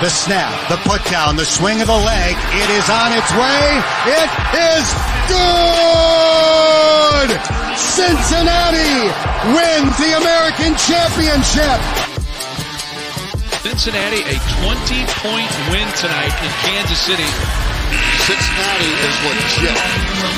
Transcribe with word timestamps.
up. 0.00 0.02
The 0.02 0.08
snap, 0.10 0.68
the 0.68 0.76
put 0.88 1.04
down, 1.10 1.36
the 1.36 1.44
swing 1.44 1.80
of 1.80 1.86
the 1.86 1.92
leg. 1.92 2.36
It 2.56 2.70
is 2.70 2.88
on 2.88 3.12
its 3.12 3.30
way. 3.32 3.82
It 4.08 4.30
is 4.56 4.94
good! 5.28 7.30
Cincinnati 7.76 9.12
wins 9.52 9.96
the 10.00 10.16
American 10.16 10.74
Championship. 10.76 11.80
Cincinnati, 13.60 14.24
a 14.24 14.40
20 14.64 15.04
point 15.20 15.52
win 15.68 15.84
tonight 15.96 16.32
in 16.40 16.50
Kansas 16.64 16.98
City. 16.98 17.28
Cincinnati 18.24 18.90
is 19.04 19.16
legit. 19.28 19.76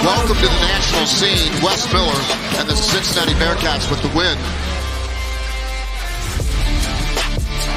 Welcome 0.03 0.37
to 0.37 0.43
the 0.43 0.61
national 0.75 1.07
scene, 1.07 1.53
Wes 1.63 1.87
Miller 1.93 2.21
and 2.59 2.69
the 2.69 2.75
Cincinnati 2.75 3.35
Bearcats 3.35 3.89
with 3.91 4.03
the 4.03 4.09
win. 4.17 4.37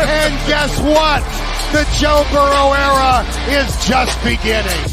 And 0.02 0.34
guess 0.48 0.80
what? 0.82 1.45
The 1.72 1.84
Joe 1.98 2.26
Burrow 2.32 2.72
era 2.74 3.26
is 3.50 3.86
just 3.86 4.24
beginning. 4.24 4.92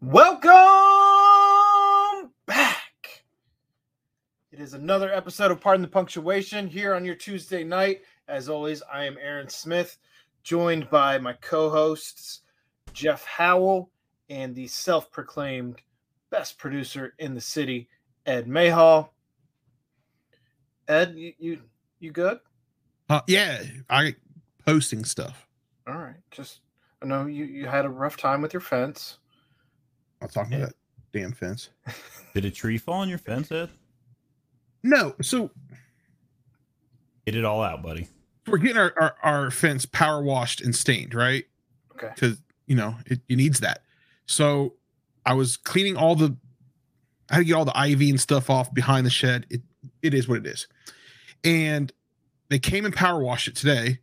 Welcome 0.00 0.52
back. 2.46 3.24
It 4.52 4.60
is 4.60 4.74
another 4.74 5.12
episode 5.12 5.50
of 5.50 5.60
Pardon 5.60 5.82
the 5.82 5.88
Punctuation 5.88 6.68
here 6.68 6.94
on 6.94 7.04
your 7.04 7.14
Tuesday 7.16 7.64
night. 7.64 8.02
As 8.28 8.48
always, 8.48 8.82
I 8.92 9.06
am 9.06 9.16
Aaron 9.20 9.48
Smith, 9.48 9.96
joined 10.42 10.88
by 10.88 11.18
my 11.18 11.32
co 11.32 11.70
hosts, 11.70 12.42
Jeff 12.92 13.24
Howell, 13.24 13.90
and 14.28 14.54
the 14.54 14.68
self 14.68 15.10
proclaimed 15.10 15.80
best 16.34 16.58
producer 16.58 17.14
in 17.20 17.32
the 17.32 17.40
city, 17.40 17.88
Ed 18.26 18.48
Mayhall. 18.48 19.14
Ed, 20.88 21.14
you, 21.14 21.32
you, 21.38 21.58
you 22.00 22.10
good? 22.10 22.40
Uh, 23.08 23.20
yeah, 23.28 23.62
I 23.88 24.16
posting 24.66 25.04
stuff. 25.04 25.46
All 25.86 25.94
right. 25.94 26.16
Just, 26.32 26.58
I 27.00 27.06
know 27.06 27.26
you, 27.26 27.44
you 27.44 27.66
had 27.66 27.84
a 27.84 27.88
rough 27.88 28.16
time 28.16 28.42
with 28.42 28.52
your 28.52 28.60
fence. 28.60 29.18
I'll 30.20 30.26
talk 30.26 30.48
about 30.48 30.60
that 30.60 30.74
damn 31.12 31.30
fence. 31.30 31.70
Did 32.34 32.44
a 32.46 32.50
tree 32.50 32.78
fall 32.78 32.94
on 33.02 33.08
your 33.08 33.18
fence, 33.18 33.52
Ed? 33.52 33.70
No, 34.82 35.14
so 35.22 35.52
Get 37.26 37.36
it 37.36 37.44
all 37.44 37.62
out, 37.62 37.80
buddy. 37.80 38.08
we're 38.48 38.58
getting 38.58 38.76
our, 38.76 38.92
our, 39.00 39.14
our 39.22 39.50
fence 39.52 39.86
power 39.86 40.20
washed 40.20 40.60
and 40.60 40.74
stained, 40.74 41.14
right? 41.14 41.44
Okay. 41.92 42.10
Because 42.12 42.42
you 42.66 42.74
know 42.74 42.96
it, 43.06 43.20
it 43.28 43.36
needs 43.36 43.60
that. 43.60 43.82
So 44.26 44.74
I 45.26 45.34
was 45.34 45.56
cleaning 45.56 45.96
all 45.96 46.14
the 46.14 46.36
I 47.30 47.36
had 47.36 47.40
to 47.40 47.44
get 47.44 47.54
all 47.54 47.64
the 47.64 47.76
ivy 47.76 48.10
and 48.10 48.20
stuff 48.20 48.50
off 48.50 48.72
behind 48.72 49.06
the 49.06 49.10
shed. 49.10 49.46
It 49.50 49.62
it 50.02 50.14
is 50.14 50.28
what 50.28 50.38
it 50.38 50.46
is. 50.46 50.66
And 51.42 51.92
they 52.48 52.58
came 52.58 52.84
and 52.84 52.94
power 52.94 53.22
washed 53.22 53.48
it 53.48 53.56
today. 53.56 54.00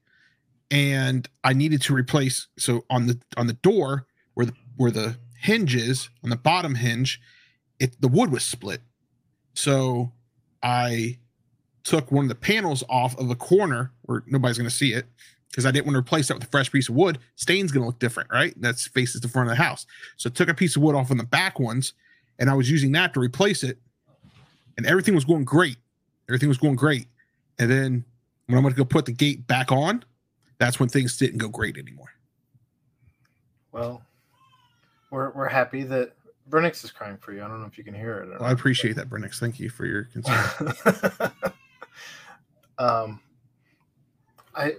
And 0.69 1.28
I 1.44 1.53
needed 1.53 1.81
to 1.83 1.94
replace 1.94 2.47
so 2.58 2.86
on 2.89 3.08
the 3.08 3.19
on 3.38 3.47
the 3.47 3.53
door 3.53 4.08
where 4.33 4.45
the 4.45 4.53
where 4.78 4.91
the 4.91 5.17
hinge 5.38 5.75
is, 5.75 6.09
on 6.23 6.30
the 6.30 6.36
bottom 6.36 6.75
hinge, 6.75 7.19
it 7.80 8.00
the 8.02 8.08
wood 8.08 8.31
was 8.31 8.44
split. 8.44 8.81
So 9.53 10.13
I 10.63 11.19
took 11.84 12.12
one 12.12 12.25
of 12.25 12.29
the 12.29 12.35
panels 12.35 12.84
off 12.90 13.17
of 13.17 13.29
a 13.29 13.35
corner 13.35 13.91
where 14.03 14.23
nobody's 14.28 14.57
going 14.57 14.69
to 14.69 14.75
see 14.75 14.94
it 14.94 15.07
because 15.51 15.66
I 15.66 15.72
didn't 15.72 15.85
want 15.85 15.95
to 15.95 16.00
replace 16.00 16.29
that 16.29 16.35
with 16.35 16.44
a 16.44 16.47
fresh 16.47 16.72
piece 16.72 16.88
of 16.88 16.95
wood. 16.95 17.19
Stain's 17.35 17.72
going 17.72 17.81
to 17.81 17.88
look 17.88 18.00
different, 18.00 18.29
right? 18.31 18.53
That's 18.57 18.88
faces 18.88 19.22
the 19.22 19.28
front 19.28 19.50
of 19.50 19.57
the 19.57 19.62
house. 19.62 19.85
So 20.16 20.29
I 20.29 20.34
took 20.34 20.50
a 20.50 20.53
piece 20.53 20.75
of 20.75 20.81
wood 20.81 20.95
off 20.95 21.12
on 21.12 21.17
the 21.17 21.25
back 21.25 21.59
ones 21.59 21.94
and 22.39 22.50
I 22.50 22.53
was 22.53 22.72
using 22.72 22.94
that 22.94 23.13
to 23.13 23.19
replace 23.19 23.63
it. 23.63 23.78
And 24.78 24.85
everything 24.85 25.13
was 25.13 25.25
going 25.25 25.44
great. 25.44 25.78
Everything 26.29 26.47
was 26.47 26.57
going 26.57 26.78
great. 26.78 27.07
And 27.59 27.69
then 27.69 28.06
when 28.47 28.57
I 28.57 28.61
went 28.61 28.75
to 28.75 28.81
go 28.81 28.85
put 28.85 29.06
the 29.06 29.11
gate 29.11 29.45
back 29.45 29.72
on, 29.72 30.03
that's 30.57 30.79
when 30.79 30.88
things 30.88 31.17
didn't 31.17 31.40
go 31.40 31.50
great 31.50 31.78
anymore. 31.78 32.09
Well, 33.73 34.01
we're, 35.11 35.31
we're 35.31 35.50
happy 35.50 35.84
that 35.84 36.13
Brennix 36.50 36.84
is 36.84 36.91
crying 36.91 37.17
for 37.17 37.34
you. 37.34 37.44
I 37.44 37.47
don't 37.47 37.59
know 37.59 37.67
if 37.67 37.78
you 37.78 37.84
can 37.84 37.94
hear 37.94 38.19
it. 38.19 38.29
Or 38.29 38.40
Well, 38.40 38.44
I 38.44 38.51
appreciate 38.51 38.95
that, 38.95 39.09
Brennix. 39.09 39.38
Thank 39.38 39.59
you 39.59 39.69
for 39.69 39.85
your 39.85 40.03
concern. 40.13 40.73
um, 42.78 43.19
I 44.56 44.75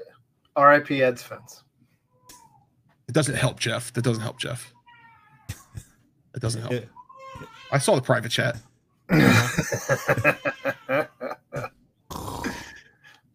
R.I.P. 0.56 1.02
Ed's 1.02 1.22
fence. 1.22 1.62
it 3.08 3.12
doesn't 3.14 3.36
help, 3.36 3.58
Jeff. 3.60 3.92
That 3.92 4.02
doesn't 4.02 4.22
help, 4.22 4.38
Jeff. 4.38 4.72
It 6.34 6.40
doesn't 6.40 6.60
help. 6.60 6.72
Yeah. 6.72 6.80
I 7.72 7.78
saw 7.78 7.94
the 7.94 8.02
private 8.02 8.30
chat. 8.30 8.56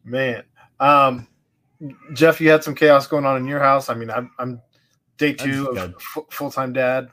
Man, 0.03 0.44
um, 0.79 1.27
Jeff, 2.13 2.39
you 2.39 2.50
had 2.50 2.63
some 2.63 2.75
chaos 2.75 3.07
going 3.07 3.25
on 3.25 3.38
in 3.38 3.45
your 3.45 3.59
house. 3.59 3.89
I 3.89 3.94
mean, 3.94 4.09
I'm, 4.09 4.31
I'm 4.39 4.61
day 5.17 5.33
two 5.33 5.67
of 5.69 5.75
got- 5.75 5.94
f- 5.95 6.23
full 6.31 6.51
time 6.51 6.73
dad. 6.73 7.09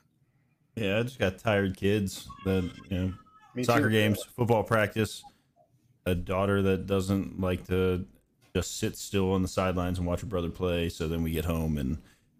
Yeah, 0.75 0.99
I 0.99 1.03
just 1.03 1.19
got 1.19 1.37
tired 1.39 1.77
kids 1.77 2.27
that 2.45 2.69
you 2.89 2.97
know 2.97 3.13
Me 3.53 3.63
soccer 3.63 3.83
too. 3.83 3.89
games, 3.91 4.23
football 4.35 4.63
practice, 4.63 5.23
a 6.05 6.15
daughter 6.15 6.61
that 6.63 6.85
doesn't 6.85 7.39
like 7.39 7.65
to 7.67 8.05
just 8.55 8.77
sit 8.79 8.95
still 8.95 9.33
on 9.33 9.41
the 9.41 9.47
sidelines 9.49 9.97
and 9.97 10.07
watch 10.07 10.21
her 10.21 10.27
brother 10.27 10.49
play. 10.49 10.87
So 10.87 11.09
then 11.09 11.21
we 11.23 11.31
get 11.31 11.43
home 11.45 11.77
and 11.77 11.97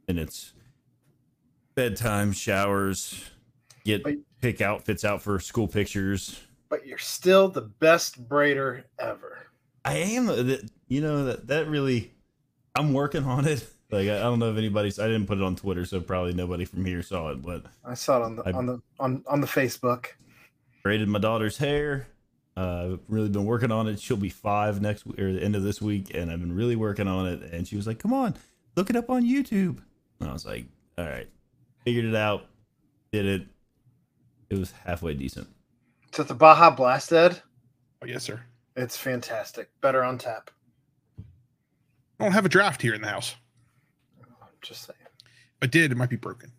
and 0.07 0.17
it's 0.17 0.53
bedtime, 1.75 2.31
showers, 2.31 3.25
get 3.83 4.01
But- 4.03 4.15
pick 4.41 4.61
outfits 4.61 5.03
out 5.03 5.21
for 5.21 5.39
school 5.39 5.67
pictures. 5.67 6.39
But 6.69 6.85
you're 6.85 6.97
still 6.97 7.49
the 7.49 7.61
best 7.61 8.27
braider 8.29 8.83
ever. 8.97 9.47
I 9.83 9.97
am, 9.97 10.29
uh, 10.29 10.35
that- 10.43 10.69
you 10.87 11.01
know 11.01 11.25
that 11.25 11.47
that 11.47 11.67
really. 11.67 12.11
I'm 12.77 12.93
working 12.93 13.23
on 13.25 13.45
it. 13.47 13.67
Like 13.91 14.09
I 14.09 14.17
I 14.17 14.21
don't 14.21 14.39
know 14.39 14.49
if 14.51 14.57
anybody's. 14.57 14.97
I 14.97 15.05
didn't 15.05 15.27
put 15.27 15.37
it 15.37 15.43
on 15.43 15.55
Twitter, 15.55 15.85
so 15.85 16.01
probably 16.01 16.33
nobody 16.33 16.65
from 16.65 16.83
here 16.85 17.03
saw 17.03 17.29
it. 17.29 17.43
But 17.43 17.65
I 17.85 17.93
saw 17.93 18.17
it 18.17 18.23
on 18.23 18.35
the 18.35 18.41
I- 18.43 18.51
on 18.51 18.65
the 18.65 18.81
on 18.99 19.23
on 19.27 19.41
the 19.41 19.47
Facebook. 19.47 20.07
braided 20.81 21.07
my 21.07 21.19
daughter's 21.19 21.57
hair. 21.59 22.07
Uh, 22.57 22.93
I've 22.93 22.99
really 23.09 23.29
been 23.29 23.45
working 23.45 23.71
on 23.71 23.87
it. 23.87 23.99
She'll 23.99 24.15
be 24.15 24.29
five 24.29 24.81
next 24.81 25.03
w- 25.03 25.27
or 25.27 25.33
the 25.33 25.43
end 25.43 25.55
of 25.55 25.63
this 25.63 25.81
week, 25.81 26.11
and 26.13 26.31
I've 26.31 26.39
been 26.39 26.55
really 26.55 26.75
working 26.75 27.07
on 27.07 27.27
it. 27.27 27.41
And 27.51 27.67
she 27.67 27.75
was 27.75 27.85
like, 27.85 27.99
"Come 27.99 28.13
on, 28.13 28.35
look 28.75 28.89
it 28.89 28.95
up 28.95 29.09
on 29.09 29.23
YouTube." 29.23 29.79
And 30.19 30.29
I 30.29 30.33
was 30.33 30.45
like, 30.45 30.65
"All 30.97 31.05
right," 31.05 31.27
figured 31.83 32.05
it 32.05 32.15
out, 32.15 32.45
did 33.11 33.25
it. 33.25 33.47
It 34.49 34.57
was 34.57 34.71
halfway 34.85 35.13
decent. 35.15 35.47
It's 36.07 36.19
at 36.19 36.27
the 36.27 36.33
Baja 36.33 36.69
Blast, 36.69 37.11
Ed. 37.11 37.41
Oh, 38.01 38.05
yes, 38.05 38.23
sir. 38.23 38.41
It's 38.77 38.95
fantastic. 38.95 39.69
Better 39.81 40.03
on 40.03 40.17
tap. 40.17 40.49
I 42.19 42.23
don't 42.23 42.31
have 42.31 42.45
a 42.45 42.49
draft 42.49 42.81
here 42.81 42.93
in 42.93 43.01
the 43.01 43.09
house. 43.09 43.35
Just 44.61 44.83
saying. 44.83 44.97
If 45.01 45.57
I 45.61 45.67
did, 45.67 45.91
it 45.91 45.97
might 45.97 46.09
be 46.09 46.15
broken. 46.15 46.51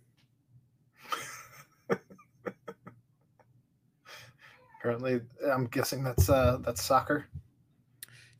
Apparently, 4.87 5.21
I'm 5.51 5.67
guessing 5.67 6.05
that's 6.05 6.31
uh 6.31 6.59
that's 6.65 6.81
soccer. 6.81 7.27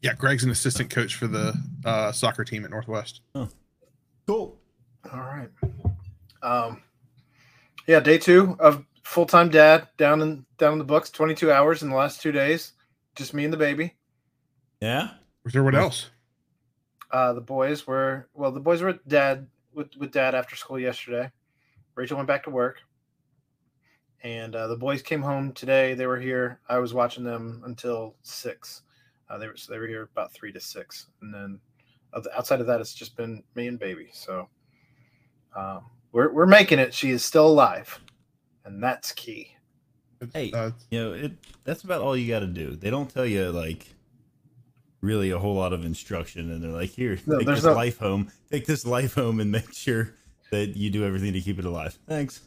Yeah, 0.01 0.15
Greg's 0.15 0.45
an 0.45 0.51
assistant 0.51 0.91
coach 0.91 1.17
for 1.17 1.27
the 1.27 1.53
uh, 1.85 2.13
soccer 2.13 2.45
team 2.45 2.65
at 2.65 2.71
Northwest. 2.71 3.23
Cool. 4.29 4.57
All 5.13 5.21
right. 5.21 5.49
Um, 6.45 6.83
yeah, 7.89 7.99
day 7.99 8.17
two 8.19 8.57
of 8.61 8.85
full 9.03 9.27
time 9.27 9.49
dad 9.49 9.89
down 9.97 10.23
in 10.23 10.47
down 10.57 10.75
in 10.75 10.79
the 10.79 10.85
books. 10.85 11.11
Twenty 11.11 11.35
two 11.35 11.51
hours 11.51 11.83
in 11.83 11.91
the 11.91 11.97
last 11.97 12.23
two 12.23 12.31
days. 12.31 12.75
Just 13.17 13.35
me 13.35 13.43
and 13.43 13.53
the 13.53 13.57
baby. 13.57 13.97
Yeah. 14.81 15.09
Was 15.43 15.53
there 15.53 15.65
what 15.65 15.75
else? 15.75 16.11
Uh, 17.11 17.33
the 17.33 17.41
boys 17.41 17.89
were 17.89 18.29
well. 18.35 18.53
The 18.53 18.61
boys 18.61 18.83
were 18.83 18.93
with 18.93 19.09
dad 19.09 19.49
with 19.75 19.89
with 19.97 20.13
dad 20.13 20.37
after 20.37 20.55
school 20.55 20.79
yesterday. 20.79 21.29
Rachel 21.97 22.19
went 22.19 22.29
back 22.29 22.45
to 22.45 22.51
work, 22.51 22.77
and 24.27 24.57
uh, 24.57 24.67
the 24.67 24.77
boys 24.77 25.03
came 25.03 25.23
home 25.23 25.53
today. 25.53 25.95
They 25.95 26.09
were 26.09 26.19
here. 26.19 26.59
I 26.69 26.79
was 26.79 26.93
watching 26.93 27.23
them 27.23 27.63
until 27.65 28.17
six. 28.23 28.83
Uh, 29.31 29.39
they 29.39 29.47
were 29.47 29.57
so 29.57 29.73
they 29.73 29.79
were 29.79 29.87
here 29.87 30.03
about 30.03 30.33
three 30.33 30.51
to 30.53 30.61
six, 30.61 31.07
and 31.23 31.33
then 31.33 31.61
outside 32.37 32.61
of 32.61 32.67
that, 32.67 32.81
it's 32.81 32.93
just 32.93 33.17
been 33.17 33.43
me 33.55 33.69
and 33.69 33.79
baby. 33.79 34.09
So 34.13 34.49
um, 35.55 35.83
we're 36.11 36.33
we're 36.33 36.47
making 36.47 36.81
it. 36.81 36.93
She 36.93 37.11
is 37.11 37.25
still 37.25 37.47
alive, 37.47 38.01
and 38.65 38.83
that's 38.83 39.13
key. 39.13 39.53
Hey, 40.33 40.51
Uh, 40.51 40.73
you 40.91 40.99
know 40.99 41.13
it. 41.13 41.33
That's 41.63 41.85
about 41.85 42.01
all 42.01 42.17
you 42.17 42.27
got 42.29 42.41
to 42.41 42.47
do. 42.49 42.75
They 42.75 42.91
don't 42.91 43.09
tell 43.09 43.27
you 43.27 43.51
like 43.53 43.95
really 45.03 45.31
a 45.31 45.39
whole 45.39 45.55
lot 45.55 45.73
of 45.73 45.85
instruction, 45.85 46.51
and 46.51 46.65
they're 46.65 46.71
like, 46.71 46.91
"Here, 46.91 47.17
No, 47.27 47.39
take 47.39 47.47
this 47.47 47.63
no- 47.63 47.75
life 47.75 47.99
home. 47.99 48.33
Take 48.51 48.67
this 48.67 48.85
life 48.85 49.15
home, 49.15 49.39
and 49.39 49.53
make 49.53 49.73
sure 49.73 50.15
that 50.51 50.77
you 50.77 50.91
do 50.91 51.05
everything 51.05 51.33
to 51.33 51.41
keep 51.41 51.61
it 51.61 51.65
alive." 51.65 51.97
Thanks. 52.09 52.41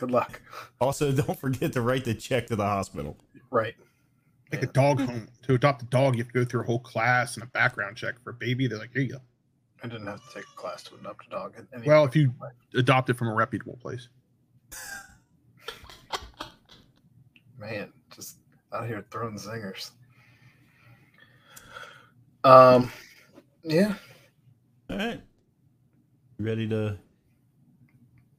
Good 0.00 0.10
luck. 0.10 0.40
Also, 0.80 1.12
don't 1.22 1.38
forget 1.38 1.74
to 1.74 1.82
write 1.82 2.06
the 2.06 2.14
check 2.14 2.46
to 2.46 2.56
the 2.56 2.64
hospital. 2.64 3.18
Right. 3.50 3.74
Like 4.50 4.62
yeah. 4.62 4.68
a 4.68 4.72
dog 4.72 5.00
home. 5.00 5.28
To 5.42 5.54
adopt 5.54 5.82
a 5.82 5.86
dog, 5.86 6.16
you 6.16 6.22
have 6.22 6.32
to 6.32 6.38
go 6.38 6.44
through 6.44 6.62
a 6.62 6.64
whole 6.64 6.78
class 6.78 7.34
and 7.34 7.44
a 7.44 7.46
background 7.48 7.98
check. 7.98 8.14
For 8.24 8.30
a 8.30 8.34
baby, 8.34 8.66
they're 8.66 8.78
like, 8.78 8.92
here 8.94 9.02
you 9.02 9.12
go. 9.12 9.20
I 9.84 9.88
didn't 9.88 10.06
have 10.06 10.26
to 10.26 10.34
take 10.34 10.44
a 10.44 10.56
class 10.56 10.82
to 10.84 10.94
adopt 10.94 11.26
a 11.26 11.30
dog. 11.30 11.54
Anyway. 11.74 11.86
Well, 11.86 12.04
if 12.06 12.16
you 12.16 12.32
adopt 12.74 13.10
it 13.10 13.18
from 13.18 13.28
a 13.28 13.34
reputable 13.34 13.78
place. 13.80 14.08
Man, 17.58 17.92
just 18.14 18.38
out 18.72 18.86
here 18.86 19.04
throwing 19.10 19.36
zingers. 19.36 19.90
Um, 22.42 22.90
yeah. 23.62 23.94
All 24.88 24.96
right. 24.96 25.20
You 26.38 26.46
ready 26.46 26.66
to? 26.68 26.96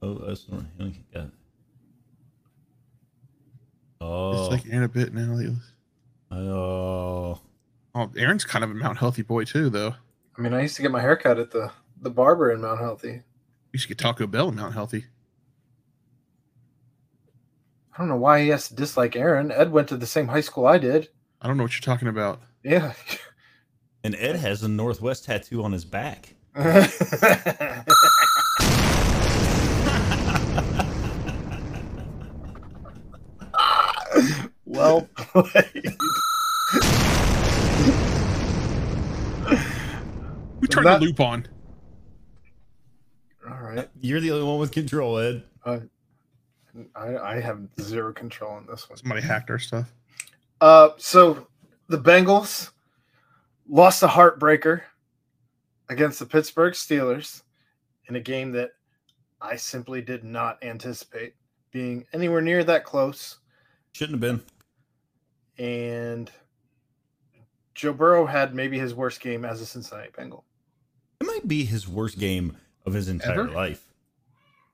Oh, 0.02 0.08
oh 0.08 0.26
that's 0.26 0.48
not. 0.48 0.64
Got. 1.14 1.30
Oh, 4.04 4.32
It's 4.42 4.50
like 4.50 4.72
Aaron 4.72 4.84
a 4.84 4.88
bit 4.88 5.14
now. 5.14 5.38
oh, 6.30 7.40
Oh, 7.94 8.10
Aaron's 8.16 8.44
kind 8.44 8.64
of 8.64 8.70
a 8.70 8.74
Mount 8.74 8.98
Healthy 8.98 9.22
boy 9.22 9.44
too, 9.44 9.68
though. 9.70 9.94
I 10.36 10.40
mean, 10.40 10.54
I 10.54 10.62
used 10.62 10.76
to 10.76 10.82
get 10.82 10.90
my 10.90 11.00
hair 11.00 11.16
cut 11.16 11.38
at 11.38 11.50
the 11.50 11.70
the 12.00 12.10
barber 12.10 12.50
in 12.50 12.60
Mount 12.60 12.80
Healthy. 12.80 13.22
You 13.72 13.78
should 13.78 13.88
get 13.88 13.98
Taco 13.98 14.26
Bell 14.26 14.48
in 14.48 14.56
Mount 14.56 14.74
Healthy. 14.74 15.04
I 17.94 17.98
don't 17.98 18.08
know 18.08 18.16
why 18.16 18.40
he 18.42 18.48
has 18.48 18.68
to 18.68 18.74
dislike 18.74 19.14
Aaron. 19.14 19.52
Ed 19.52 19.70
went 19.70 19.88
to 19.88 19.96
the 19.96 20.06
same 20.06 20.26
high 20.28 20.40
school 20.40 20.66
I 20.66 20.78
did. 20.78 21.08
I 21.40 21.46
don't 21.46 21.56
know 21.58 21.62
what 21.64 21.74
you're 21.74 21.80
talking 21.82 22.08
about. 22.08 22.40
Yeah. 22.64 22.94
and 24.02 24.14
Ed 24.16 24.36
has 24.36 24.62
a 24.62 24.68
Northwest 24.68 25.26
tattoo 25.26 25.62
on 25.62 25.72
his 25.72 25.84
back. 25.84 26.34
well 34.82 35.08
played. 35.16 35.96
We 40.60 40.68
turned 40.68 40.86
That- 40.86 41.00
the 41.00 41.06
loop 41.06 41.20
on. 41.20 41.46
All 43.48 43.58
right. 43.60 43.88
You're 44.00 44.20
the 44.20 44.30
only 44.30 44.44
one 44.46 44.58
with 44.60 44.70
control, 44.72 45.18
Ed. 45.18 45.42
I, 45.66 45.80
I 46.96 47.40
have 47.40 47.60
zero 47.80 48.12
control 48.12 48.52
on 48.52 48.66
this 48.66 48.88
one. 48.88 48.96
Somebody 48.96 49.22
hacked 49.22 49.50
our 49.50 49.58
stuff. 49.58 49.92
Uh, 50.60 50.90
so 50.96 51.46
the 51.88 51.98
Bengals 51.98 52.70
lost 53.68 54.02
a 54.02 54.06
heartbreaker 54.08 54.82
against 55.88 56.18
the 56.20 56.26
Pittsburgh 56.26 56.72
Steelers 56.74 57.42
in 58.08 58.16
a 58.16 58.20
game 58.20 58.52
that 58.52 58.70
I 59.40 59.56
simply 59.56 60.00
did 60.00 60.22
not 60.24 60.62
anticipate 60.62 61.34
being 61.72 62.06
anywhere 62.12 62.40
near 62.40 62.62
that 62.64 62.84
close. 62.84 63.38
Shouldn't 63.92 64.22
have 64.22 64.38
been. 64.38 64.42
And 65.58 66.30
Joe 67.74 67.92
Burrow 67.92 68.26
had 68.26 68.54
maybe 68.54 68.78
his 68.78 68.94
worst 68.94 69.20
game 69.20 69.44
as 69.44 69.60
a 69.60 69.66
Cincinnati 69.66 70.10
Bengal. 70.16 70.44
It 71.20 71.26
might 71.26 71.46
be 71.46 71.64
his 71.64 71.86
worst 71.88 72.18
game 72.18 72.56
of 72.84 72.92
his 72.94 73.08
entire 73.08 73.42
Ever? 73.42 73.50
life. 73.50 73.84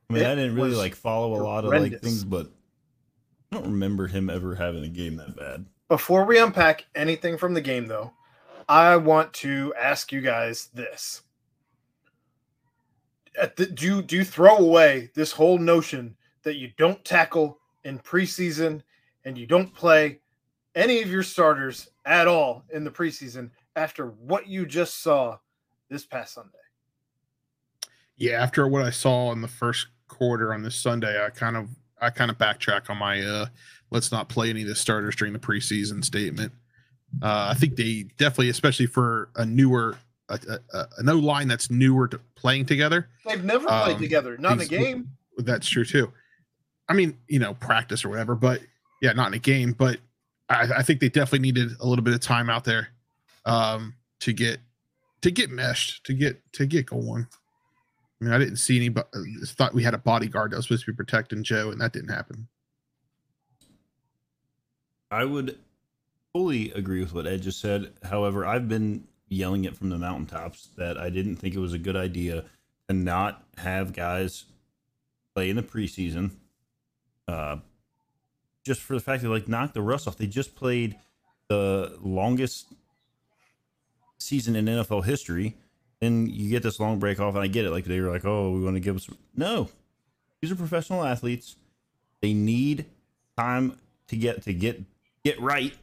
I 0.08 0.14
mean, 0.14 0.22
It 0.22 0.26
I 0.30 0.34
didn't 0.34 0.54
really 0.54 0.74
like 0.74 0.94
follow 0.94 1.34
a 1.34 1.42
lot 1.42 1.64
of 1.64 1.70
like 1.70 2.00
things, 2.00 2.24
but 2.24 2.46
I 3.52 3.56
don't 3.56 3.72
remember 3.72 4.06
him 4.06 4.30
ever 4.30 4.54
having 4.54 4.84
a 4.84 4.88
game 4.88 5.16
that 5.16 5.36
bad. 5.36 5.66
Before 5.88 6.24
we 6.24 6.38
unpack 6.38 6.86
anything 6.94 7.36
from 7.38 7.54
the 7.54 7.60
game, 7.60 7.86
though, 7.86 8.12
I 8.68 8.96
want 8.96 9.32
to 9.34 9.74
ask 9.78 10.12
you 10.12 10.20
guys 10.20 10.68
this. 10.74 11.22
At 13.40 13.56
the, 13.56 13.66
do, 13.66 13.86
you- 13.86 14.02
do 14.02 14.16
you 14.16 14.24
throw 14.24 14.56
away 14.56 15.10
this 15.14 15.32
whole 15.32 15.58
notion 15.58 16.16
that 16.42 16.56
you 16.56 16.70
don't 16.76 17.04
tackle 17.04 17.58
in 17.84 17.98
preseason 17.98 18.82
and 19.24 19.36
you 19.38 19.46
don't 19.46 19.72
play 19.74 20.20
any 20.78 21.02
of 21.02 21.10
your 21.10 21.22
starters 21.24 21.88
at 22.06 22.28
all 22.28 22.64
in 22.72 22.84
the 22.84 22.90
preseason 22.90 23.50
after 23.76 24.06
what 24.06 24.46
you 24.48 24.64
just 24.64 25.02
saw 25.02 25.36
this 25.90 26.06
past 26.06 26.34
Sunday? 26.34 26.52
Yeah, 28.16 28.42
after 28.42 28.66
what 28.66 28.82
I 28.84 28.90
saw 28.90 29.32
in 29.32 29.40
the 29.42 29.48
first 29.48 29.88
quarter 30.08 30.54
on 30.54 30.62
this 30.62 30.76
Sunday, 30.76 31.22
I 31.24 31.30
kind 31.30 31.56
of 31.56 31.68
I 32.00 32.10
kind 32.10 32.30
of 32.30 32.38
backtrack 32.38 32.88
on 32.90 32.96
my 32.98 33.20
uh 33.22 33.46
let's 33.90 34.12
not 34.12 34.28
play 34.28 34.50
any 34.50 34.62
of 34.62 34.68
the 34.68 34.74
starters 34.74 35.16
during 35.16 35.32
the 35.32 35.38
preseason 35.38 36.04
statement. 36.04 36.52
Uh, 37.22 37.48
I 37.50 37.54
think 37.54 37.76
they 37.76 38.04
definitely, 38.18 38.50
especially 38.50 38.86
for 38.86 39.30
a 39.36 39.44
newer 39.46 39.96
a, 40.28 40.38
a, 40.74 40.86
a 40.98 41.02
no 41.02 41.14
line 41.14 41.48
that's 41.48 41.70
newer 41.70 42.06
to 42.08 42.20
playing 42.34 42.66
together, 42.66 43.08
They've 43.26 43.42
never 43.42 43.66
played 43.66 43.96
Um, 43.96 44.02
together, 44.02 44.36
not 44.36 44.52
in 44.54 44.60
a 44.60 44.66
game. 44.66 45.08
that's 45.38 45.66
true 45.68 45.84
too. 45.86 46.12
I 46.88 46.92
mean, 46.94 47.16
you 47.28 47.38
know, 47.38 47.54
practice 47.54 48.04
or 48.04 48.10
whatever, 48.10 48.34
but 48.34 48.60
yeah, 49.00 49.12
not 49.12 49.28
in 49.28 49.34
a 49.34 49.38
game. 49.38 49.72
But 49.72 49.98
I, 50.48 50.68
I 50.78 50.82
think 50.82 51.00
they 51.00 51.08
definitely 51.08 51.40
needed 51.40 51.72
a 51.80 51.86
little 51.86 52.04
bit 52.04 52.14
of 52.14 52.20
time 52.20 52.48
out 52.48 52.64
there 52.64 52.88
um, 53.44 53.94
to 54.20 54.32
get 54.32 54.60
to 55.22 55.30
get 55.30 55.50
meshed, 55.50 56.04
to 56.06 56.14
get 56.14 56.40
to 56.52 56.66
get 56.66 56.86
going. 56.86 57.26
I 58.20 58.24
mean, 58.24 58.34
I 58.34 58.38
didn't 58.38 58.56
see 58.56 58.76
any, 58.76 58.88
but 58.88 59.08
thought 59.44 59.74
we 59.74 59.82
had 59.82 59.94
a 59.94 59.98
bodyguard 59.98 60.50
that 60.50 60.56
was 60.56 60.66
supposed 60.66 60.84
to 60.86 60.92
be 60.92 60.96
protecting 60.96 61.44
Joe, 61.44 61.70
and 61.70 61.80
that 61.80 61.92
didn't 61.92 62.08
happen. 62.08 62.48
I 65.10 65.24
would 65.24 65.58
fully 66.32 66.72
agree 66.72 67.00
with 67.00 67.14
what 67.14 67.26
Ed 67.26 67.42
just 67.42 67.60
said. 67.60 67.92
However, 68.02 68.44
I've 68.44 68.68
been 68.68 69.04
yelling 69.28 69.64
it 69.64 69.76
from 69.76 69.88
the 69.88 69.98
mountaintops 69.98 70.68
that 70.76 70.98
I 70.98 71.10
didn't 71.10 71.36
think 71.36 71.54
it 71.54 71.60
was 71.60 71.72
a 71.72 71.78
good 71.78 71.96
idea 71.96 72.44
to 72.88 72.94
not 72.94 73.44
have 73.58 73.92
guys 73.92 74.44
play 75.34 75.50
in 75.50 75.56
the 75.56 75.62
preseason. 75.62 76.32
Uh, 77.26 77.58
just 78.64 78.80
for 78.80 78.94
the 78.94 79.00
fact 79.00 79.22
that 79.22 79.28
like 79.28 79.48
knock 79.48 79.72
the 79.72 79.82
rust 79.82 80.06
off. 80.08 80.16
They 80.16 80.26
just 80.26 80.54
played 80.54 80.96
the 81.48 81.96
longest 82.02 82.66
season 84.18 84.56
in 84.56 84.66
NFL 84.66 85.04
history. 85.04 85.56
And 86.00 86.30
you 86.30 86.48
get 86.48 86.62
this 86.62 86.78
long 86.78 87.00
break 87.00 87.18
off, 87.18 87.34
and 87.34 87.42
I 87.42 87.48
get 87.48 87.64
it. 87.64 87.70
Like 87.70 87.84
they 87.84 88.00
were 88.00 88.10
like, 88.10 88.24
"Oh, 88.24 88.52
we 88.52 88.62
want 88.62 88.76
to 88.76 88.80
give 88.80 88.94
us." 88.94 89.10
No, 89.34 89.68
these 90.40 90.52
are 90.52 90.54
professional 90.54 91.04
athletes. 91.04 91.56
They 92.20 92.32
need 92.32 92.86
time 93.36 93.78
to 94.06 94.16
get 94.16 94.42
to 94.42 94.52
get 94.52 94.80
get 95.24 95.40
right 95.40 95.74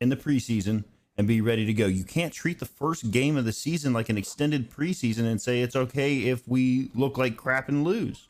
in 0.00 0.08
the 0.08 0.16
preseason 0.16 0.82
and 1.16 1.28
be 1.28 1.40
ready 1.40 1.64
to 1.66 1.72
go. 1.72 1.86
You 1.86 2.04
can't 2.04 2.32
treat 2.32 2.58
the 2.58 2.66
first 2.66 3.10
game 3.10 3.36
of 3.36 3.44
the 3.44 3.52
season 3.52 3.92
like 3.92 4.08
an 4.08 4.18
extended 4.18 4.70
preseason 4.70 5.30
and 5.30 5.40
say 5.40 5.60
it's 5.60 5.76
okay 5.76 6.22
if 6.22 6.48
we 6.48 6.90
look 6.94 7.18
like 7.18 7.36
crap 7.36 7.68
and 7.68 7.84
lose. 7.84 8.28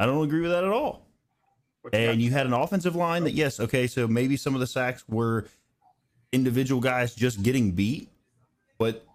I 0.00 0.06
don't 0.06 0.24
agree 0.24 0.40
with 0.40 0.50
that 0.50 0.64
at 0.64 0.70
all. 0.70 1.07
What 1.90 2.00
you 2.00 2.06
got? 2.06 2.12
And 2.12 2.22
you 2.22 2.30
had 2.30 2.46
an 2.46 2.52
offensive 2.52 2.96
line 2.96 3.24
that, 3.24 3.32
yes, 3.32 3.60
okay, 3.60 3.86
so 3.86 4.06
maybe 4.06 4.36
some 4.36 4.54
of 4.54 4.60
the 4.60 4.66
sacks 4.66 5.04
were 5.08 5.46
individual 6.32 6.80
guys 6.80 7.14
just 7.14 7.42
getting 7.42 7.72
beat, 7.72 8.08
but 8.78 9.06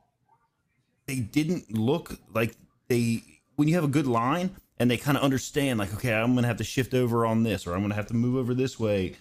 they 1.05 1.17
didn't 1.17 1.71
look 1.71 2.17
like 2.33 2.55
they, 2.87 3.23
when 3.55 3.67
you 3.67 3.75
have 3.75 3.83
a 3.83 3.89
good 3.89 4.07
line 4.07 4.55
and 4.79 4.89
they 4.89 4.97
kind 4.97 5.17
of 5.17 5.23
understand, 5.23 5.79
like, 5.79 5.93
okay, 5.93 6.13
I'm 6.13 6.33
going 6.33 6.43
to 6.43 6.47
have 6.47 6.57
to 6.57 6.63
shift 6.63 6.93
over 6.93 7.25
on 7.25 7.43
this 7.43 7.67
or 7.67 7.73
I'm 7.73 7.79
going 7.79 7.89
to 7.89 7.95
have 7.95 8.07
to 8.07 8.15
move 8.15 8.35
over 8.35 8.53
this 8.53 8.79
way. 8.79 9.15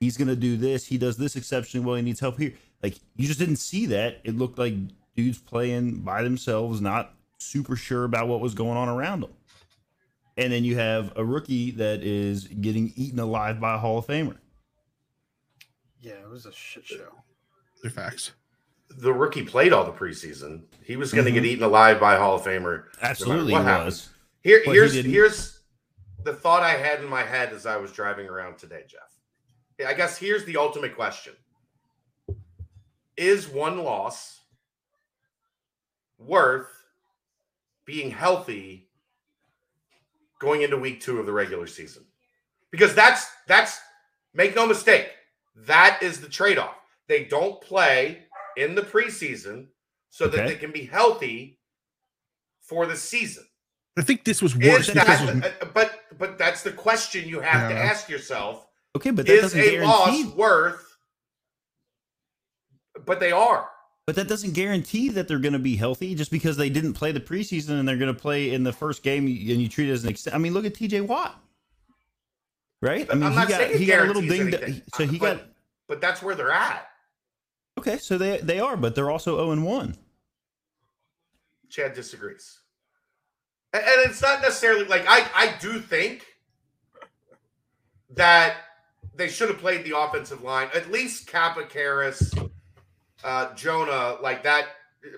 He's 0.00 0.16
going 0.16 0.28
to 0.28 0.36
do 0.36 0.56
this. 0.56 0.86
He 0.86 0.98
does 0.98 1.16
this 1.16 1.36
exceptionally 1.36 1.86
well. 1.86 1.96
He 1.96 2.02
needs 2.02 2.20
help 2.20 2.38
here. 2.38 2.54
Like, 2.82 2.98
you 3.16 3.26
just 3.26 3.38
didn't 3.38 3.56
see 3.56 3.86
that. 3.86 4.20
It 4.24 4.36
looked 4.36 4.58
like 4.58 4.74
dudes 5.14 5.38
playing 5.38 6.00
by 6.00 6.22
themselves, 6.22 6.80
not 6.80 7.14
super 7.38 7.76
sure 7.76 8.04
about 8.04 8.28
what 8.28 8.40
was 8.40 8.54
going 8.54 8.76
on 8.76 8.88
around 8.88 9.20
them. 9.20 9.32
And 10.36 10.52
then 10.52 10.64
you 10.64 10.76
have 10.76 11.12
a 11.16 11.24
rookie 11.24 11.70
that 11.72 12.02
is 12.02 12.46
getting 12.46 12.92
eaten 12.96 13.18
alive 13.18 13.58
by 13.58 13.74
a 13.74 13.78
Hall 13.78 13.98
of 13.98 14.06
Famer. 14.06 14.36
yeah, 16.00 16.12
it 16.12 16.28
was 16.28 16.44
a 16.46 16.52
shit 16.52 16.84
uh, 16.84 16.96
show. 16.96 17.12
They're 17.82 17.90
facts. 17.90 18.32
the 18.90 19.12
rookie 19.12 19.44
played 19.44 19.72
all 19.72 19.84
the 19.84 19.92
preseason. 19.92 20.64
He 20.84 20.96
was 20.96 21.12
going 21.12 21.24
to 21.24 21.30
get 21.32 21.42
mm-hmm. 21.42 21.52
eaten 21.52 21.64
alive 21.64 21.98
by 22.00 22.16
Hall 22.16 22.36
of 22.36 22.42
Famer. 22.42 22.84
Absolutely 23.02 23.52
what 23.52 23.62
he 23.62 23.64
happened. 23.66 23.86
was. 23.86 24.08
Here, 24.42 24.62
But 24.64 24.72
he 24.72 24.76
here's 24.78 24.92
didn't. 24.92 25.10
here's 25.10 25.60
the 26.22 26.32
thought 26.34 26.62
I 26.62 26.72
had 26.72 27.00
in 27.00 27.08
my 27.08 27.22
head 27.22 27.52
as 27.52 27.66
I 27.66 27.76
was 27.76 27.92
driving 27.92 28.26
around 28.28 28.58
today, 28.58 28.82
Jeff. 28.86 29.88
I 29.88 29.94
guess 29.94 30.16
here's 30.18 30.44
the 30.44 30.56
ultimate 30.56 30.94
question: 30.94 31.34
Is 33.16 33.48
one 33.48 33.78
loss 33.82 34.40
worth 36.18 36.68
being 37.84 38.10
healthy 38.10 38.85
going 40.38 40.62
into 40.62 40.76
week 40.76 41.00
two 41.00 41.18
of 41.18 41.26
the 41.26 41.32
regular 41.32 41.66
season? 41.66 42.04
Because 42.70 42.94
that's 42.94 43.26
that's 43.46 43.78
make 44.34 44.54
no 44.54 44.66
mistake, 44.66 45.08
that 45.56 45.98
is 46.02 46.20
the 46.20 46.28
trade-off. 46.28 46.74
They 47.08 47.24
don't 47.24 47.60
play 47.60 48.24
in 48.56 48.74
the 48.74 48.82
preseason 48.82 49.68
so 50.10 50.26
that 50.28 50.46
they 50.48 50.56
can 50.56 50.72
be 50.72 50.84
healthy 50.84 51.58
for 52.60 52.86
the 52.86 52.96
season. 52.96 53.44
I 53.98 54.02
think 54.02 54.24
this 54.24 54.42
was 54.42 54.54
worse 54.56 54.88
that, 54.88 55.06
was- 55.08 55.52
but 55.72 56.00
but 56.18 56.36
that's 56.36 56.62
the 56.62 56.72
question 56.72 57.28
you 57.28 57.40
have 57.40 57.70
to 57.70 57.76
ask 57.76 58.08
yourself: 58.08 58.66
Okay, 58.96 59.10
but 59.10 59.26
that 59.26 59.32
Is 59.32 59.54
a 59.54 59.80
loss 59.84 60.24
worth? 60.34 60.82
But 63.04 63.20
they 63.20 63.32
are. 63.32 63.68
But 64.06 64.14
that 64.14 64.28
doesn't 64.28 64.52
guarantee 64.52 65.08
that 65.10 65.26
they're 65.26 65.40
going 65.40 65.52
to 65.52 65.58
be 65.58 65.74
healthy 65.74 66.14
just 66.14 66.30
because 66.30 66.56
they 66.56 66.70
didn't 66.70 66.92
play 66.92 67.10
the 67.10 67.18
preseason 67.20 67.70
and 67.80 67.88
they're 67.88 67.96
going 67.96 68.14
to 68.14 68.20
play 68.20 68.52
in 68.52 68.62
the 68.62 68.72
first 68.72 69.02
game 69.02 69.26
and 69.26 69.36
you 69.36 69.68
treat 69.68 69.88
it 69.88 69.92
as 69.92 70.04
an 70.04 70.10
extent. 70.10 70.36
I 70.36 70.38
mean, 70.38 70.54
look 70.54 70.64
at 70.64 70.74
T.J. 70.74 71.00
Watt, 71.00 71.36
right? 72.80 73.08
I 73.10 73.14
mean, 73.14 73.30
he 73.32 73.36
got 73.46 73.70
he 73.70 73.84
got 73.86 74.04
a 74.04 74.06
little 74.06 74.22
dinged. 74.22 74.54
anything, 74.54 74.82
So 74.94 75.06
he 75.06 75.18
but, 75.18 75.38
got 75.38 75.46
But 75.88 76.00
that's 76.00 76.22
where 76.22 76.36
they're 76.36 76.52
at. 76.52 76.88
okay. 77.78 77.98
So 77.98 78.16
they 78.16 78.38
they 78.38 78.60
are, 78.60 78.76
but 78.76 78.94
they're 78.94 79.10
also 79.10 79.36
zero 79.36 79.50
and 79.50 79.64
one. 79.64 79.96
Chad 81.68 81.94
disagrees, 81.94 82.60
and, 83.72 83.82
and 83.82 84.08
it's 84.10 84.22
not 84.22 84.40
necessarily 84.40 84.84
like 84.84 85.04
I 85.08 85.26
I 85.34 85.54
do 85.60 85.80
think 85.80 86.24
that 88.10 88.54
they 89.16 89.28
should 89.28 89.48
have 89.48 89.58
played 89.58 89.84
the 89.84 89.98
offensive 89.98 90.42
line. 90.44 90.68
At 90.74 90.92
least 90.92 91.26
Cappa 91.26 91.64
Karras, 91.64 92.32
uh, 93.26 93.52
Jonah, 93.54 94.16
like 94.22 94.44
that. 94.44 94.66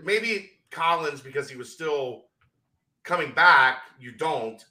Maybe 0.03 0.51
Collins 0.71 1.21
because 1.21 1.49
he 1.49 1.57
was 1.57 1.71
still 1.71 2.25
coming 3.05 3.33
back. 3.33 3.83
You 4.01 4.13
don't, 4.13 4.65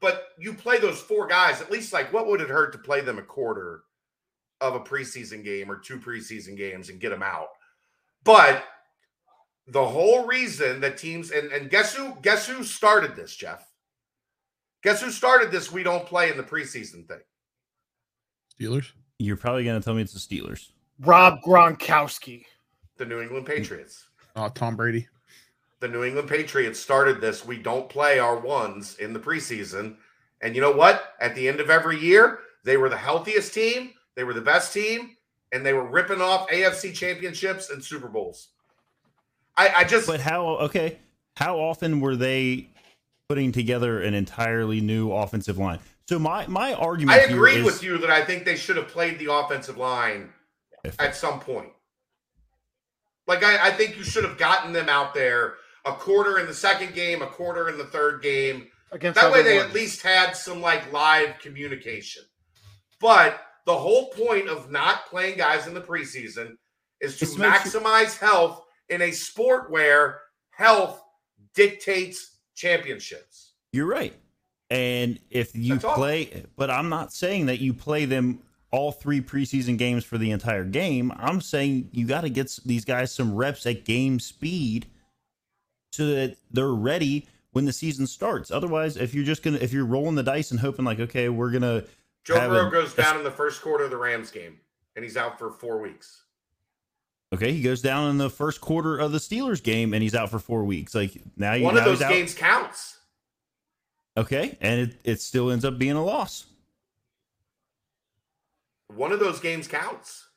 but 0.00 0.28
you 0.38 0.54
play 0.54 0.78
those 0.78 1.00
four 1.00 1.26
guys. 1.26 1.60
At 1.60 1.72
least, 1.72 1.92
like, 1.92 2.12
what 2.12 2.28
would 2.28 2.40
it 2.40 2.48
hurt 2.48 2.72
to 2.72 2.78
play 2.78 3.00
them 3.00 3.18
a 3.18 3.22
quarter 3.22 3.82
of 4.60 4.76
a 4.76 4.80
preseason 4.80 5.44
game 5.44 5.70
or 5.70 5.76
two 5.76 5.98
preseason 5.98 6.56
games 6.56 6.88
and 6.88 7.00
get 7.00 7.10
them 7.10 7.22
out? 7.22 7.48
But 8.22 8.64
the 9.66 9.84
whole 9.84 10.24
reason 10.26 10.80
that 10.80 10.96
teams 10.96 11.32
and, 11.32 11.50
and 11.50 11.70
guess 11.70 11.94
who 11.94 12.14
guess 12.22 12.46
who 12.46 12.62
started 12.62 13.16
this, 13.16 13.34
Jeff? 13.34 13.66
Guess 14.84 15.02
who 15.02 15.10
started 15.10 15.50
this? 15.50 15.72
We 15.72 15.82
don't 15.82 16.06
play 16.06 16.30
in 16.30 16.36
the 16.36 16.42
preseason 16.44 17.08
thing. 17.08 17.20
Steelers. 18.60 18.92
You're 19.18 19.36
probably 19.36 19.64
gonna 19.64 19.80
tell 19.80 19.94
me 19.94 20.02
it's 20.02 20.12
the 20.12 20.20
Steelers. 20.20 20.70
Rob 21.00 21.40
Gronkowski. 21.44 22.44
The 22.96 23.06
New 23.06 23.20
England 23.20 23.46
Patriots. 23.46 24.04
Uh, 24.36 24.48
Tom 24.48 24.76
Brady. 24.76 25.08
The 25.80 25.88
New 25.88 26.04
England 26.04 26.28
Patriots 26.28 26.80
started 26.80 27.20
this. 27.20 27.44
We 27.44 27.58
don't 27.58 27.88
play 27.88 28.18
our 28.18 28.38
ones 28.38 28.96
in 28.96 29.12
the 29.12 29.20
preseason. 29.20 29.96
And 30.40 30.54
you 30.54 30.60
know 30.60 30.72
what? 30.72 31.14
At 31.20 31.34
the 31.34 31.48
end 31.48 31.60
of 31.60 31.70
every 31.70 31.98
year, 32.00 32.40
they 32.64 32.76
were 32.76 32.88
the 32.88 32.96
healthiest 32.96 33.52
team, 33.52 33.92
they 34.16 34.24
were 34.24 34.34
the 34.34 34.40
best 34.40 34.72
team, 34.72 35.16
and 35.52 35.64
they 35.64 35.72
were 35.72 35.86
ripping 35.86 36.20
off 36.20 36.48
AFC 36.48 36.94
championships 36.94 37.70
and 37.70 37.84
Super 37.84 38.08
Bowls. 38.08 38.48
I, 39.56 39.68
I 39.76 39.84
just 39.84 40.06
But 40.06 40.20
how? 40.20 40.46
Okay, 40.56 40.98
how 41.36 41.58
often 41.58 42.00
were 42.00 42.16
they 42.16 42.68
putting 43.28 43.52
together 43.52 44.00
an 44.02 44.14
entirely 44.14 44.80
new 44.80 45.12
offensive 45.12 45.58
line? 45.58 45.78
So 46.08 46.18
my 46.18 46.46
my 46.46 46.74
argument. 46.74 47.18
I 47.20 47.24
agree 47.24 47.56
is- 47.56 47.64
with 47.64 47.82
you 47.82 47.98
that 47.98 48.10
I 48.10 48.24
think 48.24 48.44
they 48.44 48.56
should 48.56 48.76
have 48.76 48.88
played 48.88 49.18
the 49.18 49.32
offensive 49.32 49.76
line 49.76 50.32
at 50.98 51.14
some 51.14 51.40
point. 51.40 51.70
Like 53.26 53.42
I, 53.42 53.68
I 53.68 53.70
think 53.70 53.96
you 53.96 54.04
should 54.04 54.24
have 54.24 54.38
gotten 54.38 54.72
them 54.72 54.88
out 54.88 55.14
there 55.14 55.54
a 55.86 55.92
quarter 55.92 56.38
in 56.38 56.46
the 56.46 56.54
second 56.54 56.94
game, 56.94 57.22
a 57.22 57.26
quarter 57.26 57.68
in 57.68 57.78
the 57.78 57.84
third 57.84 58.22
game. 58.22 58.68
Against 58.92 59.20
That 59.20 59.32
way 59.32 59.42
they 59.42 59.56
ones. 59.58 59.68
at 59.70 59.74
least 59.74 60.02
had 60.02 60.32
some 60.36 60.60
like 60.60 60.92
live 60.92 61.38
communication. 61.40 62.22
But 63.00 63.40
the 63.66 63.76
whole 63.76 64.08
point 64.10 64.48
of 64.48 64.70
not 64.70 65.06
playing 65.06 65.36
guys 65.38 65.66
in 65.66 65.74
the 65.74 65.80
preseason 65.80 66.56
is 67.00 67.16
to 67.18 67.24
It's 67.24 67.36
makes 67.36 67.74
you- 67.74 67.80
maximize 67.80 68.18
health 68.18 68.62
in 68.88 69.02
a 69.02 69.10
sport 69.10 69.70
where 69.70 70.20
health 70.50 71.00
dictates 71.54 72.36
championships. 72.54 73.52
You're 73.72 73.86
right. 73.86 74.14
And 74.70 75.18
if 75.30 75.54
you 75.54 75.74
That's 75.74 75.84
all. 75.84 75.94
play, 75.94 76.44
but 76.56 76.70
I'm 76.70 76.88
not 76.88 77.12
saying 77.12 77.46
that 77.46 77.60
you 77.60 77.74
play 77.74 78.04
them 78.06 78.40
all 78.74 78.90
three 78.90 79.20
preseason 79.20 79.78
games 79.78 80.04
for 80.04 80.18
the 80.18 80.32
entire 80.32 80.64
game. 80.64 81.12
I'm 81.16 81.40
saying 81.40 81.90
you 81.92 82.08
got 82.08 82.22
to 82.22 82.28
get 82.28 82.58
these 82.66 82.84
guys 82.84 83.14
some 83.14 83.32
reps 83.32 83.64
at 83.66 83.84
game 83.84 84.18
speed 84.18 84.86
so 85.92 86.06
that 86.06 86.36
they're 86.50 86.72
ready 86.72 87.28
when 87.52 87.66
the 87.66 87.72
season 87.72 88.04
starts. 88.04 88.50
Otherwise, 88.50 88.96
if 88.96 89.14
you're 89.14 89.24
just 89.24 89.44
gonna, 89.44 89.58
if 89.58 89.72
you're 89.72 89.84
rolling 89.84 90.16
the 90.16 90.24
dice 90.24 90.50
and 90.50 90.58
hoping 90.58 90.84
like, 90.84 90.98
okay, 90.98 91.28
we're 91.28 91.52
gonna 91.52 91.84
Joe 92.24 92.48
Burrow 92.48 92.68
goes 92.68 92.94
down 92.94 93.16
in 93.16 93.22
the 93.22 93.30
first 93.30 93.62
quarter 93.62 93.84
of 93.84 93.90
the 93.90 93.96
Rams 93.96 94.32
game, 94.32 94.58
and 94.96 95.04
he's 95.04 95.16
out 95.16 95.38
for 95.38 95.52
four 95.52 95.80
weeks. 95.80 96.24
Okay, 97.32 97.52
he 97.52 97.62
goes 97.62 97.80
down 97.80 98.10
in 98.10 98.18
the 98.18 98.30
first 98.30 98.60
quarter 98.60 98.98
of 98.98 99.12
the 99.12 99.18
Steelers 99.18 99.62
game 99.62 99.94
and 99.94 100.02
he's 100.02 100.14
out 100.14 100.30
for 100.30 100.40
four 100.40 100.64
weeks. 100.64 100.94
Like 100.94 101.20
now, 101.36 101.52
you 101.52 101.64
One 101.64 101.76
of 101.76 101.84
those 101.84 102.00
games 102.00 102.34
counts. 102.34 102.98
Okay, 104.16 104.58
and 104.60 104.80
it, 104.80 105.00
it 105.04 105.20
still 105.20 105.50
ends 105.50 105.64
up 105.64 105.78
being 105.78 105.96
a 105.96 106.04
loss. 106.04 106.46
One 108.96 109.12
of 109.12 109.20
those 109.20 109.40
games 109.40 109.66
counts. 109.68 110.28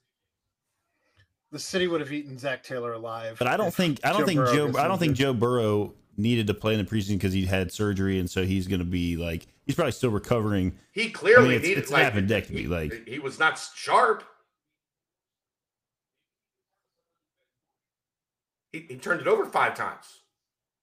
the 1.51 1.59
city 1.59 1.87
would 1.87 2.01
have 2.01 2.11
eaten 2.11 2.37
Zac 2.37 2.63
Taylor 2.63 2.93
alive. 2.93 3.37
But 3.39 3.47
I 3.47 3.57
don't 3.57 3.73
think 3.73 3.99
I 4.03 4.09
don't 4.09 4.21
Joe 4.21 4.25
think 4.25 4.39
Burrow 4.39 4.71
Joe 4.71 4.79
I 4.79 4.87
don't 4.87 4.97
think. 4.99 5.15
Joe 5.15 5.33
Burrow 5.33 5.93
needed 6.17 6.47
to 6.47 6.53
play 6.53 6.73
in 6.73 6.83
the 6.83 6.89
preseason 6.89 7.13
because 7.13 7.33
he 7.33 7.45
had 7.45 7.71
surgery 7.71 8.19
and 8.19 8.29
so 8.29 8.43
he's 8.43 8.67
going 8.67 8.79
to 8.79 8.85
be 8.85 9.15
like 9.17 9.47
he's 9.65 9.75
probably 9.75 9.91
still 9.91 10.09
recovering. 10.09 10.77
He 10.91 11.09
clearly 11.09 11.39
I 11.39 11.47
mean, 11.49 11.51
it's- 11.57 11.67
needed 11.67 11.81
it's 11.83 11.91
an 11.91 11.97
like 12.01 12.13
appendectomy, 12.13 12.59
He, 12.59 12.67
like- 12.67 13.07
he 13.07 13.19
was 13.19 13.39
not 13.39 13.59
sharp. 13.75 14.23
He, 18.71 18.79
he 18.89 18.97
turned 18.97 19.21
it 19.21 19.27
over 19.27 19.45
five 19.45 19.75
times. 19.75 20.05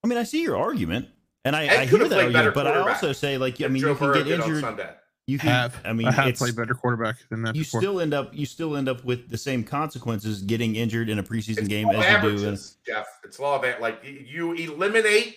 I 0.03 0.07
mean, 0.07 0.19
I 0.19 0.23
see 0.25 0.43
your 0.43 0.57
argument, 0.57 1.09
and 1.45 1.55
I, 1.55 1.83
I 1.83 1.87
could 1.87 2.01
hear 2.01 2.09
that 2.09 2.11
better 2.11 2.25
argument, 2.27 2.55
but 2.55 2.67
I 2.67 2.79
also 2.79 3.13
say 3.13 3.39
like 3.39 3.61
I 3.61 3.69
mean 3.69 3.83
Joe 3.83 3.91
you 3.91 3.95
can 3.97 4.07
Burrow 4.07 4.15
get 4.19 4.25
did 4.25 4.41
on 4.41 4.49
injured. 4.49 4.95
Sunday. 5.27 5.33
You 5.33 5.39
can. 5.39 5.49
Have 5.51 5.81
I 5.85 5.93
mean, 5.93 6.07
I 6.09 6.13
have 6.13 6.27
it's- 6.27 6.39
played 6.39 6.57
better 6.57 6.75
quarterback 6.75 7.17
than 7.31 7.43
that 7.43 7.55
You 7.57 7.63
before. 7.63 7.81
still 7.81 8.01
end 8.01 8.13
up 8.15 8.35
you 8.35 8.47
still 8.47 8.77
end 8.77 8.89
up 8.89 9.05
with 9.05 9.31
the 9.31 9.39
same 9.39 9.65
consequences 9.65 10.43
getting 10.43 10.77
injured 10.77 11.09
in 11.09 11.19
a 11.19 11.23
preseason 11.23 11.59
It's 11.59 11.69
game 11.69 11.87
law 11.89 11.95
of 11.95 12.01
as 12.05 12.05
you 12.05 12.21
do. 12.21 12.29
In, 12.29 12.35
averages, 12.45 12.77
Jeff. 12.87 13.07
It's 13.25 13.39
law 13.39 13.57
of 13.57 13.65
a- 13.65 13.79
like 13.81 14.01
you 14.05 14.53
eliminate 14.53 15.37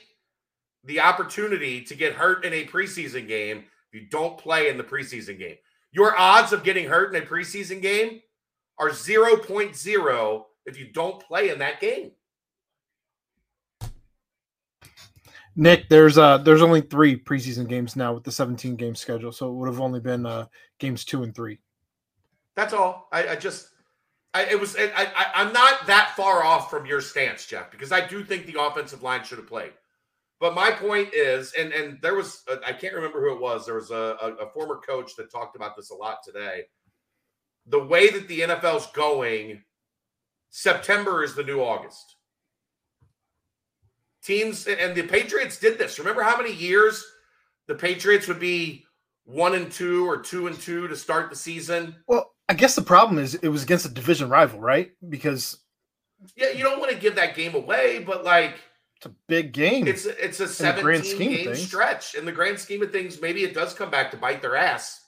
the 0.84 1.00
opportunity 1.00 1.82
to 1.84 1.96
get 1.96 2.14
hurt 2.14 2.46
in 2.46 2.54
a 2.54 2.66
preseason 2.66 3.28
game 3.28 3.66
if 3.92 4.02
you 4.02 4.08
don't 4.10 4.38
play 4.38 4.70
in 4.70 4.78
the 4.78 4.84
preseason 4.84 5.38
game. 5.40 5.56
Your 5.92 6.18
odds 6.18 6.52
of 6.54 6.64
getting 6.64 6.88
hurt 6.88 7.14
in 7.16 7.22
a 7.22 7.26
preseason 7.26 7.82
game 7.82 8.22
are 8.78 8.90
0.0 8.90 10.44
if 10.66 10.78
you 10.78 10.92
don't 10.94 11.22
play 11.22 11.50
in 11.50 11.60
that 11.60 11.80
game. 11.80 12.12
Nick, 15.58 15.90
there's 15.90 16.20
uh 16.20 16.38
there's 16.38 16.62
only 16.62 16.82
three 16.82 17.20
preseason 17.20 17.68
games 17.68 17.96
now 17.96 18.14
with 18.14 18.24
the 18.24 18.32
17 18.32 18.76
game 18.76 18.96
schedule, 18.96 19.32
so 19.32 19.50
it 19.50 19.54
would 19.54 19.68
have 19.68 19.82
only 19.82 20.00
been 20.00 20.26
uh 20.26 20.46
games 20.80 21.04
two 21.04 21.24
and 21.24 21.36
three. 21.36 21.60
That's 22.56 22.74
all. 22.74 23.08
I, 23.12 23.30
I 23.30 23.36
just, 23.36 23.70
I, 24.34 24.46
it 24.46 24.60
was. 24.60 24.76
I, 24.76 24.92
I, 24.96 25.26
I'm 25.36 25.54
not 25.54 25.86
that 25.86 26.14
far 26.18 26.44
off 26.44 26.70
from 26.70 26.86
your 26.86 27.02
stance, 27.02 27.46
Jeff, 27.46 27.70
because 27.70 27.92
I 27.92 28.06
do 28.06 28.24
think 28.24 28.46
the 28.46 28.60
offensive 28.60 29.04
line 29.04 29.24
should 29.24 29.38
have 29.38 29.48
played. 29.48 29.74
But 30.40 30.56
my 30.56 30.72
point 30.72 31.14
is, 31.14 31.54
and 31.58 31.72
and 31.72 32.00
there 32.02 32.16
was, 32.16 32.44
uh, 32.52 32.58
I 32.66 32.74
can't 32.74 32.96
remember 32.96 33.22
who 33.22 33.36
it 33.36 33.42
was. 33.42 33.66
There 33.66 33.76
was 33.76 33.92
a, 33.92 34.18
a, 34.22 34.46
a 34.46 34.50
former 34.50 34.78
coach 34.78 35.16
that 35.16 35.32
talked 35.32 35.56
about 35.56 35.76
this 35.76 35.92
a 35.92 35.96
lot 35.96 36.20
today. 36.24 36.64
The 37.68 37.84
way 37.84 38.10
that 38.10 38.28
the 38.28 38.42
NFL's 38.42 38.88
going, 38.92 39.64
September 40.50 41.24
is 41.24 41.36
the 41.36 41.44
new 41.44 41.62
August. 41.62 42.17
Teams 44.28 44.68
and 44.68 44.94
the 44.94 45.04
Patriots 45.04 45.58
did 45.58 45.78
this. 45.78 45.98
Remember 46.00 46.22
how 46.22 46.36
many 46.36 46.54
years 46.54 47.06
the 47.68 47.76
Patriots 47.76 48.28
would 48.28 48.42
be 48.42 48.84
one 49.24 49.56
and 49.56 49.72
two 49.72 50.06
or 50.06 50.18
two 50.18 50.48
and 50.48 50.60
two 50.60 50.90
to 50.90 50.98
start 50.98 51.30
the 51.30 51.36
season? 51.36 51.96
Well, 52.08 52.34
I 52.50 52.54
guess 52.54 52.76
the 52.76 52.82
problem 52.82 53.20
is 53.20 53.36
it 53.36 53.48
was 53.48 53.64
against 53.64 53.86
a 53.86 53.90
division 53.90 54.28
rival, 54.28 54.60
right? 54.60 54.92
Because 55.08 55.60
Yeah, 56.36 56.50
you 56.50 56.62
don't 56.62 56.80
want 56.80 56.92
to 56.92 56.98
give 56.98 57.16
that 57.16 57.36
game 57.36 57.56
away, 57.56 58.00
but 58.00 58.26
like 58.26 58.56
it's 58.98 59.06
a 59.06 59.16
big 59.28 59.54
game. 59.54 59.88
it's 59.88 60.06
it's 60.06 60.42
a 60.42 60.46
the 60.46 60.82
grand 60.82 61.06
17 61.06 61.16
scheme 61.16 61.46
game 61.46 61.56
stretch. 61.56 62.16
In 62.16 62.26
the 62.26 62.32
grand 62.34 62.60
scheme 62.60 62.82
of 62.82 62.92
things, 62.92 63.22
maybe 63.22 63.46
it 63.46 63.54
does 63.54 63.74
come 63.74 63.90
back 63.90 64.12
to 64.12 64.18
bite 64.18 64.42
their 64.42 64.58
ass. 64.58 65.06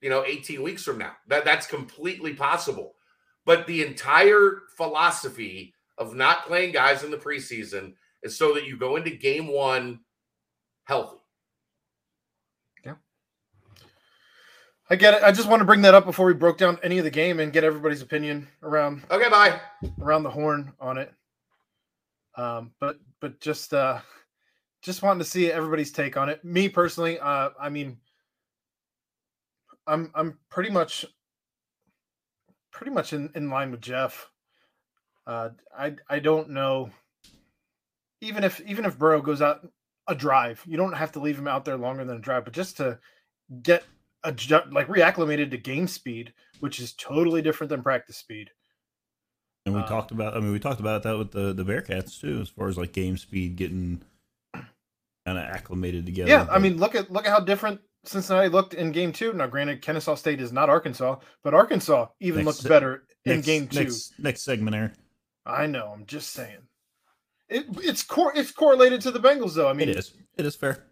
You 0.00 0.08
know, 0.08 0.24
18 0.24 0.62
weeks 0.62 0.82
from 0.82 0.96
now. 0.96 1.12
That 1.26 1.44
that's 1.44 1.66
completely 1.66 2.32
possible. 2.32 2.94
But 3.44 3.66
the 3.66 3.84
entire 3.84 4.62
philosophy 4.76 5.74
of 5.98 6.14
not 6.14 6.46
playing 6.46 6.72
guys 6.72 7.02
in 7.04 7.10
the 7.10 7.16
preseason 7.16 7.94
is 8.22 8.36
so 8.36 8.54
that 8.54 8.66
you 8.66 8.76
go 8.76 8.96
into 8.96 9.10
game 9.10 9.46
1 9.48 10.00
healthy. 10.84 11.18
Yeah. 12.84 12.94
I 14.90 14.96
get 14.96 15.14
it. 15.14 15.22
I 15.22 15.32
just 15.32 15.48
want 15.48 15.60
to 15.60 15.66
bring 15.66 15.82
that 15.82 15.94
up 15.94 16.04
before 16.04 16.26
we 16.26 16.34
broke 16.34 16.58
down 16.58 16.78
any 16.82 16.98
of 16.98 17.04
the 17.04 17.10
game 17.10 17.40
and 17.40 17.52
get 17.52 17.64
everybody's 17.64 18.02
opinion 18.02 18.48
around 18.62 19.02
Okay, 19.10 19.28
bye. 19.28 19.60
around 20.00 20.22
the 20.22 20.30
horn 20.30 20.72
on 20.80 20.98
it. 20.98 21.12
Um, 22.36 22.72
but 22.80 22.98
but 23.20 23.40
just 23.40 23.74
uh 23.74 23.98
just 24.80 25.02
wanting 25.02 25.18
to 25.18 25.24
see 25.24 25.50
everybody's 25.50 25.90
take 25.90 26.16
on 26.16 26.28
it. 26.28 26.44
Me 26.44 26.68
personally, 26.68 27.18
uh 27.18 27.50
I 27.60 27.68
mean 27.68 27.98
I'm 29.88 30.12
I'm 30.14 30.38
pretty 30.50 30.70
much 30.70 31.04
pretty 32.70 32.92
much 32.92 33.12
in, 33.12 33.28
in 33.34 33.50
line 33.50 33.72
with 33.72 33.80
Jeff. 33.80 34.30
Uh 35.28 35.50
I 35.76 35.94
I 36.08 36.18
don't 36.18 36.50
know 36.50 36.90
even 38.20 38.42
if 38.42 38.60
even 38.62 38.84
if 38.84 38.98
Burrow 38.98 39.22
goes 39.22 39.40
out 39.42 39.68
a 40.08 40.14
drive, 40.14 40.62
you 40.66 40.76
don't 40.76 40.94
have 40.94 41.12
to 41.12 41.20
leave 41.20 41.38
him 41.38 41.46
out 41.46 41.64
there 41.64 41.76
longer 41.76 42.04
than 42.04 42.16
a 42.16 42.20
drive, 42.20 42.44
but 42.44 42.54
just 42.54 42.78
to 42.78 42.98
get 43.62 43.84
adjust, 44.24 44.72
like 44.72 44.88
reacclimated 44.88 45.50
to 45.50 45.58
game 45.58 45.86
speed, 45.86 46.32
which 46.60 46.80
is 46.80 46.94
totally 46.94 47.42
different 47.42 47.68
than 47.68 47.82
practice 47.82 48.16
speed. 48.16 48.50
and 49.66 49.74
we 49.74 49.82
Uh, 49.82 49.86
talked 49.86 50.10
about. 50.10 50.34
I 50.34 50.40
mean, 50.40 50.50
we 50.52 50.58
talked 50.58 50.80
about 50.80 51.02
that 51.02 51.18
with 51.18 51.30
the 51.32 51.52
the 51.52 51.64
Bearcats 51.64 52.18
too, 52.18 52.40
as 52.40 52.48
far 52.48 52.68
as 52.68 52.78
like 52.78 52.92
game 52.92 53.18
speed 53.18 53.56
getting 53.56 54.02
kind 54.54 55.36
of 55.38 55.44
acclimated 55.44 56.06
together. 56.06 56.30
Yeah, 56.30 56.46
I 56.50 56.58
mean, 56.58 56.78
look 56.78 56.94
at 56.94 57.10
look 57.12 57.26
at 57.26 57.30
how 57.30 57.40
different 57.40 57.80
Cincinnati 58.04 58.48
looked 58.48 58.72
in 58.72 58.92
game 58.92 59.12
two. 59.12 59.34
Now, 59.34 59.46
granted, 59.46 59.82
Kennesaw 59.82 60.14
State 60.14 60.40
is 60.40 60.52
not 60.52 60.70
Arkansas, 60.70 61.16
but 61.44 61.52
Arkansas 61.52 62.08
even 62.20 62.44
Next 62.46 62.58
looked 62.58 62.68
better 62.68 63.04
in 63.26 63.36
next, 63.36 63.46
game 63.46 63.68
two. 63.68 63.80
Next, 63.80 64.18
next 64.18 64.42
segment, 64.42 64.74
Aaron. 64.74 64.92
I 65.48 65.66
know. 65.66 65.90
I'm 65.94 66.04
just 66.06 66.30
saying. 66.32 66.58
It, 67.48 67.64
it's 67.78 68.02
cor- 68.02 68.36
it's 68.36 68.52
correlated 68.52 69.00
to 69.02 69.10
the 69.10 69.18
Bengals, 69.20 69.54
though. 69.54 69.68
I 69.68 69.72
mean, 69.72 69.88
it 69.88 69.96
is. 69.96 70.12
It 70.36 70.44
is 70.46 70.54
fair. 70.54 70.84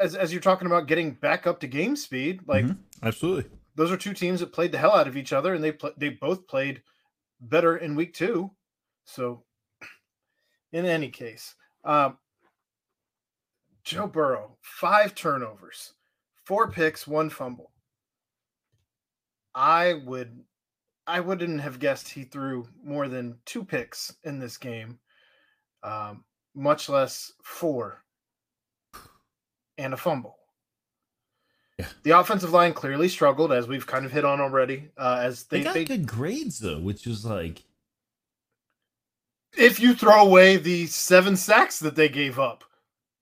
as 0.00 0.14
as 0.16 0.32
you're 0.32 0.40
talking 0.40 0.66
about 0.66 0.86
getting 0.86 1.12
back 1.12 1.46
up 1.46 1.60
to 1.60 1.66
game 1.66 1.94
speed, 1.94 2.40
like 2.46 2.64
Mhm. 2.64 2.78
Absolutely. 3.02 3.50
those 3.74 3.92
are 3.92 3.98
two 3.98 4.14
teams 4.14 4.40
that 4.40 4.52
played 4.52 4.72
the 4.72 4.78
hell 4.78 4.94
out 4.94 5.06
of 5.06 5.16
each 5.16 5.32
other, 5.34 5.52
and 5.54 5.62
they 5.62 5.72
pl- 5.72 5.92
they 5.98 6.08
both 6.08 6.46
played 6.46 6.82
better 7.40 7.76
in 7.76 7.94
week 7.94 8.14
two. 8.14 8.50
So, 9.04 9.44
in 10.72 10.86
any 10.86 11.10
case, 11.10 11.54
um, 11.84 12.16
Joe 13.84 14.06
Burrow 14.06 14.56
five 14.62 15.14
turnovers, 15.14 15.92
four 16.44 16.70
picks, 16.70 17.06
one 17.06 17.28
fumble. 17.28 17.72
I 19.54 19.94
would, 20.06 20.44
I 21.10 21.20
wouldn't 21.20 21.60
have 21.60 21.80
guessed 21.80 22.08
he 22.08 22.22
threw 22.24 22.68
more 22.84 23.08
than 23.08 23.38
two 23.44 23.64
picks 23.64 24.14
in 24.24 24.38
this 24.38 24.56
game, 24.56 24.98
um, 25.82 26.24
much 26.54 26.88
less 26.88 27.32
four, 27.42 28.04
and 29.76 29.92
a 29.92 29.96
fumble. 29.96 30.36
Yeah. 31.78 31.86
The 32.04 32.18
offensive 32.18 32.52
line 32.52 32.74
clearly 32.74 33.08
struggled, 33.08 33.52
as 33.52 33.66
we've 33.66 33.86
kind 33.86 34.06
of 34.06 34.12
hit 34.12 34.24
on 34.24 34.40
already. 34.40 34.90
Uh, 34.96 35.20
as 35.22 35.44
They, 35.44 35.58
they, 35.58 35.64
got 35.64 35.74
they 35.74 35.84
good 35.84 36.06
grades 36.06 36.58
though, 36.60 36.78
which 36.78 37.06
is 37.06 37.24
like 37.24 37.64
if 39.56 39.80
you 39.80 39.94
throw 39.94 40.22
away 40.22 40.56
the 40.56 40.86
seven 40.86 41.36
sacks 41.36 41.80
that 41.80 41.96
they 41.96 42.08
gave 42.08 42.38
up, 42.38 42.64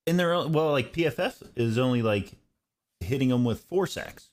in 0.06 0.16
their 0.16 0.32
own, 0.32 0.52
well, 0.52 0.72
like 0.72 0.92
PFF 0.92 1.42
is 1.56 1.78
only 1.78 2.02
like 2.02 2.32
hitting 3.00 3.28
them 3.28 3.44
with 3.44 3.60
four 3.64 3.86
sacks. 3.86 4.30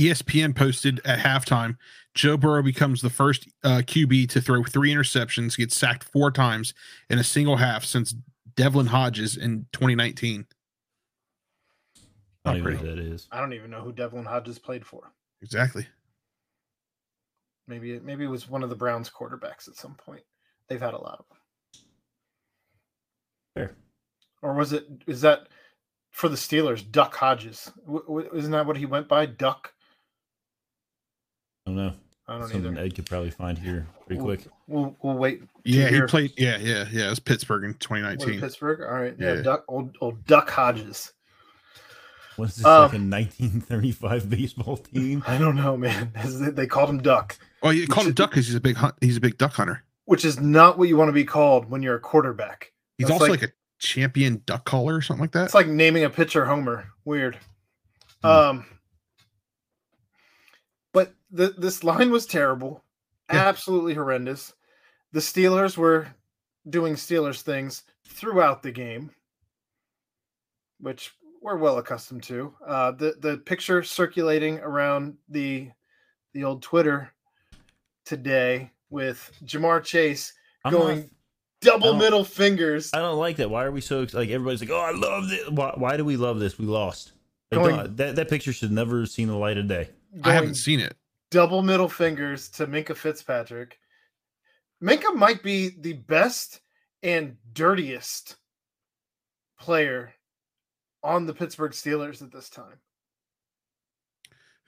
ESPN 0.00 0.54
posted 0.56 1.00
at 1.04 1.18
halftime 1.18 1.76
Joe 2.14 2.36
Burrow 2.36 2.62
becomes 2.62 3.02
the 3.02 3.10
first 3.10 3.48
uh, 3.62 3.82
QB 3.84 4.28
to 4.30 4.40
throw 4.40 4.64
three 4.64 4.92
interceptions, 4.92 5.56
get 5.56 5.72
sacked 5.72 6.04
four 6.04 6.30
times 6.30 6.74
in 7.08 7.18
a 7.18 7.24
single 7.24 7.56
half 7.56 7.84
since 7.84 8.14
Devlin 8.56 8.86
Hodges 8.86 9.36
in 9.36 9.66
2019. 9.72 10.44
I 11.96 12.00
Not 12.44 12.52
don't 12.52 12.56
even 12.58 12.72
know 12.72 12.78
pretty. 12.78 12.90
who 12.90 12.96
that 12.96 13.12
is. 13.14 13.28
I 13.30 13.38
don't 13.40 13.52
even 13.52 13.70
know 13.70 13.80
who 13.82 13.92
Devlin 13.92 14.24
Hodges 14.24 14.58
played 14.58 14.84
for. 14.84 15.12
Exactly. 15.42 15.86
Maybe 17.68 17.92
it, 17.92 18.04
maybe 18.04 18.24
it 18.24 18.28
was 18.28 18.48
one 18.48 18.64
of 18.64 18.70
the 18.70 18.76
Browns 18.76 19.08
quarterbacks 19.08 19.68
at 19.68 19.76
some 19.76 19.94
point. 19.94 20.22
They've 20.68 20.80
had 20.80 20.94
a 20.94 20.98
lot 21.00 21.20
of 21.20 21.24
them. 21.28 21.38
Fair. 23.54 23.76
Or 24.42 24.54
was 24.54 24.72
it? 24.72 24.86
Is 25.06 25.20
that 25.20 25.48
for 26.10 26.28
the 26.28 26.36
Steelers? 26.36 26.88
Duck 26.90 27.14
Hodges, 27.14 27.70
w- 27.86 28.02
w- 28.04 28.30
isn't 28.34 28.50
that 28.50 28.66
what 28.66 28.76
he 28.76 28.86
went 28.86 29.06
by? 29.06 29.26
Duck. 29.26 29.72
I 31.70 31.74
don't 31.74 31.86
know. 31.86 31.92
I 32.28 32.38
don't 32.38 32.48
Something 32.48 32.72
either. 32.76 32.80
Ed 32.86 32.94
could 32.94 33.06
probably 33.06 33.30
find 33.30 33.58
here 33.58 33.86
pretty 34.06 34.22
We'll- 34.22 34.36
quick. 34.36 34.48
We'll 34.68 34.96
we'll 35.02 35.16
wait. 35.16 35.40
to 35.42 35.48
Yeah, 35.64 35.88
he 35.88 36.00
played. 36.02 36.32
Yeah, 36.36 36.58
yeah, 36.58 36.86
yeah. 36.92 37.06
It 37.06 37.10
was 37.10 37.18
Pittsburgh 37.18 37.64
in 37.64 37.70
was 37.70 37.78
2019. 37.80 38.40
Pittsburgh. 38.40 38.80
All 38.82 38.94
right, 39.00 39.14
yeah, 39.18 39.34
Yeah. 39.34 39.42
Duck, 39.42 39.64
old 39.68 39.96
old 40.00 40.24
Duck 40.26 40.48
Hodges. 40.48 41.12
What 42.36 42.50
is 42.50 42.56
this 42.56 42.64
Um, 42.64 42.82
like 42.82 42.92
a 42.94 42.98
1935 42.98 44.30
baseball 44.30 44.76
team? 44.76 45.24
I 45.26 45.38
don't 45.38 45.56
know, 45.56 45.76
man. 45.76 46.12
They 46.24 46.50
they 46.50 46.66
called 46.66 46.88
him 46.90 47.02
Duck, 47.02 47.36
Oh, 47.62 47.70
you 47.70 47.86
called 47.88 48.06
him 48.06 48.12
Duck 48.14 48.30
because 48.30 48.46
he's 48.46 48.54
a 48.54 48.60
big 48.60 48.76
hunt. 48.76 48.94
He's 49.00 49.16
a 49.16 49.20
big 49.20 49.36
duck 49.36 49.52
hunter. 49.54 49.82
which 50.06 50.24
is 50.24 50.40
not 50.40 50.78
what 50.78 50.88
you 50.88 50.96
want 50.96 51.08
to 51.08 51.12
be 51.12 51.24
called 51.24 51.68
when 51.70 51.82
you're 51.82 51.96
a 51.96 52.00
quarterback. 52.00 52.72
He's 52.98 53.08
That's 53.08 53.20
also 53.20 53.32
like- 53.32 53.40
like, 53.42 53.50
a 53.50 53.52
champion 53.78 54.42
duck 54.46 54.64
caller 54.64 54.94
or 54.94 55.02
something 55.02 55.20
like 55.22 55.32
that. 55.32 55.46
It's 55.46 55.54
like 55.54 55.66
naming 55.66 56.04
a 56.04 56.10
pitcher 56.10 56.44
Homer. 56.46 56.86
Weird. 57.04 57.38
Um, 58.22 58.66
but 60.92 61.14
the, 61.30 61.54
this 61.56 61.84
line 61.84 62.10
was 62.10 62.26
terrible, 62.26 62.82
absolutely 63.28 63.94
horrendous. 63.94 64.52
The 65.12 65.20
Steelers 65.20 65.76
were 65.76 66.08
doing 66.68 66.94
Steelers 66.94 67.42
things 67.42 67.84
throughout 68.06 68.62
the 68.62 68.72
game, 68.72 69.10
which 70.80 71.12
we're 71.42 71.56
well 71.56 71.78
accustomed 71.78 72.22
to. 72.24 72.54
Uh, 72.66 72.92
the 72.92 73.14
the 73.20 73.38
picture 73.38 73.82
circulating 73.82 74.58
around 74.60 75.16
the 75.28 75.70
the 76.34 76.44
old 76.44 76.62
Twitter 76.62 77.12
today 78.04 78.70
with 78.90 79.30
Ja'Marr 79.44 79.82
Chase 79.84 80.32
I'm 80.64 80.72
going 80.72 80.98
not- 81.00 81.08
double 81.60 81.94
middle 81.94 82.24
fingers. 82.24 82.90
I 82.92 82.98
don't 82.98 83.18
like 83.18 83.36
that. 83.36 83.50
Why 83.50 83.64
are 83.64 83.70
we 83.72 83.80
so 83.80 84.06
like 84.12 84.30
everybody's 84.30 84.60
like, 84.60 84.70
oh, 84.70 84.80
I 84.80 84.92
love 84.92 85.28
this. 85.28 85.48
Why, 85.48 85.72
why 85.76 85.96
do 85.96 86.04
we 86.04 86.16
love 86.16 86.38
this? 86.40 86.58
We 86.58 86.66
lost. 86.66 87.12
Like, 87.52 87.62
Going- 87.62 87.96
that 87.96 88.16
that 88.16 88.28
picture 88.28 88.52
should 88.52 88.70
never 88.70 89.00
have 89.00 89.08
seen 89.08 89.28
the 89.28 89.36
light 89.36 89.58
of 89.58 89.66
day. 89.66 89.90
I 90.24 90.32
haven't 90.32 90.54
seen 90.54 90.80
it. 90.80 90.96
double 91.30 91.62
middle 91.62 91.88
fingers 91.88 92.48
to 92.50 92.66
Minkah 92.66 92.96
Fitzpatrick. 92.96 93.78
Minkah 94.82 95.14
might 95.14 95.42
be 95.42 95.70
the 95.80 95.92
best 95.94 96.60
and 97.02 97.36
dirtiest 97.52 98.36
player 99.58 100.12
on 101.02 101.26
the 101.26 101.34
Pittsburgh 101.34 101.72
Steelers 101.72 102.22
at 102.22 102.32
this 102.32 102.48
time. 102.48 102.78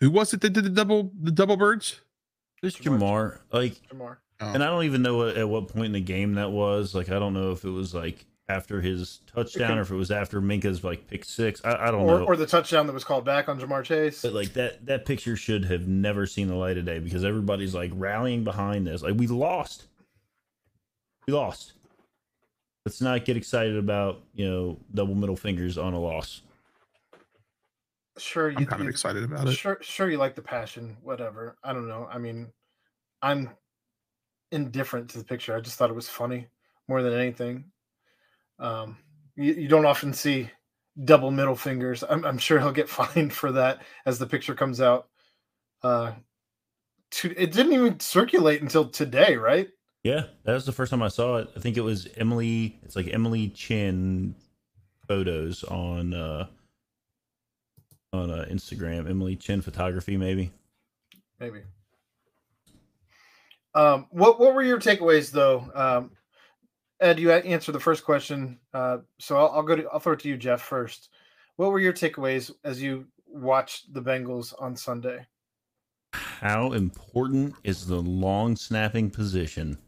Who 0.01 0.11
was 0.11 0.35
it 0.35 0.41
that 0.41 0.51
did 0.51 0.65
the 0.65 0.71
double 0.71 1.13
the 1.21 1.31
double 1.31 1.57
birds? 1.57 2.01
There's 2.61 2.77
Ja'Marr- 2.77 2.99
Ja'Marr. 3.01 3.39
Like, 3.53 3.75
Ja'Marr. 3.93 4.17
Oh. 4.41 4.53
and 4.53 4.63
I 4.63 4.67
don't 4.67 4.85
even 4.85 5.03
know 5.03 5.29
at 5.29 5.49
what 5.49 5.69
point 5.69 5.87
in 5.87 5.93
the 5.93 6.01
game 6.01 6.35
that 6.35 6.51
was. 6.51 6.95
Like, 6.95 7.11
I 7.11 7.19
don't 7.19 7.35
know 7.35 7.53
if 7.53 7.65
it 7.65 7.71
was 7.71 7.95
like 7.95 8.25
after 8.53 8.81
his 8.81 9.21
touchdown 9.35 9.79
or 9.79 9.83
if 9.83 9.91
it 9.91 9.95
was 9.97 10.11
after 10.11 10.41
Minkah's 10.41 10.85
like 10.85 11.07
pick 11.09 11.25
six. 11.25 11.61
I, 11.65 11.89
I 11.89 11.91
don't 11.91 12.03
Or, 12.03 12.19
know. 12.21 12.25
or 12.27 12.37
the 12.37 12.47
touchdown 12.47 12.87
that 12.87 12.93
was 12.93 13.05
called 13.05 13.25
back 13.25 13.49
on 13.49 13.59
Ja'Marr 13.61 13.83
Chase. 13.85 14.23
But 14.23 14.33
like 14.35 14.53
that 14.55 14.85
that 14.87 15.07
picture 15.07 15.37
should 15.37 15.65
have 15.65 15.87
never 15.89 16.27
seen 16.27 16.49
the 16.49 16.55
light 16.55 16.77
of 16.79 16.85
day 16.85 16.99
because 16.99 17.25
everybody's 17.25 17.75
like 17.75 17.91
rallying 17.95 18.45
behind 18.45 18.87
this. 18.87 19.03
Like 19.03 19.15
we 19.17 19.27
lost. 19.27 19.87
We 21.27 21.33
lost. 21.33 21.73
Let's 22.85 23.01
not 23.01 23.25
get 23.25 23.37
excited 23.37 23.77
about, 23.77 24.23
you 24.35 24.49
know, 24.49 24.79
double 24.93 25.15
middle 25.15 25.37
fingers 25.37 25.79
on 25.79 25.95
a 25.95 26.01
loss. 26.01 26.43
Sure, 28.19 28.51
you, 28.51 28.57
I'm 28.59 28.67
kind 28.67 28.81
of 28.83 28.87
you- 28.87 28.91
excited 28.91 29.23
about 29.25 29.47
it. 29.49 29.53
Sure, 29.53 29.79
sure, 29.81 30.11
you 30.11 30.19
like 30.19 30.35
the 30.35 30.43
passion, 30.43 30.97
whatever. 31.03 31.57
I 31.65 31.73
don't 31.73 31.89
know. 31.89 32.09
I 32.11 32.19
mean, 32.19 32.49
I'm 33.23 33.51
indifferent 34.51 35.09
to 35.11 35.19
the 35.19 35.25
picture. 35.25 35.57
I 35.57 35.61
just 35.61 35.79
thought 35.79 35.89
it 35.91 35.97
was 35.97 36.09
funny 36.09 36.47
more 36.89 37.03
than 37.03 37.15
anything. 37.15 37.65
Um, 38.63 38.97
you, 39.37 39.53
you 39.55 39.69
don't 39.69 39.85
often 39.85 40.15
see 40.15 40.49
double 41.05 41.31
middle 41.31 41.57
fingers. 41.57 42.05
I'm, 42.09 42.25
I'm 42.25 42.39
sure 42.39 42.59
he'll 42.59 42.73
get 42.73 42.89
fined 42.89 43.33
for 43.33 43.53
that 43.53 43.83
as 44.07 44.19
the 44.19 44.27
picture 44.27 44.55
comes 44.55 44.81
out. 44.81 45.09
Uh, 45.83 46.13
to, 47.11 47.35
it 47.37 47.53
didn't 47.53 47.73
even 47.73 48.01
circulate 48.01 48.63
until 48.63 48.89
today, 48.89 49.37
right? 49.37 49.69
Yeah, 50.05 50.23
that 50.45 50.55
was 50.55 50.65
the 50.65 50.73
first 50.73 50.91
time 50.91 51.03
I 51.03 51.09
saw 51.09 51.37
it. 51.37 51.51
I 51.57 51.61
think 51.61 51.77
it 51.77 51.83
was 51.83 52.09
Emily. 52.17 52.79
It's 52.83 52.97
like 52.97 53.09
Emily 53.13 53.49
Chin 53.51 54.35
photos 55.07 55.63
on 55.65 56.15
uh 56.15 56.47
on 58.13 58.31
uh, 58.31 58.47
Instagram. 58.51 59.09
Emily 59.09 59.37
Chin 59.37 59.63
photography, 59.63 60.17
maybe. 60.17 60.51
Maybe. 61.39 61.61
Um, 63.75 64.07
what 64.11 64.41
what 64.41 64.55
were 64.55 64.63
your 64.63 64.81
takeaways 64.81 65.31
though? 65.31 65.71
Um, 65.75 66.11
Ed, 67.03 67.19
you 67.19 67.31
answered 67.33 67.73
the 67.73 67.81
first 67.81 68.05
question, 68.05 68.59
uh, 68.73 68.99
so 69.19 69.37
I'll, 69.37 69.49
I'll 69.51 69.63
go 69.63 69.77
to 69.77 69.87
I'll 69.93 70.01
throw 70.01 70.13
it 70.15 70.21
to 70.21 70.29
you, 70.29 70.37
Jeff, 70.37 70.63
first. 70.63 71.11
What 71.57 71.71
were 71.73 71.81
your 71.81 71.93
takeaways 71.93 72.51
as 72.65 72.81
you 72.83 73.07
watched 73.27 73.93
the 73.93 74.01
Bengals 74.03 74.55
on 74.59 74.77
Sunday? 74.77 75.27
How 76.15 76.73
important 76.73 77.55
is 77.65 77.87
the 77.87 78.01
long 78.01 78.57
snapping 78.57 79.11
position? 79.11 79.79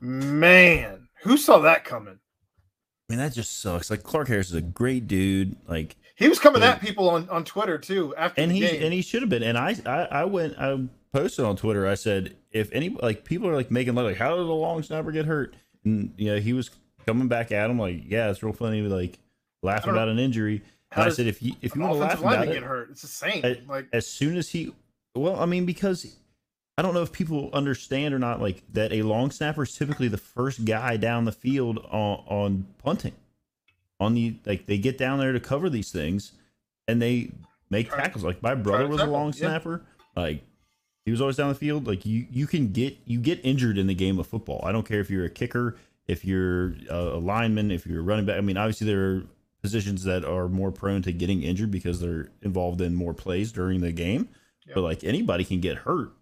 Man, 0.00 1.08
who 1.22 1.36
saw 1.36 1.58
that 1.60 1.84
coming? 1.84 2.18
I 2.18 3.12
mean, 3.12 3.18
that 3.18 3.34
just 3.34 3.60
sucks. 3.60 3.90
Like 3.90 4.02
Clark 4.02 4.28
Harris 4.28 4.48
is 4.48 4.54
a 4.54 4.60
great 4.62 5.06
dude. 5.06 5.56
Like 5.68 5.96
He 6.14 6.28
was 6.28 6.38
coming 6.38 6.62
Yeah. 6.62 6.70
at 6.72 6.80
people 6.80 7.10
on, 7.10 7.28
on 7.28 7.44
Twitter 7.44 7.76
too 7.76 8.14
after 8.16 8.40
and 8.40 8.50
the 8.50 8.54
he 8.54 8.60
game. 8.60 8.82
and 8.84 8.92
he 8.92 9.02
should 9.02 9.22
have 9.22 9.28
been. 9.28 9.42
And 9.42 9.58
I, 9.58 9.76
I 9.84 10.04
I 10.20 10.24
went 10.24 10.56
I 10.58 10.78
posted 11.12 11.44
on 11.44 11.56
Twitter. 11.56 11.86
I 11.86 11.94
said 11.96 12.36
if 12.52 12.70
any 12.72 12.88
like 12.90 13.24
people 13.24 13.48
are 13.48 13.54
like 13.56 13.70
making 13.70 13.94
like 13.96 14.16
how 14.16 14.30
did 14.36 14.46
a 14.46 14.52
long 14.52 14.82
snapper 14.82 15.10
get 15.12 15.26
hurt? 15.26 15.56
And 15.84 16.12
you 16.16 16.32
know 16.34 16.40
he 16.40 16.52
was 16.52 16.70
coming 17.06 17.28
back 17.28 17.50
at 17.52 17.70
him 17.70 17.78
like 17.78 18.02
yeah 18.06 18.30
it's 18.30 18.42
real 18.42 18.52
funny 18.52 18.82
like 18.82 19.18
laughing 19.62 19.90
about 19.90 20.08
an 20.08 20.18
injury. 20.18 20.62
How 20.92 21.02
And 21.02 21.10
I 21.10 21.14
said 21.14 21.26
if 21.26 21.42
you 21.42 21.54
if 21.62 21.74
you 21.74 21.82
want 21.82 21.94
to 21.94 21.98
laugh 22.00 22.20
about 22.20 22.48
it, 22.48 22.52
get 22.52 22.62
hurt. 22.62 22.90
It's 22.90 23.02
the 23.02 23.08
same. 23.08 23.44
I- 23.44 23.60
like 23.68 23.86
as 23.92 24.06
soon 24.06 24.36
as 24.36 24.48
he 24.48 24.72
well 25.14 25.40
i 25.40 25.44
mean 25.46 25.66
because 25.66 26.16
i 26.78 26.82
don't 26.82 26.94
know 26.94 27.02
if 27.02 27.10
people 27.10 27.50
understand 27.52 28.14
or 28.14 28.18
not 28.20 28.40
like 28.40 28.62
that 28.72 28.92
a 28.92 29.02
long 29.02 29.30
snapper 29.32 29.64
is 29.64 29.74
typically 29.74 30.06
the 30.08 30.16
first 30.18 30.64
guy 30.64 30.96
down 30.96 31.24
the 31.24 31.32
field 31.32 31.78
on, 31.90 32.22
on 32.28 32.66
punting 32.78 33.14
on 33.98 34.14
the 34.14 34.36
like 34.46 34.66
they 34.66 34.78
get 34.78 34.96
down 34.98 35.18
there 35.18 35.32
to 35.32 35.40
cover 35.40 35.68
these 35.68 35.90
things 35.90 36.32
and 36.86 37.02
they 37.02 37.30
make 37.70 37.90
tackles 37.90 38.22
like 38.24 38.40
my 38.42 38.54
brother 38.54 38.86
was 38.86 39.00
a 39.00 39.06
long 39.06 39.32
snapper 39.32 39.82
like 40.16 40.42
he 41.10 41.12
was 41.12 41.20
always 41.20 41.34
down 41.34 41.48
the 41.48 41.54
field 41.56 41.88
like 41.88 42.06
you 42.06 42.24
you 42.30 42.46
can 42.46 42.70
get 42.70 42.96
you 43.04 43.18
get 43.18 43.40
injured 43.42 43.76
in 43.76 43.88
the 43.88 43.94
game 43.94 44.16
of 44.20 44.28
football 44.28 44.60
i 44.64 44.70
don't 44.70 44.86
care 44.86 45.00
if 45.00 45.10
you're 45.10 45.24
a 45.24 45.28
kicker 45.30 45.76
if 46.06 46.24
you're 46.24 46.74
a, 46.88 47.16
lineman 47.16 47.72
if 47.72 47.84
you're 47.84 47.98
a 47.98 48.02
running 48.04 48.24
back 48.24 48.38
i 48.38 48.40
mean 48.40 48.56
obviously 48.56 48.86
there 48.86 49.00
are 49.04 49.22
positions 49.60 50.04
that 50.04 50.24
are 50.24 50.46
more 50.48 50.70
prone 50.70 51.02
to 51.02 51.10
getting 51.10 51.42
injured 51.42 51.68
because 51.72 51.98
they're 51.98 52.28
involved 52.42 52.80
in 52.80 52.94
more 52.94 53.12
plays 53.12 53.50
during 53.50 53.80
the 53.80 53.90
game 53.90 54.28
Yeah. 54.66 54.74
but 54.76 54.82
like 54.82 55.02
anybody 55.02 55.42
can 55.42 55.58
get 55.60 55.78
hurt 55.78 56.12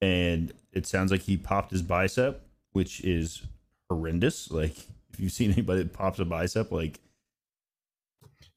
and 0.00 0.50
it 0.72 0.86
sounds 0.86 1.10
like 1.10 1.20
he 1.20 1.36
popped 1.36 1.70
his 1.70 1.82
bicep 1.82 2.40
which 2.72 3.02
is 3.04 3.42
horrendous 3.90 4.50
like 4.50 4.76
if 5.12 5.20
you've 5.20 5.30
seen 5.32 5.52
anybody 5.52 5.82
that 5.82 5.92
pops 5.92 6.18
a 6.20 6.24
bicep 6.24 6.72
like 6.72 7.00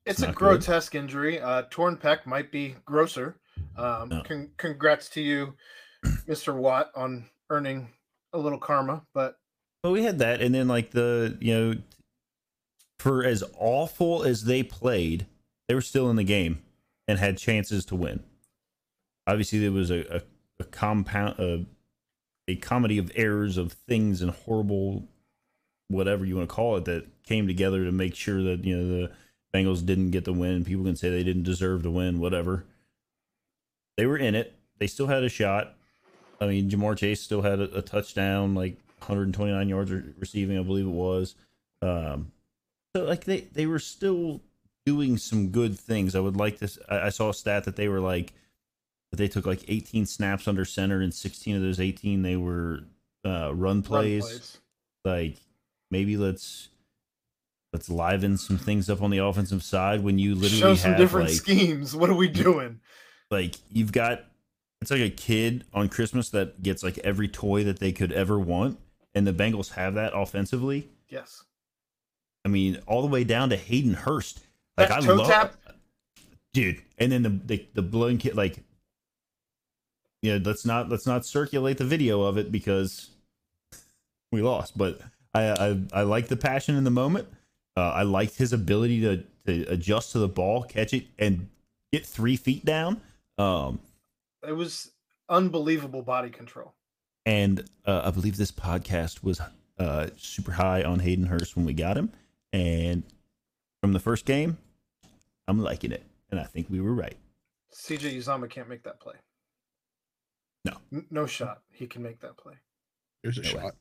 It's, 0.05 0.13
It's 0.13 0.19
a 0.21 0.27
not 0.27 0.35
good. 0.35 0.39
grotesque 0.61 0.95
injury. 0.95 1.39
Uh, 1.41 1.63
torn 1.69 1.97
pec 1.97 2.25
might 2.25 2.49
be 2.49 2.75
grosser. 2.85 3.35
Um, 3.77 4.09
No. 4.09 4.23
con- 4.23 4.51
congrats 4.57 5.09
to 5.09 5.21
you, 5.21 5.55
Mr. 6.27 6.55
Watt, 6.55 6.91
on 6.95 7.29
earning 7.49 7.89
a 8.33 8.37
little 8.37 8.59
karma. 8.59 9.05
But 9.13 9.39
Well, 9.83 9.93
we 9.93 10.03
had 10.03 10.19
that, 10.19 10.41
and 10.41 10.53
then 10.53 10.67
like 10.67 10.91
the 10.91 11.37
you 11.39 11.53
know, 11.53 11.75
for 12.99 13.23
as 13.23 13.43
awful 13.57 14.23
as 14.23 14.45
they 14.45 14.63
played, 14.63 15.27
they 15.67 15.75
were 15.75 15.81
still 15.81 16.09
in 16.09 16.15
the 16.15 16.23
game 16.23 16.63
and 17.07 17.19
had 17.19 17.37
chances 17.37 17.85
to 17.85 17.95
win. 17.95 18.23
Obviously, 19.27 19.59
there 19.59 19.71
was 19.71 19.91
a 19.91 20.17
a, 20.17 20.21
a 20.59 20.63
compound 20.65 21.39
a, 21.39 21.65
a 22.47 22.55
comedy 22.55 22.97
of 22.97 23.11
errors 23.15 23.57
of 23.57 23.73
things 23.73 24.21
and 24.21 24.31
horrible 24.31 25.07
whatever 25.89 26.25
you 26.25 26.35
want 26.35 26.49
to 26.49 26.53
call 26.53 26.75
it 26.75 26.85
that 26.85 27.23
came 27.23 27.47
together 27.47 27.85
to 27.85 27.91
make 27.91 28.13
sure 28.15 28.41
that 28.43 28.65
you 28.65 28.75
know 28.75 28.87
the 28.87 29.11
Bengals 29.53 29.85
didn't 29.85 30.11
get 30.11 30.25
the 30.25 30.33
win. 30.33 30.65
People 30.65 30.83
can 30.83 30.95
say 30.95 31.09
they 31.09 31.23
didn't 31.23 31.43
deserve 31.43 31.83
to 31.83 31.91
win, 31.91 32.19
whatever. 32.19 32.65
They 33.97 34.05
were 34.05 34.17
in 34.17 34.36
it. 34.36 34.53
They 34.79 34.88
still 34.88 35.07
had 35.07 35.23
a 35.23 35.29
shot. 35.29 35.73
I 36.39 36.45
mean, 36.45 36.69
Ja'Marr 36.69 36.97
Chase 36.97 37.21
still 37.21 37.41
had 37.41 37.60
a, 37.60 37.77
a 37.77 37.81
touchdown, 37.81 38.53
like 38.53 38.77
129 38.99 39.69
yards 39.69 39.91
receiving, 40.19 40.57
I 40.57 40.63
believe 40.63 40.86
it 40.86 40.89
was. 40.89 41.36
Um, 41.81 42.31
so 42.95 43.03
like 43.03 43.25
they 43.25 43.41
they 43.41 43.65
were 43.65 43.79
still 43.79 44.41
doing 44.86 45.17
some 45.17 45.49
good 45.49 45.77
things. 45.77 46.15
I 46.15 46.19
would 46.19 46.38
like 46.38 46.60
this. 46.60 46.77
I, 46.89 47.01
I 47.01 47.10
saw 47.10 47.29
a 47.29 47.33
stat 47.33 47.63
that 47.65 47.75
they 47.75 47.88
were 47.88 47.99
like 47.99 48.33
that 49.12 49.17
they 49.17 49.27
took 49.27 49.45
like 49.45 49.63
18 49.67 50.05
snaps 50.05 50.47
under 50.47 50.65
center, 50.65 51.01
and 51.01 51.13
16 51.13 51.55
of 51.55 51.62
those 51.62 51.79
18 51.79 52.21
they 52.21 52.36
were 52.36 52.81
uh, 53.25 53.53
run 53.53 53.55
run 53.55 53.83
plays. 53.83 54.23
plays. 54.23 54.57
Like 55.05 55.38
maybe 55.91 56.17
let's 56.17 56.69
let's 57.73 57.89
liven 57.89 58.38
some 58.38 58.57
things 58.57 58.89
up 58.89 59.01
on 59.01 59.12
the 59.12 59.19
offensive 59.19 59.63
side 59.63 60.03
when 60.03 60.19
you 60.19 60.36
literally 60.36 60.62
show 60.62 60.75
some 60.75 60.91
have 60.91 60.99
different 60.99 61.29
like 61.29 61.38
schemes. 61.38 61.95
What 61.95 62.10
are 62.10 62.15
we 62.15 62.27
doing? 62.27 62.79
Like 63.29 63.55
you've 63.71 63.91
got 63.91 64.23
it's 64.81 64.91
like 64.91 65.01
a 65.01 65.09
kid 65.09 65.65
on 65.73 65.89
Christmas 65.89 66.29
that 66.29 66.61
gets 66.61 66.83
like 66.83 66.97
every 66.99 67.27
toy 67.27 67.63
that 67.63 67.79
they 67.79 67.91
could 67.91 68.11
ever 68.11 68.39
want, 68.39 68.79
and 69.15 69.25
the 69.25 69.33
Bengals 69.33 69.73
have 69.73 69.95
that 69.95 70.13
offensively. 70.15 70.89
Yes. 71.09 71.43
I 72.45 72.49
mean, 72.49 72.79
all 72.87 73.01
the 73.01 73.07
way 73.07 73.23
down 73.23 73.49
to 73.49 73.57
Hayden 73.57 73.93
Hurst. 73.93 74.39
Like 74.77 74.89
That 74.89 75.03
I 75.03 75.13
love, 75.13 75.27
tap? 75.27 75.55
dude. 76.53 76.81
And 76.97 77.11
then 77.11 77.23
the 77.23 77.29
the, 77.29 77.67
the 77.73 77.81
blown 77.81 78.17
kid, 78.19 78.35
like, 78.35 78.59
yeah. 80.21 80.37
Let's 80.43 80.65
not 80.65 80.89
let's 80.89 81.07
not 81.07 81.25
circulate 81.25 81.77
the 81.77 81.83
video 81.83 82.21
of 82.21 82.37
it 82.37 82.51
because 82.51 83.09
we 84.31 84.41
lost. 84.41 84.77
But 84.77 85.01
I 85.33 85.49
I, 85.49 85.81
I 85.91 86.01
like 86.03 86.27
the 86.27 86.37
passion 86.37 86.75
in 86.75 86.83
the 86.83 86.91
moment. 86.91 87.27
Uh, 87.75 87.89
I 87.89 88.03
liked 88.03 88.37
his 88.37 88.53
ability 88.53 89.01
to 89.01 89.23
to 89.47 89.63
adjust 89.71 90.11
to 90.11 90.19
the 90.19 90.27
ball, 90.27 90.63
catch 90.63 90.93
it, 90.93 91.07
and 91.17 91.49
get 91.91 92.05
three 92.05 92.35
feet 92.37 92.63
down. 92.63 93.01
Um, 93.38 93.80
It 94.47 94.54
was 94.54 94.91
unbelievable 95.30 96.02
body 96.02 96.30
control. 96.30 96.73
and 97.26 97.63
uh, 97.86 98.02
I 98.06 98.12
believe 98.12 98.38
this 98.38 98.52
podcast 98.52 99.23
was 99.23 99.41
uh, 99.78 100.08
super 100.17 100.52
high 100.54 100.84
on 100.84 101.00
Hayden 101.00 101.26
Hurst 101.26 101.56
when 101.56 101.65
we 101.65 101.73
got 101.73 101.97
him, 101.97 102.12
and 102.54 103.04
from 103.82 103.93
the 103.93 104.00
first 104.00 104.26
game, 104.26 104.58
I'm 105.47 105.60
liking 105.62 105.91
it, 105.91 106.04
and 106.32 106.39
I 106.39 106.43
think 106.45 106.67
we 106.69 106.80
were 106.82 106.93
right. 106.93 107.17
CJ 107.73 108.15
Uzomah 108.17 108.50
can't 108.50 108.69
make 108.69 108.84
that 108.84 109.00
play. 109.00 109.15
No. 110.65 110.78
N- 110.91 111.06
no 111.12 111.26
shot. 111.28 111.62
He 111.71 111.86
can 111.88 112.02
make 112.02 112.19
that 112.21 112.38
play. 112.38 112.56
There's 113.23 113.38
a 113.38 113.41
No 113.41 113.56
way. 113.65 113.71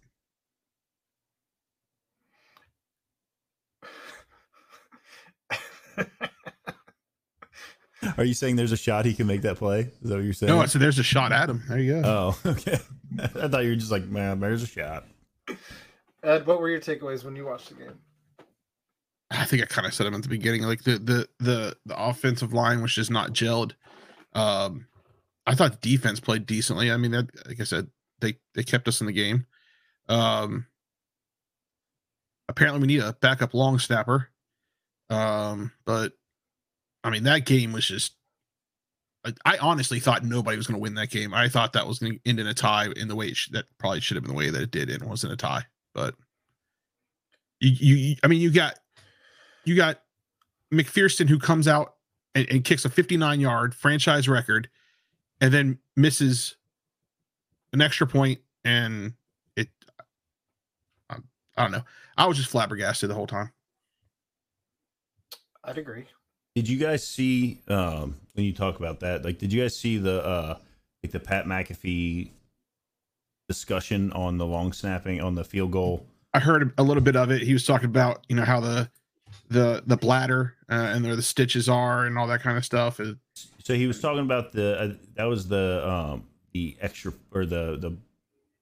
Are 8.16 8.24
you 8.24 8.34
saying 8.34 8.56
there's 8.56 8.72
a 8.72 8.76
shot 8.76 9.04
he 9.04 9.14
can 9.14 9.26
make 9.26 9.42
that 9.42 9.56
play? 9.56 9.80
Is 9.80 10.08
that 10.08 10.16
what 10.16 10.24
you're 10.24 10.32
saying? 10.32 10.52
No, 10.52 10.60
I 10.60 10.66
said 10.66 10.80
there's 10.80 10.98
a 10.98 11.02
shot 11.04 11.32
at 11.32 11.48
him. 11.48 11.62
There 11.68 11.78
you 11.78 12.00
go. 12.00 12.08
oh, 12.08 12.38
okay. 12.50 12.78
I 13.20 13.48
thought 13.48 13.64
you 13.64 13.70
were 13.70 13.76
just 13.76 13.90
like, 13.90 14.04
man, 14.06 14.40
there's 14.40 14.62
a 14.62 14.66
shot. 14.66 15.04
Ed, 16.22 16.46
what 16.46 16.60
were 16.60 16.68
your 16.68 16.80
takeaways 16.80 17.24
when 17.24 17.36
you 17.36 17.46
watched 17.46 17.68
the 17.68 17.74
game? 17.76 17.98
I 19.30 19.44
think 19.44 19.62
I 19.62 19.66
kind 19.66 19.86
of 19.86 19.94
said 19.94 20.06
them 20.06 20.14
at 20.14 20.22
the 20.22 20.28
beginning. 20.28 20.62
Like 20.62 20.84
the 20.84 20.98
the 20.98 21.28
the 21.40 21.76
the 21.84 22.00
offensive 22.00 22.52
line 22.52 22.80
was 22.82 22.94
just 22.94 23.10
not 23.10 23.32
gelled. 23.32 23.72
Um, 24.34 24.86
I 25.46 25.54
thought 25.54 25.80
defense 25.80 26.20
played 26.20 26.46
decently. 26.46 26.92
I 26.92 26.96
mean, 26.96 27.10
that, 27.12 27.28
like 27.46 27.60
I 27.60 27.64
said, 27.64 27.88
they 28.20 28.38
they 28.54 28.62
kept 28.62 28.86
us 28.88 29.00
in 29.00 29.06
the 29.06 29.12
game. 29.12 29.46
Um, 30.08 30.66
apparently 32.48 32.80
we 32.80 32.86
need 32.86 33.00
a 33.00 33.16
backup 33.20 33.54
long 33.54 33.78
snapper. 33.78 34.28
Um, 35.10 35.72
but 35.84 36.12
I 37.06 37.10
mean 37.10 37.22
that 37.22 37.46
game 37.46 37.72
was 37.72 37.86
just. 37.86 38.12
I, 39.44 39.58
honestly 39.58 39.98
thought 39.98 40.24
nobody 40.24 40.56
was 40.56 40.68
going 40.68 40.78
to 40.78 40.80
win 40.80 40.94
that 40.94 41.10
game. 41.10 41.34
I 41.34 41.48
thought 41.48 41.72
that 41.72 41.84
was 41.84 41.98
going 41.98 42.12
to 42.12 42.20
end 42.24 42.38
in 42.38 42.46
a 42.46 42.54
tie 42.54 42.86
in 42.94 43.08
the 43.08 43.16
way 43.16 43.32
sh- 43.32 43.48
that 43.50 43.64
probably 43.76 43.98
should 43.98 44.14
have 44.14 44.22
been 44.22 44.32
the 44.32 44.38
way 44.38 44.50
that 44.50 44.62
it 44.62 44.70
did, 44.70 44.88
and 44.88 45.02
it 45.02 45.08
wasn't 45.08 45.32
a 45.32 45.36
tie. 45.36 45.64
But 45.94 46.14
you, 47.58 47.70
you, 47.72 47.96
you 47.96 48.16
I 48.22 48.28
mean, 48.28 48.40
you 48.40 48.52
got 48.52 48.78
you 49.64 49.74
got 49.74 50.00
McPherson 50.72 51.28
who 51.28 51.40
comes 51.40 51.66
out 51.66 51.94
and, 52.36 52.46
and 52.50 52.64
kicks 52.64 52.84
a 52.84 52.88
59 52.88 53.40
yard 53.40 53.74
franchise 53.74 54.28
record 54.28 54.68
and 55.40 55.52
then 55.52 55.78
misses 55.96 56.56
an 57.72 57.80
extra 57.80 58.06
point 58.06 58.38
and 58.64 59.12
it 59.56 59.68
I, 61.10 61.16
I 61.56 61.62
don't 61.62 61.72
know. 61.72 61.84
I 62.16 62.26
was 62.26 62.36
just 62.36 62.50
flabbergasted 62.50 63.10
the 63.10 63.14
whole 63.14 63.26
time. 63.26 63.52
I'd 65.64 65.78
agree. 65.78 66.06
Did 66.56 66.70
you 66.70 66.78
guys 66.78 67.06
see 67.06 67.60
um, 67.68 68.16
when 68.32 68.46
you 68.46 68.54
talk 68.54 68.78
about 68.78 69.00
that? 69.00 69.26
Like, 69.26 69.36
did 69.36 69.52
you 69.52 69.60
guys 69.60 69.76
see 69.76 69.98
the 69.98 70.24
uh, 70.24 70.58
like 71.02 71.12
the 71.12 71.20
Pat 71.20 71.44
McAfee 71.44 72.30
discussion 73.46 74.10
on 74.12 74.38
the 74.38 74.46
long 74.46 74.72
snapping 74.72 75.20
on 75.20 75.34
the 75.34 75.44
field 75.44 75.70
goal? 75.70 76.06
I 76.32 76.38
heard 76.38 76.72
a 76.78 76.82
little 76.82 77.02
bit 77.02 77.14
of 77.14 77.30
it. 77.30 77.42
He 77.42 77.52
was 77.52 77.66
talking 77.66 77.84
about, 77.84 78.24
you 78.30 78.36
know, 78.36 78.44
how 78.46 78.60
the 78.60 78.88
the 79.50 79.82
the 79.86 79.98
bladder 79.98 80.54
uh, 80.70 80.92
and 80.94 81.04
where 81.04 81.14
the 81.14 81.22
stitches 81.22 81.68
are 81.68 82.06
and 82.06 82.16
all 82.16 82.26
that 82.28 82.40
kind 82.40 82.56
of 82.56 82.64
stuff. 82.64 82.98
So 83.62 83.74
he 83.74 83.86
was 83.86 84.00
talking 84.00 84.22
about 84.22 84.52
the 84.52 84.80
uh, 84.80 84.94
that 85.16 85.24
was 85.24 85.48
the 85.48 85.86
um, 85.86 86.24
the 86.54 86.74
extra 86.80 87.12
or 87.32 87.44
the 87.44 87.76
the 87.76 87.94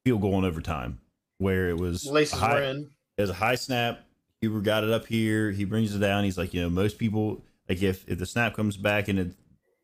field 0.05 0.21
goal 0.21 0.37
in 0.41 0.45
overtime 0.45 0.99
where 1.39 1.69
it 1.69 1.79
was 1.79 2.05
Laces 2.07 2.35
a 2.35 2.45
high, 2.45 2.55
were 2.55 2.63
in. 2.63 2.91
It 3.17 3.21
was 3.21 3.31
a 3.31 3.35
high 3.35 3.55
snap. 3.55 4.01
Huber 4.41 4.63
got 4.63 4.83
it 4.83 4.91
up 4.91 5.07
here. 5.07 5.53
He 5.53 5.65
brings 5.65 5.95
it 5.95 6.01
down. 6.01 6.25
He's 6.25 6.37
like, 6.37 6.53
you 6.53 6.61
know, 6.61 6.69
most 6.69 6.99
people 6.99 7.41
like 7.69 7.83
if 7.83 8.09
if 8.09 8.19
the 8.19 8.27
snap 8.27 8.55
comes 8.55 8.77
back 8.77 9.09
and 9.09 9.19
it, 9.19 9.31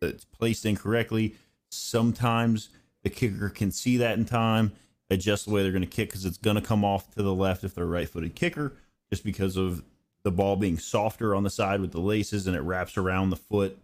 it's 0.02 0.24
placed 0.24 0.64
incorrectly, 0.66 1.36
sometimes 1.70 2.70
the 3.02 3.10
kicker 3.10 3.48
can 3.48 3.70
see 3.70 3.96
that 3.96 4.18
in 4.18 4.24
time, 4.24 4.72
adjust 5.08 5.46
the 5.46 5.52
way 5.52 5.62
they're 5.62 5.72
going 5.72 5.82
to 5.82 5.88
kick 5.88 6.08
because 6.08 6.24
it's 6.24 6.38
going 6.38 6.56
to 6.56 6.62
come 6.62 6.84
off 6.84 7.10
to 7.14 7.22
the 7.22 7.34
left 7.34 7.64
if 7.64 7.74
they're 7.74 7.84
a 7.84 7.88
right-footed 7.88 8.34
kicker, 8.34 8.74
just 9.10 9.24
because 9.24 9.56
of 9.56 9.82
the 10.22 10.30
ball 10.30 10.56
being 10.56 10.78
softer 10.78 11.34
on 11.34 11.42
the 11.42 11.50
side 11.50 11.80
with 11.80 11.92
the 11.92 12.00
laces 12.00 12.46
and 12.46 12.54
it 12.54 12.60
wraps 12.60 12.96
around 12.96 13.30
the 13.30 13.36
foot 13.36 13.78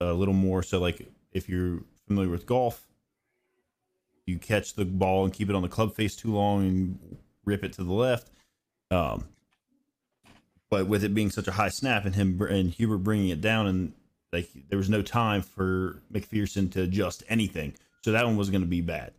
a 0.00 0.12
little 0.12 0.34
more. 0.34 0.62
So, 0.62 0.78
like 0.78 1.06
if 1.32 1.48
you're 1.48 1.80
familiar 2.06 2.30
with 2.30 2.46
golf, 2.46 2.86
you 4.26 4.38
catch 4.38 4.74
the 4.74 4.84
ball 4.84 5.24
and 5.24 5.32
keep 5.32 5.50
it 5.50 5.56
on 5.56 5.62
the 5.62 5.68
club 5.68 5.94
face 5.94 6.16
too 6.16 6.32
long 6.32 6.62
and 6.62 7.18
rip 7.44 7.62
it 7.62 7.74
to 7.74 7.84
the 7.84 7.92
left. 7.92 8.30
Um, 8.90 9.26
but 10.74 10.88
with 10.88 11.04
it 11.04 11.14
being 11.14 11.30
such 11.30 11.46
a 11.46 11.52
high 11.52 11.68
snap 11.68 12.04
and 12.04 12.16
him 12.16 12.42
and 12.42 12.68
Huber 12.68 12.98
bringing 12.98 13.28
it 13.28 13.40
down 13.40 13.68
and 13.68 13.92
like 14.32 14.50
there 14.68 14.76
was 14.76 14.90
no 14.90 15.02
time 15.02 15.40
for 15.40 16.02
McPherson 16.12 16.68
to 16.72 16.82
adjust 16.82 17.22
anything, 17.28 17.74
so 18.02 18.10
that 18.10 18.26
one 18.26 18.36
was 18.36 18.50
going 18.50 18.62
to 18.62 18.66
be 18.66 18.80
bad. 18.80 19.12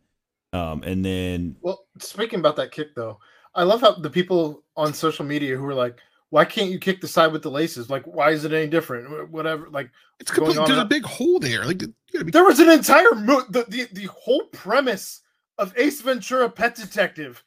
Um, 0.51 0.83
and 0.83 1.05
then 1.05 1.55
Well, 1.61 1.85
speaking 1.99 2.39
about 2.39 2.57
that 2.57 2.73
kick 2.73 2.93
though, 2.93 3.19
I 3.55 3.63
love 3.63 3.79
how 3.79 3.93
the 3.93 4.09
people 4.09 4.65
on 4.75 4.93
social 4.93 5.23
media 5.23 5.55
who 5.55 5.63
were 5.63 5.73
like, 5.73 5.97
"Why 6.31 6.43
can't 6.43 6.69
you 6.69 6.77
kick 6.77 6.99
the 6.99 7.07
side 7.07 7.31
with 7.31 7.41
the 7.41 7.51
laces? 7.51 7.89
Like, 7.89 8.03
why 8.03 8.31
is 8.31 8.43
it 8.43 8.51
any 8.51 8.67
different? 8.67 9.31
Whatever." 9.31 9.69
Like, 9.69 9.91
It's 10.19 10.31
Going 10.31 10.51
complete, 10.51 10.67
there's 10.67 10.81
a 10.81 10.83
big 10.83 11.05
hole 11.05 11.39
there. 11.39 11.63
Like 11.63 11.81
you 11.81 11.93
gotta 12.11 12.25
be 12.25 12.31
there 12.31 12.43
was 12.43 12.59
an 12.59 12.69
entire 12.69 13.15
mo- 13.15 13.45
the, 13.49 13.63
the 13.69 13.87
the 13.93 14.07
whole 14.07 14.43
premise 14.51 15.21
of 15.57 15.73
Ace 15.77 16.01
Ventura: 16.01 16.49
Pet 16.49 16.75
Detective 16.75 17.41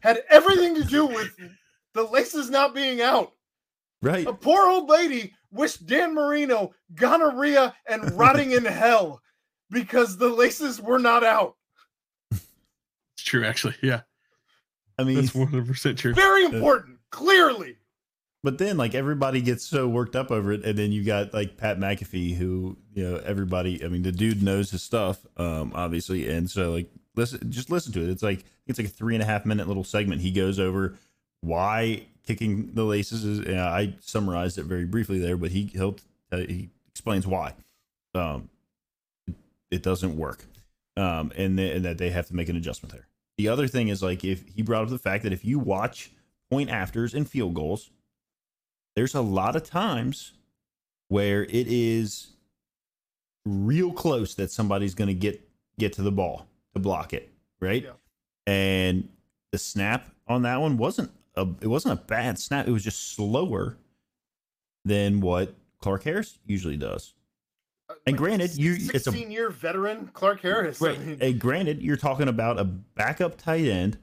had 0.00 0.22
everything 0.30 0.74
to 0.76 0.84
do 0.84 1.04
with 1.04 1.36
the 1.94 2.02
laces 2.04 2.50
not 2.50 2.74
being 2.74 3.00
out. 3.00 3.32
right, 4.02 4.26
A 4.26 4.32
poor 4.32 4.68
old 4.68 4.88
lady 4.88 5.32
wished 5.50 5.86
Dan 5.86 6.14
Marino 6.14 6.72
gonorrhea 6.94 7.74
and 7.88 8.10
rotting 8.18 8.52
in 8.52 8.64
hell 8.64 9.22
because 9.70 10.16
the 10.16 10.28
laces 10.28 10.80
were 10.80 10.98
not 10.98 11.24
out. 11.24 11.56
it's 12.30 12.42
true 13.24 13.44
actually. 13.44 13.76
Yeah. 13.82 14.00
I 14.98 15.04
mean, 15.04 15.16
That's 15.16 15.34
100 15.34 15.66
percent 15.66 15.98
true. 15.98 16.14
Very 16.14 16.44
important, 16.44 16.98
clearly. 17.10 17.78
but 18.44 18.58
then 18.58 18.76
like 18.76 18.94
everybody 18.94 19.40
gets 19.40 19.64
so 19.66 19.88
worked 19.88 20.14
up 20.14 20.30
over 20.30 20.52
it, 20.52 20.64
and 20.64 20.78
then 20.78 20.92
you 20.92 21.02
got 21.02 21.34
like 21.34 21.56
Pat 21.56 21.78
McAfee, 21.80 22.36
who 22.36 22.76
you 22.92 23.02
know 23.02 23.16
everybody. 23.16 23.84
I 23.84 23.88
mean, 23.88 24.02
the 24.02 24.12
dude 24.12 24.42
knows 24.42 24.70
his 24.70 24.82
stuff, 24.82 25.26
um, 25.36 25.72
obviously, 25.74 26.28
and 26.28 26.48
so 26.48 26.70
like 26.70 26.90
listen, 27.16 27.50
just 27.50 27.70
listen 27.70 27.92
to 27.94 28.02
it. 28.02 28.08
It's 28.08 28.22
like 28.22 28.44
it's 28.68 28.78
like 28.78 28.86
a 28.86 28.90
three 28.90 29.14
and 29.16 29.22
a 29.22 29.26
half 29.26 29.44
minute 29.44 29.66
little 29.66 29.82
segment. 29.84 30.20
He 30.20 30.30
goes 30.30 30.60
over 30.60 30.96
why 31.44 32.06
kicking 32.26 32.70
the 32.74 32.84
laces 32.84 33.24
is. 33.24 33.56
I 33.56 33.94
summarized 34.00 34.58
it 34.58 34.64
very 34.64 34.84
briefly 34.84 35.18
there, 35.18 35.36
but 35.36 35.50
he 35.50 35.66
he'll 35.66 35.96
uh, 36.32 36.38
he 36.38 36.70
explains 36.90 37.26
why. 37.26 37.54
Um, 38.14 38.48
it 39.70 39.82
doesn't 39.82 40.16
work, 40.16 40.44
um, 40.96 41.32
and, 41.36 41.56
th- 41.56 41.76
and 41.76 41.84
that 41.84 41.98
they 41.98 42.10
have 42.10 42.28
to 42.28 42.36
make 42.36 42.48
an 42.48 42.56
adjustment 42.56 42.92
there. 42.92 43.08
The 43.36 43.48
other 43.48 43.66
thing 43.66 43.88
is 43.88 44.02
like 44.02 44.24
if 44.24 44.44
he 44.54 44.62
brought 44.62 44.84
up 44.84 44.90
the 44.90 44.98
fact 44.98 45.24
that 45.24 45.32
if 45.32 45.44
you 45.44 45.58
watch 45.58 46.12
point 46.50 46.70
afters 46.70 47.14
and 47.14 47.28
field 47.28 47.54
goals, 47.54 47.90
there's 48.94 49.14
a 49.14 49.20
lot 49.20 49.56
of 49.56 49.64
times 49.64 50.32
where 51.08 51.44
it 51.44 51.66
is 51.66 52.34
real 53.44 53.92
close 53.92 54.34
that 54.36 54.50
somebody's 54.50 54.94
going 54.94 55.08
to 55.08 55.14
get 55.14 55.46
get 55.78 55.92
to 55.94 56.02
the 56.02 56.12
ball 56.12 56.46
to 56.74 56.80
block 56.80 57.12
it, 57.12 57.32
right? 57.60 57.82
Yeah. 57.82 57.90
And 58.46 59.08
the 59.50 59.58
snap 59.58 60.08
on 60.28 60.42
that 60.42 60.60
one 60.60 60.76
wasn't 60.76 61.10
a 61.36 61.46
it 61.60 61.66
wasn't 61.66 61.98
a 62.00 62.02
bad 62.04 62.38
snap. 62.38 62.66
It 62.68 62.70
was 62.72 62.84
just 62.84 63.14
slower 63.14 63.76
than 64.84 65.20
what 65.20 65.54
Clark 65.80 66.04
Harris 66.04 66.38
usually 66.46 66.76
does. 66.76 67.14
Uh, 67.88 67.94
and 68.06 68.16
granted, 68.16 68.56
you- 68.56 68.74
it's 68.74 68.88
a- 69.06 69.10
16 69.12 69.30
year 69.30 69.50
veteran 69.50 70.08
Clark 70.12 70.40
Harris. 70.40 70.80
I 70.82 70.86
Right. 70.86 71.00
mean, 71.00 71.18
And 71.20 71.40
granted, 71.40 71.82
you're 71.82 71.96
talking 71.96 72.28
about 72.28 72.58
a 72.58 72.64
backup 72.64 73.36
tight 73.38 73.66
end 73.66 73.98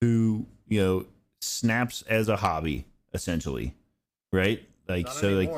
who, 0.00 0.46
you 0.68 0.80
know, 0.80 1.06
snaps 1.40 2.02
as 2.02 2.28
a 2.28 2.36
hobby, 2.36 2.86
essentially. 3.12 3.74
Right? 4.32 4.66
Like 4.88 5.06
not 5.06 5.14
so 5.14 5.30
like 5.30 5.50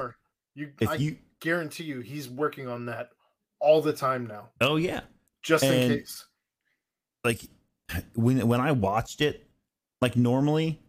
you, 0.54 0.72
if 0.80 0.88
I 0.88 0.94
you 0.96 1.16
guarantee 1.40 1.84
you, 1.84 2.00
he's 2.00 2.28
working 2.28 2.66
on 2.68 2.86
that 2.86 3.10
all 3.60 3.80
the 3.80 3.92
time 3.92 4.26
now, 4.26 4.50
oh 4.60 4.76
yeah. 4.76 5.00
just 5.42 5.64
in 5.64 5.90
case. 5.98 6.26
like 7.24 7.40
when 8.14 8.46
when 8.46 8.60
I 8.60 8.72
watched 8.72 9.20
it, 9.20 9.48
like 10.00 10.16
normally, 10.16 10.80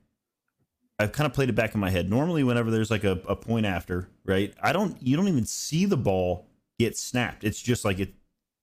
I've 0.98 1.12
kind 1.12 1.26
of 1.26 1.34
played 1.34 1.50
it 1.50 1.56
back 1.56 1.74
in 1.74 1.80
my 1.80 1.90
head. 1.90 2.10
Normally, 2.10 2.44
whenever 2.44 2.72
there's 2.72 2.92
like 2.92 3.04
a, 3.04 3.20
a 3.28 3.36
point 3.36 3.66
after, 3.66 4.10
right? 4.24 4.54
I 4.62 4.72
don't 4.72 5.02
you 5.02 5.18
don't 5.18 5.28
even 5.28 5.46
see 5.46 5.86
the 5.86 5.98
ball 5.98 6.48
get 6.80 6.98
snapped. 6.98 7.44
It's 7.44 7.62
just 7.62 7.84
like 7.84 8.00
it 8.00 8.14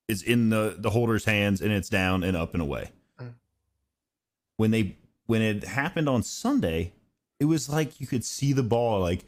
is 0.08 0.22
in 0.22 0.50
the 0.50 0.76
the 0.78 0.90
holder's 0.90 1.24
hands 1.24 1.60
and 1.60 1.72
it's 1.72 1.88
down 1.88 2.22
and 2.22 2.36
up 2.36 2.54
and 2.54 2.62
away. 2.62 2.90
Mm. 3.20 3.34
When 4.56 4.70
they 4.70 4.96
when 5.26 5.42
it 5.42 5.64
happened 5.64 6.08
on 6.08 6.22
Sunday, 6.22 6.92
it 7.38 7.44
was 7.44 7.68
like 7.68 8.00
you 8.00 8.06
could 8.06 8.24
see 8.24 8.52
the 8.52 8.62
ball 8.62 9.00
like 9.00 9.24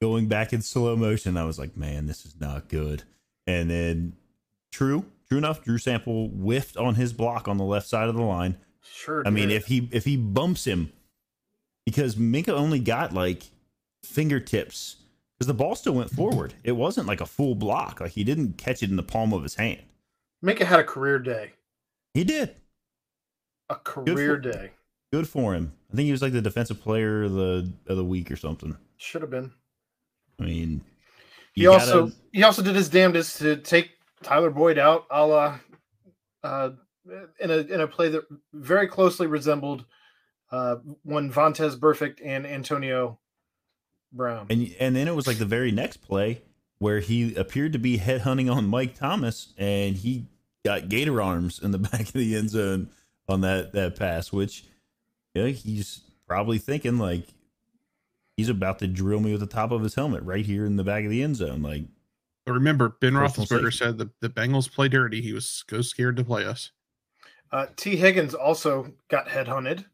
going 0.00 0.26
back 0.26 0.52
in 0.52 0.62
slow 0.62 0.96
motion. 0.96 1.36
I 1.36 1.44
was 1.44 1.58
like, 1.58 1.76
man, 1.76 2.06
this 2.06 2.24
is 2.24 2.40
not 2.40 2.68
good. 2.68 3.04
And 3.46 3.70
then 3.70 4.14
true, 4.72 5.04
true 5.28 5.38
enough, 5.38 5.62
Drew 5.62 5.78
Sample 5.78 6.28
whiffed 6.28 6.76
on 6.76 6.94
his 6.94 7.12
block 7.12 7.48
on 7.48 7.58
the 7.58 7.64
left 7.64 7.86
side 7.86 8.08
of 8.08 8.14
the 8.14 8.22
line. 8.22 8.56
Sure. 8.82 9.22
I 9.26 9.30
mean, 9.30 9.50
if 9.50 9.66
he 9.66 9.88
if 9.92 10.04
he 10.04 10.16
bumps 10.16 10.64
him, 10.64 10.92
because 11.90 12.14
Minkah 12.16 12.50
only 12.50 12.78
got 12.78 13.12
like 13.12 13.44
fingertips, 14.04 14.96
because 15.38 15.46
the 15.46 15.54
ball 15.54 15.74
still 15.74 15.94
went 15.94 16.10
forward. 16.10 16.54
It 16.64 16.72
wasn't 16.72 17.06
like 17.06 17.20
a 17.20 17.26
full 17.26 17.54
block. 17.54 18.00
Like 18.00 18.12
he 18.12 18.24
didn't 18.24 18.56
catch 18.58 18.82
it 18.82 18.90
in 18.90 18.96
the 18.96 19.02
palm 19.02 19.32
of 19.32 19.42
his 19.42 19.54
hand. 19.56 19.80
Minkah 20.44 20.62
had 20.64 20.80
a 20.80 20.84
career 20.84 21.18
day, 21.18 21.52
He 22.14 22.24
did. 22.24 22.54
a 23.68 23.74
career 23.76 24.36
for- 24.36 24.38
day. 24.52 24.70
Good 25.12 25.28
for 25.28 25.54
him. 25.54 25.72
I 25.92 25.96
think 25.96 26.06
he 26.06 26.12
was 26.12 26.22
like 26.22 26.32
the 26.32 26.40
defensive 26.40 26.80
player 26.80 27.24
of 27.24 27.32
the 27.32 27.72
of 27.86 27.96
the 27.96 28.04
week 28.04 28.30
or 28.30 28.36
something. 28.36 28.76
Should 28.96 29.22
have 29.22 29.30
been. 29.30 29.50
I 30.38 30.44
mean, 30.44 30.82
He 31.52 31.66
also 31.66 32.06
gotta- 32.06 32.16
he 32.32 32.42
also 32.44 32.62
did 32.62 32.76
his 32.76 32.88
damnedest 32.88 33.38
to 33.38 33.56
take 33.56 33.90
Tyler 34.22 34.50
Boyd 34.50 34.78
out, 34.78 35.06
a 35.10 35.26
la 35.26 35.58
uh, 36.44 36.70
in 37.40 37.50
a 37.50 37.56
in 37.58 37.80
a 37.80 37.88
play 37.88 38.08
that 38.10 38.22
very 38.52 38.86
closely 38.86 39.26
resembled 39.26 39.84
uh, 40.50 40.76
one 41.02 41.32
Vontaze 41.32 41.78
Burfict 41.78 42.18
and 42.24 42.46
Antonio 42.46 43.18
Brown. 44.12 44.46
and 44.50 44.74
and 44.80 44.96
then 44.96 45.06
it 45.08 45.14
was 45.14 45.26
like 45.26 45.38
the 45.38 45.44
very 45.44 45.70
next 45.70 45.98
play 45.98 46.42
where 46.78 47.00
he 47.00 47.34
appeared 47.34 47.72
to 47.74 47.78
be 47.78 47.98
headhunting 47.98 48.52
on 48.52 48.66
Mike 48.66 48.94
Thomas, 48.94 49.52
and 49.58 49.96
he 49.96 50.26
got 50.64 50.88
gator 50.88 51.20
arms 51.22 51.58
in 51.62 51.70
the 51.70 51.78
back 51.90 52.00
of 52.00 52.12
the 52.12 52.34
end 52.36 52.50
zone 52.50 52.88
on 53.28 53.42
that 53.42 53.72
that 53.72 53.96
pass, 53.96 54.32
which 54.32 54.64
yeah, 55.34 55.46
he's 55.46 56.00
probably 56.26 56.58
thinking 56.58 56.98
like 56.98 57.28
he's 58.36 58.48
about 58.48 58.78
to 58.80 58.86
drill 58.88 59.20
me 59.20 59.32
with 59.32 59.40
the 59.40 59.46
top 59.46 59.70
of 59.70 59.82
his 59.82 59.94
helmet 59.94 60.22
right 60.22 60.46
here 60.46 60.64
in 60.64 60.76
the 60.76 60.84
back 60.84 61.04
of 61.04 61.10
the 61.10 61.22
end 61.22 61.36
zone. 61.36 61.62
Like, 61.62 61.82
But 62.46 62.52
remember, 62.54 62.96
Ben 63.00 63.12
Roethlisberger 63.12 63.70
safety. 63.72 63.76
said 63.76 63.98
the, 63.98 64.10
the 64.20 64.30
Bengals 64.30 64.72
play 64.72 64.88
dirty. 64.88 65.20
He 65.20 65.32
was 65.32 65.64
so 65.68 65.82
scared 65.82 66.16
to 66.16 66.24
play 66.24 66.44
us. 66.44 66.70
Uh, 67.52 67.66
Tee 67.76 67.96
Higgins 67.96 68.32
also 68.32 68.94
got 69.08 69.28
headhunted, 69.28 69.84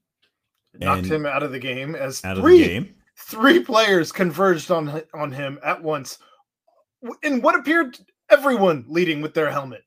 knocked 0.80 1.06
him 1.06 1.26
out 1.26 1.42
of 1.42 1.52
the 1.52 1.58
game 1.58 1.94
as 1.94 2.24
out 2.24 2.36
of 2.36 2.42
three 2.42 2.58
the 2.62 2.68
game. 2.68 2.94
three 3.16 3.60
players 3.60 4.12
converged 4.12 4.70
on 4.70 5.02
on 5.14 5.32
him 5.32 5.58
at 5.64 5.82
once, 5.82 6.18
in 7.22 7.40
what 7.40 7.54
appeared 7.58 7.98
everyone 8.30 8.84
leading 8.88 9.20
with 9.20 9.34
their 9.34 9.50
helmet. 9.50 9.82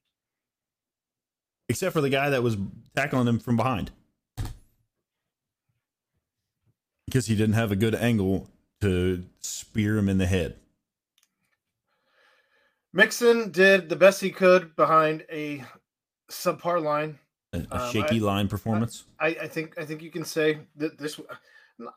Except 1.68 1.94
for 1.94 2.02
the 2.02 2.10
guy 2.10 2.30
that 2.30 2.44
was 2.44 2.58
tackling 2.96 3.28
him 3.28 3.40
from 3.40 3.58
behind. 3.58 3.92
Because 7.06 7.28
he 7.28 7.36
didn't 7.36 7.56
have 7.56 7.72
a 7.72 7.76
good 7.76 7.96
angle 7.96 8.50
to 8.82 9.26
spear 9.40 9.98
him 9.98 10.10
in 10.10 10.18
the 10.18 10.26
head. 10.26 10.56
Mixon 12.94 13.52
did 13.52 13.90
the 13.90 13.96
best 13.96 14.22
he 14.22 14.32
could 14.32 14.76
behind 14.76 15.24
a 15.32 15.64
subpar 16.32 16.82
line. 16.82 17.20
A, 17.54 17.66
a 17.72 17.82
Um, 17.86 17.92
shaky 17.92 18.18
I- 18.18 18.24
line 18.24 18.48
performance. 18.48 19.06
I, 19.20 19.28
I 19.42 19.48
think 19.48 19.78
I 19.80 19.86
think 19.86 20.02
you 20.02 20.12
can 20.12 20.24
say 20.26 20.60
that 20.78 20.98
this. 20.98 21.20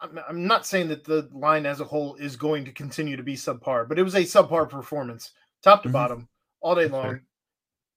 I'm 0.01 0.19
I'm 0.29 0.47
not 0.47 0.65
saying 0.65 0.89
that 0.89 1.05
the 1.05 1.29
line 1.33 1.67
as 1.67 1.81
a 1.81 1.85
whole 1.85 2.15
is 2.17 2.37
going 2.37 2.65
to 2.65 2.73
continue 2.73 3.17
to 3.17 3.23
be 3.23 3.35
subpar, 3.35 3.89
but 3.89 3.99
it 3.99 4.03
was 4.05 4.15
a 4.15 4.21
subpar 4.23 4.69
performance, 4.71 5.33
top 5.63 5.83
to 5.83 5.89
Mhm. 5.89 5.93
bottom, 5.93 6.29
all 6.61 6.75
day 6.77 6.89
Fair. 6.89 7.03
long. 7.03 7.21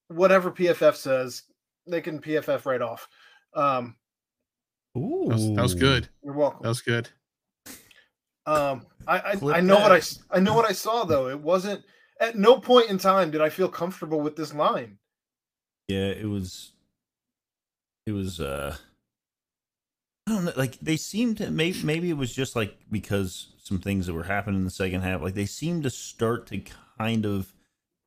Whatever 0.08 0.50
PFF 0.50 0.96
says, 0.96 1.44
they 1.86 2.00
can 2.00 2.20
PFF 2.20 2.66
right 2.66 2.82
off. 2.82 3.08
Um, 3.54 3.96
Ooh, 4.96 5.26
That 5.28 5.34
was, 5.34 5.46
that 5.56 5.62
was 5.62 5.74
good. 5.74 6.08
you're 6.24 6.32
welcome. 6.34 6.60
That 6.62 6.68
was 6.70 6.80
good. 6.82 7.08
Um, 8.46 8.86
I 9.06 9.18
I, 9.18 9.32
I 9.56 9.60
know 9.60 9.76
what 9.78 9.92
I 9.92 10.00
I 10.30 10.40
know 10.40 10.54
what 10.54 10.64
I 10.64 10.72
saw 10.72 11.04
though. 11.04 11.28
It 11.28 11.40
wasn't 11.40 11.84
at 12.20 12.36
no 12.36 12.58
point 12.60 12.90
in 12.90 12.98
time 12.98 13.30
did 13.30 13.40
I 13.40 13.48
feel 13.48 13.68
comfortable 13.68 14.20
with 14.20 14.36
this 14.36 14.52
line. 14.54 14.98
Yeah, 15.88 16.06
it 16.08 16.26
was. 16.26 16.72
It 18.06 18.12
was. 18.12 18.40
uh 18.40 18.76
I 20.28 20.32
don't 20.32 20.44
know. 20.44 20.52
Like 20.56 20.78
they 20.80 20.96
seemed 20.96 21.38
to 21.38 21.50
maybe 21.50 21.82
maybe 21.84 22.10
it 22.10 22.16
was 22.16 22.32
just 22.34 22.56
like 22.56 22.76
because 22.90 23.48
some 23.62 23.78
things 23.78 24.06
that 24.06 24.14
were 24.14 24.24
happening 24.24 24.58
in 24.60 24.64
the 24.64 24.70
second 24.70 25.02
half. 25.02 25.22
Like 25.22 25.34
they 25.34 25.46
seemed 25.46 25.82
to 25.84 25.90
start 25.90 26.46
to 26.48 26.60
kind 26.98 27.24
of 27.24 27.52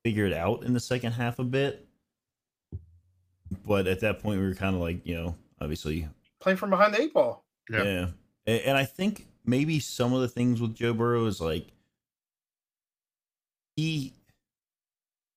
figure 0.04 0.26
it 0.26 0.34
out 0.34 0.64
in 0.64 0.74
the 0.74 0.80
second 0.80 1.14
half 1.14 1.40
a 1.40 1.44
bit. 1.44 1.86
But 3.66 3.88
at 3.88 4.02
that 4.02 4.20
point, 4.20 4.40
we 4.40 4.46
were 4.48 4.54
kind 4.56 4.76
of 4.76 4.82
like, 4.82 5.06
you 5.06 5.16
know, 5.16 5.36
obviously 5.62 6.08
Playing 6.40 6.58
from 6.58 6.70
behind 6.70 6.94
the 6.94 7.02
eight 7.02 7.14
ball. 7.14 7.44
Yeah. 7.70 7.84
Yeah. 7.84 8.08
A- 8.48 8.68
And 8.68 8.78
I 8.78 8.86
think 8.86 9.28
maybe 9.46 9.80
some 9.80 10.14
of 10.14 10.22
the 10.22 10.28
things 10.30 10.62
with 10.62 10.76
Joe 10.76 10.94
Burrow 10.94 11.26
is 11.26 11.42
like 11.42 11.68
he 13.76 14.14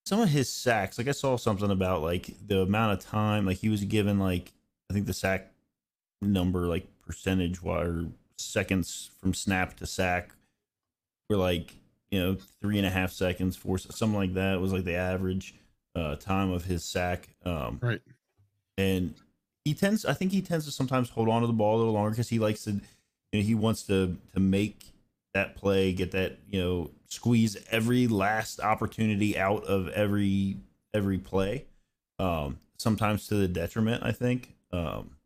some 0.05 0.21
of 0.21 0.29
his 0.29 0.53
sacks, 0.53 0.99
like 0.99 1.09
I 1.09 1.13
saw 1.13 1.37
something 1.37 1.71
about 1.71 2.03
like 2.03 2.35
the 2.47 2.63
amount 2.63 2.93
of 2.99 3.05
time, 3.07 3.47
like 3.47 3.59
he 3.59 3.69
was 3.69 3.85
given 3.85 4.19
like 4.19 4.53
I 4.91 4.95
think 4.95 5.07
the 5.07 5.13
sack 5.13 5.53
number, 6.21 6.67
like 6.67 6.87
percentage 7.07 7.61
or 7.65 8.07
seconds 8.39 9.11
from 9.21 9.35
snap 9.35 9.77
to 9.77 9.87
sack 9.87 10.33
were 11.31 11.37
like, 11.37 11.75
you 12.11 12.21
know, 12.21 12.37
three 12.61 12.79
and 12.79 12.87
a 12.87 12.91
half 12.91 13.13
seconds, 13.13 13.57
four 13.57 13.79
something 13.79 14.19
like 14.19 14.35
that 14.35 14.61
was 14.61 14.73
like 14.73 14.85
the 14.85 14.95
average 14.95 15.55
uh 15.95 16.17
time 16.17 16.51
of 16.51 16.65
his 16.65 16.85
sack. 16.85 17.29
Um 17.45 17.79
Right. 17.83 18.01
and 18.79 19.15
he 19.65 19.75
tends 19.75 20.05
i 20.05 20.13
think 20.13 20.33
he 20.33 20.43
tends 20.43 20.65
to 20.65 20.73
sometimes 20.73 21.11
hold 21.11 21.29
on 21.29 21.43
to 21.43 21.47
the 21.47 21.53
ball 21.53 21.77
a 21.77 21.79
little 21.79 21.93
longer 21.93 22.11
because 22.11 22.31
he 22.31 22.39
likes 22.41 22.65
to 22.65 22.73
you 22.73 22.81
know, 23.35 23.41
he 23.43 23.55
wants 23.55 23.83
to 23.85 24.17
to 24.35 24.41
make 24.41 24.92
that 25.35 25.57
play 25.57 25.93
get 25.93 26.11
that 26.13 26.39
you 26.49 26.61
know 26.61 26.91
squeeze 27.07 27.57
every 27.71 28.07
last 28.09 28.61
opportunity 28.61 29.39
out 29.39 29.65
of 29.65 29.89
every 29.89 30.57
every 30.95 31.19
play 31.19 31.65
um 32.19 32.59
sometimes 32.77 33.27
to 33.27 33.35
the 33.35 33.49
detriment 33.49 34.03
i 34.05 34.13
think 34.13 34.55
um 34.73 35.17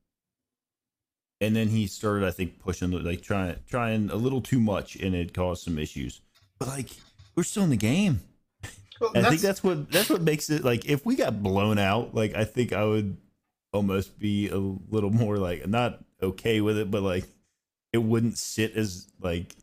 and 1.41 1.55
then 1.55 1.69
he 1.69 1.87
started 1.87 2.27
i 2.27 2.31
think 2.31 2.59
pushing 2.59 2.91
the- 2.91 2.99
like 2.99 3.23
trying 3.23 3.57
trying 3.69 4.11
a 4.11 4.17
little 4.17 4.41
too 4.41 4.61
much 4.61 4.97
and 4.97 5.15
it 5.15 5.35
caused 5.35 5.63
some 5.65 5.79
issues. 5.79 6.21
But 6.59 6.69
like 6.69 6.89
we're 7.35 7.43
still 7.43 7.65
in 7.65 7.71
the 7.71 7.77
game. 7.77 8.21
Well, 9.01 9.11
I 9.15 9.29
think 9.29 9.43
that's 9.43 9.63
what 9.63 9.91
that's 9.91 10.09
what 10.09 10.23
makes 10.23 10.49
it 10.49 10.65
like 10.65 10.87
if 10.87 11.05
we 11.05 11.17
got 11.17 11.43
blown 11.43 11.79
out, 11.79 12.15
like 12.15 12.35
I 12.35 12.45
think 12.45 12.73
I 12.73 12.85
would 12.85 13.19
almost 13.75 14.19
be 14.19 14.49
a 14.49 14.57
little 14.57 15.11
more 15.11 15.37
like 15.37 15.67
not 15.67 16.03
okay 16.23 16.63
with 16.63 16.79
it, 16.79 16.91
but 16.91 17.03
like 17.03 17.27
it 17.93 17.99
wouldn't 17.99 18.39
sit 18.39 18.75
as 18.75 19.07
like 19.21 19.55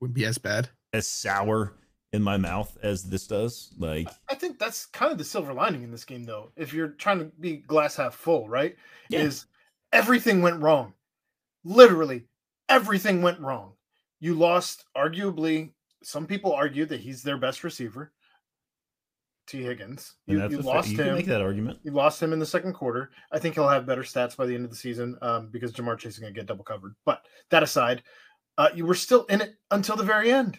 Wouldn't 0.00 0.14
be 0.16 0.24
as 0.26 0.38
bad. 0.38 0.68
as 0.92 1.06
sour 1.06 1.74
in 2.12 2.22
my 2.22 2.36
mouth 2.38 2.76
as 2.82 3.04
this 3.04 3.26
does. 3.26 3.74
Like 3.78 4.08
I 4.30 4.34
think 4.34 4.58
that's 4.58 4.86
kind 4.86 5.12
of 5.12 5.18
the 5.18 5.24
silver 5.24 5.52
lining 5.52 5.82
in 5.82 5.90
this 5.90 6.04
game, 6.04 6.24
though. 6.24 6.50
If 6.56 6.72
you're 6.72 6.88
trying 6.88 7.18
to 7.18 7.26
be 7.40 7.58
glass 7.58 7.96
half 7.96 8.14
full, 8.14 8.48
right? 8.48 8.76
Yeah. 9.10 9.20
Is 9.20 9.46
everything 9.92 10.40
went 10.40 10.60
wrong. 10.62 10.94
Literally, 11.64 12.24
everything 12.68 13.20
went 13.22 13.40
wrong. 13.40 13.72
you 14.20 14.34
lost 14.34 14.84
arguably. 14.96 15.70
Some 16.02 16.26
people 16.26 16.52
argue 16.52 16.86
that 16.86 17.00
he's 17.00 17.22
their 17.22 17.36
best 17.36 17.64
receiver. 17.64 18.12
Tee 19.48 19.62
Higgins. 19.62 20.14
You, 20.26 20.38
that's 20.38 20.52
you 20.52 20.58
a 20.60 20.62
fa- 20.62 20.68
lost 20.68 20.88
you 20.90 21.02
him. 21.02 21.14
make 21.14 21.26
that 21.26 21.40
argument. 21.40 21.78
You 21.82 21.90
lost 21.90 22.22
him 22.22 22.32
in 22.32 22.38
the 22.38 22.46
second 22.46 22.74
quarter. 22.74 23.10
I 23.32 23.38
think 23.38 23.54
he'll 23.54 23.68
have 23.68 23.86
better 23.86 24.02
stats 24.02 24.36
by 24.36 24.44
the 24.46 24.54
end 24.54 24.64
of 24.64 24.70
the 24.70 24.76
season 24.76 25.16
um, 25.22 25.48
because 25.50 25.72
Ja'Marr 25.72 25.98
Chase 25.98 26.14
is 26.14 26.18
going 26.18 26.32
to 26.32 26.38
get 26.38 26.46
double 26.46 26.64
covered. 26.64 26.94
But 27.06 27.22
that 27.50 27.62
aside, 27.62 28.02
uh, 28.58 28.68
you 28.74 28.84
were 28.84 28.94
still 28.94 29.24
in 29.26 29.40
it 29.40 29.54
until 29.70 29.96
the 29.96 30.02
very 30.02 30.30
end. 30.30 30.58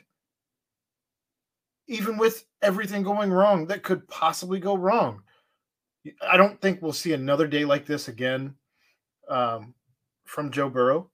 Even 1.87 2.17
with 2.17 2.45
everything 2.61 3.03
going 3.03 3.31
wrong 3.31 3.67
that 3.67 3.83
could 3.83 4.07
possibly 4.07 4.59
go 4.59 4.75
wrong. 4.75 5.21
I 6.21 6.37
don't 6.37 6.59
think 6.61 6.81
we'll 6.81 6.93
see 6.93 7.13
another 7.13 7.45
day 7.45 7.65
like 7.65 7.85
this 7.85 8.07
again 8.07 8.55
um, 9.27 9.73
from 10.25 10.49
Joe 10.49 10.69
Burrow. 10.69 11.11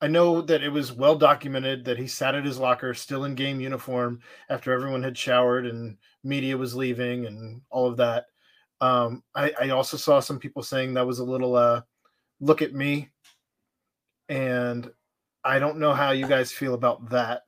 I 0.00 0.08
know 0.08 0.42
that 0.42 0.62
it 0.62 0.68
was 0.68 0.92
well 0.92 1.16
documented 1.16 1.84
that 1.86 1.96
he 1.96 2.06
sat 2.06 2.34
at 2.34 2.44
his 2.44 2.58
locker 2.58 2.92
still 2.92 3.24
in 3.24 3.34
game 3.34 3.60
uniform 3.60 4.20
after 4.50 4.72
everyone 4.72 5.02
had 5.02 5.16
showered 5.16 5.66
and 5.66 5.96
media 6.22 6.56
was 6.56 6.74
leaving 6.74 7.26
and 7.26 7.62
all 7.70 7.86
of 7.86 7.96
that. 7.96 8.26
Um, 8.82 9.22
I, 9.34 9.52
I 9.58 9.68
also 9.70 9.96
saw 9.96 10.20
some 10.20 10.38
people 10.38 10.62
saying 10.62 10.92
that 10.94 11.06
was 11.06 11.20
a 11.20 11.24
little 11.24 11.56
uh, 11.56 11.80
look 12.40 12.60
at 12.60 12.74
me. 12.74 13.08
And 14.28 14.90
I 15.44 15.58
don't 15.58 15.78
know 15.78 15.92
how 15.92 16.12
you 16.12 16.26
guys 16.26 16.50
feel 16.50 16.74
about 16.74 17.10
that. 17.10 17.42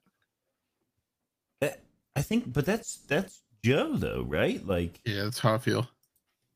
Eh, 1.62 1.72
I 2.14 2.22
think, 2.22 2.52
but 2.52 2.66
that's 2.66 2.98
that's 3.08 3.42
Joe 3.64 3.96
though, 3.96 4.22
right? 4.22 4.64
Like, 4.66 5.00
Yeah, 5.04 5.24
that's 5.24 5.38
how 5.38 5.54
I 5.54 5.58
feel. 5.58 5.88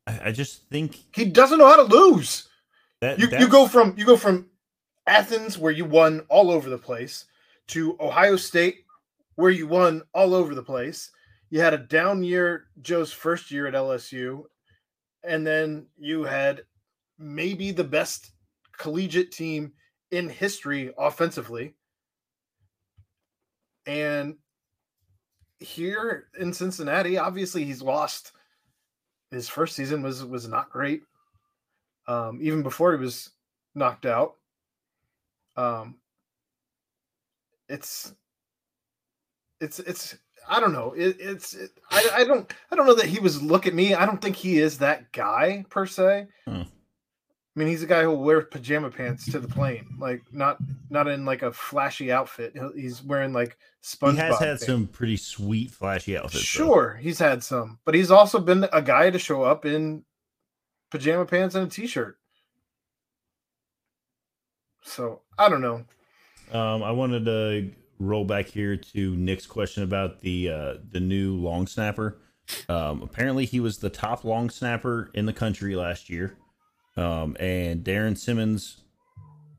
I, 0.07 0.19
I 0.25 0.31
just 0.31 0.69
think 0.69 0.99
He 1.13 1.25
doesn't 1.25 1.57
know 1.57 1.67
how 1.67 1.77
to 1.77 1.83
lose. 1.83 2.47
that 3.01 3.19
You, 3.19 3.27
you 3.39 3.47
go 3.47 3.67
from 3.67 3.95
you 3.97 4.05
go 4.05 4.17
from 4.17 4.49
Athens 5.07 5.57
where 5.57 5.71
you 5.71 5.85
won 5.85 6.21
all 6.29 6.51
over 6.51 6.69
the 6.69 6.77
place 6.77 7.25
to 7.67 7.97
Ohio 7.99 8.35
State 8.35 8.85
where 9.35 9.51
you 9.51 9.65
won 9.67 10.03
all 10.13 10.35
over 10.35 10.53
the 10.53 10.63
place. 10.63 11.09
You 11.49 11.59
had 11.59 11.73
a 11.73 11.79
down 11.79 12.23
year 12.23 12.65
Joe's 12.81 13.11
first 13.11 13.49
year 13.49 13.67
at 13.67 13.73
LSU 13.73 14.43
and 15.23 15.45
then 15.45 15.87
you 15.97 16.23
had 16.23 16.61
maybe 17.17 17.71
the 17.71 17.83
best 17.83 18.31
collegiate 18.77 19.31
team 19.31 19.73
in 20.11 20.29
history 20.29 20.93
offensively. 20.97 21.73
And 23.85 24.35
here 25.59 26.27
in 26.39 26.53
Cincinnati, 26.53 27.17
obviously 27.17 27.63
he's 27.63 27.81
lost. 27.81 28.31
His 29.31 29.47
first 29.47 29.75
season 29.75 30.01
was 30.01 30.23
was 30.25 30.47
not 30.47 30.69
great. 30.69 31.03
Um, 32.07 32.39
even 32.41 32.63
before 32.63 32.91
he 32.91 32.99
was 32.99 33.29
knocked 33.73 34.05
out. 34.05 34.35
Um, 35.55 35.97
it's 37.69 38.13
it's 39.59 39.79
it's 39.79 40.17
I 40.49 40.59
don't 40.59 40.73
know. 40.73 40.93
It, 40.97 41.17
it's 41.19 41.53
it, 41.53 41.71
I 41.89 42.09
I 42.15 42.23
don't 42.23 42.51
I 42.71 42.75
don't 42.75 42.85
know 42.85 42.95
that 42.95 43.05
he 43.05 43.19
was 43.19 43.41
look 43.41 43.67
at 43.67 43.73
me. 43.73 43.93
I 43.93 44.05
don't 44.05 44.21
think 44.21 44.35
he 44.35 44.59
is 44.59 44.79
that 44.79 45.11
guy 45.11 45.65
per 45.69 45.85
se. 45.85 46.27
Hmm. 46.45 46.63
I 47.53 47.59
mean, 47.59 47.67
he's 47.67 47.83
a 47.83 47.87
guy 47.87 48.03
who 48.03 48.11
will 48.11 48.23
wear 48.23 48.41
pajama 48.41 48.91
pants 48.91 49.29
to 49.29 49.39
the 49.39 49.47
plane, 49.47 49.97
like 49.99 50.23
not 50.31 50.57
not 50.89 51.07
in 51.09 51.25
like 51.25 51.41
a 51.41 51.51
flashy 51.51 52.09
outfit. 52.11 52.55
He's 52.75 53.03
wearing 53.03 53.33
like 53.33 53.57
SpongeBob. 53.83 54.13
he 54.13 54.17
has 54.19 54.39
had 54.39 54.59
some 54.61 54.87
pretty 54.87 55.17
sweet 55.17 55.71
flashy 55.71 56.17
outfits. 56.17 56.35
though. 56.35 56.65
Sure, 56.65 56.99
he's 57.01 57.19
had 57.19 57.43
some, 57.43 57.79
but 57.83 57.93
he's 57.93 58.09
also 58.09 58.39
been 58.39 58.67
a 58.71 58.81
guy 58.81 59.09
to 59.09 59.19
show 59.19 59.43
up 59.43 59.65
in 59.65 60.05
pajama 60.91 61.25
pants 61.25 61.55
and 61.55 61.67
a 61.67 61.69
t-shirt. 61.69 62.17
So 64.83 65.21
I 65.37 65.49
don't 65.49 65.61
know. 65.61 65.83
Um, 66.53 66.83
I 66.83 66.91
wanted 66.91 67.25
to 67.25 67.71
roll 67.99 68.25
back 68.25 68.47
here 68.47 68.75
to 68.77 69.15
Nick's 69.15 69.45
question 69.45 69.83
about 69.83 70.21
the 70.21 70.49
uh, 70.49 70.73
the 70.89 70.99
new 70.99 71.35
long 71.35 71.67
snapper. 71.67 72.17
Um, 72.67 73.01
apparently, 73.01 73.45
he 73.45 73.59
was 73.59 73.77
the 73.77 73.89
top 73.89 74.23
long 74.23 74.49
snapper 74.49 75.11
in 75.13 75.25
the 75.25 75.33
country 75.33 75.75
last 75.75 76.09
year, 76.09 76.35
um, 76.97 77.35
and 77.39 77.83
Darrin 77.83 78.15
Simmons 78.15 78.81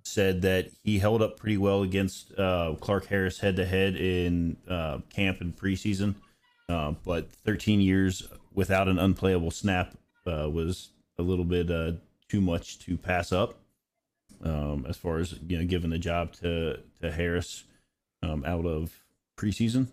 said 0.05 0.42
that 0.42 0.68
he 0.83 0.99
held 0.99 1.23
up 1.23 1.38
pretty 1.38 1.57
well 1.57 1.83
against 1.83 2.37
uh, 2.38 2.75
Clark 2.81 3.07
Harris 3.07 3.38
head 3.38 3.57
to 3.57 3.64
head 3.64 3.97
in 3.97 4.57
uh, 4.68 4.99
camp 5.11 5.40
and 5.40 5.57
preseason. 5.57 6.14
Uh, 6.68 6.92
but 7.05 7.31
13 7.31 7.81
years 7.81 8.27
without 8.53 8.88
an 8.88 8.99
unplayable 8.99 9.51
snap 9.51 9.95
uh, 10.27 10.49
was 10.51 10.90
a 11.18 11.23
little 11.23 11.45
bit 11.45 11.71
uh, 11.71 11.92
too 12.29 12.40
much 12.40 12.79
to 12.81 12.97
pass 12.97 13.33
up 13.33 13.59
um, 14.45 14.85
as 14.88 14.97
far 14.97 15.18
as 15.18 15.35
you 15.47 15.59
know, 15.59 15.64
giving 15.64 15.90
the 15.90 15.99
job 15.99 16.33
to 16.33 16.79
to 17.01 17.11
Harris 17.11 17.64
um, 18.23 18.45
out 18.45 18.66
of 18.66 19.03
preseason. 19.37 19.88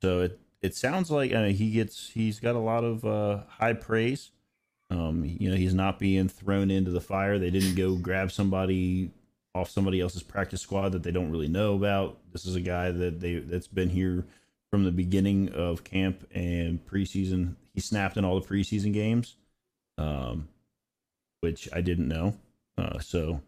So 0.00 0.20
it 0.20 0.40
it 0.60 0.74
sounds 0.74 1.10
like 1.10 1.32
uh, 1.32 1.46
he 1.46 1.70
gets 1.70 2.10
he's 2.10 2.40
got 2.40 2.54
a 2.54 2.60
lot 2.60 2.84
of 2.84 3.44
high 3.48 3.74
praise. 3.74 4.31
Um, 4.92 5.24
you 5.24 5.48
know, 5.48 5.56
he's 5.56 5.72
not 5.72 5.98
being 5.98 6.28
thrown 6.28 6.70
into 6.70 6.90
the 6.90 7.00
fire. 7.00 7.38
They 7.38 7.50
didn't 7.50 7.76
go 7.76 7.96
grab 7.96 8.30
somebody 8.30 9.10
off 9.54 9.70
somebody 9.70 10.00
else's 10.00 10.22
practice 10.22 10.60
squad 10.60 10.92
that 10.92 11.02
they 11.02 11.10
don't 11.10 11.30
really 11.30 11.48
know 11.48 11.74
about. 11.74 12.18
This 12.30 12.44
is 12.44 12.56
a 12.56 12.60
guy 12.60 12.90
that 12.90 13.18
they 13.18 13.36
that's 13.36 13.68
been 13.68 13.88
here 13.88 14.26
from 14.70 14.84
the 14.84 14.92
beginning 14.92 15.48
of 15.50 15.82
camp 15.82 16.26
and 16.34 16.84
preseason. 16.84 17.56
He 17.72 17.80
snapped 17.80 18.18
in 18.18 18.24
all 18.24 18.38
the 18.38 18.46
preseason 18.46 18.92
games, 18.92 19.36
um, 19.96 20.48
which 21.40 21.70
I 21.72 21.80
didn't 21.80 22.08
know. 22.08 22.36
Uh, 22.76 22.98
so 22.98 23.40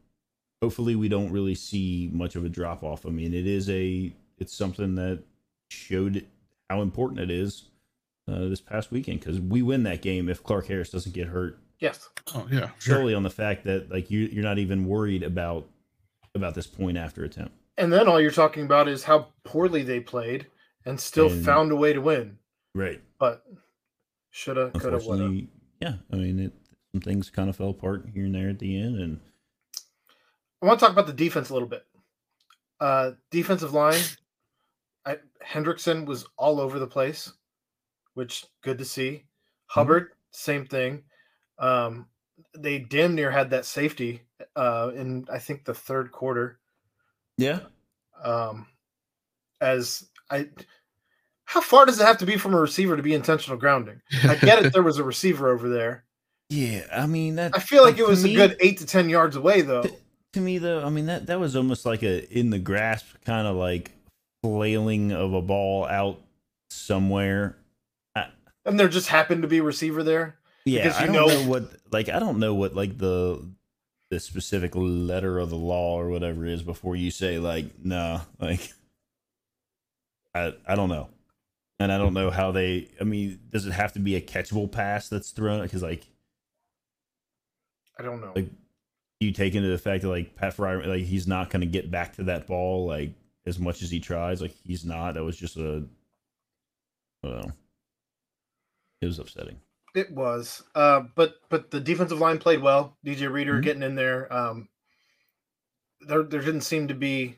hopefully 0.62 0.96
we 0.96 1.10
don't 1.10 1.30
really 1.30 1.54
see 1.54 2.08
much 2.10 2.36
of 2.36 2.44
a 2.46 2.48
drop 2.48 2.82
off. 2.82 3.04
I 3.04 3.10
mean, 3.10 3.34
it 3.34 3.46
is 3.46 3.68
a 3.68 4.10
it's 4.38 4.56
something 4.56 4.94
that 4.94 5.22
showed 5.68 6.26
how 6.70 6.80
important 6.80 7.20
it 7.20 7.30
is 7.30 7.64
uh, 8.28 8.48
this 8.48 8.60
past 8.60 8.90
weekend 8.90 9.20
because 9.20 9.40
we 9.40 9.62
win 9.62 9.82
that 9.84 10.02
game 10.02 10.28
if 10.28 10.42
Clark 10.42 10.66
Harris 10.66 10.90
doesn't 10.90 11.12
get 11.14 11.28
hurt 11.28 11.58
Yes. 11.80 12.08
Oh 12.34 12.46
yeah, 12.50 12.70
sure. 12.78 12.96
solely 12.96 13.14
on 13.14 13.24
the 13.24 13.30
fact 13.30 13.64
that 13.64 13.90
like 13.90 14.10
you 14.10 14.20
you're 14.32 14.44
not 14.44 14.58
even 14.58 14.86
worried 14.86 15.22
about 15.22 15.66
about 16.34 16.54
this 16.54 16.66
point 16.66 16.96
after 16.96 17.24
attempt. 17.24 17.52
And 17.76 17.92
then 17.92 18.08
all 18.08 18.20
you're 18.20 18.30
talking 18.30 18.64
about 18.64 18.88
is 18.88 19.02
how 19.04 19.28
poorly 19.42 19.82
they 19.82 20.00
played 20.00 20.46
and 20.86 20.98
still 20.98 21.30
And- 21.30 21.44
found 21.44 21.72
a 21.72 21.76
way 21.76 21.92
to 21.92 22.00
win. 22.00 22.38
Right. 22.74 23.00
But 23.18 23.44
shoulda, 24.30 24.70
coulda, 24.78 24.98
woulda. 24.98 25.46
Yeah. 25.80 25.94
I 26.12 26.16
mean, 26.16 26.38
it, 26.38 26.52
some 26.92 27.00
things 27.02 27.28
kind 27.30 27.48
of 27.50 27.56
fell 27.56 27.70
apart 27.70 28.06
here 28.14 28.24
and 28.24 28.34
there 28.34 28.48
at 28.50 28.58
the 28.60 28.80
end, 28.80 29.00
and 29.00 29.20
I 30.62 30.66
want 30.66 30.78
to 30.78 30.84
talk 30.86 30.92
about 30.92 31.06
the 31.08 31.12
defense 31.12 31.50
a 31.50 31.52
little 31.52 31.68
bit. 31.68 31.84
Uh, 32.80 33.12
defensive 33.30 33.72
line, 33.74 34.00
I, 35.04 35.18
Hendrickson 35.44 36.06
was 36.06 36.26
all 36.38 36.60
over 36.60 36.78
the 36.78 36.86
place, 36.86 37.32
which 38.14 38.44
good 38.62 38.78
to 38.78 38.84
see. 38.84 39.24
Hubbard, 39.66 40.10
same 40.30 40.66
thing. 40.66 41.02
Um, 41.58 42.06
they 42.56 42.78
damn 42.80 43.14
near 43.14 43.30
had 43.30 43.50
that 43.50 43.64
safety 43.64 44.22
uh, 44.56 44.90
in 44.94 45.26
I 45.32 45.38
think 45.38 45.64
the 45.64 45.74
third 45.74 46.10
quarter. 46.12 46.58
yeah, 47.38 47.60
Um, 48.22 48.66
as 49.60 50.08
I, 50.30 50.48
how 51.44 51.60
far 51.60 51.86
does 51.86 52.00
it 52.00 52.04
have 52.06 52.18
to 52.18 52.26
be 52.26 52.36
from 52.36 52.54
a 52.54 52.60
receiver 52.60 52.96
to 52.96 53.02
be 53.02 53.14
intentional 53.14 53.58
grounding? 53.58 54.00
I 54.24 54.34
get 54.36 54.64
it. 54.64 54.72
There 54.74 54.82
was 54.82 54.98
a 54.98 55.04
receiver 55.04 55.48
over 55.50 55.68
there. 55.68 56.04
yeah. 56.48 56.86
I 56.92 57.06
mean 57.06 57.36
that. 57.36 57.52
I 57.56 57.60
feel 57.60 57.82
like 57.84 57.94
it 57.94 58.04
to 58.04 58.06
was 58.08 58.24
a 58.24 58.34
good 58.34 58.56
eight 58.60 58.78
to 58.78 58.86
ten 58.86 59.08
yards 59.08 59.36
away, 59.36 59.60
though. 59.62 59.84
to 60.32 60.40
me 60.40 60.58
though. 60.58 60.84
I 60.84 60.90
mean 60.90 61.06
that 61.06 61.26
that 61.26 61.38
was 61.40 61.54
almost 61.56 61.86
like 61.86 62.02
a 62.02 62.26
in 62.36 62.50
the 62.50 62.58
grasp 62.58 63.06
kind 63.24 63.46
of 63.46 63.54
like 63.56 63.92
flailing 64.42 65.12
of 65.12 65.32
a 65.32 65.42
ball 65.42 65.86
out 65.86 66.20
somewhere. 66.70 67.56
And 68.64 68.78
there 68.80 68.88
just 68.88 69.08
happened 69.08 69.42
to 69.42 69.48
be 69.48 69.58
a 69.58 69.62
receiver 69.62 70.02
there. 70.02 70.36
Yeah, 70.64 70.84
Because 70.84 70.98
I 71.00 71.06
don't 71.06 71.14
know- 71.14 71.26
know 71.26 71.48
what 71.50 71.70
like 71.92 72.08
I 72.08 72.18
don't 72.18 72.38
know 72.38 72.54
what 72.54 72.74
like 72.74 72.96
the 72.98 73.46
the 74.10 74.20
specific 74.20 74.72
letter 74.74 75.38
of 75.38 75.50
the 75.50 75.56
law 75.56 75.98
or 76.00 76.08
whatever 76.08 76.44
is 76.46 76.62
before 76.62 76.94
you 76.96 77.10
say 77.10 77.38
like 77.38 77.66
no 77.82 78.20
like 78.40 78.72
I 80.34 80.54
I 80.66 80.74
don't 80.74 80.88
know, 80.88 81.08
and 81.78 81.92
I 81.92 81.98
don't 81.98 82.12
know 82.14 82.30
how 82.30 82.50
they. 82.50 82.88
I 83.00 83.04
mean, 83.04 83.38
does 83.50 83.66
it 83.66 83.72
have 83.72 83.92
to 83.92 84.00
be 84.00 84.16
a 84.16 84.20
catchable 84.20 84.70
pass 84.70 85.08
that's 85.08 85.30
thrown? 85.30 85.62
Because 85.62 85.82
like 85.82 86.06
I 87.98 88.02
don't 88.02 88.20
know. 88.20 88.32
Like, 88.34 88.48
you 89.20 89.30
take 89.32 89.54
into 89.54 89.68
the 89.68 89.78
fact 89.78 90.02
that 90.02 90.08
like 90.08 90.34
Pat 90.34 90.54
Fryer, 90.54 90.84
like 90.86 91.04
he's 91.04 91.26
not 91.28 91.50
going 91.50 91.60
to 91.60 91.66
get 91.66 91.90
back 91.90 92.14
to 92.16 92.24
that 92.24 92.46
ball 92.48 92.86
like 92.86 93.12
as 93.46 93.58
much 93.60 93.80
as 93.82 93.90
he 93.92 94.00
tries. 94.00 94.40
Like 94.42 94.54
he's 94.64 94.84
not. 94.84 95.14
That 95.14 95.22
was 95.24 95.36
just 95.36 95.56
a. 95.56 95.84
I 97.22 97.28
don't 97.28 97.46
know. 97.46 97.52
It 99.04 99.08
was 99.08 99.18
upsetting. 99.18 99.60
It 99.94 100.10
was, 100.10 100.62
uh, 100.74 101.02
but 101.14 101.34
but 101.50 101.70
the 101.70 101.78
defensive 101.80 102.18
line 102.18 102.38
played 102.38 102.60
well. 102.62 102.96
DJ 103.06 103.30
Reader 103.30 103.54
Mhm. 103.60 103.62
getting 103.62 103.82
in 103.82 103.94
there. 103.94 104.32
Um, 104.32 104.68
there 106.00 106.22
there 106.22 106.40
didn't 106.40 106.62
seem 106.62 106.88
to 106.88 106.94
be 106.94 107.36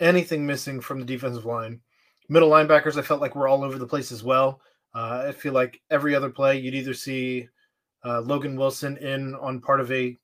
anything 0.00 0.46
missing 0.46 0.80
from 0.80 0.98
the 0.98 1.06
defensive 1.06 1.44
line. 1.44 1.80
Middle 2.28 2.50
linebackers, 2.50 2.96
I 2.96 3.02
felt 3.02 3.20
like 3.20 3.34
were 3.36 3.48
all 3.48 3.62
over 3.64 3.78
the 3.78 3.86
place 3.86 4.10
as 4.12 4.22
well. 4.22 4.60
Uh, 4.94 5.24
I 5.28 5.32
feel 5.32 5.52
like 5.52 5.80
every 5.90 6.14
other 6.14 6.30
play, 6.30 6.58
you'd 6.58 6.74
either 6.74 6.94
see 6.94 7.48
uh, 8.04 8.20
Logan 8.20 8.56
Wilson 8.56 8.96
in 8.96 9.34
on 9.36 9.60
part 9.60 9.80
of 9.80 9.92
a, 9.92 10.18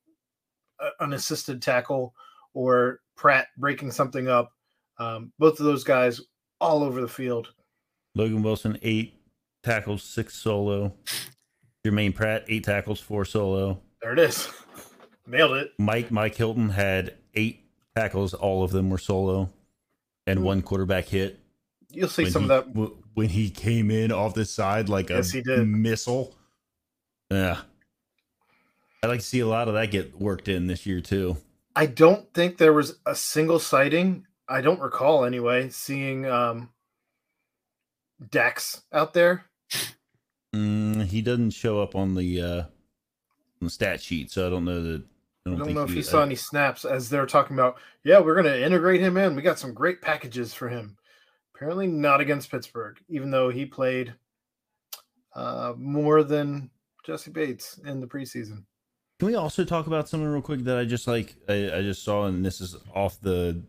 a 0.80 0.88
an 1.00 1.12
assisted 1.12 1.60
tackle 1.60 2.14
or 2.54 3.00
Pratt 3.16 3.48
breaking 3.58 3.90
something 3.90 4.28
up. 4.28 4.52
Um, 4.98 5.32
both 5.38 5.60
of 5.60 5.66
those 5.66 5.84
guys 5.84 6.20
all 6.60 6.82
over 6.82 7.00
the 7.02 7.08
field. 7.08 7.52
Logan 8.14 8.42
Wilson, 8.42 8.78
eight 8.82 9.15
tackles, 9.66 10.02
six 10.02 10.34
solo. 10.34 10.94
Germaine 11.84 12.12
Pratt, 12.12 12.44
eight 12.48 12.64
tackles, 12.64 13.00
four 13.00 13.24
solo. 13.24 13.80
There 14.00 14.12
it 14.12 14.18
is. 14.18 14.48
Nailed 15.26 15.56
it. 15.56 15.72
Mike 15.78 16.10
Mike 16.10 16.34
Hilton 16.36 16.70
had 16.70 17.14
eight 17.34 17.64
tackles, 17.94 18.32
all 18.32 18.62
of 18.62 18.70
them 18.70 18.90
were 18.90 18.98
solo, 18.98 19.50
and 20.26 20.42
one 20.42 20.62
quarterback 20.62 21.06
hit. 21.06 21.40
You'll 21.90 22.08
see 22.08 22.26
some 22.30 22.44
he, 22.44 22.50
of 22.50 22.64
that. 22.66 22.74
w- 22.74 22.96
when 23.14 23.28
he 23.28 23.50
came 23.50 23.90
in 23.90 24.12
off 24.12 24.34
the 24.34 24.44
side 24.44 24.88
like 24.88 25.10
a 25.10 25.14
Yes, 25.14 25.30
he 25.30 25.42
did. 25.42 25.66
missile. 25.66 26.34
Yeah, 27.30 27.60
I'd 29.02 29.08
like 29.08 29.20
to 29.20 29.26
see 29.26 29.40
a 29.40 29.46
lot 29.48 29.68
of 29.68 29.74
that 29.74 29.90
get 29.90 30.20
worked 30.20 30.46
in 30.48 30.66
this 30.68 30.86
year 30.86 31.00
too. 31.00 31.36
I 31.74 31.86
don't 31.86 32.32
think 32.32 32.58
there 32.58 32.72
was 32.72 32.98
a 33.04 33.14
single 33.14 33.58
sighting. 33.58 34.26
I 34.48 34.60
don't 34.60 34.80
recall 34.80 35.24
anyway 35.24 35.70
seeing 35.70 36.24
um, 36.26 36.70
Dax 38.30 38.82
out 38.92 39.12
there. 39.12 39.44
Mm, 40.54 41.04
he 41.06 41.22
doesn't 41.22 41.50
show 41.50 41.82
up 41.82 41.94
on 41.94 42.14
the 42.14 42.40
uh, 42.40 42.60
on 42.60 42.68
the 43.62 43.70
stat 43.70 44.00
sheet, 44.00 44.30
so 44.30 44.46
I 44.46 44.50
don't 44.50 44.64
know 44.64 44.82
that. 44.82 45.02
I 45.02 45.48
I 45.48 45.50
don't, 45.50 45.58
don't 45.58 45.66
think 45.66 45.76
know 45.76 45.84
if 45.84 45.90
he- 45.90 45.96
you 45.96 46.02
saw 46.02 46.20
I- 46.20 46.24
any 46.26 46.34
snaps 46.34 46.84
as 46.84 47.08
they're 47.08 47.26
talking 47.26 47.56
about. 47.56 47.76
Yeah, 48.04 48.20
we're 48.20 48.34
going 48.34 48.46
to 48.46 48.64
integrate 48.64 49.00
him 49.00 49.16
in. 49.16 49.36
We 49.36 49.42
got 49.42 49.58
some 49.58 49.74
great 49.74 50.00
packages 50.02 50.52
for 50.54 50.68
him. 50.68 50.96
Apparently, 51.54 51.86
not 51.86 52.20
against 52.20 52.50
Pittsburgh, 52.50 52.98
even 53.08 53.30
though 53.30 53.48
he 53.50 53.64
played 53.64 54.14
uh, 55.34 55.72
more 55.76 56.22
than 56.22 56.70
Jessie 57.04 57.30
Bates 57.30 57.78
in 57.84 58.00
the 58.00 58.06
preseason. 58.06 58.64
Can 59.18 59.28
we 59.28 59.34
also 59.34 59.64
talk 59.64 59.86
about 59.86 60.08
something 60.08 60.28
real 60.28 60.42
quick 60.42 60.60
that 60.64 60.76
I 60.78 60.84
just 60.84 61.06
like 61.06 61.34
I, 61.48 61.70
I 61.78 61.82
just 61.82 62.02
saw 62.02 62.26
and 62.26 62.44
this 62.44 62.60
is 62.60 62.76
off 62.94 63.18
the 63.20 63.62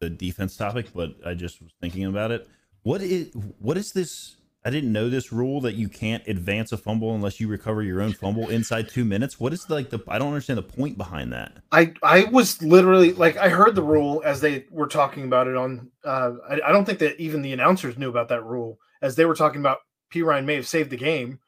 the 0.00 0.08
defense 0.08 0.56
topic, 0.56 0.86
but 0.94 1.14
I 1.26 1.34
just 1.34 1.60
was 1.60 1.72
thinking 1.80 2.04
about 2.06 2.30
it. 2.30 2.48
What 2.84 3.02
is 3.02 3.30
what 3.58 3.76
is 3.76 3.92
this? 3.92 4.36
I 4.64 4.70
didn't 4.70 4.92
know 4.92 5.08
this 5.08 5.32
rule 5.32 5.60
that 5.62 5.76
you 5.76 5.88
can't 5.88 6.26
advance 6.26 6.72
a 6.72 6.76
fumble 6.76 7.14
unless 7.14 7.38
you 7.40 7.46
recover 7.48 7.82
your 7.82 8.02
own 8.02 8.12
fumble 8.12 8.48
inside 8.50 8.88
two 8.88 9.04
minutes. 9.04 9.38
What 9.38 9.52
is 9.52 9.64
the, 9.64 9.74
like 9.74 9.88
the 9.90 10.00
I 10.08 10.18
don't 10.18 10.28
understand 10.28 10.58
the 10.58 10.62
point 10.64 10.98
behind 10.98 11.32
that. 11.32 11.58
I 11.72 11.94
I 12.02 12.24
was 12.24 12.60
literally 12.60 13.12
like 13.12 13.36
I 13.36 13.48
heard 13.48 13.74
the 13.76 13.82
rule 13.82 14.20
as 14.24 14.40
they 14.40 14.66
were 14.70 14.88
talking 14.88 15.24
about 15.24 15.46
it 15.46 15.56
on. 15.56 15.90
Uh, 16.04 16.32
I, 16.48 16.54
I 16.66 16.72
don't 16.72 16.84
think 16.84 16.98
that 16.98 17.18
even 17.20 17.40
the 17.40 17.52
announcers 17.52 17.96
knew 17.96 18.08
about 18.10 18.28
that 18.28 18.44
rule 18.44 18.78
as 19.00 19.14
they 19.14 19.24
were 19.24 19.34
talking 19.36 19.60
about. 19.60 19.78
Perine 20.12 20.44
may 20.44 20.56
have 20.56 20.66
saved 20.66 20.90
the 20.90 20.96
game, 20.96 21.38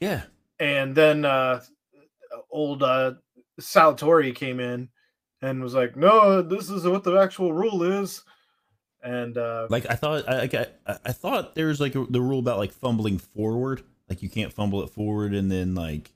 Yeah. 0.00 0.22
and 0.58 0.94
then 0.96 1.24
uh, 1.24 1.62
old 2.50 2.82
uh, 2.82 3.12
Steratore 3.60 4.34
came 4.34 4.58
in 4.60 4.88
and 5.42 5.62
was 5.62 5.74
like, 5.74 5.96
"No, 5.96 6.42
this 6.42 6.68
is 6.70 6.84
what 6.86 7.04
the 7.04 7.16
actual 7.16 7.52
rule 7.52 7.82
is." 7.84 8.22
And 9.02 9.36
uh, 9.38 9.66
Like 9.70 9.86
I 9.90 9.94
thought 9.94 10.28
I 10.28 10.42
I, 10.42 10.66
I- 10.86 10.98
I 11.06 11.12
thought 11.12 11.54
there 11.54 11.66
was 11.66 11.80
like 11.80 11.94
a, 11.94 12.04
the 12.08 12.20
rule 12.20 12.38
about 12.38 12.58
like 12.58 12.72
fumbling 12.72 13.18
forward. 13.18 13.82
Like 14.08 14.22
you 14.22 14.28
can't 14.28 14.52
fumble 14.52 14.82
it 14.82 14.90
forward 14.90 15.34
and 15.34 15.50
then 15.50 15.74
like 15.74 16.10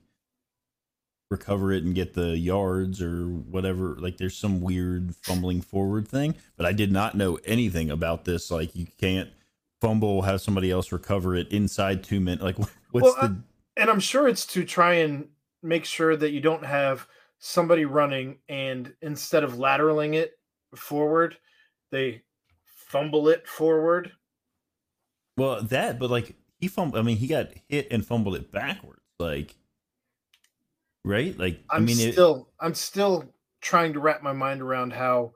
recover 1.31 1.71
it 1.71 1.83
and 1.83 1.95
get 1.95 2.13
the 2.13 2.37
yards 2.37 3.01
or 3.01 3.25
whatever. 3.27 3.95
Like 3.99 4.17
there's 4.17 4.37
some 4.37 4.61
weird 4.61 5.15
fumbling 5.15 5.61
forward 5.61 6.07
thing, 6.07 6.35
but 6.57 6.65
I 6.65 6.71
did 6.73 6.91
not 6.91 7.15
know 7.15 7.39
anything 7.45 7.89
about 7.89 8.25
this. 8.25 8.51
Like 8.51 8.75
you 8.75 8.87
can't 8.99 9.29
fumble, 9.81 10.21
have 10.23 10.41
somebody 10.41 10.71
else 10.71 10.91
recover 10.91 11.35
it 11.35 11.51
inside 11.51 12.03
two 12.03 12.19
minutes. 12.19 12.43
Like 12.43 12.57
what's 12.91 13.05
Well, 13.05 13.15
the 13.19 13.41
and 13.77 13.89
I'm 13.89 13.99
sure 13.99 14.27
it's 14.27 14.45
to 14.47 14.63
try 14.63 14.95
and 14.95 15.29
make 15.63 15.85
sure 15.85 16.15
that 16.15 16.31
you 16.31 16.41
don't 16.41 16.65
have 16.65 17.07
somebody 17.39 17.85
running 17.85 18.37
and 18.47 18.93
instead 19.01 19.43
of 19.43 19.53
lateraling 19.53 20.13
it 20.13 20.33
forward, 20.75 21.37
they 21.91 22.21
fumble 22.95 23.27
it 23.27 23.47
forward. 23.47 24.11
well 25.37 25.61
that? 25.61 25.99
But 25.99 26.09
like 26.09 26.35
he 26.59 26.67
fumbled. 26.67 26.99
I 26.99 27.03
mean, 27.03 27.17
he 27.17 27.27
got 27.27 27.49
hit 27.67 27.87
and 27.91 28.05
fumbled 28.05 28.35
it 28.35 28.51
backwards. 28.51 29.01
Like 29.19 29.55
right? 31.03 31.37
Like 31.37 31.61
I'm 31.69 31.83
I 31.83 31.85
mean, 31.85 31.99
it- 31.99 32.13
still 32.13 32.49
I'm 32.59 32.73
still 32.73 33.25
trying 33.61 33.93
to 33.93 33.99
wrap 33.99 34.21
my 34.21 34.33
mind 34.33 34.61
around 34.61 34.93
how 34.93 35.33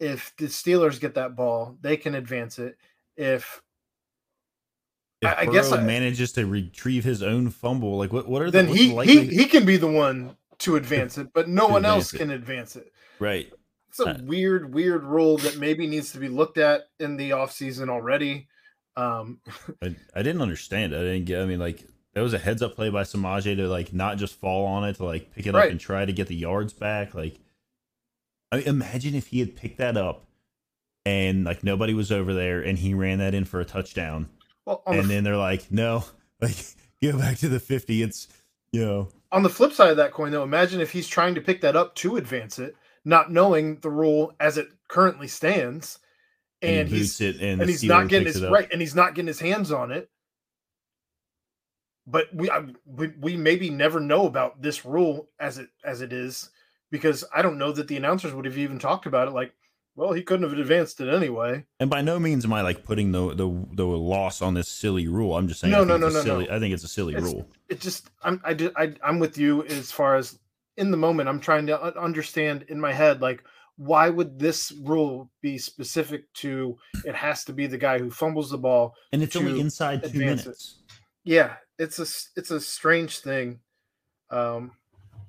if 0.00 0.32
the 0.36 0.46
Steelers 0.46 1.00
get 1.00 1.14
that 1.14 1.34
ball, 1.36 1.76
they 1.80 1.96
can 1.96 2.14
advance 2.14 2.58
it. 2.58 2.76
If 3.16 3.62
if 5.20 5.28
I- 5.28 5.40
I 5.42 5.46
guess 5.46 5.72
I- 5.72 5.82
manages 5.82 6.32
to 6.32 6.46
retrieve 6.46 7.04
his 7.04 7.22
own 7.22 7.50
fumble, 7.50 7.98
like 7.98 8.12
what? 8.12 8.28
What 8.28 8.42
are 8.42 8.50
then 8.50 8.68
what's 8.68 8.80
he 8.80 8.94
the 8.94 9.02
he 9.04 9.26
he 9.26 9.44
can 9.46 9.64
be 9.66 9.76
the 9.76 9.90
one 9.90 10.36
to 10.58 10.76
advance 10.76 11.18
it, 11.18 11.32
but 11.32 11.48
no 11.48 11.66
one 11.68 11.84
else 11.84 12.12
it. 12.14 12.18
can 12.18 12.30
advance 12.30 12.74
it. 12.76 12.92
right? 13.20 13.52
It's 13.88 14.00
a 14.00 14.20
weird, 14.22 14.72
weird 14.74 15.04
rule 15.04 15.38
that 15.38 15.56
maybe 15.58 15.86
needs 15.86 16.12
to 16.12 16.18
be 16.18 16.28
looked 16.28 16.58
at 16.58 16.82
in 17.00 17.16
the 17.16 17.30
offseason 17.30 17.88
already. 17.88 18.48
Um, 18.96 19.40
I, 19.82 19.96
I 20.14 20.22
didn't 20.22 20.42
understand. 20.42 20.94
I 20.94 20.98
didn't 21.00 21.24
get. 21.24 21.40
I 21.42 21.46
mean, 21.46 21.58
like 21.58 21.84
that 22.14 22.20
was 22.20 22.34
a 22.34 22.38
heads 22.38 22.62
up 22.62 22.74
play 22.74 22.90
by 22.90 23.02
Samaje 23.02 23.56
to 23.56 23.68
like 23.68 23.92
not 23.92 24.18
just 24.18 24.34
fall 24.34 24.66
on 24.66 24.84
it 24.88 24.96
to 24.96 25.04
like 25.04 25.32
pick 25.34 25.46
it 25.46 25.54
Right. 25.54 25.66
up 25.66 25.70
and 25.70 25.80
try 25.80 26.04
to 26.04 26.12
get 26.12 26.26
the 26.28 26.34
yards 26.34 26.72
back. 26.72 27.14
Like, 27.14 27.38
I 28.52 28.58
mean, 28.58 28.66
imagine 28.66 29.14
if 29.14 29.28
he 29.28 29.40
had 29.40 29.56
picked 29.56 29.78
that 29.78 29.96
up 29.96 30.26
and 31.06 31.44
like 31.44 31.62
nobody 31.64 31.94
was 31.94 32.10
over 32.12 32.34
there 32.34 32.60
and 32.60 32.78
he 32.78 32.94
ran 32.94 33.18
that 33.18 33.34
in 33.34 33.44
for 33.44 33.60
a 33.60 33.64
touchdown, 33.64 34.28
well, 34.66 34.82
on 34.86 34.96
the, 34.96 35.00
and 35.02 35.10
then 35.10 35.24
they're 35.24 35.36
like, 35.36 35.70
no, 35.70 36.04
like 36.40 36.56
go 37.02 37.16
back 37.18 37.38
to 37.38 37.48
the 37.48 37.60
fifty. 37.60 38.02
It's 38.02 38.28
you 38.72 38.84
know. 38.84 39.08
on 39.32 39.42
the 39.42 39.48
flip 39.48 39.72
side 39.72 39.90
of 39.90 39.96
that 39.98 40.12
coin, 40.12 40.30
though, 40.32 40.42
imagine 40.42 40.80
if 40.80 40.90
he's 40.90 41.08
trying 41.08 41.34
to 41.36 41.40
pick 41.40 41.60
that 41.62 41.76
up 41.76 41.94
to 41.96 42.16
advance 42.16 42.58
it, 42.58 42.74
not 43.04 43.30
knowing 43.32 43.80
the 43.80 43.90
rule 43.90 44.32
as 44.40 44.58
it 44.58 44.68
currently 44.88 45.28
stands, 45.28 45.98
And, 46.62 46.80
and, 46.80 46.88
he 46.88 46.98
he's 46.98 47.20
it 47.20 47.36
and, 47.40 47.60
and 47.60 47.70
he's 47.70 47.84
not 47.84 48.08
getting 48.08 48.26
his 48.26 48.42
right, 48.42 48.68
and 48.72 48.80
he's 48.80 48.94
not 48.94 49.14
getting 49.14 49.28
his 49.28 49.40
hands 49.40 49.70
on 49.72 49.92
it. 49.92 50.10
But 52.06 52.34
we, 52.34 52.50
I, 52.50 52.64
we 52.86 53.08
we 53.20 53.36
maybe 53.36 53.68
never 53.68 54.00
know 54.00 54.26
about 54.26 54.62
this 54.62 54.84
rule 54.86 55.28
as 55.38 55.58
it 55.58 55.68
as 55.84 56.00
it 56.00 56.12
is 56.12 56.50
because 56.90 57.22
I 57.34 57.42
don't 57.42 57.58
know 57.58 57.70
that 57.72 57.86
the 57.88 57.98
announcers 57.98 58.32
would 58.32 58.46
have 58.46 58.56
even 58.56 58.78
talked 58.78 59.04
about 59.04 59.28
it. 59.28 59.32
Like, 59.32 59.52
well, 59.94 60.14
he 60.14 60.22
couldn't 60.22 60.48
have 60.48 60.58
advanced 60.58 61.02
it 61.02 61.12
anyway. 61.12 61.66
And 61.78 61.90
by 61.90 62.00
no 62.00 62.18
means 62.18 62.46
am 62.46 62.52
I 62.54 62.62
like 62.62 62.82
putting 62.82 63.12
the 63.12 63.34
the, 63.34 63.66
the 63.74 63.84
loss 63.84 64.40
on 64.40 64.54
this 64.54 64.68
silly 64.68 65.06
rule. 65.06 65.36
I'm 65.36 65.48
just 65.48 65.60
saying. 65.60 65.70
No, 65.70 65.84
no, 65.84 65.98
no, 65.98 66.08
no, 66.08 66.22
silly, 66.22 66.46
no. 66.46 66.56
I 66.56 66.58
think 66.58 66.72
it's 66.72 66.84
a 66.84 66.88
silly 66.88 67.12
It's- 67.14 67.30
rule. 67.30 67.46
it 67.68 67.78
just 67.80 68.08
I'm 68.22 68.40
I, 68.42 68.94
I'm 69.04 69.18
with 69.18 69.36
you 69.36 69.64
as 69.64 69.92
far 69.92 70.16
as 70.16 70.38
in 70.78 70.90
the 70.90 70.96
moment 70.96 71.28
I'm 71.28 71.40
trying 71.40 71.66
to 71.66 71.76
understand 72.00 72.64
in 72.68 72.80
my 72.80 72.92
head 72.92 73.20
like 73.20 73.44
why 73.76 74.08
would 74.08 74.38
this 74.38 74.72
rule 74.82 75.30
be 75.42 75.58
specific 75.58 76.32
to 76.34 76.76
it 77.04 77.14
has 77.14 77.44
to 77.44 77.52
be 77.52 77.66
the 77.66 77.78
guy 77.78 77.98
who 77.98 78.10
fumbles 78.10 78.50
the 78.50 78.58
ball 78.58 78.94
And 79.12 79.22
it's 79.22 79.36
only 79.36 79.60
inside 79.60 80.02
two 80.02 80.08
advance 80.08 80.40
it. 80.42 80.44
minutes. 80.46 80.78
yeah 81.24 81.50
it's 81.78 81.98
a 81.98 82.06
it's 82.38 82.50
a 82.50 82.60
strange 82.60 83.18
thing 83.20 83.60
um 84.30 84.72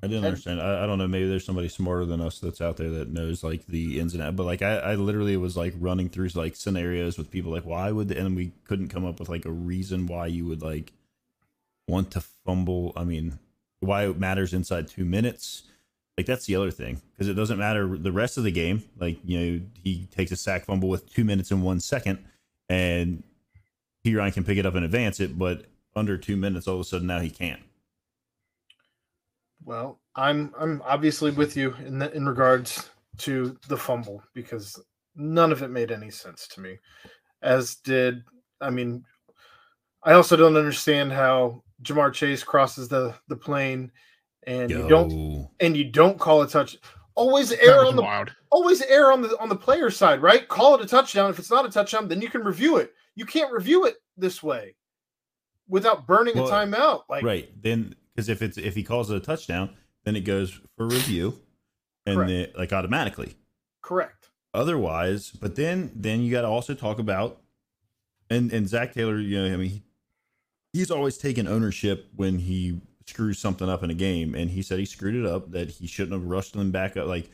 I 0.02 0.08
didn't 0.08 0.20
And- 0.20 0.28
understand. 0.28 0.62
I, 0.62 0.84
I 0.84 0.88
don't 0.88 0.98
know. 0.98 1.10
Maybe 1.10 1.28
there's 1.28 1.44
somebody 1.44 1.68
smarter 1.68 2.06
than 2.06 2.22
us 2.22 2.40
that's 2.40 2.62
out 2.62 2.78
there 2.78 2.90
that 2.90 3.10
knows 3.12 3.44
like 3.44 3.66
the 3.68 4.00
ins 4.00 4.14
and 4.14 4.24
outs. 4.24 4.38
But 4.38 4.46
like 4.46 4.62
I, 4.62 4.78
I 4.78 4.96
literally 4.96 5.36
was 5.36 5.58
like 5.58 5.74
running 5.78 6.08
through 6.08 6.30
like 6.36 6.56
scenarios 6.56 7.18
with 7.18 7.30
people 7.30 7.52
like 7.52 7.66
why 7.66 7.92
would 7.92 8.08
the, 8.08 8.18
and 8.18 8.34
we 8.34 8.54
couldn't 8.64 8.88
come 8.88 9.04
up 9.04 9.20
with 9.20 9.28
like 9.28 9.44
a 9.46 9.52
reason 9.52 10.08
why 10.08 10.28
you 10.28 10.46
would 10.46 10.62
like 10.62 10.94
want 11.90 12.12
to 12.12 12.22
fumble. 12.46 12.94
I 12.96 13.04
mean, 13.04 13.40
why 13.82 14.06
it 14.08 14.20
matters 14.20 14.54
inside 14.54 14.88
two 14.88 15.06
minutes. 15.06 15.64
Like 16.18 16.26
that's 16.26 16.46
the 16.46 16.56
other 16.56 16.72
thing 16.72 17.02
because 17.14 17.30
it 17.30 17.36
doesn't 17.36 17.60
matter 17.60 17.98
the 17.98 18.12
rest 18.12 18.38
of 18.38 18.44
the 18.44 18.52
game. 18.52 18.84
Like 18.98 19.20
you 19.24 19.40
know 19.40 19.62
he 19.84 20.06
takes 20.08 20.32
a 20.32 20.36
sack 20.36 20.66
fumble 20.66 20.90
with 20.90 21.12
two 21.14 21.24
minutes 21.24 21.52
and 21.52 21.64
one 21.64 21.80
second, 21.80 22.20
and 22.68 23.24
Perine 24.06 24.34
can 24.34 24.44
pick 24.44 24.58
it 24.58 24.66
up 24.66 24.76
and 24.76 24.84
advance 24.86 25.20
it, 25.20 25.38
but 25.40 25.66
under 25.96 26.18
two 26.18 26.36
minutes, 26.38 26.68
all 26.68 26.76
of 26.76 26.82
a 26.82 26.84
sudden 26.84 27.08
now 27.08 27.20
he 27.20 27.30
can't. 27.30 27.62
well 29.64 30.00
I'm 30.16 30.54
I'm 30.60 30.82
obviously 30.86 31.32
with 31.32 31.56
you 31.56 31.74
in 31.86 32.00
the, 32.00 32.12
in 32.14 32.28
regards 32.28 32.90
to 33.20 33.58
the 33.68 33.78
fumble 33.78 34.24
because 34.34 34.82
none 35.16 35.52
of 35.52 35.62
it 35.62 35.70
made 35.70 35.92
any 35.92 36.10
sense 36.12 36.48
to 36.50 36.62
me 36.62 36.78
as 37.42 37.76
did 37.76 38.24
I 38.62 38.70
mean 38.70 39.04
I 40.04 40.14
also 40.14 40.36
don't 40.36 40.56
understand 40.58 41.12
how 41.12 41.64
Ja'Marr 41.84 42.14
Chase 42.14 42.44
crosses 42.44 42.88
the 42.88 43.14
the 43.28 43.36
plane 43.36 43.92
and 44.48 44.70
you 44.72 44.88
don't 44.88 45.50
and 45.60 45.76
you 45.78 45.86
don't 45.86 46.20
call 46.20 46.42
a 46.42 46.48
touch. 46.48 46.78
Always 47.16 47.50
That 47.50 47.64
err 47.64 47.86
on 47.86 47.96
the 47.96 48.02
wild. 48.02 48.32
always 48.50 48.82
err 48.84 49.12
on 49.12 49.22
the 49.22 49.38
on 49.40 49.50
the 49.50 49.56
player 49.56 49.90
side, 49.90 50.22
right? 50.22 50.48
Call 50.48 50.76
it 50.76 50.82
a 50.82 50.88
touchdown. 50.88 51.30
If 51.30 51.40
it's 51.40 51.52
not 51.52 51.66
a 51.66 51.70
touchdown, 51.70 52.08
then 52.08 52.22
you 52.22 52.30
can 52.30 52.44
review 52.44 52.78
it. 52.78 52.94
You 53.16 53.26
can't 53.26 53.52
review 53.52 53.86
it 53.86 53.98
this 54.18 54.42
way 54.42 54.76
without 55.68 56.08
burning 56.08 56.36
Well, 56.36 56.48
a 56.48 56.52
timeout. 56.52 57.04
Like 57.10 57.24
right 57.24 57.50
then 57.62 57.96
because 58.16 58.30
if 58.30 58.42
it's 58.42 58.58
if 58.58 58.76
he 58.76 58.84
calls 58.84 59.10
it 59.12 59.18
a 59.18 59.20
touchdown 59.20 59.76
then 60.06 60.16
it 60.16 60.22
goes 60.22 60.60
for 60.78 60.88
review 60.88 61.40
and 62.06 62.16
Correct. 62.16 62.30
then 62.30 62.48
like 62.58 62.74
automatically 62.74 63.36
correct. 63.82 64.30
otherwise 64.54 65.32
but 65.32 65.56
then 65.56 65.92
then 65.96 66.22
you 66.22 66.32
got 66.32 66.42
to 66.42 66.48
also 66.48 66.74
talk 66.74 67.00
about 67.00 67.42
and 68.30 68.52
and 68.52 68.68
Zac 68.68 68.94
Taylor 68.94 69.20
you 69.20 69.38
know 69.38 69.54
i 69.54 69.58
mean 69.58 69.70
he, 69.70 69.84
he's 70.74 70.92
always 70.92 71.18
taken 71.18 71.48
ownership 71.48 72.08
when 72.16 72.40
he 72.40 72.82
screws 73.08 73.40
something 73.40 73.68
up 73.68 73.84
in 73.84 73.90
a 73.90 73.96
game 73.96 74.36
and 74.36 74.52
he 74.52 74.62
said 74.62 74.78
he 74.78 74.86
screwed 74.86 75.16
it 75.16 75.26
up 75.26 75.52
that 75.52 75.70
he 75.70 75.88
shouldn't 75.88 76.14
have 76.14 76.30
rushed 76.30 76.54
them 76.54 76.70
back 76.72 76.96
up 76.96 77.08
like 77.08 77.30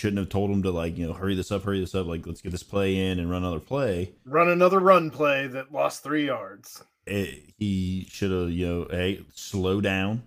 shouldn't 0.00 0.18
have 0.18 0.30
told 0.30 0.50
him 0.50 0.62
to 0.62 0.70
like 0.70 0.96
you 0.96 1.06
know 1.06 1.12
hurry 1.12 1.34
this 1.34 1.52
up, 1.52 1.62
hurry 1.62 1.78
this 1.78 1.94
up. 1.94 2.06
Like 2.06 2.26
let's 2.26 2.40
get 2.40 2.52
this 2.52 2.62
play 2.62 3.10
in 3.10 3.18
and 3.18 3.30
run 3.30 3.42
another 3.42 3.60
play. 3.60 4.12
Run 4.24 4.48
another 4.48 4.80
run 4.80 5.10
play 5.10 5.46
that 5.48 5.72
lost 5.72 6.02
three 6.02 6.26
yards. 6.26 6.82
It, 7.06 7.52
he 7.58 8.06
should 8.10 8.30
have 8.30 8.50
you 8.50 8.66
know 8.66 8.86
hey 8.90 9.24
slow 9.34 9.82
down. 9.82 10.22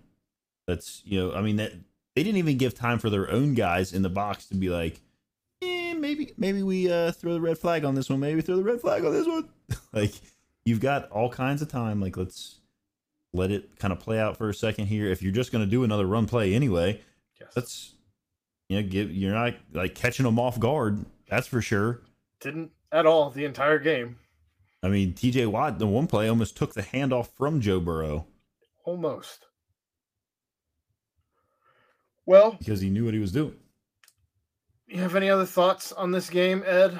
That's 0.68 1.02
you 1.04 1.20
know 1.20 1.34
I 1.34 1.40
mean 1.40 1.56
that 1.56 1.72
they 2.14 2.22
didn't 2.22 2.38
even 2.38 2.56
give 2.56 2.74
time 2.74 3.00
for 3.00 3.10
their 3.10 3.28
own 3.30 3.54
guys 3.54 3.92
in 3.92 4.02
the 4.02 4.08
box 4.08 4.46
to 4.46 4.54
be 4.54 4.68
like, 4.68 5.00
eh, 5.60 5.94
maybe 5.94 6.32
maybe 6.36 6.62
we 6.62 6.90
uh, 6.90 7.10
throw 7.10 7.32
the 7.32 7.40
red 7.40 7.58
flag 7.58 7.84
on 7.84 7.96
this 7.96 8.08
one. 8.08 8.20
Maybe 8.20 8.42
throw 8.42 8.56
the 8.56 8.62
red 8.62 8.80
flag 8.80 9.04
on 9.04 9.12
this 9.12 9.26
one. 9.26 9.48
like 9.92 10.12
you've 10.64 10.80
got 10.80 11.10
all 11.10 11.28
kinds 11.30 11.62
of 11.62 11.68
time. 11.68 12.00
Like 12.00 12.16
let's 12.16 12.58
let 13.32 13.50
it 13.50 13.78
kind 13.78 13.92
of 13.92 13.98
play 14.00 14.18
out 14.20 14.36
for 14.36 14.48
a 14.48 14.54
second 14.54 14.86
here. 14.86 15.06
If 15.10 15.22
you're 15.22 15.32
just 15.32 15.52
going 15.52 15.64
to 15.64 15.70
do 15.70 15.84
another 15.84 16.06
run 16.06 16.26
play 16.26 16.54
anyway, 16.54 17.00
Yes. 17.40 17.50
let's 17.56 17.94
you 18.68 18.80
know 18.80 18.88
give 18.88 19.10
you're 19.12 19.34
not 19.34 19.54
like 19.72 19.94
catching 19.94 20.24
them 20.24 20.38
off 20.38 20.58
guard. 20.60 21.04
That's 21.28 21.46
for 21.46 21.60
sure. 21.60 22.02
Didn't 22.40 22.70
at 22.92 23.06
all 23.06 23.30
the 23.30 23.44
entire 23.44 23.78
game. 23.78 24.18
I 24.82 24.88
mean, 24.88 25.14
T.J. 25.14 25.46
Watt, 25.46 25.78
the 25.78 25.86
one 25.86 26.06
play 26.06 26.28
almost 26.28 26.56
took 26.58 26.74
the 26.74 26.82
handoff 26.82 27.28
from 27.36 27.60
Joe 27.62 27.80
Burrow 27.80 28.26
Almost. 28.84 29.46
Well, 32.26 32.52
because 32.58 32.80
he 32.80 32.90
knew 32.90 33.04
what 33.04 33.14
he 33.14 33.20
was 33.20 33.32
doing. 33.32 33.56
you 34.86 35.00
have 35.00 35.16
any 35.16 35.28
other 35.30 35.46
thoughts 35.46 35.92
on 35.92 36.10
this 36.10 36.30
game, 36.30 36.62
Ed? 36.66 36.98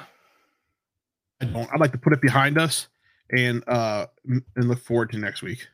I 1.41 1.45
don't. 1.45 1.69
I'd 1.73 1.79
like 1.79 1.91
to 1.91 1.97
put 1.97 2.13
it 2.13 2.21
behind 2.21 2.57
us 2.57 2.87
and 3.31 3.63
uh 3.67 4.07
and 4.27 4.43
look 4.55 4.79
forward 4.79 5.11
to 5.11 5.17
next 5.17 5.41
week. 5.41 5.67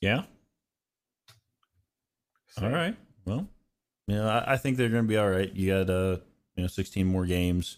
Yeah. 0.00 0.24
All 2.60 2.70
right. 2.70 2.96
Well, 3.24 3.48
yeah, 4.06 4.26
I, 4.26 4.54
I 4.54 4.56
think 4.56 4.76
they're 4.76 4.88
going 4.88 5.02
to 5.02 5.08
be 5.08 5.16
all 5.16 5.28
right. 5.28 5.52
You 5.54 5.72
got 5.72 5.90
uh, 5.90 6.18
you 6.54 6.62
know, 6.62 6.68
16 6.68 7.06
more 7.06 7.26
games. 7.26 7.76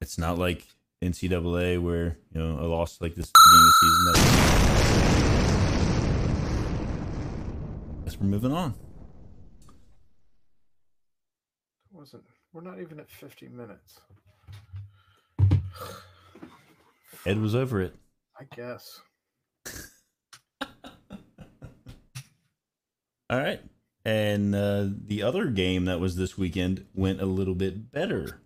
It's 0.00 0.18
not 0.18 0.38
like 0.38 0.66
NCAA 1.02 1.82
where 1.82 2.16
you 2.32 2.40
know 2.40 2.58
a 2.60 2.66
loss 2.66 3.00
like 3.00 3.14
this 3.14 3.30
beginning 3.30 3.60
of 3.60 3.66
the 3.66 3.72
season. 3.80 4.04
That 4.06 4.66
guess 8.04 8.18
we're 8.18 8.28
moving 8.28 8.52
on. 8.52 8.74
Wasn't 11.92 12.24
we're 12.52 12.62
not 12.62 12.80
even 12.80 13.00
at 13.00 13.10
50 13.10 13.48
minutes. 13.48 14.00
Ed 17.26 17.40
was 17.40 17.54
over 17.54 17.80
it. 17.80 17.94
I 18.38 18.44
guess. 18.54 19.00
All 23.28 23.38
right. 23.38 23.60
And 24.04 24.54
uh, 24.54 24.86
the 25.06 25.24
other 25.24 25.46
game 25.46 25.86
that 25.86 25.98
was 25.98 26.14
this 26.14 26.38
weekend 26.38 26.86
went 26.94 27.20
a 27.20 27.26
little 27.26 27.56
bit 27.56 27.90
better 27.90 28.40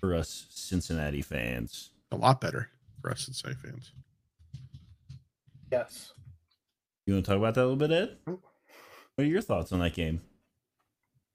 for 0.00 0.14
us 0.14 0.46
Cincinnati 0.50 1.22
fans. 1.22 1.90
A 2.10 2.16
lot 2.16 2.40
better 2.40 2.68
for 3.00 3.10
us 3.10 3.26
Cincinnati 3.26 3.60
fans. 3.62 3.92
Yes. 5.70 6.12
You 7.06 7.14
want 7.14 7.26
to 7.26 7.30
talk 7.30 7.38
about 7.38 7.54
that 7.54 7.62
a 7.62 7.68
little 7.68 7.76
bit, 7.76 7.92
Ed? 7.92 8.16
What 8.24 8.38
are 9.18 9.24
your 9.24 9.40
thoughts 9.40 9.70
on 9.70 9.78
that 9.80 9.94
game? 9.94 10.20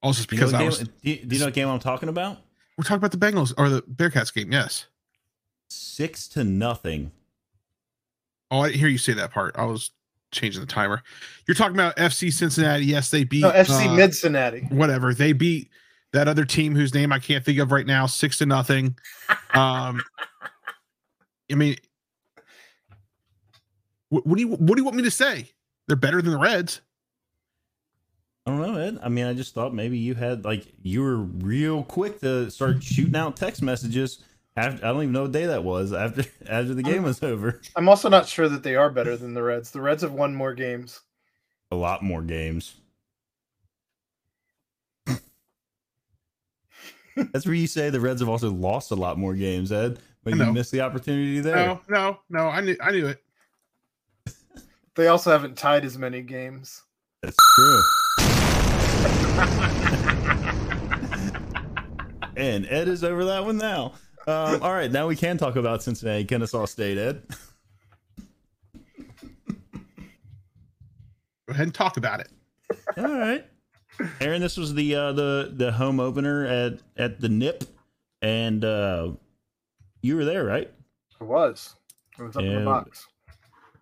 Also, 0.02 0.18
just 0.18 0.30
Do 0.30 0.36
you, 0.36 0.41
know 0.41 0.48
because 0.48 0.54
I 0.54 0.58
game, 0.58 0.66
was, 0.66 0.80
do, 0.80 0.89
you, 1.04 1.16
do 1.26 1.36
you 1.36 1.39
know 1.39 1.46
what 1.46 1.54
game 1.54 1.70
I'm 1.70 1.80
talking 1.80 2.10
about? 2.10 2.39
we're 2.78 2.84
talking 2.84 2.98
about 2.98 3.12
the 3.12 3.18
Bengals 3.18 3.54
or 3.58 3.70
the 3.70 3.82
Bearcats 3.84 4.34
game. 4.34 4.52
Yes. 4.52 4.88
Six 5.74 6.28
to 6.30 6.44
nothing. 6.44 7.12
Oh, 8.52 8.62
I 8.62 8.72
hear 8.72 8.88
you 8.88 8.98
say 8.98 9.14
that 9.14 9.32
part. 9.32 9.56
I 9.58 9.66
was 9.66 9.92
changing 10.32 10.62
the 10.62 10.68
timer. 10.68 11.02
You're 11.48 11.56
talking 11.56 11.76
about 11.76 11.96
FC 11.98 12.32
Cincinnati. 12.32 12.86
Yes, 12.86 13.10
they 13.10 13.24
beat 13.24 13.42
No, 13.42 13.52
FC 13.52 13.88
uh, 13.88 13.96
Mid 13.96 14.14
Cincinnati. 14.14 14.68
whatever. 14.70 15.14
They 15.14 15.34
beat 15.34 15.70
that 16.12 16.28
other 16.28 16.46
team 16.46 16.76
whose 16.76 16.94
name 16.94 17.12
I 17.12 17.20
can't 17.20 17.44
think 17.44 17.58
of 17.60 17.72
right 17.72 17.86
now, 17.88 18.06
six 18.06 18.38
to 18.40 18.46
nothing. 18.46 18.96
Um, 19.56 20.02
I 21.52 21.54
mean, 21.54 21.76
what, 24.10 24.26
what 24.26 24.36
do 24.36 24.42
you 24.42 24.48
what 24.48 24.76
do 24.76 24.78
you 24.78 24.84
want 24.84 24.98
me 24.98 25.04
to 25.04 25.12
say? 25.12 25.48
They're 25.88 25.96
better 25.96 26.24
than 26.24 26.32
the 26.32 26.40
Reds. 26.40 26.82
I 28.48 28.50
don't 28.50 28.62
know, 28.62 28.80
Ed. 28.80 28.98
I 29.04 29.10
mean, 29.10 29.26
I 29.28 29.34
just 29.36 29.54
thought 29.54 29.72
maybe 29.76 30.00
you 30.00 30.16
had 30.16 30.44
like 30.44 30.66
you 30.82 31.04
were 31.04 31.18
real 31.18 31.84
quick 31.84 32.20
to 32.22 32.50
start 32.50 32.82
shooting 32.84 33.16
out 33.16 33.36
text 33.38 33.62
messages. 33.62 34.24
After, 34.56 34.86
I 34.86 34.89
don't 34.89 35.01
even 35.01 35.14
know 35.14 35.24
what 35.24 35.32
day 35.32 35.47
that 35.47 35.64
was 35.64 35.93
after 35.93 36.24
after 36.47 36.76
the 36.76 36.84
game 36.84 37.04
was 37.04 37.24
over. 37.24 37.60
I'm 37.76 37.89
also 37.89 38.08
not 38.08 38.28
sure 38.28 38.47
that 38.49 38.62
they 38.64 38.76
are 38.76 38.91
better 38.91 39.18
than 39.18 39.34
the 39.34 39.41
Reds. 39.41 39.72
The 39.72 39.82
Reds 39.82 40.04
have 40.04 40.14
won 40.14 40.36
more 40.36 40.54
games. 40.54 41.01
A 41.72 41.76
lot 41.76 42.04
more 42.04 42.22
games. 42.22 42.76
That's 47.16 47.45
where 47.45 47.56
you 47.56 47.66
say 47.68 47.89
the 47.89 47.99
Reds 47.99 48.22
have 48.22 48.30
also 48.30 48.51
lost 48.51 48.91
a 48.91 48.95
lot 48.95 49.18
more 49.18 49.34
games, 49.34 49.72
Ed. 49.72 49.97
But 50.24 50.36
you 50.36 50.54
missed 50.54 50.72
the 50.72 50.82
opportunity 50.82 51.39
there. 51.41 51.56
No, 51.56 51.82
no, 51.89 52.20
no. 52.30 52.47
I 52.47 52.62
knew 52.62 52.78
I 52.80 52.91
knew 52.91 53.08
it. 53.08 53.22
They 54.95 55.08
also 55.08 55.32
haven't 55.32 55.58
tied 55.58 55.84
as 55.84 55.97
many 55.97 56.22
games. 56.22 56.84
That's 57.24 57.36
true. 57.56 57.82
and 62.38 62.68
Ed 62.68 62.88
is 62.88 63.04
over 63.04 63.26
that 63.26 63.43
one 63.43 63.58
now. 63.58 63.93
Um, 64.26 64.62
all 64.64 64.72
right, 64.74 64.92
now 64.92 65.08
we 65.08 65.16
can 65.16 65.38
talk 65.38 65.56
about 65.56 65.84
Cincinnati, 65.84 66.24
Kennesaw 66.24 66.66
State, 66.66 66.98
Ed. 66.98 67.24
Go 71.48 71.52
ahead 71.54 71.66
and 71.68 71.74
talk 71.76 71.98
about 71.98 72.20
it. 72.22 72.30
All 72.98 73.04
right, 73.04 73.46
Aaron, 74.22 74.42
this 74.42 74.56
was 74.58 74.74
the 74.74 74.96
uh, 74.96 75.12
the 75.12 75.52
the 75.56 75.72
home 75.74 76.00
opener 76.00 76.46
at 76.46 76.80
at 76.98 77.20
the 77.20 77.28
Nip, 77.30 77.64
and 78.22 78.64
uh, 78.64 79.12
you 80.02 80.16
were 80.16 80.26
there, 80.26 80.46
right? 80.46 80.72
It 81.20 81.24
was. 81.24 81.76
It 82.18 82.24
was 82.24 82.38
up 82.38 82.44
in 82.44 82.56
the 82.56 82.66
box. 82.66 83.08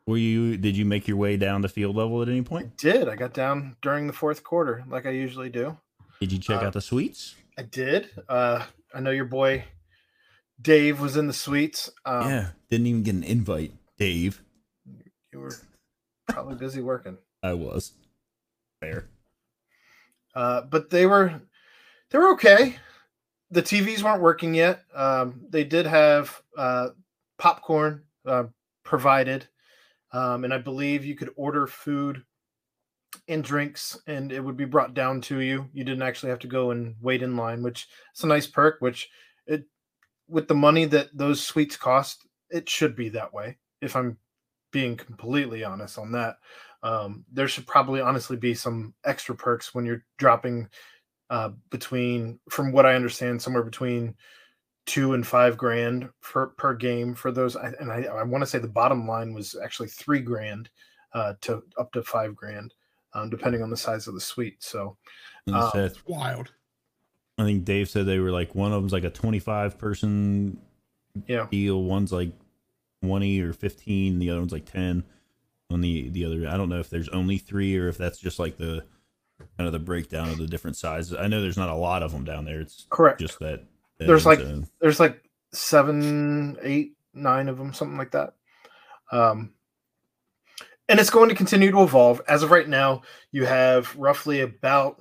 Were 0.08 0.18
you? 0.18 0.58
Did 0.58 0.76
you 0.76 0.86
make 0.86 1.08
your 1.08 1.18
way 1.18 1.38
down 1.38 1.62
to 1.62 1.70
field 1.70 1.96
level 1.96 2.22
at 2.24 2.30
any 2.30 2.42
point? 2.42 2.78
Did 2.78 3.08
I 3.08 3.16
got 3.16 3.34
down 3.34 3.76
during 3.82 4.08
the 4.08 4.14
fourth 4.14 4.44
quarter, 4.44 4.84
like 4.89 5.06
I 5.06 5.12
usually 5.12 5.50
do. 5.50 5.78
Did 6.20 6.32
you 6.32 6.39
check 6.39 6.62
Uh, 6.64 6.66
out 6.68 6.74
the 6.74 6.82
suites? 6.82 7.36
I 7.58 7.62
did. 7.64 8.10
Uh, 8.28 8.64
I 8.94 9.00
know 9.00 9.12
your 9.12 9.26
boy 9.26 9.64
Dave 10.62 10.99
was 10.99 11.18
in 11.18 11.28
the 11.28 11.34
suites. 11.34 11.89
Um, 12.05 12.30
yeah, 12.30 12.47
didn't 12.70 12.88
even 12.88 13.03
get 13.03 13.16
an 13.16 13.24
invite, 13.24 13.74
Dave. 13.97 14.41
You 15.34 15.39
were 15.39 15.55
probably 16.28 16.55
busy 16.55 16.82
working. 16.82 17.18
I 17.43 17.53
was 17.53 17.93
there. 18.82 19.07
Uh, 20.36 20.62
but 20.62 20.89
they 20.89 21.05
were 21.05 21.41
they 22.09 22.18
were 22.18 22.34
okay. 22.34 22.78
The 23.49 23.64
TVs 23.64 24.01
weren't 24.01 24.22
working 24.22 24.53
yet. 24.53 24.84
Um, 24.93 25.41
they 25.49 25.64
did 25.64 25.86
have 25.86 26.41
uh, 26.57 26.89
popcorn 27.38 28.03
uh, 28.26 28.45
provided, 28.84 29.47
um, 30.14 30.43
and 30.45 30.53
I 30.53 30.57
believe 30.57 31.03
you 31.03 31.16
could 31.16 31.32
order 31.36 31.68
food 31.68 32.24
and 33.28 33.43
drinks, 33.43 33.99
and 34.07 34.32
it 34.32 34.39
would 34.39 34.55
be 34.55 34.66
brought 34.66 34.93
down 34.93 35.20
to 35.22 35.39
you. 35.39 35.70
You 35.74 35.84
didn't 35.84 36.03
actually 36.03 36.30
have 36.30 36.39
to 36.39 36.47
go 36.47 36.72
and 36.72 36.95
wait 37.01 37.22
in 37.22 37.36
line, 37.36 37.62
which 37.62 37.88
is 38.16 38.24
a 38.24 38.28
nice 38.28 38.47
perk. 38.47 38.78
Which 38.80 39.09
with 40.32 40.47
the 40.47 40.55
money 40.55 40.86
that 40.86 41.09
those 41.13 41.41
suites 41.41 41.75
cost, 41.75 42.25
it 42.49 42.69
should 42.69 42.95
be 42.95 43.09
that 43.09 43.34
way. 43.34 43.57
If 43.82 43.95
I'm 43.95 44.17
being 44.71 44.95
completely 44.95 45.63
honest 45.63 45.97
on 45.97 46.11
that, 46.13 46.38
um, 46.84 47.25
there 47.32 47.47
should 47.47 47.67
probably 47.67 48.01
honestly 48.01 48.38
be 48.38 48.53
some 48.53 48.93
extra 49.05 49.36
perks 49.36 49.75
when 49.75 49.86
you're 49.86 50.03
dropping 50.17 50.67
uh, 51.29 51.49
between, 51.69 52.39
from 52.49 52.71
what 52.71 52.86
I 52.86 52.95
understand, 52.95 53.41
somewhere 53.41 53.63
between 53.63 54.15
two 54.86 55.13
and 55.13 55.25
five 55.25 55.57
grand 55.57 56.09
for 56.21 56.47
per 56.57 56.73
game 56.73 57.13
for 57.13 57.32
those. 57.32 57.55
And 57.55 57.91
I, 57.91 58.03
I 58.03 58.23
want 58.23 58.41
to 58.41 58.47
say 58.47 58.57
the 58.57 58.67
bottom 58.67 59.07
line 59.07 59.34
was 59.34 59.55
actually 59.63 59.89
three 59.89 60.21
grand 60.21 60.69
uh, 61.13 61.34
to 61.41 61.61
up 61.77 61.91
to 61.93 62.01
five 62.03 62.36
grand, 62.36 62.73
um, 63.13 63.29
depending 63.29 63.61
on 63.61 63.69
the 63.69 63.77
size 63.77 64.07
of 64.07 64.13
the 64.13 64.21
suite. 64.21 64.63
So 64.63 64.97
And 65.47 65.55
Um, 65.55 65.69
said- 65.73 65.97
wild. 66.07 66.51
I 67.42 67.46
think 67.46 67.66
Dave 67.66 67.89
said 67.89 68.06
they 68.06 68.20
were 68.20 68.32
like 68.32 68.54
one 68.56 68.72
of 68.72 68.82
them's 68.82 68.94
like 68.94 69.04
a 69.04 69.10
25 69.10 69.78
person 69.78 70.60
yeah, 71.28 71.48
deal, 71.52 71.84
one's 71.84 72.12
like 72.12 72.32
20 73.04 73.42
or 73.42 73.54
15, 73.54 74.20
the 74.20 74.30
other 74.30 74.39
one's 74.39 74.52
like 74.54 74.72
10. 74.72 75.04
On 75.72 75.80
the 75.82 76.10
the 76.10 76.26
other, 76.26 76.48
I 76.50 76.58
don't 76.58 76.68
know 76.70 76.80
if 76.80 76.89
there's 76.89 77.08
only 77.10 77.38
three 77.38 77.78
or 77.78 77.88
if 77.88 77.98
that's 77.98 78.18
just 78.20 78.39
like 78.39 78.58
the 78.58 78.84
kind 79.58 79.68
of 79.68 79.72
the 79.72 79.80
breakdown 79.80 80.30
of 80.30 80.38
the 80.38 80.46
different 80.48 80.76
sizes. 80.76 81.16
I 81.18 81.28
know 81.28 81.42
there's 81.42 81.58
not 81.58 81.70
a 81.70 81.76
lot 81.76 82.04
of 82.04 82.12
them 82.12 82.26
down 82.26 82.44
there. 82.46 82.60
It's 82.60 82.88
correct. 82.89 83.20
just 83.22 83.39
that. 83.39 83.64
that 83.98 84.06
There's 84.08 84.26
like- 84.26 84.39
zone. 84.39 84.68
there's 84.82 85.00
like 85.00 85.24
seven, 85.54 86.58
eight, 86.62 86.98
nine 87.14 87.48
of 87.48 87.58
them, 87.58 87.74
something 87.74 87.98
like 87.98 88.12
that. 88.12 88.34
Um, 89.14 89.54
and 90.89 91.00
it's 91.00 91.10
going 91.10 91.30
to 91.30 91.36
continue 91.36 91.72
to 91.72 91.84
evolve. 91.84 92.22
As 92.28 92.44
of 92.44 92.52
right 92.52 92.68
now, 92.68 93.04
you 93.32 93.46
have 93.46 93.96
roughly 93.96 94.42
about 94.42 95.00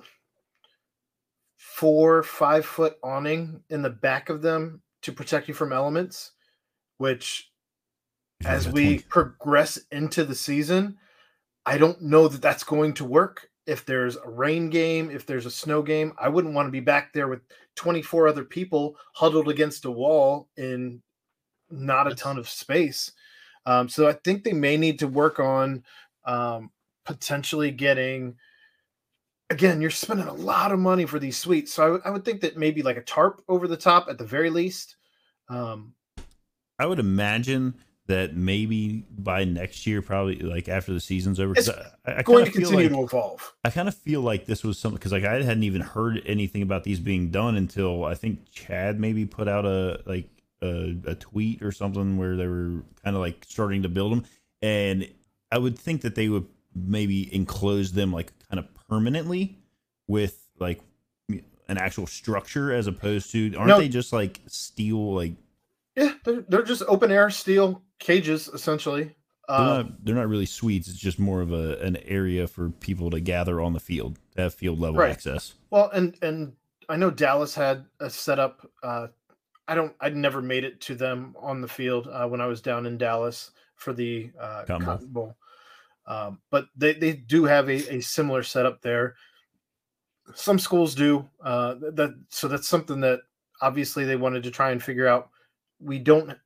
four, 1.81 2.21
five 2.21 2.63
foot 2.63 2.95
awning 3.01 3.63
in 3.71 3.81
the 3.81 3.89
back 3.89 4.29
of 4.29 4.43
them 4.43 4.83
to 5.01 5.11
protect 5.11 5.47
you 5.47 5.53
from 5.55 5.73
elements, 5.73 6.33
which 6.99 7.49
as 8.45 8.69
we 8.69 8.99
20 8.99 8.99
progress 9.09 9.79
into 9.91 10.23
the 10.23 10.35
season, 10.35 10.99
I 11.65 11.79
don't 11.79 11.99
know 11.99 12.27
that 12.27 12.39
that's 12.39 12.63
going 12.63 12.93
to 12.93 13.03
work 13.03 13.49
if 13.65 13.83
there's 13.83 14.15
a 14.15 14.29
rain 14.29 14.69
game, 14.69 15.09
if 15.09 15.25
there's 15.25 15.47
a 15.47 15.51
snow 15.51 15.81
game, 15.81 16.13
I 16.19 16.29
wouldn't 16.29 16.53
want 16.53 16.67
to 16.67 16.71
be 16.71 16.81
back 16.81 17.13
there 17.13 17.27
with 17.27 17.41
24 17.77 18.27
other 18.27 18.43
people 18.43 18.95
huddled 19.15 19.49
against 19.49 19.85
a 19.85 19.91
wall 19.91 20.49
in 20.55 21.01
not 21.71 22.11
a 22.11 22.13
ton 22.13 22.37
of 22.37 22.47
space. 22.47 23.11
Um, 23.65 23.89
so 23.89 24.07
I 24.07 24.13
think 24.13 24.43
they 24.43 24.53
may 24.53 24.77
need 24.77 24.99
to 24.99 25.07
work 25.07 25.39
on 25.39 25.83
um, 26.25 26.69
potentially 27.05 27.71
getting. 27.71 28.35
Again, 29.51 29.81
you're 29.81 29.89
spending 29.91 30.27
a 30.27 30.33
lot 30.33 30.71
of 30.71 30.79
money 30.79 31.05
for 31.05 31.19
these 31.19 31.37
suites, 31.37 31.73
so 31.73 32.01
I 32.05 32.09
would- 32.09 32.23
think 32.23 32.41
that 32.41 32.57
maybe 32.57 32.81
like 32.81 32.97
a 32.97 33.01
tarp 33.01 33.41
over 33.49 33.67
the 33.67 33.75
top 33.77 34.07
at 34.09 34.17
the 34.17 34.23
very 34.25 34.49
least. 34.49 34.95
Um, 35.49 35.93
I 36.79 36.85
would 36.85 36.99
imagine 36.99 37.75
that 38.07 38.35
maybe 38.35 39.05
by 39.09 39.43
next 39.43 39.85
year, 39.85 40.01
probably 40.01 40.37
like 40.37 40.69
after 40.69 40.93
the 40.93 40.99
season's 40.99 41.39
over, 41.39 41.53
It's 41.55 41.69
I, 41.69 41.91
I 42.05 42.21
going 42.23 42.45
to 42.45 42.51
continue 42.51 42.87
like- 42.87 42.89
to 42.97 43.03
evolve. 43.03 43.53
I 43.65 43.69
kind 43.69 43.87
of 43.87 43.95
feel 43.95 44.21
like 44.21 44.45
this 44.45 44.63
was 44.63 44.79
something 44.79 44.97
because 44.97 45.11
like 45.11 45.23
I 45.25 45.33
hadn't 45.43 45.63
even 45.63 45.81
heard 45.81 46.21
anything 46.25 46.61
about 46.61 46.83
these 46.85 46.99
being 46.99 47.29
done 47.29 47.55
until 47.57 48.05
I 48.05 48.15
think 48.15 48.49
Chad 48.51 48.99
maybe 48.99 49.25
put 49.25 49.47
out 49.49 49.65
a 49.65 50.01
like 50.05 50.29
a, 50.63 50.95
a 51.05 51.15
tweet 51.15 51.61
or 51.61 51.71
something 51.71 52.17
where 52.17 52.35
they 52.37 52.47
were 52.47 52.83
kind 53.03 53.15
of 53.15 53.21
like 53.21 53.45
starting 53.47 53.83
to 53.83 53.89
build 53.89 54.13
them, 54.13 54.23
and 54.61 55.07
I 55.51 55.57
would 55.57 55.77
think 55.77 56.01
that 56.01 56.15
they 56.15 56.29
would 56.29 56.47
maybe 56.73 57.33
enclose 57.35 57.91
them 57.91 58.13
like 58.13 58.31
kind 58.49 58.59
of 58.59 58.65
permanently 58.91 59.57
with 60.07 60.45
like 60.59 60.81
an 61.29 61.77
actual 61.77 62.05
structure 62.05 62.73
as 62.73 62.87
opposed 62.87 63.31
to 63.31 63.55
aren't 63.55 63.69
No. 63.69 63.77
they 63.79 63.87
just 63.87 64.11
like 64.11 64.41
steel 64.47 65.15
like 65.15 65.31
Yeah, 65.95 66.11
they're, 66.25 66.41
they're 66.49 66.63
just 66.63 66.83
open 66.89 67.09
air 67.11 67.29
steel 67.29 67.81
cages 67.99 68.49
essentially. 68.49 69.15
they're 69.47 69.57
Um, 69.57 69.65
not 69.65 70.05
they're 70.05 70.15
not 70.15 70.27
really 70.27 70.45
suites 70.45 70.89
it's 70.89 70.97
just 70.99 71.19
more 71.19 71.39
of 71.41 71.53
a 71.53 71.77
an 71.79 71.95
area 72.05 72.47
for 72.47 72.69
people 72.69 73.09
to 73.11 73.21
gather 73.21 73.61
on 73.61 73.71
the 73.71 73.79
field 73.79 74.19
to 74.35 74.41
have 74.43 74.53
field 74.53 74.77
level 74.79 74.99
Right. 74.99 75.11
access 75.11 75.53
Well, 75.69 75.89
and 75.91 76.17
and 76.21 76.51
I 76.89 76.97
know 76.97 77.09
Dallas 77.11 77.55
had 77.55 77.85
a 78.01 78.09
setup. 78.09 78.69
Uh, 78.83 79.07
I 79.69 79.75
don't. 79.75 79.93
I 80.01 80.09
never 80.09 80.41
made 80.41 80.65
it 80.65 80.81
to 80.81 80.95
them 80.95 81.33
on 81.39 81.61
the 81.61 81.67
field 81.69 82.09
uh, 82.11 82.27
when 82.27 82.41
I 82.41 82.47
was 82.47 82.59
down 82.61 82.85
in 82.85 82.97
Dallas 82.97 83.51
for 83.75 83.93
the 83.93 84.29
uh, 84.37 84.65
Cotton 84.65 84.85
Bowl. 84.85 84.93
Cotton 84.95 85.07
Bowl. 85.07 85.35
Um, 86.11 86.39
but 86.49 86.65
they 86.75 86.93
they 86.93 87.13
do 87.13 87.45
have 87.45 87.69
a, 87.69 87.95
a 87.95 88.01
similar 88.01 88.43
setup 88.43 88.81
there. 88.81 89.15
Some 90.35 90.59
schools 90.59 90.93
do. 90.95 91.27
Uh, 91.43 91.75
that 91.93 92.15
so 92.29 92.47
that's 92.47 92.67
something 92.67 92.99
that 93.01 93.21
obviously 93.61 94.03
they 94.05 94.15
wanted 94.17 94.43
to 94.43 94.51
try 94.51 94.71
and 94.71 94.81
figure 94.83 95.07
out. 95.07 95.29
We 95.79 95.99
don't. 95.99 96.37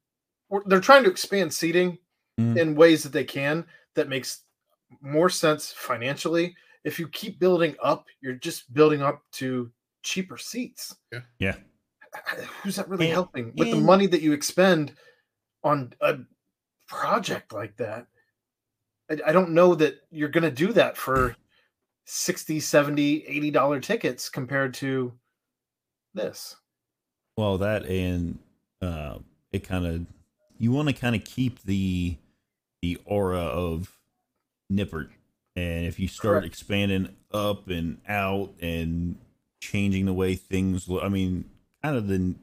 we're- 0.50 0.64
They're 0.68 0.80
trying 0.82 1.04
to 1.06 1.10
expand 1.12 1.54
seating 1.54 1.98
Mm. 2.40 2.58
in 2.58 2.76
ways 2.76 3.02
that 3.04 3.14
they 3.14 3.24
can 3.24 3.66
that 3.94 4.10
makes 4.10 4.42
more 5.00 5.30
sense 5.30 5.72
financially 5.72 6.54
if 6.84 7.00
you 7.00 7.08
keep 7.08 7.40
building 7.40 7.78
up, 7.82 8.08
you're 8.20 8.34
just 8.36 8.74
building 8.74 9.02
up 9.02 9.22
to 9.40 9.72
cheaper 10.04 10.38
seats. 10.38 10.94
yeah 11.40 11.56
Who's 12.62 12.76
that 12.76 12.90
really 12.90 13.06
And- 13.06 13.14
helping 13.14 13.54
with 13.56 13.72
the 13.72 13.80
money 13.80 14.06
that 14.08 14.22
you 14.22 14.34
expend 14.34 14.94
on 15.64 15.94
a 16.02 16.18
project 16.90 17.54
like 17.54 17.78
that? 17.78 18.08
I, 19.10 19.18
I 19.28 19.32
don't 19.32 19.52
know 19.52 19.76
that 19.76 20.02
you're 20.12 20.30
going 20.30 20.44
to 20.44 20.52
do 20.52 20.74
that 20.74 20.98
for 20.98 21.36
60, 22.06 22.60
70, 22.60 23.26
80 23.28 23.52
dollar 23.52 23.80
tickets 23.80 24.30
compared 24.30 24.74
to 24.76 25.14
this. 26.14 26.56
Well, 27.38 27.58
that 27.58 27.86
and 27.86 28.40
uh, 28.82 29.20
it 29.52 29.64
kind 29.64 29.86
of 29.86 30.06
you 30.58 30.72
want 30.72 30.88
to 30.88 30.94
kind 30.94 31.16
of 31.16 31.24
keep 31.24 31.62
the 31.64 32.16
the 32.82 32.98
aura 33.06 33.40
of 33.40 33.98
Nippert, 34.72 35.10
and 35.56 35.86
if 35.86 36.00
you 36.00 36.08
start 36.08 36.34
Correct. 36.34 36.48
expanding 36.48 37.16
up 37.34 37.68
and 37.68 37.98
out 38.08 38.54
and 38.62 39.18
changing 39.60 40.06
the 40.06 40.14
way 40.14 40.36
things 40.36 40.88
look, 40.88 41.04
I 41.04 41.10
mean, 41.10 41.50
kind 41.84 41.98
of 41.98 42.08
the 42.08 42.36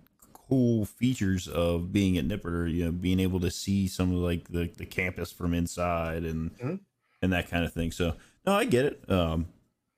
cool 0.52 0.84
features 0.84 1.48
of 1.48 1.92
being 1.94 2.18
at 2.18 2.26
Nippert, 2.28 2.44
are, 2.52 2.66
you 2.66 2.84
know, 2.84 2.92
being 2.92 3.20
able 3.20 3.40
to 3.40 3.50
see 3.50 3.88
some 3.88 4.12
of 4.12 4.18
like 4.18 4.48
the 4.48 4.68
the 4.76 4.84
campus 4.84 5.32
from 5.32 5.54
inside 5.54 6.24
and 6.24 6.50
Mhm. 6.58 6.80
and 7.22 7.32
that 7.32 7.48
kind 7.48 7.64
of 7.64 7.72
thing. 7.72 7.90
So 7.90 8.16
no, 8.46 8.52
I 8.52 8.66
get 8.66 8.84
it. 8.84 9.10
Um, 9.10 9.46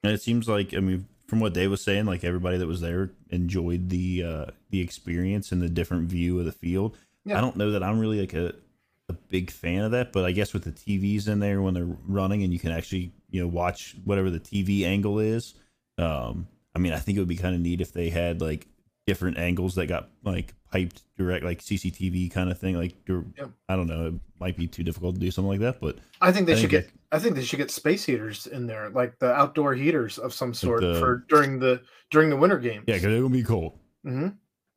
and 0.04 0.12
it 0.12 0.22
seems 0.22 0.48
like 0.48 0.72
I 0.72 0.78
mean, 0.78 1.06
from 1.26 1.40
what 1.40 1.54
Dave 1.54 1.70
was 1.72 1.82
saying, 1.82 2.06
like 2.06 2.22
everybody 2.22 2.56
that 2.58 2.68
was 2.68 2.80
there 2.80 3.10
enjoyed 3.30 3.88
the 3.88 4.22
uh, 4.22 4.46
the 4.70 4.80
experience 4.80 5.50
and 5.50 5.60
the 5.60 5.68
different 5.68 6.08
view 6.08 6.38
of 6.38 6.44
the 6.44 6.52
field. 6.52 6.96
Yeah. 7.24 7.38
I 7.38 7.40
don't 7.40 7.56
know 7.56 7.72
that 7.72 7.82
I'm 7.82 7.98
really 7.98 8.20
like 8.20 8.34
a 8.34 8.54
a 9.08 9.12
big 9.14 9.50
fan 9.50 9.82
of 9.82 9.90
that, 9.90 10.12
but 10.12 10.24
I 10.24 10.30
guess 10.30 10.52
with 10.54 10.62
the 10.62 10.70
TVs 10.72 11.26
in 11.26 11.40
there 11.40 11.60
when 11.62 11.74
they're 11.74 11.96
running 12.06 12.44
and 12.44 12.52
you 12.52 12.60
can 12.60 12.70
actually 12.70 13.10
you 13.30 13.40
know 13.40 13.48
watch 13.48 13.96
whatever 14.04 14.30
the 14.30 14.38
TV 14.40 14.84
angle 14.84 15.18
is. 15.18 15.54
Um, 15.98 16.46
I 16.76 16.78
mean, 16.78 16.92
I 16.92 16.98
think 17.00 17.16
it 17.16 17.20
would 17.20 17.28
be 17.28 17.36
kind 17.36 17.56
of 17.56 17.60
neat 17.60 17.80
if 17.80 17.92
they 17.92 18.08
had 18.10 18.40
like 18.40 18.68
different 19.06 19.38
angles 19.38 19.74
that 19.74 19.86
got 19.86 20.08
like 20.22 20.54
piped 20.72 21.02
direct, 21.16 21.44
like 21.44 21.60
CCTV 21.60 22.30
kind 22.32 22.50
of 22.50 22.58
thing. 22.58 22.76
Like, 22.76 22.94
Yeah. 23.08 23.46
I 23.68 23.76
don't 23.76 23.86
know, 23.86 24.06
it 24.06 24.14
might 24.40 24.56
be 24.56 24.66
too 24.66 24.82
difficult 24.82 25.14
to 25.16 25.20
do 25.20 25.30
something 25.30 25.48
like 25.50 25.60
that, 25.60 25.80
but 25.80 25.98
I 26.20 26.32
think 26.32 26.46
they 26.46 26.54
I 26.54 26.56
should 26.56 26.70
think 26.70 26.84
get. 26.86 26.92
I 27.12 27.18
think 27.18 27.36
they 27.36 27.44
should 27.44 27.58
get 27.58 27.70
space 27.70 28.04
heaters 28.04 28.46
in 28.46 28.66
there, 28.66 28.90
like 28.90 29.18
the 29.18 29.32
outdoor 29.32 29.74
heaters 29.74 30.18
of 30.18 30.32
some 30.32 30.52
sort 30.54 30.80
the- 30.80 30.98
for 30.98 31.24
during 31.28 31.58
the 31.58 31.82
during 32.10 32.30
the 32.30 32.36
winter 32.36 32.58
games. 32.58 32.84
yeah, 32.86 32.94
because 32.96 33.14
it 33.14 33.20
would 33.22 33.32
be 33.32 33.42
cool. 33.44 33.78
hmm 34.04 34.28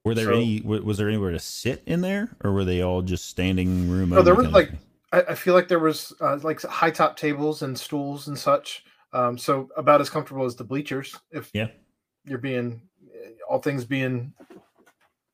Were 0.05 0.13
there 0.15 0.25
So- 0.25 0.33
any? 0.35 0.61
Was 0.61 0.97
there 0.97 1.07
anywhere 1.09 1.31
to 1.31 1.39
sit 1.39 1.83
in 1.85 2.01
there, 2.01 2.29
or 2.43 2.51
were 2.53 2.63
they 2.65 2.81
all 2.81 3.01
just 3.01 3.25
standing 3.29 3.89
room? 3.89 4.09
No, 4.09 4.21
there 4.21 4.35
was 4.35 4.47
like? 4.47 4.71
I, 5.11 5.21
I 5.21 5.35
feel 5.35 5.53
like 5.53 5.67
there 5.69 5.79
was 5.79 6.13
uh, 6.21 6.37
like 6.43 6.61
high 6.63 6.91
top 6.91 7.15
tables 7.17 7.61
and 7.61 7.77
stools 7.77 8.27
and 8.27 8.37
such. 8.37 8.83
Um, 9.13 9.37
so 9.37 9.69
about 9.77 10.01
as 10.01 10.09
comfortable 10.09 10.45
as 10.45 10.55
the 10.57 10.63
bleachers. 10.65 11.15
If 11.31 11.49
Yeah. 11.53 11.67
you're 12.25 12.37
being 12.39 12.81
all 13.49 13.59
things 13.59 13.85
being 13.85 14.33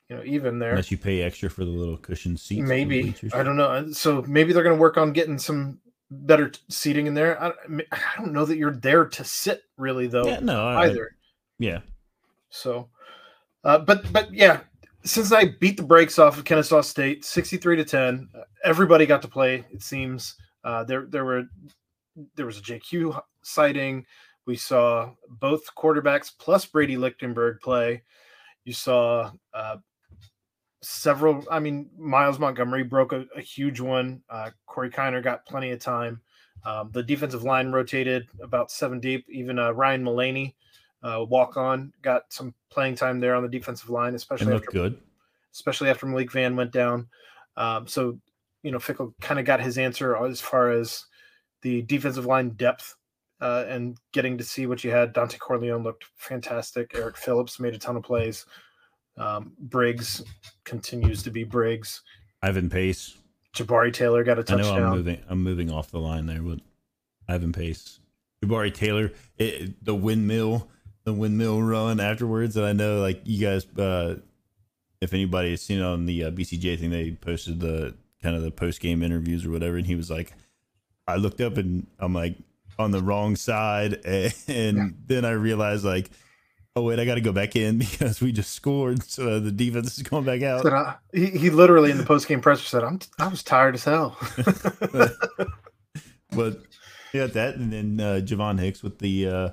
you 0.08 0.16
know 0.16 0.22
even 0.24 0.58
there. 0.58 0.70
unless 0.70 0.90
you 0.90 0.98
pay 0.98 1.22
extra 1.22 1.48
for 1.50 1.64
the 1.64 1.70
little 1.70 1.96
cushion 1.96 2.36
seats. 2.36 2.68
maybe. 2.68 3.14
I 3.32 3.42
don't 3.42 3.56
know. 3.56 3.68
Uh, 3.70 3.92
So 3.92 4.22
maybe 4.28 4.52
they're 4.52 4.62
going 4.62 4.76
to 4.76 4.80
work 4.80 4.96
on 4.98 5.12
getting 5.12 5.38
some 5.38 5.80
better 6.10 6.50
t- 6.50 6.60
seating 6.68 7.06
in 7.06 7.14
there. 7.14 7.42
I, 7.42 7.52
I 7.90 7.98
don't 8.18 8.32
know 8.32 8.44
that 8.44 8.56
you're 8.58 8.76
there 8.76 9.06
to 9.06 9.24
sit 9.24 9.62
really 9.78 10.06
though 10.06 10.26
Yeah, 10.26 10.40
no, 10.40 10.66
I, 10.66 10.84
either. 10.86 11.10
yeah, 11.58 11.80
So, 12.50 12.88
uh, 13.64 13.78
but 13.78 14.12
but 14.12 14.32
yeah, 14.32 14.60
since 15.04 15.32
I 15.32 15.46
beat 15.60 15.76
the 15.76 15.82
brakes 15.82 16.18
off 16.18 16.38
of 16.38 16.44
Kennesaw 16.44 16.82
State, 16.82 17.24
sixty-three 17.24 17.76
to 17.76 17.84
ten, 17.84 18.28
uh, 18.38 18.42
everybody 18.62 19.06
got 19.06 19.22
to 19.22 19.28
play. 19.28 19.64
It 19.72 19.82
seems 19.82 20.36
uh, 20.64 20.84
there 20.84 21.06
there 21.08 21.24
were 21.24 21.44
there 22.36 22.46
was 22.46 22.58
a 22.58 22.62
JQ 22.62 23.20
sighting. 23.42 24.04
We 24.46 24.56
saw 24.56 25.12
both 25.28 25.74
quarterbacks 25.74 26.30
plus 26.38 26.66
Brady 26.66 26.96
Lichtenberg 26.96 27.60
play. 27.60 28.02
You 28.64 28.72
saw 28.72 29.30
uh, 29.52 29.76
several. 30.82 31.44
I 31.50 31.60
mean, 31.60 31.90
Myles 31.98 32.38
Montgomery 32.38 32.84
broke 32.84 33.12
a, 33.12 33.24
a 33.36 33.40
huge 33.40 33.80
one. 33.80 34.22
Uh, 34.28 34.50
Corey 34.66 34.90
Kiner 34.90 35.22
got 35.22 35.46
plenty 35.46 35.70
of 35.70 35.80
time. 35.80 36.20
Um, 36.64 36.90
the 36.92 37.02
defensive 37.02 37.42
line 37.42 37.72
rotated 37.72 38.26
about 38.42 38.70
seven 38.70 39.00
deep. 39.00 39.26
Even 39.30 39.58
uh, 39.58 39.72
Ryan 39.72 40.02
Mullaney, 40.02 40.56
uh, 41.02 41.24
walk 41.28 41.56
on, 41.56 41.92
got 42.02 42.32
some 42.32 42.54
playing 42.70 42.96
time 42.96 43.20
there 43.20 43.34
on 43.34 43.42
the 43.42 43.48
defensive 43.48 43.90
line, 43.90 44.14
especially 44.14 44.54
after 44.54 44.70
good. 44.70 44.98
especially 45.52 45.90
after 45.90 46.06
Malik 46.06 46.32
Vann 46.32 46.56
went 46.56 46.72
down. 46.72 47.08
Um, 47.56 47.86
so, 47.86 48.18
you 48.62 48.70
know, 48.70 48.78
Fickell 48.78 49.12
kind 49.20 49.38
of 49.38 49.46
got 49.46 49.60
his 49.60 49.78
answer 49.78 50.16
as 50.24 50.40
far 50.40 50.70
as 50.70 51.04
the 51.62 51.82
defensive 51.82 52.26
line 52.26 52.50
depth 52.50 52.96
uh, 53.44 53.66
and 53.68 53.98
getting 54.12 54.38
to 54.38 54.44
see 54.44 54.66
what 54.66 54.82
you 54.82 54.90
had. 54.90 55.12
Dontay 55.12 55.38
Corleone 55.38 55.82
looked 55.82 56.06
fantastic. 56.16 56.92
Eric 56.94 57.18
Phillips 57.18 57.60
made 57.60 57.74
a 57.74 57.78
ton 57.78 57.94
of 57.94 58.02
plays. 58.02 58.46
Um, 59.18 59.52
Briggs 59.58 60.24
continues 60.64 61.22
to 61.24 61.30
be 61.30 61.44
Briggs. 61.44 62.00
Ivan 62.42 62.70
Pace. 62.70 63.18
Jabari 63.54 63.92
Taylor 63.92 64.24
got 64.24 64.38
a 64.38 64.52
I 64.52 64.56
know 64.56 64.62
touchdown. 64.62 64.82
I'm 64.82 64.96
moving. 64.96 65.22
I'm 65.28 65.42
moving 65.42 65.70
off 65.70 65.90
the 65.90 66.00
line 66.00 66.24
there, 66.24 66.40
but 66.40 66.60
Ivan 67.28 67.52
Pace, 67.52 68.00
Jabari 68.42 68.72
Taylor, 68.72 69.12
it, 69.36 69.84
the 69.84 69.94
windmill, 69.94 70.68
the 71.04 71.12
windmill 71.12 71.62
run 71.62 72.00
afterwards. 72.00 72.56
And 72.56 72.64
I 72.64 72.72
know, 72.72 73.00
like 73.00 73.20
you 73.24 73.46
guys, 73.46 73.66
uh, 73.76 74.16
if 75.02 75.12
anybody 75.12 75.50
has 75.50 75.60
seen 75.60 75.80
it 75.80 75.84
on 75.84 76.06
the 76.06 76.24
uh, 76.24 76.30
BCJ 76.30 76.80
thing, 76.80 76.90
they 76.90 77.12
posted 77.12 77.60
the 77.60 77.94
kind 78.22 78.34
of 78.34 78.42
the 78.42 78.50
post 78.50 78.80
game 78.80 79.02
interviews 79.02 79.44
or 79.44 79.50
whatever, 79.50 79.76
and 79.76 79.86
he 79.86 79.94
was 79.94 80.10
like, 80.10 80.32
I 81.06 81.16
looked 81.16 81.42
up 81.42 81.58
and 81.58 81.86
I'm 81.98 82.14
like 82.14 82.36
on 82.78 82.90
the 82.90 83.02
wrong 83.02 83.36
side, 83.36 84.00
and, 84.04 84.34
and 84.48 84.94
then 85.06 85.24
I 85.24 85.30
realized 85.30 85.84
like. 85.84 86.10
Oh 86.76 86.82
wait, 86.82 86.98
I 86.98 87.04
got 87.04 87.14
to 87.14 87.20
go 87.20 87.30
back 87.30 87.54
in 87.54 87.78
because 87.78 88.20
we 88.20 88.32
just 88.32 88.50
scored, 88.52 89.00
so 89.04 89.38
the 89.38 89.52
defense 89.52 89.96
is 89.96 90.02
going 90.02 90.24
back 90.24 90.42
out. 90.42 90.64
Said, 90.64 90.72
uh, 90.72 90.94
he, 91.12 91.26
he 91.26 91.48
literally 91.50 91.92
in 91.92 91.98
the 91.98 92.04
post 92.04 92.26
game 92.26 92.40
presser 92.40 92.64
said, 92.64 92.82
"I'm 92.82 92.98
I 93.16 93.28
was 93.28 93.44
tired 93.44 93.76
as 93.76 93.84
hell." 93.84 94.18
but 96.32 96.60
got 97.12 97.32
that, 97.34 97.54
and 97.54 97.72
then 97.72 98.00
uh, 98.00 98.20
Javon 98.24 98.58
Hicks 98.58 98.82
with 98.82 98.98
the 98.98 99.26
uh, 99.28 99.50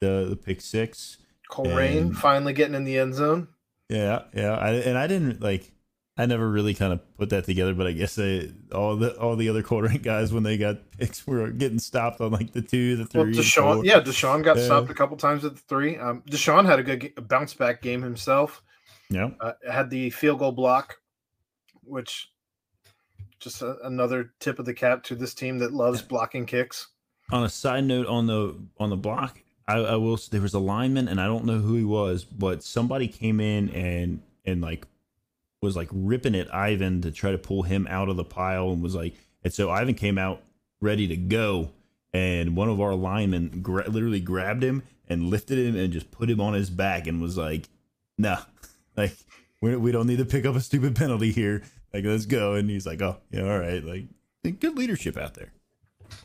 the 0.00 0.26
the 0.28 0.36
pick 0.36 0.60
six. 0.60 1.16
Cole 1.48 1.74
Rain 1.74 1.98
And- 1.98 2.18
finally 2.18 2.52
getting 2.52 2.74
in 2.74 2.84
the 2.84 2.98
end 2.98 3.14
zone. 3.14 3.48
Yeah, 3.88 4.24
yeah. 4.34 4.52
I, 4.52 4.72
and 4.72 4.98
I 4.98 5.06
didn't 5.06 5.40
like. 5.40 5.72
I 6.20 6.26
never 6.26 6.50
really 6.50 6.74
kind 6.74 6.92
of 6.92 7.16
put 7.16 7.30
that 7.30 7.44
together, 7.44 7.74
but 7.74 7.86
I 7.86 7.92
guess 7.92 8.16
they, 8.16 8.52
all 8.74 8.96
the 8.96 9.16
all 9.20 9.36
the 9.36 9.48
other 9.48 9.62
quarterback 9.62 10.02
guys 10.02 10.32
when 10.32 10.42
they 10.42 10.58
got 10.58 10.90
picks 10.98 11.24
were 11.24 11.50
getting 11.50 11.78
stopped 11.78 12.20
on 12.20 12.32
like 12.32 12.52
the 12.52 12.60
two, 12.60 12.96
the 12.96 13.06
three. 13.06 13.20
Well, 13.22 13.30
Deshawn, 13.30 13.74
four. 13.76 13.84
yeah, 13.84 14.00
Deshawn 14.00 14.42
got 14.42 14.58
stopped 14.58 14.90
a 14.90 14.94
couple 14.94 15.16
times 15.16 15.44
at 15.44 15.54
the 15.54 15.62
three. 15.62 15.96
Um, 15.96 16.24
Deshawn 16.28 16.66
had 16.66 16.80
a 16.80 16.82
good 16.82 17.28
bounce 17.28 17.54
back 17.54 17.80
game 17.80 18.02
himself. 18.02 18.62
yeah. 19.08 19.30
Uh, 19.40 19.52
had 19.70 19.90
the 19.90 20.10
field 20.10 20.40
goal 20.40 20.50
block, 20.50 20.98
which 21.84 22.32
just 23.38 23.62
a, 23.62 23.76
another 23.86 24.32
tip 24.40 24.58
of 24.58 24.64
the 24.64 24.74
cap 24.74 25.04
to 25.04 25.14
this 25.14 25.34
team 25.34 25.58
that 25.58 25.72
loves 25.72 26.02
blocking 26.02 26.46
kicks. 26.46 26.88
On 27.30 27.44
a 27.44 27.48
side 27.48 27.84
note, 27.84 28.08
on 28.08 28.26
the 28.26 28.56
on 28.78 28.90
the 28.90 28.96
block, 28.96 29.40
I, 29.68 29.76
I 29.76 29.94
will. 29.96 30.18
There 30.30 30.40
was 30.40 30.54
a 30.54 30.58
lineman, 30.58 31.06
and 31.06 31.20
I 31.20 31.26
don't 31.26 31.44
know 31.44 31.58
who 31.58 31.76
he 31.76 31.84
was, 31.84 32.24
but 32.24 32.64
somebody 32.64 33.06
came 33.06 33.38
in 33.38 33.68
and 33.70 34.20
and 34.44 34.60
like 34.60 34.86
was 35.62 35.76
like 35.76 35.88
ripping 35.92 36.34
at 36.34 36.54
Ivan 36.54 37.02
to 37.02 37.10
try 37.10 37.30
to 37.32 37.38
pull 37.38 37.62
him 37.62 37.86
out 37.88 38.08
of 38.08 38.16
the 38.16 38.24
pile, 38.24 38.70
and 38.70 38.82
was 38.82 38.94
like, 38.94 39.14
and 39.42 39.52
so 39.52 39.70
Ivan 39.70 39.94
came 39.94 40.18
out 40.18 40.42
ready 40.80 41.08
to 41.08 41.16
go, 41.16 41.70
and 42.12 42.56
one 42.56 42.68
of 42.68 42.80
our 42.80 42.94
linemen 42.94 43.60
gra- 43.62 43.88
literally 43.88 44.20
grabbed 44.20 44.62
him 44.62 44.82
and 45.08 45.30
lifted 45.30 45.58
him 45.58 45.76
and 45.76 45.92
just 45.92 46.10
put 46.10 46.30
him 46.30 46.40
on 46.40 46.54
his 46.54 46.70
back, 46.70 47.06
and 47.06 47.20
was 47.20 47.36
like, 47.36 47.68
"Nah, 48.16 48.42
like 48.96 49.16
we 49.60 49.76
we 49.76 49.92
don't 49.92 50.06
need 50.06 50.18
to 50.18 50.24
pick 50.24 50.46
up 50.46 50.56
a 50.56 50.60
stupid 50.60 50.94
penalty 50.94 51.32
here. 51.32 51.62
Like 51.92 52.04
let's 52.04 52.26
go." 52.26 52.54
And 52.54 52.70
he's 52.70 52.86
like, 52.86 53.02
"Oh 53.02 53.18
yeah, 53.30 53.42
all 53.42 53.58
right." 53.58 53.84
Like 53.84 54.04
good 54.60 54.76
leadership 54.76 55.16
out 55.16 55.34
there. 55.34 55.52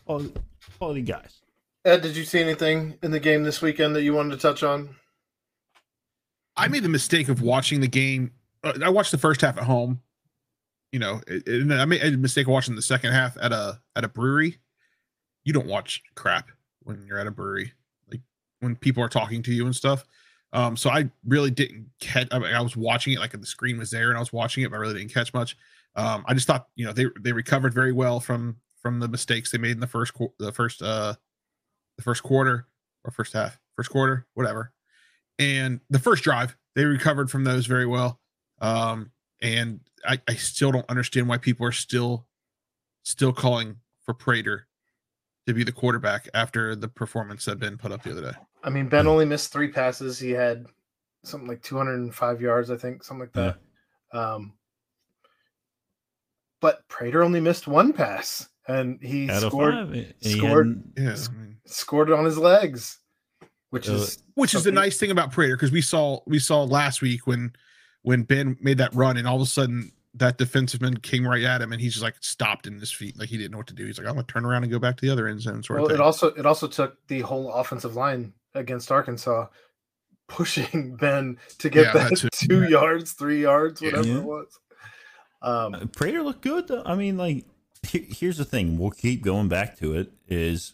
Quality, 0.05 0.33
quality 0.77 1.01
guys. 1.01 1.41
Ed, 1.85 2.01
did 2.01 2.15
you 2.15 2.23
see 2.23 2.39
anything 2.39 2.97
in 3.03 3.11
the 3.11 3.19
game 3.19 3.43
this 3.43 3.61
weekend 3.61 3.95
that 3.95 4.03
you 4.03 4.13
wanted 4.13 4.31
to 4.31 4.41
touch 4.41 4.63
on? 4.63 4.95
I 6.55 6.67
made 6.67 6.83
the 6.83 6.89
mistake 6.89 7.29
of 7.29 7.41
watching 7.41 7.81
the 7.81 7.87
game. 7.87 8.31
I 8.63 8.89
watched 8.89 9.11
the 9.11 9.17
first 9.17 9.41
half 9.41 9.57
at 9.57 9.63
home. 9.63 10.01
You 10.91 10.99
know, 10.99 11.21
it- 11.27 11.47
it- 11.47 11.71
I 11.71 11.85
made 11.85 12.01
a 12.01 12.17
mistake 12.17 12.47
of 12.47 12.51
watching 12.51 12.75
the 12.75 12.81
second 12.81 13.13
half 13.13 13.35
at 13.41 13.51
a 13.51 13.81
at 13.95 14.03
a 14.03 14.07
brewery. 14.07 14.59
You 15.43 15.53
don't 15.53 15.67
watch 15.67 16.01
crap 16.15 16.49
when 16.81 17.05
you're 17.05 17.17
at 17.19 17.27
a 17.27 17.31
brewery, 17.31 17.73
like 18.11 18.21
when 18.59 18.75
people 18.75 19.03
are 19.03 19.09
talking 19.09 19.41
to 19.43 19.53
you 19.53 19.65
and 19.65 19.75
stuff. 19.75 20.05
Um, 20.53 20.77
so 20.77 20.89
I 20.91 21.09
really 21.25 21.49
didn't 21.51 21.89
catch. 21.99 22.27
I, 22.31 22.37
I 22.37 22.61
was 22.61 22.77
watching 22.77 23.13
it 23.13 23.19
like 23.19 23.31
the 23.31 23.45
screen 23.45 23.77
was 23.79 23.89
there, 23.91 24.09
and 24.09 24.17
I 24.17 24.19
was 24.19 24.31
watching 24.31 24.63
it, 24.63 24.69
but 24.69 24.77
I 24.77 24.79
really 24.79 24.99
didn't 24.99 25.13
catch 25.13 25.33
much. 25.33 25.57
Um, 25.95 26.23
I 26.27 26.33
just 26.35 26.47
thought, 26.47 26.67
you 26.75 26.85
know, 26.85 26.93
they 26.93 27.07
they 27.19 27.31
recovered 27.33 27.73
very 27.73 27.91
well 27.91 28.19
from 28.19 28.57
from 28.81 28.99
the 28.99 29.07
mistakes 29.07 29.51
they 29.51 29.57
made 29.57 29.71
in 29.71 29.79
the 29.79 29.87
first 29.87 30.13
the 30.39 30.51
first 30.51 30.81
uh 30.81 31.15
the 31.97 32.03
first 32.03 32.21
quarter 32.23 32.67
or 33.03 33.11
first 33.11 33.33
half, 33.33 33.59
first 33.75 33.89
quarter, 33.89 34.27
whatever 34.35 34.71
and 35.39 35.79
the 35.89 35.97
first 35.97 36.23
drive 36.23 36.55
they 36.75 36.85
recovered 36.85 37.29
from 37.31 37.43
those 37.43 37.65
very 37.65 37.87
well 37.87 38.19
um 38.63 39.11
and 39.41 39.81
I, 40.05 40.19
I 40.27 40.35
still 40.35 40.71
don't 40.71 40.89
understand 40.89 41.27
why 41.27 41.37
people 41.37 41.65
are 41.67 41.71
still 41.73 42.25
still 43.03 43.33
calling 43.33 43.75
for 44.05 44.13
prater 44.13 44.67
to 45.45 45.53
be 45.53 45.63
the 45.63 45.71
quarterback 45.73 46.29
after 46.33 46.75
the 46.75 46.87
performance 46.87 47.45
that 47.45 47.59
ben 47.59 47.77
put 47.77 47.91
up 47.91 48.01
the 48.03 48.11
other 48.11 48.31
day 48.31 48.37
I 48.65 48.69
mean, 48.69 48.87
Ben 48.87 49.07
only 49.07 49.25
missed 49.25 49.51
three 49.51 49.67
passes. 49.67 50.17
He 50.17 50.29
had 50.31 50.67
something 51.25 51.49
like 51.49 51.61
205 51.63 52.39
yards, 52.39 52.71
I 52.71 52.77
think, 52.77 53.03
something 53.03 53.27
like 53.27 53.33
that. 53.33 53.57
Um, 54.17 54.53
but 56.61 56.87
Prater 56.87 57.23
only 57.23 57.41
missed 57.41 57.67
one 57.67 57.91
pass, 57.91 58.47
and 58.69 58.99
he 59.03 59.29
Out 59.29 59.41
scored 59.41 59.73
five, 59.73 59.93
he 60.21 60.37
scored- 60.37 60.81
yeah 60.95 61.09
S- 61.11 61.29
I 61.29 61.55
scored 61.65 62.09
it 62.09 62.13
on 62.13 62.23
his 62.23 62.37
legs, 62.37 62.99
which 63.71 63.89
Uh, 63.89 63.95
is 63.95 64.23
which 64.35 64.53
is 64.53 64.63
the 64.63 64.71
nice 64.71 64.97
thing 64.97 65.11
about 65.11 65.33
prater 65.33 65.57
because 65.57 65.73
we 65.73 65.81
saw 65.81 66.21
we 66.25 66.39
saw 66.39 66.63
last 66.63 67.01
week 67.01 67.27
when 67.27 67.53
when 68.03 68.23
ben 68.23 68.55
made 68.61 68.77
that 68.77 68.93
run 68.95 69.17
and 69.17 69.27
all 69.27 69.35
of 69.37 69.41
a 69.41 69.45
sudden 69.45 69.91
that 70.13 70.37
defensive 70.37 70.79
man 70.81 70.95
came 70.97 71.27
right 71.27 71.41
at 71.43 71.61
him 71.61 71.71
and 71.71 71.81
he's 71.81 71.93
just 71.93 72.03
like 72.03 72.15
stopped 72.21 72.67
in 72.67 72.79
his 72.79 72.91
feet 72.91 73.17
like 73.17 73.29
he 73.29 73.37
didn't 73.37 73.51
know 73.51 73.57
what 73.57 73.65
to 73.67 73.73
do 73.73 73.85
he's 73.85 73.97
like 73.97 74.05
i'm 74.07 74.13
gonna 74.13 74.27
turn 74.27 74.45
around 74.45 74.61
and 74.63 74.71
go 74.71 74.77
back 74.79 74.95
to 74.95 75.05
the 75.05 75.11
other 75.11 75.27
end 75.27 75.41
zone 75.41 75.63
sort 75.63 75.79
Well, 75.81 75.87
of 75.89 75.95
it 75.95 75.99
also 76.01 76.27
it 76.27 76.45
also 76.45 76.67
took 76.67 76.95
the 77.07 77.21
whole 77.21 77.51
offensive 77.51 77.95
line 77.95 78.33
against 78.55 78.91
Arkansas 78.91 79.47
pushing 80.27 80.95
Ben 80.95 81.37
to 81.59 81.69
get 81.69 81.87
Yeah, 81.87 81.93
that 81.93 82.09
that 82.11 82.17
too. 82.17 82.29
two 82.33 82.63
yards, 82.69 83.11
three 83.13 83.41
yards, 83.41 83.81
whatever 83.81 84.07
Yeah. 84.07 84.17
it 84.17 84.23
was. 84.23 84.59
Um, 85.41 85.73
Uh, 85.75 85.85
Prater 85.87 86.21
looked 86.23 86.41
good 86.41 86.67
though. 86.67 86.83
I 86.85 86.95
mean, 86.95 87.17
like 87.17 87.45
he- 87.87 88.07
here's 88.17 88.37
the 88.37 88.45
thing. 88.45 88.77
We'll 88.77 88.91
keep 88.91 89.21
going 89.23 89.49
back 89.49 89.77
to 89.79 89.95
it. 89.95 90.11
Is 90.27 90.73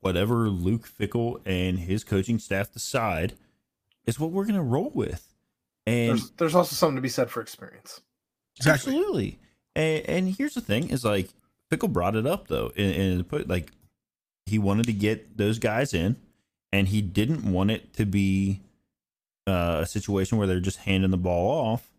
whatever 0.00 0.48
Luke 0.50 0.86
Fickell 0.88 1.40
and 1.46 1.78
his 1.78 2.04
coaching 2.04 2.38
staff 2.38 2.70
decide 2.72 3.34
is 4.06 4.20
what 4.20 4.30
we're 4.30 4.44
gonna 4.44 4.62
roll 4.62 4.90
with. 4.94 5.33
And 5.86 6.10
there's 6.10 6.30
there's 6.32 6.54
also 6.54 6.74
something 6.74 6.96
to 6.96 7.02
be 7.02 7.08
said 7.08 7.30
for 7.30 7.40
experience. 7.40 8.00
exactly 8.56 8.94
Absolutely. 8.94 9.38
And, 9.76 10.08
and 10.08 10.34
here's 10.36 10.54
the 10.54 10.60
thing: 10.60 10.90
is 10.90 11.04
like 11.04 11.28
Fickell 11.70 11.92
brought 11.92 12.16
it 12.16 12.26
up 12.26 12.48
though, 12.48 12.72
and, 12.76 12.94
and 12.94 13.28
put 13.28 13.48
like 13.48 13.72
he 14.46 14.58
wanted 14.58 14.86
to 14.86 14.92
get 14.92 15.36
those 15.36 15.58
guys 15.58 15.94
in, 15.94 16.16
and 16.72 16.88
he 16.88 17.02
didn't 17.02 17.50
want 17.50 17.70
it 17.70 17.92
to 17.94 18.06
be 18.06 18.60
uh, 19.46 19.80
a 19.82 19.86
situation 19.86 20.38
where 20.38 20.46
they're 20.46 20.60
just 20.60 20.78
handing 20.78 21.10
the 21.10 21.16
ball 21.16 21.72
off. 21.72 21.90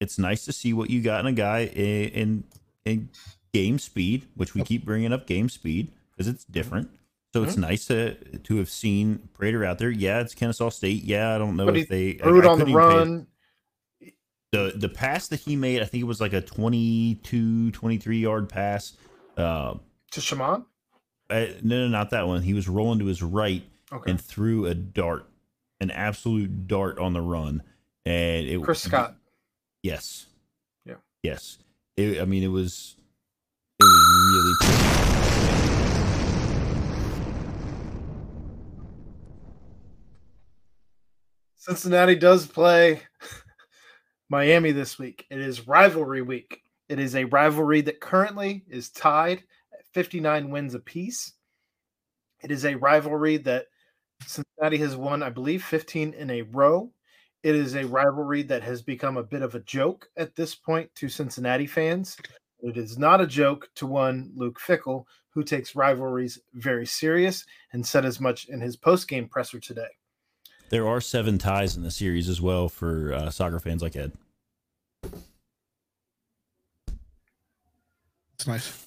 It's 0.00 0.18
nice 0.18 0.44
to 0.44 0.52
see 0.52 0.72
what 0.72 0.90
you 0.90 1.02
got 1.02 1.20
in 1.20 1.26
a 1.26 1.32
guy 1.32 1.60
in 1.64 2.08
in, 2.10 2.44
in 2.84 3.08
game 3.52 3.78
speed, 3.78 4.26
which 4.34 4.54
we 4.54 4.62
keep 4.62 4.84
bringing 4.84 5.12
up 5.12 5.26
game 5.26 5.48
speed 5.48 5.92
because 6.10 6.28
it's 6.28 6.44
different. 6.44 6.90
So 7.34 7.42
it's 7.42 7.56
nice 7.58 7.84
to 7.86 8.14
to 8.14 8.56
have 8.56 8.70
seen 8.70 9.28
Prater 9.34 9.64
out 9.64 9.78
there. 9.78 9.90
Yeah, 9.90 10.20
it's 10.20 10.34
Kennesaw 10.34 10.70
State. 10.70 11.04
Yeah, 11.04 11.34
I 11.34 11.38
don't 11.38 11.56
know 11.56 11.66
But 11.66 11.76
if 11.76 11.88
they 11.88 12.14
threw 12.14 12.38
it 12.40 12.46
on 12.46 12.58
the 12.58 12.64
couldn't 12.64 12.80
even 12.80 12.90
pay- 12.90 12.96
run. 12.96 13.26
the 14.52 14.72
the 14.76 14.88
pass 14.88 15.28
that 15.28 15.40
he 15.40 15.54
made, 15.54 15.82
I 15.82 15.84
think 15.84 16.00
it 16.00 16.06
was 16.06 16.20
like 16.22 16.32
a 16.32 16.40
22, 16.40 17.70
23 17.72 18.18
yard 18.18 18.48
pass. 18.48 18.94
Uh, 19.36 19.74
To 20.12 20.20
Shaman? 20.22 20.64
uh, 21.30 21.46
no, 21.62 21.86
no, 21.86 21.88
not 21.88 22.10
that 22.10 22.26
one. 22.26 22.42
He 22.42 22.54
was 22.54 22.66
rolling 22.68 22.98
to 23.00 23.04
his 23.06 23.22
right 23.22 23.62
Okay. 23.92 24.10
and 24.10 24.20
threw 24.20 24.64
a 24.66 24.74
dart, 24.74 25.28
an 25.80 25.90
absolute 25.90 26.66
dart 26.66 26.98
on 26.98 27.12
the 27.12 27.20
run, 27.20 27.62
and 28.06 28.46
it 28.46 28.62
Chris 28.62 28.82
Scott. 28.82 29.16
Yes. 29.82 30.26
Yeah. 30.86 30.94
Yes. 31.22 31.58
It, 31.98 32.20
I 32.22 32.24
mean, 32.24 32.42
it 32.42 32.48
was. 32.48 32.96
It 33.80 33.84
was 33.84 35.04
really. 35.10 35.17
Cincinnati 41.68 42.14
does 42.14 42.46
play 42.46 43.02
Miami 44.30 44.72
this 44.72 44.98
week. 44.98 45.26
It 45.30 45.38
is 45.38 45.68
rivalry 45.68 46.22
week. 46.22 46.62
It 46.88 46.98
is 46.98 47.14
a 47.14 47.24
rivalry 47.24 47.82
that 47.82 48.00
currently 48.00 48.64
is 48.70 48.88
tied 48.88 49.42
at 49.74 49.84
59 49.92 50.48
wins 50.48 50.72
apiece. 50.72 51.34
It 52.42 52.50
is 52.50 52.64
a 52.64 52.76
rivalry 52.76 53.36
that 53.38 53.66
Cincinnati 54.24 54.78
has 54.78 54.96
won, 54.96 55.22
I 55.22 55.28
believe, 55.28 55.62
15 55.62 56.14
in 56.14 56.30
a 56.30 56.40
row. 56.40 56.90
It 57.42 57.54
is 57.54 57.76
a 57.76 57.86
rivalry 57.86 58.42
that 58.44 58.62
has 58.62 58.80
become 58.80 59.18
a 59.18 59.22
bit 59.22 59.42
of 59.42 59.54
a 59.54 59.60
joke 59.60 60.08
at 60.16 60.34
this 60.34 60.54
point 60.54 60.90
to 60.94 61.10
Cincinnati 61.10 61.66
fans. 61.66 62.16
It 62.60 62.78
is 62.78 62.96
not 62.96 63.20
a 63.20 63.26
joke 63.26 63.68
to 63.74 63.86
one 63.86 64.32
Luke 64.34 64.58
Fickell, 64.58 65.04
who 65.28 65.44
takes 65.44 65.76
rivalries 65.76 66.40
very 66.54 66.86
serious 66.86 67.44
and 67.74 67.86
said 67.86 68.06
as 68.06 68.20
much 68.20 68.46
in 68.46 68.58
his 68.58 68.74
post-game 68.74 69.28
presser 69.28 69.60
today. 69.60 69.97
There 70.70 70.86
are 70.86 71.00
seven 71.00 71.38
ties 71.38 71.76
in 71.76 71.82
the 71.82 71.90
series 71.90 72.28
as 72.28 72.40
well 72.40 72.68
for 72.68 73.12
uh, 73.12 73.30
soccer 73.30 73.58
fans 73.58 73.82
like 73.82 73.96
Ed. 73.96 74.12
it's 78.34 78.46
nice 78.46 78.86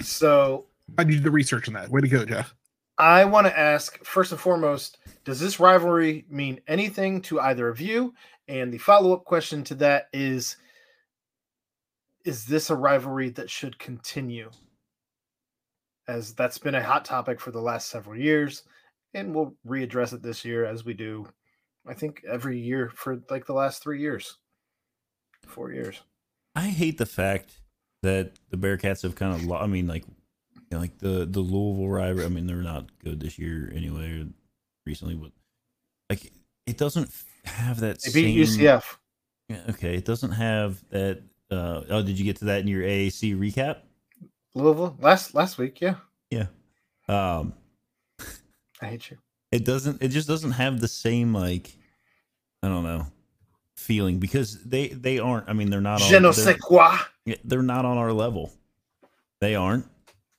So 0.00 0.66
i 0.96 1.04
did 1.04 1.24
the 1.24 1.30
research 1.30 1.66
on 1.66 1.74
that 1.74 1.88
way 1.90 2.00
to 2.00 2.08
go 2.08 2.24
jeff 2.24 2.54
I 2.98 3.24
want 3.24 3.46
to 3.46 3.58
ask 3.58 4.04
first 4.04 4.32
and 4.32 4.40
foremost, 4.40 4.98
does 5.24 5.40
this 5.40 5.58
rivalry 5.58 6.24
mean 6.28 6.60
anything 6.68 7.22
to 7.22 7.40
either 7.40 7.68
of 7.68 7.80
you? 7.80 8.14
And 8.48 8.72
the 8.72 8.78
follow-up 8.78 9.24
question 9.24 9.64
to 9.64 9.74
that 9.76 10.08
is 10.12 10.56
is 12.24 12.44
this 12.44 12.70
a 12.70 12.76
rivalry 12.76 13.30
that 13.30 13.50
should 13.50 13.78
continue? 13.78 14.50
As 16.06 16.34
that's 16.34 16.58
been 16.58 16.76
a 16.76 16.82
hot 16.82 17.04
topic 17.04 17.40
for 17.40 17.50
the 17.50 17.60
last 17.60 17.88
several 17.88 18.16
years, 18.16 18.62
and 19.14 19.34
we'll 19.34 19.54
readdress 19.66 20.12
it 20.12 20.22
this 20.22 20.44
year 20.44 20.64
as 20.64 20.84
we 20.84 20.94
do 20.94 21.26
I 21.86 21.94
think 21.94 22.22
every 22.28 22.58
year 22.58 22.90
for 22.94 23.20
like 23.28 23.46
the 23.46 23.54
last 23.54 23.82
3 23.82 24.00
years. 24.00 24.38
4 25.46 25.72
years. 25.72 26.00
I 26.54 26.66
hate 26.68 26.98
the 26.98 27.06
fact 27.06 27.60
that 28.02 28.32
the 28.50 28.56
Bearcats 28.56 29.02
have 29.02 29.14
kind 29.14 29.34
of. 29.34 29.44
Lo- 29.44 29.58
I 29.58 29.66
mean, 29.66 29.86
like, 29.86 30.04
you 30.06 30.62
know, 30.70 30.78
like 30.78 30.98
the 30.98 31.26
the 31.28 31.40
Louisville 31.40 31.88
rivalry. 31.88 32.24
I 32.24 32.28
mean, 32.28 32.46
they're 32.46 32.56
not 32.56 32.86
good 33.02 33.20
this 33.20 33.38
year 33.38 33.72
anyway. 33.74 34.26
Recently, 34.84 35.14
but 35.14 35.32
like, 36.10 36.32
it 36.66 36.76
doesn't 36.76 37.10
have 37.44 37.80
that. 37.80 38.02
They 38.02 38.12
beat 38.12 38.46
same, 38.46 38.66
UCF. 38.66 38.84
Yeah, 39.48 39.60
Okay, 39.70 39.96
it 39.96 40.04
doesn't 40.04 40.32
have 40.32 40.82
that. 40.90 41.22
Uh, 41.50 41.82
oh, 41.88 42.02
did 42.02 42.18
you 42.18 42.24
get 42.24 42.36
to 42.36 42.46
that 42.46 42.60
in 42.60 42.68
your 42.68 42.82
AAC 42.82 43.36
recap? 43.36 43.78
Louisville 44.54 44.96
last 45.00 45.34
last 45.34 45.58
week, 45.58 45.80
yeah. 45.80 45.96
Yeah. 46.30 46.46
Um, 47.08 47.54
I 48.82 48.86
hate 48.86 49.10
you. 49.10 49.18
it 49.50 49.64
doesn't. 49.64 50.02
It 50.02 50.08
just 50.08 50.28
doesn't 50.28 50.52
have 50.52 50.80
the 50.80 50.88
same 50.88 51.32
like. 51.32 51.76
I 52.62 52.68
don't 52.68 52.84
know. 52.84 53.06
feeling 53.76 54.18
because 54.18 54.62
they 54.62 54.88
they 54.88 55.18
aren't. 55.18 55.48
I 55.48 55.52
mean, 55.52 55.70
they're 55.70 55.80
not. 55.80 56.00
Je 56.00 56.16
on, 56.16 56.22
ne 56.22 56.26
they're, 56.26 56.32
sais 56.32 56.56
quoi. 56.60 56.98
they're 57.44 57.62
not 57.62 57.84
on 57.84 57.98
our 57.98 58.12
level. 58.12 58.52
They 59.40 59.54
aren't. 59.54 59.86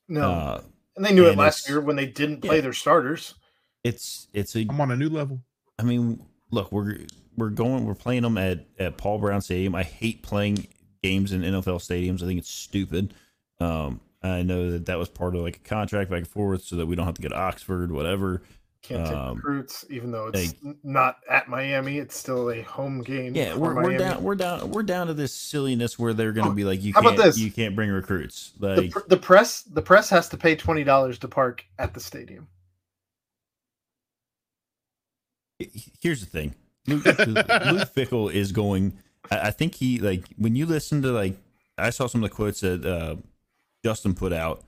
No, 0.08 0.22
Uh, 0.22 0.62
and 0.96 1.06
they 1.06 1.14
knew 1.14 1.26
it 1.26 1.38
last 1.38 1.68
year 1.68 1.82
when 1.82 1.96
they 1.96 2.06
didn't 2.06 2.42
play 2.42 2.58
yeah. 2.58 2.62
their 2.62 2.74
starters. 2.74 3.36
it's 3.84 4.28
it's 4.34 4.56
a 4.56 4.66
I'm 4.70 4.80
on 4.80 4.92
a 4.92 4.96
new 4.96 5.10
level. 5.10 5.42
I 5.80 5.84
mean, 5.84 6.24
look, 6.52 6.72
we're 6.72 7.00
we're 7.36 7.50
going, 7.50 7.86
we're 7.86 7.96
playing 7.96 8.22
them 8.22 8.38
at 8.38 8.66
at 8.80 8.98
Paul 8.98 9.20
Brown 9.20 9.42
Stadium. 9.42 9.76
I 9.76 9.84
hate 9.84 10.24
playing 10.24 10.68
games 11.02 11.34
in 11.34 11.42
NFL 11.42 11.80
stadiums. 11.80 12.24
I 12.24 12.28
think 12.28 12.40
it's 12.40 12.52
stupid. 12.52 13.14
Um, 13.60 14.00
I 14.24 14.42
know 14.44 14.72
that 14.72 14.86
that 14.86 14.98
was 14.98 15.10
part 15.10 15.36
of 15.36 15.42
like 15.42 15.58
a 15.58 15.60
contract 15.68 16.10
back 16.10 16.20
and 16.20 16.28
forth, 16.28 16.64
so 16.64 16.78
that 16.78 16.86
we 16.86 16.96
don't 16.96 17.06
have 17.06 17.16
to 17.16 17.22
go 17.22 17.30
to 17.30 17.36
Oxford, 17.38 17.92
whatever. 17.92 18.42
Can't 18.82 19.06
take 19.06 19.16
Um, 19.16 19.36
recruits, 19.38 19.86
even 19.90 20.12
though 20.12 20.28
it's 20.28 20.56
n- 20.66 20.78
not 20.84 21.18
at 21.30 21.48
Miami. 21.48 21.98
It's 22.00 22.18
still 22.18 22.52
a 22.52 22.62
home 22.62 23.02
game. 23.02 23.34
Yeah, 23.36 23.56
we're, 23.56 23.74
we're 23.76 23.98
down, 23.98 24.24
we're 24.24 24.36
down, 24.36 24.72
we're 24.72 24.84
down 24.84 25.08
to 25.08 25.14
this 25.14 25.34
silliness 25.34 25.98
where 25.98 26.14
they're 26.14 26.34
going 26.34 26.46
to 26.46 26.52
Oh, 26.52 26.56
be 26.56 26.66
like, 26.66 26.84
you 26.84 26.94
can't, 26.94 27.38
you 27.38 27.52
can't 27.52 27.76
bring 27.78 27.90
recruits. 27.90 28.52
The, 28.60 28.76
Like, 28.76 28.92
pr- 28.92 29.00
the 29.08 29.18
press, 29.18 29.62
the 29.64 29.82
press 29.82 30.10
has 30.10 30.28
to 30.30 30.38
pay 30.38 30.56
twenty 30.56 30.84
dollars 30.84 31.18
to 31.20 31.28
park 31.30 31.66
at 31.80 31.94
the 31.94 32.00
stadium. 32.02 32.48
here's 36.02 36.20
the 36.20 36.26
thing 36.26 36.54
luke, 36.88 37.06
luke 37.06 37.16
Fickell 37.96 38.32
is 38.32 38.52
going 38.52 38.98
I, 39.32 39.48
I 39.48 39.52
think 39.52 39.76
he 39.76 40.00
like 40.00 40.26
when 40.38 40.56
you 40.56 40.66
listen 40.66 41.02
to 41.04 41.12
like 41.12 41.38
i 41.78 41.90
saw 41.90 42.08
some 42.08 42.24
of 42.24 42.30
the 42.30 42.36
quotes 42.36 42.62
that 42.62 42.86
uh 42.86 43.16
justin 43.84 44.14
put 44.14 44.34
out 44.34 44.64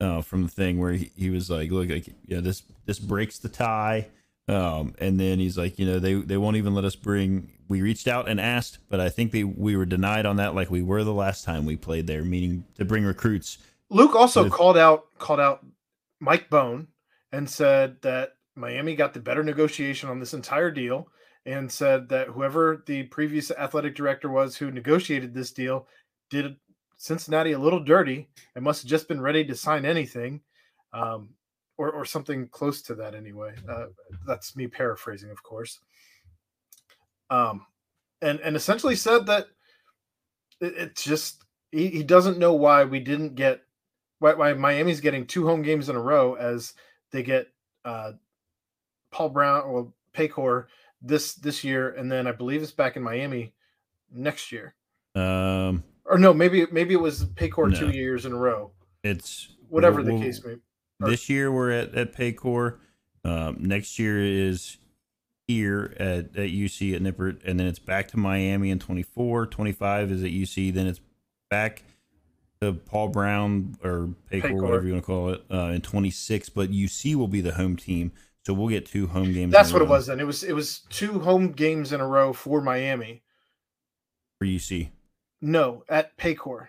uh 0.00 0.20
from 0.22 0.42
the 0.42 0.48
thing 0.48 0.78
where 0.78 0.92
he, 0.92 1.10
he 1.16 1.30
was 1.30 1.50
like 1.50 1.70
look 1.70 1.88
like 1.88 2.08
yeah 2.26 2.40
this 2.40 2.62
this 2.86 2.98
breaks 2.98 3.38
the 3.38 3.48
tie. 3.48 4.08
Um 4.46 4.94
and 4.98 5.18
then 5.18 5.38
he's 5.38 5.56
like 5.56 5.78
you 5.78 5.86
know 5.86 5.98
they 5.98 6.14
they 6.14 6.36
won't 6.36 6.56
even 6.56 6.74
let 6.74 6.84
us 6.84 6.96
bring 6.96 7.50
we 7.68 7.80
reached 7.80 8.06
out 8.06 8.28
and 8.28 8.38
asked 8.38 8.78
but 8.90 9.00
i 9.00 9.08
think 9.08 9.32
they 9.32 9.42
we 9.42 9.74
were 9.74 9.86
denied 9.86 10.26
on 10.26 10.36
that 10.36 10.54
like 10.54 10.70
we 10.70 10.82
were 10.82 11.02
the 11.02 11.14
last 11.14 11.44
time 11.44 11.64
we 11.64 11.76
played 11.76 12.06
there 12.06 12.22
meaning 12.24 12.64
to 12.76 12.84
bring 12.84 13.04
recruits. 13.04 13.56
Luke 13.90 14.14
also 14.14 14.44
With- 14.44 14.52
called 14.52 14.76
out 14.76 15.06
called 15.18 15.40
out 15.40 15.64
Mike 16.20 16.50
Bohn 16.50 16.88
and 17.32 17.48
said 17.48 17.96
that 18.02 18.32
Miami 18.54 18.94
got 18.94 19.14
the 19.14 19.20
better 19.20 19.42
negotiation 19.42 20.08
on 20.08 20.20
this 20.20 20.34
entire 20.34 20.70
deal 20.70 21.08
and 21.46 21.70
said 21.70 22.08
that 22.08 22.28
whoever 22.28 22.82
the 22.86 23.02
previous 23.04 23.50
athletic 23.50 23.94
director 23.94 24.30
was 24.30 24.56
who 24.56 24.70
negotiated 24.70 25.34
this 25.34 25.50
deal 25.52 25.86
did 26.30 26.56
Cincinnati 27.04 27.52
a 27.52 27.58
little 27.58 27.84
dirty 27.84 28.28
and 28.54 28.64
must 28.64 28.82
have 28.82 28.88
just 28.88 29.08
been 29.08 29.20
ready 29.20 29.44
to 29.44 29.54
sign 29.54 29.84
anything 29.84 30.40
um, 30.94 31.28
or, 31.76 31.92
or 31.92 32.06
something 32.06 32.48
close 32.48 32.80
to 32.80 32.94
that 32.94 33.14
anyway. 33.14 33.54
Uh, 33.68 33.86
that's 34.26 34.56
me 34.56 34.66
paraphrasing, 34.66 35.30
of 35.30 35.42
course. 35.42 35.80
Um, 37.28 37.66
and, 38.22 38.40
and 38.40 38.56
essentially 38.56 38.96
said 38.96 39.26
that 39.26 39.48
it, 40.62 40.74
it's 40.78 41.04
just 41.04 41.44
he, 41.70 41.88
he 41.88 42.02
doesn't 42.02 42.38
know 42.38 42.54
why 42.54 42.84
we 42.84 43.00
didn't 43.00 43.34
get 43.34 43.60
why, 44.20 44.32
why 44.32 44.54
Miami's 44.54 45.00
getting 45.00 45.26
two 45.26 45.46
home 45.46 45.60
games 45.60 45.90
in 45.90 45.96
a 45.96 46.00
row 46.00 46.34
as 46.34 46.72
they 47.10 47.22
get 47.22 47.48
uh, 47.84 48.12
Paul 49.10 49.28
Brown 49.28 49.64
or 49.64 49.92
Paycor 50.14 50.66
this 51.02 51.34
this 51.34 51.64
year, 51.64 51.90
and 51.90 52.10
then 52.10 52.26
I 52.26 52.32
believe 52.32 52.62
it's 52.62 52.72
back 52.72 52.96
in 52.96 53.02
Miami 53.02 53.52
next 54.10 54.52
year. 54.52 54.74
um 55.14 55.84
Or 56.14 56.18
no, 56.18 56.32
maybe 56.32 56.64
maybe 56.70 56.94
it 56.94 57.00
was 57.00 57.24
Paycor 57.24 57.72
No. 57.72 57.76
two 57.76 57.90
years 57.90 58.24
in 58.24 58.30
a 58.32 58.36
row. 58.36 58.70
it's 59.02 59.48
Whatever 59.68 60.00
we'll- 60.00 60.16
the 60.16 60.24
case 60.24 60.44
may. 60.44 60.52
or- 60.52 61.10
this 61.10 61.28
year 61.28 61.50
we're 61.50 61.72
at 61.72 61.92
at 61.96 62.12
Paycor. 62.14 62.78
Um, 63.24 63.56
next 63.58 63.98
year 63.98 64.22
is 64.22 64.76
here 65.48 65.92
at, 65.98 66.36
at 66.36 66.50
UC 66.50 66.94
at 66.94 67.02
Nippert, 67.02 67.40
and 67.44 67.58
then 67.58 67.66
it's 67.66 67.80
back 67.80 68.06
to 68.08 68.16
Miami 68.16 68.70
in 68.70 68.78
24. 68.78 69.46
25 69.48 70.12
is 70.12 70.22
at 70.22 70.30
UC. 70.30 70.70
Then 70.72 70.86
it's 70.86 71.00
back 71.50 71.82
to 72.62 72.74
Paul 72.74 73.08
Brown 73.08 73.74
or 73.82 74.14
Paycor, 74.30 74.62
whatever 74.62 74.86
you 74.86 74.92
want 74.92 75.02
to 75.02 75.06
call 75.06 75.30
it, 75.30 75.42
uh, 75.50 75.72
in 75.74 75.80
26. 75.80 76.48
But 76.48 76.70
UC 76.70 77.16
will 77.16 77.26
be 77.28 77.40
the 77.40 77.54
home 77.54 77.76
team, 77.76 78.12
so 78.46 78.54
we'll 78.54 78.68
get 78.68 78.86
two 78.86 79.08
home 79.08 79.32
games. 79.32 79.52
That's 79.52 79.72
what 79.72 79.82
it 79.82 79.88
was. 79.88 80.06
Then 80.06 80.20
it 80.20 80.26
was 80.26 80.44
it 80.44 80.52
was 80.54 80.78
two 80.90 81.18
home 81.18 81.50
games 81.50 81.92
in 81.92 82.00
a 82.00 82.06
row 82.06 82.32
for 82.32 82.60
Miami. 82.62 83.22
for 84.38 84.46
UC. 84.46 84.90
No, 85.44 85.84
at 85.90 86.16
Paycor. 86.16 86.68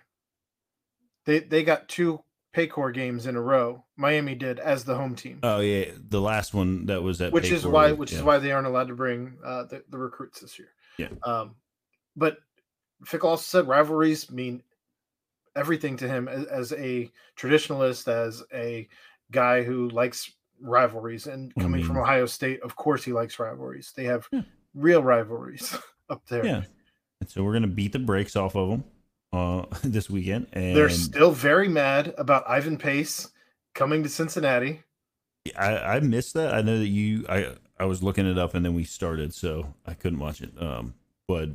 They 1.26 1.39
they 1.39 1.63
got 1.63 1.88
two 1.88 2.21
Paycor 2.53 2.93
games 2.93 3.26
in 3.26 3.38
a 3.38 3.41
row. 3.41 3.86
Miami 3.95 4.36
did 4.36 4.59
as 4.59 4.84
the 4.84 4.95
home 4.95 5.15
team. 5.15 5.39
Oh 5.43 5.61
yeah, 5.61 5.91
the 6.09 6.19
last 6.19 6.53
one 6.53 6.88
that 6.88 7.01
was 7.01 7.21
at 7.21 7.32
which 7.32 7.51
is 7.51 7.65
why 7.65 7.93
which 7.93 8.11
yeah. 8.11 8.17
is 8.17 8.23
why 8.23 8.38
they 8.38 8.51
aren't 8.51 8.67
allowed 8.67 8.89
to 8.89 8.95
bring 8.95 9.38
uh, 9.45 9.63
the, 9.63 9.82
the 9.89 9.97
recruits 9.97 10.41
this 10.41 10.59
year. 10.59 10.67
Yeah. 10.97 11.07
Um, 11.23 11.55
but 12.17 12.39
Fickell 13.05 13.30
also 13.30 13.43
said 13.43 13.67
rivalries 13.67 14.30
mean 14.30 14.61
everything 15.55 15.95
to 15.97 16.07
him 16.09 16.28
as, 16.28 16.45
as 16.47 16.73
a 16.73 17.09
traditionalist, 17.38 18.09
as 18.09 18.43
a 18.53 18.89
guy 19.32 19.63
who 19.63 19.88
likes 19.89 20.34
rivalries, 20.61 21.28
and 21.28 21.53
I 21.57 21.61
coming 21.61 21.82
from 21.82 21.97
Ohio 21.97 22.26
State, 22.26 22.61
of 22.61 22.76
course 22.76 23.05
he 23.05 23.13
likes 23.13 23.39
rivalries. 23.39 23.93
They 23.95 24.03
have 24.03 24.28
Yeah. 24.34 24.41
real 24.73 25.01
rivalries 25.01 25.78
up 26.09 26.26
there. 26.28 26.45
Yeah, 26.45 26.63
and 27.22 27.30
so 27.30 27.43
we're 27.43 27.53
gonna 27.53 27.68
beat 27.68 27.93
the 27.93 27.99
brakes 27.99 28.36
off 28.36 28.55
of 28.55 28.70
them 28.70 28.84
uh, 29.34 29.66
this 29.84 30.09
weekend, 30.09 30.47
and 30.53 30.76
They're 30.76 30.89
still 30.89 31.32
very 31.32 31.68
mad 31.68 32.13
about 32.18 32.47
Ivan 32.47 32.78
Pace 32.78 33.30
coming 33.74 34.03
to 34.03 34.09
Cincinnati. 34.09 34.82
I, 35.57 35.78
I 35.78 35.99
missed 35.99 36.34
that. 36.34 36.53
I 36.53 36.61
know 36.61 36.80
that 36.80 36.88
you. 36.88 37.26
I 37.30 37.55
I 37.78 37.86
was 37.86 38.01
looking 38.01 38.26
it 38.26 38.38
up 38.38 38.55
and 38.55 38.66
then 38.66 38.74
we 38.74 38.84
started, 38.84 39.34
so 39.34 39.74
I 39.86 39.93
couldn't 39.93 40.20
watch 40.20 40.41
it. 40.41 40.51
Um, 40.59 40.95
but 41.28 41.49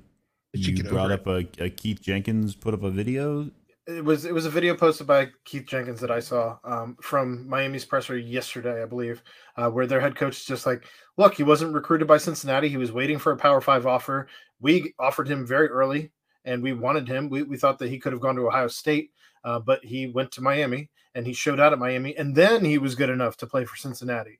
Did 0.52 0.66
you 0.66 0.76
you 0.76 0.84
brought 0.84 1.10
up 1.10 1.26
a, 1.26 1.46
a 1.58 1.70
Keith 1.70 2.00
Jenkins 2.00 2.54
put 2.54 2.74
up 2.74 2.82
a 2.82 2.90
video. 2.90 3.50
It 3.90 4.04
was 4.04 4.24
it 4.24 4.32
was 4.32 4.46
a 4.46 4.50
video 4.50 4.74
posted 4.74 5.06
by 5.06 5.28
Keith 5.44 5.66
Jenkins 5.66 6.00
that 6.00 6.10
I 6.10 6.20
saw 6.20 6.58
um, 6.64 6.96
from 7.02 7.48
Miami's 7.48 7.84
presser 7.84 8.16
yesterday, 8.16 8.82
I 8.82 8.86
believe, 8.86 9.22
uh, 9.56 9.68
where 9.70 9.86
their 9.86 10.00
head 10.00 10.16
coach 10.16 10.38
is 10.38 10.44
just 10.44 10.66
like, 10.66 10.84
look, 11.16 11.34
he 11.34 11.42
wasn't 11.42 11.74
recruited 11.74 12.06
by 12.06 12.18
Cincinnati. 12.18 12.68
He 12.68 12.76
was 12.76 12.92
waiting 12.92 13.18
for 13.18 13.32
a 13.32 13.36
Power 13.36 13.60
Five 13.60 13.86
offer. 13.86 14.28
We 14.60 14.94
offered 14.98 15.28
him 15.28 15.46
very 15.46 15.68
early, 15.68 16.12
and 16.44 16.62
we 16.62 16.72
wanted 16.72 17.08
him. 17.08 17.28
We, 17.28 17.42
we 17.42 17.56
thought 17.56 17.78
that 17.80 17.90
he 17.90 17.98
could 17.98 18.12
have 18.12 18.20
gone 18.20 18.36
to 18.36 18.46
Ohio 18.46 18.68
State, 18.68 19.10
uh, 19.44 19.58
but 19.58 19.84
he 19.84 20.06
went 20.06 20.30
to 20.32 20.42
Miami 20.42 20.90
and 21.14 21.26
he 21.26 21.32
showed 21.32 21.58
out 21.58 21.72
at 21.72 21.78
Miami, 21.78 22.16
and 22.16 22.34
then 22.34 22.64
he 22.64 22.78
was 22.78 22.94
good 22.94 23.10
enough 23.10 23.36
to 23.38 23.46
play 23.46 23.64
for 23.64 23.76
Cincinnati 23.76 24.38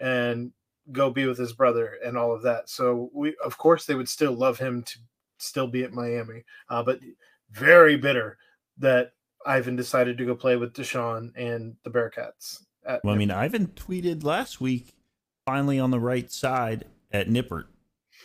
and 0.00 0.52
go 0.92 1.10
be 1.10 1.26
with 1.26 1.38
his 1.38 1.52
brother 1.52 1.94
and 2.04 2.16
all 2.16 2.32
of 2.32 2.42
that. 2.42 2.68
So 2.68 3.10
we, 3.12 3.34
of 3.44 3.58
course, 3.58 3.86
they 3.86 3.96
would 3.96 4.08
still 4.08 4.32
love 4.32 4.56
him 4.56 4.84
to 4.84 4.98
still 5.38 5.66
be 5.66 5.82
at 5.82 5.92
Miami, 5.92 6.44
uh, 6.68 6.82
but 6.84 7.00
very 7.50 7.96
bitter 7.96 8.38
that 8.78 9.12
Ivan 9.44 9.76
decided 9.76 10.18
to 10.18 10.24
go 10.24 10.34
play 10.34 10.56
with 10.56 10.74
Deshawn 10.74 11.32
and 11.36 11.76
the 11.84 11.90
Bearcats. 11.90 12.62
At 12.84 13.04
Well, 13.04 13.14
I 13.14 13.18
mean, 13.18 13.30
Ivan 13.30 13.68
tweeted 13.68 14.24
last 14.24 14.60
week, 14.60 14.94
finally 15.44 15.78
on 15.78 15.90
the 15.90 16.00
right 16.00 16.30
side 16.30 16.84
at 17.12 17.28
Nippert. 17.28 17.64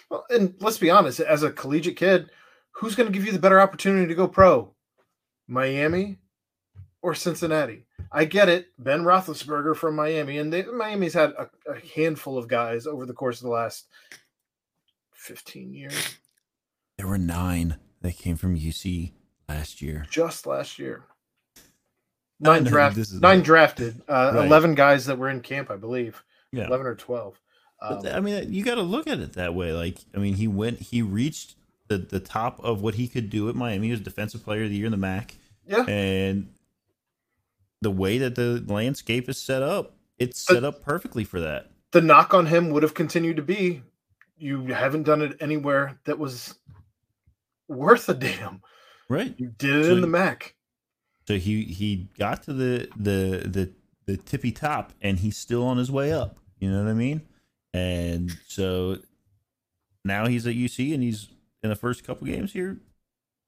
Well, 0.09 0.25
and 0.29 0.55
let's 0.59 0.77
be 0.77 0.89
honest, 0.89 1.19
as 1.19 1.43
a 1.43 1.51
collegiate 1.51 1.95
kid, 1.95 2.29
who's 2.71 2.95
going 2.95 3.11
to 3.11 3.17
give 3.17 3.25
you 3.25 3.31
the 3.31 3.39
better 3.39 3.61
opportunity 3.61 4.07
to 4.07 4.15
go 4.15 4.27
pro? 4.27 4.73
Miami 5.47 6.17
or 7.01 7.15
Cincinnati? 7.15 7.85
I 8.11 8.25
get 8.25 8.49
it. 8.49 8.67
Ben 8.77 9.03
Roethlisberger 9.03 9.75
from 9.75 9.95
Miami, 9.95 10.37
and 10.37 10.51
they, 10.51 10.63
Miami's 10.63 11.13
had 11.13 11.31
a, 11.31 11.49
a 11.69 11.79
handful 11.95 12.37
of 12.37 12.47
guys 12.47 12.85
over 12.85 13.05
the 13.05 13.13
course 13.13 13.39
of 13.39 13.45
the 13.45 13.51
last 13.53 13.87
15 15.21 15.73
years, 15.73 16.17
There 16.97 17.07
were 17.07 17.19
nine 17.19 17.77
that 18.01 18.17
came 18.17 18.37
from 18.37 18.57
UC 18.57 19.13
last 19.57 19.81
year. 19.81 20.05
just 20.09 20.45
last 20.45 20.79
year. 20.79 21.03
Nine 22.39 22.63
No, 22.63 22.69
draft, 22.71 22.95
this 22.95 23.11
is- 23.11 23.21
nine 23.21 23.41
drafted, 23.41 24.01
uh, 24.09 24.31
Right. 24.35 24.45
11 24.47 24.73
guys 24.75 25.05
that 25.05 25.17
were 25.17 25.29
in 25.29 25.41
camp, 25.41 25.69
I 25.69 25.75
believe. 25.75 26.23
Yeah. 26.51 26.65
11 26.67 26.85
or 26.87 26.95
12. 26.95 27.39
But 27.79 27.91
Um, 27.97 28.01
th- 28.03 28.15
I 28.15 28.19
mean, 28.19 28.51
you 28.53 28.63
got 28.63 28.75
to 28.75 28.81
look 28.81 29.07
at 29.07 29.19
it 29.19 29.33
that 29.33 29.53
way. 29.55 29.71
Like, 29.73 29.97
I 30.15 30.17
mean, 30.19 30.35
he 30.35 30.47
went, 30.47 30.79
he 30.79 31.01
reached 31.01 31.55
the 31.87 31.97
the 31.97 32.19
top 32.19 32.59
of 32.63 32.81
what 32.81 32.95
he 32.95 33.07
could 33.07 33.29
do 33.29 33.49
at 33.49 33.55
Miami. 33.55 33.87
He 33.87 33.91
was 33.91 33.99
Defensive 33.99 34.43
Player 34.43 34.63
of 34.63 34.69
the 34.69 34.75
Year 34.77 34.85
in 34.85 34.91
the 34.91 34.97
MAC, 34.97 35.35
yeah. 35.67 35.83
and 35.87 36.53
the 37.81 37.91
way 37.91 38.17
that 38.19 38.35
the 38.35 38.63
landscape 38.67 39.27
is 39.27 39.37
set 39.37 39.61
up, 39.61 39.95
it's 40.17 40.45
But- 40.45 40.53
set 40.55 40.63
up 40.63 40.81
perfectly 40.83 41.23
for 41.23 41.39
that. 41.41 41.69
the 41.91 42.01
knock 42.01 42.33
on 42.33 42.45
him 42.45 42.69
would 42.69 42.83
have 42.83 42.93
continued 42.93 43.35
to 43.35 43.41
be 43.41 43.83
you 44.37 44.67
haven't 44.67 45.03
done 45.03 45.21
it 45.21 45.35
anywhere 45.41 45.99
that 46.05 46.17
was 46.17 46.55
worth 47.67 48.07
a 48.09 48.13
damn. 48.13 48.61
Right. 49.11 49.35
You 49.37 49.47
did 49.57 49.75
it 49.75 49.85
So 49.87 49.91
in 49.91 50.01
the 50.01 50.07
MAC. 50.07 50.55
So 51.27 51.35
he 51.35 51.65
he 51.65 52.07
got 52.17 52.43
to 52.43 52.53
the 52.53 52.87
the 52.95 53.45
the 53.45 53.71
the 54.05 54.15
tippy 54.15 54.53
top, 54.53 54.93
and 55.01 55.19
he's 55.19 55.37
still 55.37 55.65
on 55.65 55.77
his 55.77 55.91
way 55.91 56.13
up. 56.13 56.37
You 56.59 56.71
know 56.71 56.81
what 56.81 56.89
I 56.89 56.93
mean? 56.93 57.21
And 57.73 58.31
so 58.47 58.99
now 60.05 60.27
he's 60.27 60.47
at 60.47 60.55
UC, 60.55 60.93
and 60.93 61.03
he's 61.03 61.27
in 61.61 61.69
the 61.69 61.75
first 61.75 62.05
couple 62.05 62.25
games 62.25 62.53
here 62.53 62.77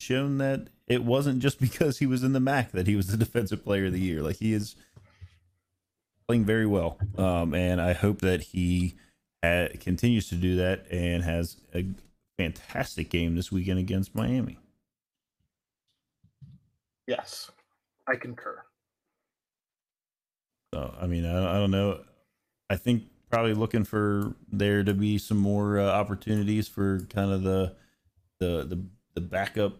shown 0.01 0.37
that 0.39 0.67
it 0.85 1.05
wasn't 1.05 1.39
just 1.39 1.61
because 1.67 1.99
he 1.99 2.05
was 2.05 2.25
in 2.25 2.33
the 2.33 2.41
MAC 2.41 2.73
that 2.73 2.85
he 2.85 2.97
was 2.97 3.07
the 3.07 3.15
defensive 3.17 3.63
player 3.63 3.85
of 3.85 3.93
the 3.93 4.01
year. 4.01 4.21
Like 4.21 4.35
he 4.35 4.51
is 4.51 4.75
playing 6.27 6.43
very 6.43 6.65
well, 6.65 6.97
um, 7.17 7.53
and 7.53 7.79
I 7.79 7.93
hope 7.93 8.19
that 8.19 8.41
he 8.41 8.95
ha- 9.41 9.69
continues 9.79 10.27
to 10.27 10.35
do 10.35 10.57
that 10.57 10.91
and 10.91 11.23
has 11.23 11.55
a 11.73 11.85
fantastic 12.37 13.09
game 13.09 13.37
this 13.37 13.49
weekend 13.49 13.79
against 13.79 14.13
Miami. 14.13 14.57
Yes, 17.07 17.51
I 18.07 18.15
concur. 18.15 18.63
So 20.73 20.93
I 20.99 21.07
mean, 21.07 21.25
I, 21.25 21.55
I 21.55 21.59
don't 21.59 21.71
know. 21.71 22.01
I 22.69 22.75
think 22.75 23.03
probably 23.29 23.53
looking 23.53 23.83
for 23.83 24.33
there 24.51 24.83
to 24.83 24.93
be 24.93 25.17
some 25.17 25.37
more 25.37 25.79
uh, 25.79 25.85
opportunities 25.89 26.67
for 26.67 26.99
kind 27.09 27.31
of 27.31 27.43
the 27.43 27.75
the 28.39 28.63
the 28.65 28.83
the 29.15 29.21
backup 29.21 29.73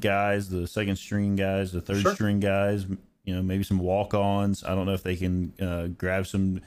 guys, 0.00 0.48
the 0.48 0.66
second 0.66 0.96
string 0.96 1.36
guys, 1.36 1.72
the 1.72 1.80
third 1.80 2.02
Sure. 2.02 2.14
string 2.14 2.40
guys. 2.40 2.86
You 3.24 3.34
know, 3.34 3.42
maybe 3.42 3.64
some 3.64 3.78
walk-ons. 3.78 4.64
I 4.64 4.74
don't 4.74 4.84
know 4.84 4.92
if 4.92 5.02
they 5.02 5.16
can 5.16 5.52
uh, 5.60 5.86
grab 5.86 6.26
some. 6.26 6.60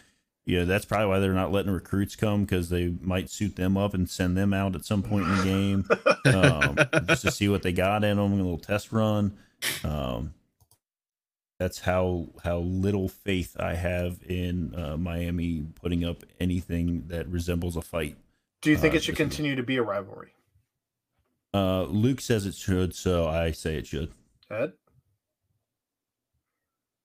You 0.45 0.59
know, 0.59 0.65
that's 0.65 0.85
probably 0.85 1.07
why 1.07 1.19
they're 1.19 1.33
not 1.33 1.51
letting 1.51 1.71
recruits 1.73 2.15
come 2.15 2.45
because 2.45 2.69
they 2.69 2.93
might 3.01 3.29
suit 3.29 3.57
them 3.57 3.75
up 3.75 3.93
and 3.93 4.09
send 4.09 4.37
them 4.37 4.53
out 4.53 4.75
at 4.75 4.85
some 4.85 5.03
point 5.03 5.25
in 5.27 5.37
the 5.37 5.43
game 5.43 5.85
um, 6.33 6.77
just 7.05 7.23
to 7.23 7.31
see 7.31 7.49
what 7.49 7.63
they 7.63 7.73
got 7.73 8.05
in 8.05 8.15
them, 8.15 8.31
a 8.31 8.35
little 8.37 8.57
test 8.57 8.93
run. 8.93 9.37
Um, 9.83 10.33
that's 11.59 11.79
how 11.79 12.27
how 12.43 12.59
little 12.59 13.07
faith 13.09 13.55
I 13.59 13.73
have 13.73 14.19
in 14.27 14.75
uh, 14.75 14.97
Miami 14.97 15.65
putting 15.75 16.05
up 16.05 16.23
anything 16.39 17.05
that 17.07 17.27
resembles 17.27 17.75
a 17.75 17.81
fight. 17.81 18.15
Do 18.61 18.69
you 18.69 18.77
think 18.77 18.93
Uh, 18.93 18.97
it 18.97 19.03
should 19.03 19.15
continue 19.15 19.55
to 19.55 19.63
be 19.63 19.77
a 19.77 19.83
rivalry? 19.83 20.33
Uh, 21.53 21.83
Luke 21.83 22.21
says 22.21 22.45
it 22.45 22.53
should, 22.53 22.93
so 22.93 23.27
I 23.27 23.51
say 23.51 23.77
it 23.77 23.87
should. 23.87 24.11
Ed, 24.51 24.73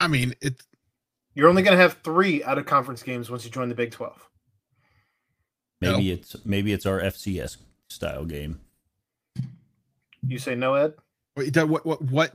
I 0.01 0.09
mean, 0.09 0.35
it. 0.41 0.63
you're 1.35 1.49
only 1.49 1.63
going 1.63 1.77
to 1.77 1.83
have 1.83 1.99
three 2.05 2.43
out 2.45 2.59
of 2.59 2.67
conference 2.67 3.03
games 3.03 3.31
once 3.31 3.45
you 3.45 3.51
join 3.51 3.69
the 3.69 3.75
Big 3.75 3.91
Twelve. 3.93 4.29
Maybe 5.81 6.13
it's 6.13 6.37
maybe 6.45 6.73
it's 6.73 6.87
our 6.87 7.01
FCS 7.01 7.57
style 7.89 8.25
game. 8.25 8.61
You 10.27 10.39
say 10.39 10.55
no, 10.55 10.75
Ed? 10.75 10.95
Wait, 11.37 11.57
What 11.57 11.85
what 11.87 12.03
what 12.03 12.35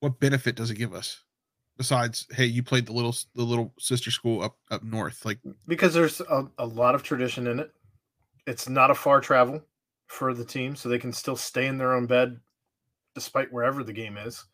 what 0.00 0.20
benefit 0.20 0.54
does 0.54 0.70
it 0.70 0.76
give 0.76 0.94
us 0.94 1.22
besides 1.76 2.26
hey 2.32 2.44
you 2.44 2.62
played 2.62 2.86
the 2.86 2.92
little 2.92 3.14
the 3.34 3.42
little 3.42 3.72
sister 3.78 4.10
school 4.10 4.42
up 4.42 4.56
up 4.70 4.82
north 4.82 5.24
like 5.24 5.38
Because 5.66 5.94
there's 5.94 6.20
a, 6.20 6.46
a 6.58 6.66
lot 6.66 6.94
of 6.94 7.02
tradition 7.02 7.46
in 7.46 7.60
it. 7.60 7.70
It's 8.46 8.68
not 8.68 8.90
a 8.90 8.94
far 8.94 9.20
travel 9.20 9.62
for 10.06 10.34
the 10.34 10.44
team, 10.44 10.74
so 10.74 10.88
they 10.88 10.98
can 10.98 11.12
still 11.12 11.36
stay 11.36 11.66
in 11.66 11.78
their 11.78 11.94
own 11.94 12.06
bed 12.06 12.40
despite 13.14 13.52
wherever 13.52 13.84
the 13.84 13.92
game 13.92 14.16
is. 14.16 14.44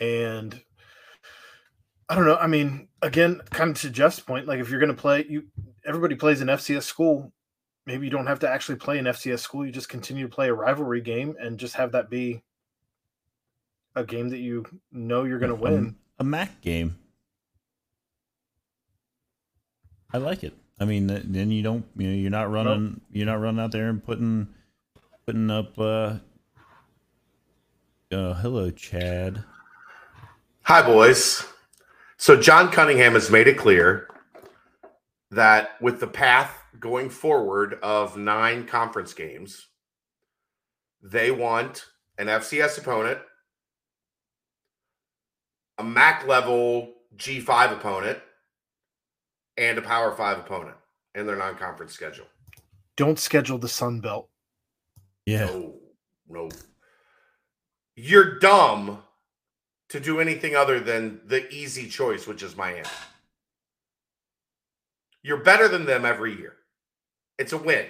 And 0.00 0.60
I 2.08 2.14
don't 2.14 2.26
know. 2.26 2.36
I 2.36 2.46
mean, 2.46 2.88
again, 3.02 3.40
kind 3.50 3.70
of 3.70 3.80
to 3.82 3.90
Jeff's 3.90 4.20
point, 4.20 4.46
like 4.46 4.58
if 4.58 4.68
you're 4.70 4.80
going 4.80 4.94
to 4.94 5.00
play, 5.00 5.24
you 5.28 5.44
everybody 5.86 6.16
plays 6.16 6.40
an 6.40 6.48
FCS 6.48 6.82
school. 6.82 7.32
Maybe 7.86 8.06
you 8.06 8.10
don't 8.10 8.26
have 8.26 8.40
to 8.40 8.48
actually 8.48 8.76
play 8.76 8.98
an 8.98 9.06
FCS 9.06 9.40
school. 9.40 9.64
You 9.64 9.72
just 9.72 9.88
continue 9.88 10.28
to 10.28 10.34
play 10.34 10.48
a 10.48 10.54
rivalry 10.54 11.00
game 11.00 11.34
and 11.40 11.58
just 11.58 11.74
have 11.76 11.92
that 11.92 12.10
be 12.10 12.42
a 13.94 14.04
game 14.04 14.28
that 14.30 14.38
you 14.38 14.66
know 14.92 15.24
you're 15.24 15.38
going 15.38 15.50
to 15.50 15.54
win. 15.54 15.96
a 16.18 16.24
MAC 16.24 16.60
game. 16.60 16.96
I 20.12 20.18
like 20.18 20.42
it. 20.44 20.54
I 20.78 20.84
mean, 20.86 21.06
then 21.06 21.50
you 21.50 21.62
don't, 21.62 21.84
you 21.96 22.08
know, 22.08 22.14
you're 22.14 22.30
not 22.30 22.50
running, 22.50 23.00
you're 23.12 23.26
not 23.26 23.40
running 23.40 23.60
out 23.60 23.70
there 23.72 23.88
and 23.88 24.02
putting, 24.02 24.48
putting 25.26 25.50
up. 25.50 25.78
uh 25.78 26.16
uh, 28.12 28.34
hello, 28.34 28.70
Chad. 28.72 29.44
Hi, 30.62 30.82
boys. 30.82 31.46
So 32.16 32.36
John 32.40 32.72
Cunningham 32.72 33.12
has 33.12 33.30
made 33.30 33.46
it 33.46 33.56
clear 33.56 34.08
that 35.30 35.80
with 35.80 36.00
the 36.00 36.08
path 36.08 36.60
going 36.80 37.08
forward 37.08 37.78
of 37.84 38.16
nine 38.16 38.66
conference 38.66 39.14
games, 39.14 39.68
they 41.00 41.30
want 41.30 41.86
an 42.18 42.26
FCS 42.26 42.78
opponent, 42.78 43.20
a 45.80 45.84
MAC 45.84 46.26
level 46.26 46.92
G5 47.16 47.72
opponent, 47.72 48.18
and 49.56 49.78
a 49.78 49.82
Power 49.82 50.12
5 50.12 50.38
opponent 50.38 50.76
in 51.14 51.26
their 51.26 51.36
non 51.36 51.56
conference 51.56 51.92
schedule. 51.92 52.26
Don't 52.96 53.18
schedule 53.18 53.58
the 53.58 53.68
Sun 53.68 54.00
Belt. 54.00 54.28
Yeah, 55.24 55.46
No, 55.46 55.74
no. 56.28 56.48
You're 57.96 58.38
dumb 58.38 59.02
to 59.88 60.00
do 60.00 60.20
anything 60.20 60.54
other 60.54 60.80
than 60.80 61.20
the 61.26 61.48
easy 61.52 61.88
choice, 61.88 62.26
which 62.26 62.42
is 62.42 62.56
Miami. 62.56 62.84
You're 65.22 65.42
better 65.42 65.66
than 65.68 65.86
them 65.86 66.04
every 66.04 66.36
year. 66.36 66.56
It's 67.38 67.52
a 67.52 67.58
win. 67.58 67.86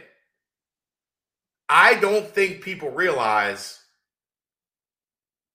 I 1.69 1.95
don't 1.95 2.27
think 2.27 2.63
people 2.63 2.91
realize 2.91 3.81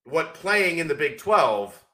what 0.04 0.34
playing 0.34 0.80
in 0.80 0.88
the 0.88 0.96
Big 0.96 1.18
12 1.18 1.85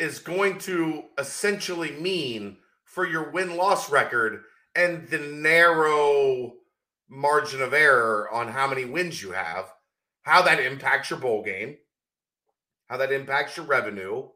is 0.00 0.18
going 0.18 0.58
to 0.58 1.04
essentially 1.18 1.92
mean 1.92 2.56
for 2.84 3.06
your 3.06 3.30
win 3.30 3.56
loss 3.56 3.90
record 3.90 4.42
and 4.74 5.06
the 5.08 5.18
narrow 5.18 6.54
margin 7.08 7.60
of 7.60 7.74
error 7.74 8.28
on 8.32 8.48
how 8.48 8.66
many 8.66 8.86
wins 8.86 9.22
you 9.22 9.32
have, 9.32 9.70
how 10.22 10.40
that 10.42 10.58
impacts 10.58 11.10
your 11.10 11.18
bowl 11.18 11.42
game, 11.42 11.76
how 12.88 12.96
that 12.96 13.12
impacts 13.12 13.56
your 13.56 13.66
revenue. 13.66 14.26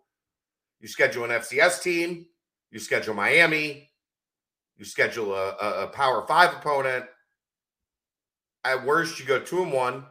You 0.80 0.88
schedule 0.88 1.24
an 1.24 1.30
FCS 1.30 1.82
team, 1.82 2.26
you 2.70 2.78
schedule 2.78 3.14
Miami, 3.14 3.90
you 4.76 4.84
schedule 4.84 5.32
a, 5.34 5.56
a, 5.60 5.84
a 5.84 5.86
Power 5.88 6.26
Five 6.26 6.52
opponent. 6.52 7.06
At 8.64 8.84
worst, 8.84 9.18
you 9.18 9.24
go 9.24 9.40
two 9.40 9.62
and 9.62 9.72
one. 9.72 10.04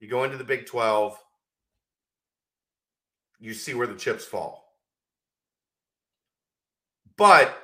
You 0.00 0.08
go 0.08 0.24
into 0.24 0.36
the 0.36 0.44
Big 0.44 0.66
Twelve. 0.66 1.16
You 3.38 3.54
see 3.54 3.74
where 3.74 3.86
the 3.86 3.94
chips 3.94 4.24
fall. 4.24 4.63
But 7.16 7.56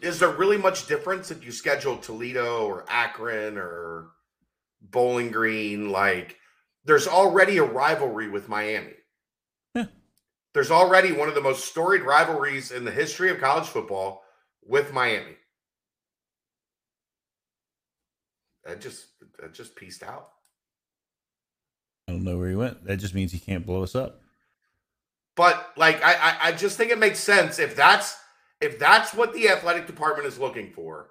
is 0.00 0.18
there 0.18 0.30
really 0.30 0.58
much 0.58 0.86
difference 0.86 1.30
if 1.30 1.44
you 1.44 1.50
schedule 1.50 1.96
Toledo 1.96 2.66
or 2.66 2.84
Akron 2.88 3.58
or 3.58 4.10
Bowling 4.80 5.30
Green? 5.30 5.90
Like, 5.90 6.36
there's 6.84 7.08
already 7.08 7.58
a 7.58 7.64
rivalry 7.64 8.28
with 8.28 8.48
Miami. 8.48 8.94
Yeah. 9.74 9.86
There's 10.54 10.70
already 10.70 11.12
one 11.12 11.28
of 11.28 11.34
the 11.34 11.40
most 11.40 11.66
storied 11.66 12.02
rivalries 12.02 12.70
in 12.70 12.84
the 12.84 12.92
history 12.92 13.30
of 13.30 13.40
college 13.40 13.66
football 13.66 14.22
with 14.64 14.92
Miami. 14.92 15.36
That 18.64 18.80
just 18.80 19.06
that 19.40 19.52
just 19.52 19.76
pieced 19.76 20.02
out. 20.02 20.28
I 22.08 22.12
don't 22.12 22.24
know 22.24 22.38
where 22.38 22.48
he 22.48 22.56
went. 22.56 22.84
That 22.84 22.96
just 22.96 23.14
means 23.14 23.32
he 23.32 23.38
can't 23.38 23.66
blow 23.66 23.82
us 23.82 23.94
up. 23.94 24.20
But 25.36 25.72
like 25.76 26.02
I, 26.02 26.14
I 26.14 26.36
I 26.48 26.52
just 26.52 26.76
think 26.76 26.90
it 26.90 26.98
makes 26.98 27.20
sense 27.20 27.58
if 27.58 27.76
that's 27.76 28.16
if 28.60 28.78
that's 28.78 29.14
what 29.14 29.34
the 29.34 29.48
athletic 29.48 29.86
department 29.86 30.26
is 30.26 30.38
looking 30.38 30.72
for. 30.72 31.10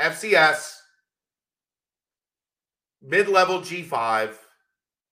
FCS 0.00 0.76
mid-level 3.02 3.60
G5, 3.60 4.34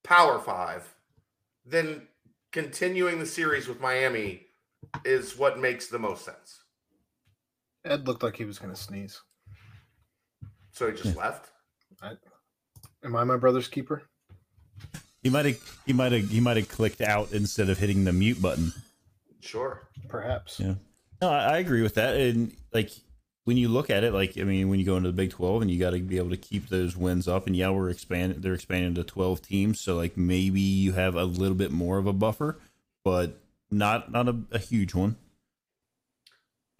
Power 0.04 0.38
5, 0.38 0.94
then 1.64 2.08
continuing 2.52 3.18
the 3.18 3.26
series 3.26 3.68
with 3.68 3.80
Miami 3.80 4.46
is 5.04 5.38
what 5.38 5.58
makes 5.58 5.88
the 5.88 5.98
most 5.98 6.24
sense. 6.24 6.62
Ed 7.84 8.06
looked 8.06 8.22
like 8.22 8.36
he 8.36 8.44
was 8.44 8.58
going 8.58 8.74
to 8.74 8.80
sneeze. 8.80 9.20
So 10.72 10.90
he 10.90 10.96
just 10.96 11.16
left. 11.16 11.50
Am 13.04 13.16
I 13.16 13.24
my 13.24 13.36
brother's 13.36 13.68
keeper? 13.68 14.02
He 15.28 15.32
might 15.32 15.44
have, 15.44 15.78
he 15.84 15.92
might 15.92 16.12
have, 16.12 16.30
he 16.30 16.40
might 16.40 16.56
have 16.56 16.70
clicked 16.70 17.02
out 17.02 17.32
instead 17.32 17.68
of 17.68 17.76
hitting 17.76 18.04
the 18.04 18.14
mute 18.14 18.40
button. 18.40 18.72
Sure. 19.40 19.86
Perhaps. 20.08 20.58
Yeah. 20.58 20.76
No, 21.20 21.28
I, 21.28 21.56
I 21.56 21.58
agree 21.58 21.82
with 21.82 21.96
that. 21.96 22.16
And 22.16 22.56
like 22.72 22.90
when 23.44 23.58
you 23.58 23.68
look 23.68 23.90
at 23.90 24.04
it, 24.04 24.14
like 24.14 24.38
I 24.38 24.44
mean, 24.44 24.70
when 24.70 24.78
you 24.80 24.86
go 24.86 24.96
into 24.96 25.10
the 25.10 25.14
Big 25.14 25.32
Twelve 25.32 25.60
and 25.60 25.70
you 25.70 25.78
got 25.78 25.90
to 25.90 25.98
be 25.98 26.16
able 26.16 26.30
to 26.30 26.38
keep 26.38 26.70
those 26.70 26.96
wins 26.96 27.28
up, 27.28 27.46
and 27.46 27.54
yeah, 27.54 27.68
we're 27.68 27.90
expanding. 27.90 28.40
They're 28.40 28.54
expanding 28.54 28.94
to 28.94 29.04
twelve 29.04 29.42
teams, 29.42 29.78
so 29.80 29.96
like 29.96 30.16
maybe 30.16 30.62
you 30.62 30.92
have 30.92 31.14
a 31.14 31.24
little 31.24 31.54
bit 31.54 31.72
more 31.72 31.98
of 31.98 32.06
a 32.06 32.14
buffer, 32.14 32.58
but 33.04 33.38
not 33.70 34.10
not 34.10 34.28
a, 34.28 34.36
a 34.50 34.58
huge 34.58 34.94
one. 34.94 35.16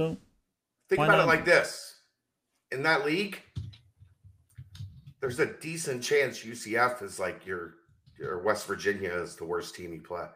So 0.01 0.17
Think 0.89 1.03
about 1.03 1.19
not? 1.19 1.25
it 1.25 1.27
like 1.27 1.45
this. 1.45 1.97
In 2.73 2.83
that 2.85 3.05
league, 3.05 3.43
there's 5.21 5.39
a 5.39 5.53
decent 5.61 6.03
chance 6.03 6.39
UCF 6.39 7.03
is 7.03 7.21
like 7.21 7.45
your 7.45 7.75
or 8.23 8.43
West 8.43 8.67
Virginia 8.67 9.13
is 9.13 9.37
the 9.37 9.45
worst 9.45 9.75
team 9.75 9.93
you 9.93 10.01
play. 10.01 10.27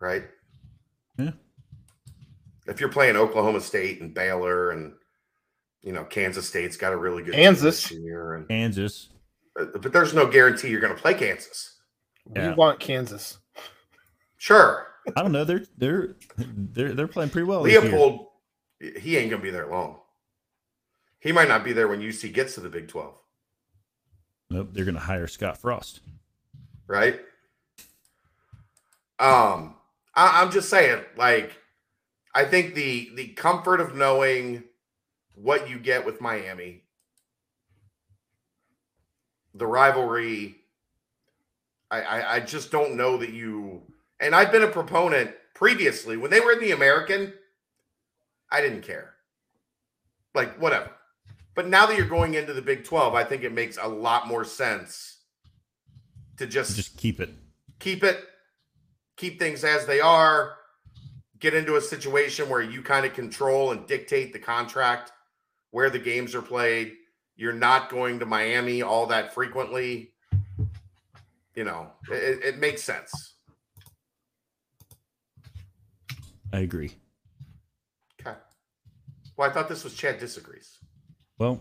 Right? 0.00 0.24
Yeah. 1.18 1.32
If 2.66 2.80
you're 2.80 2.88
playing 2.88 3.16
Oklahoma 3.16 3.60
State 3.60 4.00
and 4.00 4.14
Baylor 4.14 4.70
and 4.70 4.94
you 5.82 5.92
know 5.92 6.04
Kansas 6.04 6.48
State's 6.48 6.76
got 6.76 6.92
a 6.92 6.96
really 6.96 7.22
good 7.22 7.32
team 7.32 7.44
Kansas. 7.44 7.88
this 7.88 7.98
year, 7.98 8.34
and 8.34 8.48
Kansas, 8.48 9.08
but 9.54 9.82
but 9.82 9.92
there's 9.92 10.14
no 10.14 10.26
guarantee 10.26 10.68
you're 10.68 10.80
going 10.80 10.94
to 10.94 11.00
play 11.00 11.14
Kansas. 11.14 11.80
Yeah. 12.34 12.50
We 12.50 12.54
want 12.54 12.78
Kansas. 12.78 13.38
Sure, 14.36 14.86
I 15.16 15.22
don't 15.22 15.32
know. 15.32 15.44
They're 15.44 15.64
they're 15.76 16.16
they're 16.36 16.94
they're 16.94 17.08
playing 17.08 17.30
pretty 17.30 17.48
well. 17.48 17.64
Leipold, 17.64 18.26
he 18.80 19.16
ain't 19.16 19.30
going 19.30 19.42
to 19.42 19.44
be 19.44 19.50
there 19.50 19.68
long. 19.68 19.98
He 21.22 21.30
might 21.30 21.48
not 21.48 21.62
be 21.62 21.72
there 21.72 21.86
when 21.86 22.00
UC 22.00 22.32
gets 22.34 22.54
to 22.54 22.60
the 22.60 22.68
Big 22.68 22.88
12, 22.88 23.14
Nope, 24.50 24.70
they're 24.72 24.84
going 24.84 24.96
to 24.96 25.00
hire 25.00 25.28
Scott 25.28 25.56
Frost. 25.56 26.00
Right? 26.86 27.20
Um, 29.18 29.76
I, 30.14 30.42
I'm 30.42 30.50
just 30.50 30.68
saying, 30.68 31.02
like, 31.16 31.52
I 32.34 32.44
think 32.44 32.74
the 32.74 33.10
the 33.14 33.28
comfort 33.28 33.80
of 33.80 33.94
knowing 33.94 34.64
what 35.34 35.68
you 35.68 35.78
get 35.78 36.04
with 36.04 36.20
Miami, 36.20 36.82
the 39.54 39.66
rivalry. 39.66 40.56
I, 41.90 42.00
I, 42.00 42.34
I 42.36 42.40
just 42.40 42.70
don't 42.70 42.96
know 42.96 43.18
that 43.18 43.30
you. 43.30 43.82
And 44.18 44.34
I've 44.34 44.52
been 44.52 44.62
a 44.62 44.68
proponent 44.68 45.32
previously 45.54 46.16
when 46.16 46.30
they 46.30 46.40
were 46.40 46.52
in 46.52 46.60
the 46.60 46.72
American. 46.72 47.34
I 48.50 48.60
didn't 48.60 48.82
care. 48.82 49.14
Like 50.34 50.58
whatever. 50.60 50.90
But 51.54 51.68
now 51.68 51.84
that 51.86 51.96
you're 51.96 52.06
going 52.06 52.34
into 52.34 52.54
the 52.54 52.62
Big 52.62 52.84
12, 52.84 53.14
I 53.14 53.24
think 53.24 53.42
it 53.42 53.52
makes 53.52 53.76
a 53.76 53.86
lot 53.86 54.26
more 54.26 54.44
sense 54.44 55.18
to 56.42 56.48
just, 56.48 56.76
Just 56.76 56.96
keep 56.96 57.20
it. 57.20 57.30
keep 57.78 58.02
it, 58.04 58.24
keep 59.16 59.38
things 59.38 59.64
as 59.64 59.86
they 59.86 60.00
are, 60.00 60.56
get 61.38 61.54
into 61.54 61.76
a 61.76 61.80
situation 61.80 62.48
where 62.48 62.60
you 62.60 62.82
kind 62.82 63.06
of 63.06 63.14
control 63.14 63.72
and 63.72 63.86
dictate 63.86 64.32
the 64.32 64.38
contract, 64.38 65.12
where 65.70 65.88
the 65.88 65.98
games 65.98 66.34
are 66.34 66.42
played. 66.42 66.94
You're 67.36 67.52
not 67.52 67.88
going 67.88 68.18
to 68.18 68.26
Miami 68.26 68.82
all 68.82 69.06
that 69.06 69.32
frequently. 69.32 70.12
You 71.54 71.64
know, 71.64 71.90
it, 72.10 72.44
it 72.44 72.58
makes 72.58 72.82
sense. 72.82 73.34
I 76.52 76.60
agree. 76.60 76.92
Okay. 78.20 78.36
Well, 79.36 79.48
I 79.48 79.52
thought 79.52 79.68
this 79.68 79.84
was 79.84 79.94
Chad 79.94 80.18
disagrees. 80.18 80.78
Well, 81.38 81.60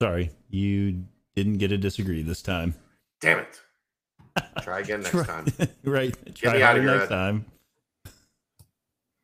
sorry, 0.00 0.30
you 0.50 1.04
didn't 1.34 1.58
get 1.58 1.72
a 1.72 1.78
disagree 1.78 2.22
this 2.22 2.42
time. 2.42 2.74
Damn 3.20 3.38
it. 3.40 3.60
Try 4.62 4.80
again 4.80 5.02
next 5.02 5.26
time. 5.26 5.46
right. 5.84 6.24
Get 6.24 6.34
Try 6.34 6.52
me 6.54 6.62
outta 6.62 6.64
harder 6.64 6.82
here, 6.82 6.98
next 6.98 7.10
Ed. 7.10 7.14
time. 7.14 7.44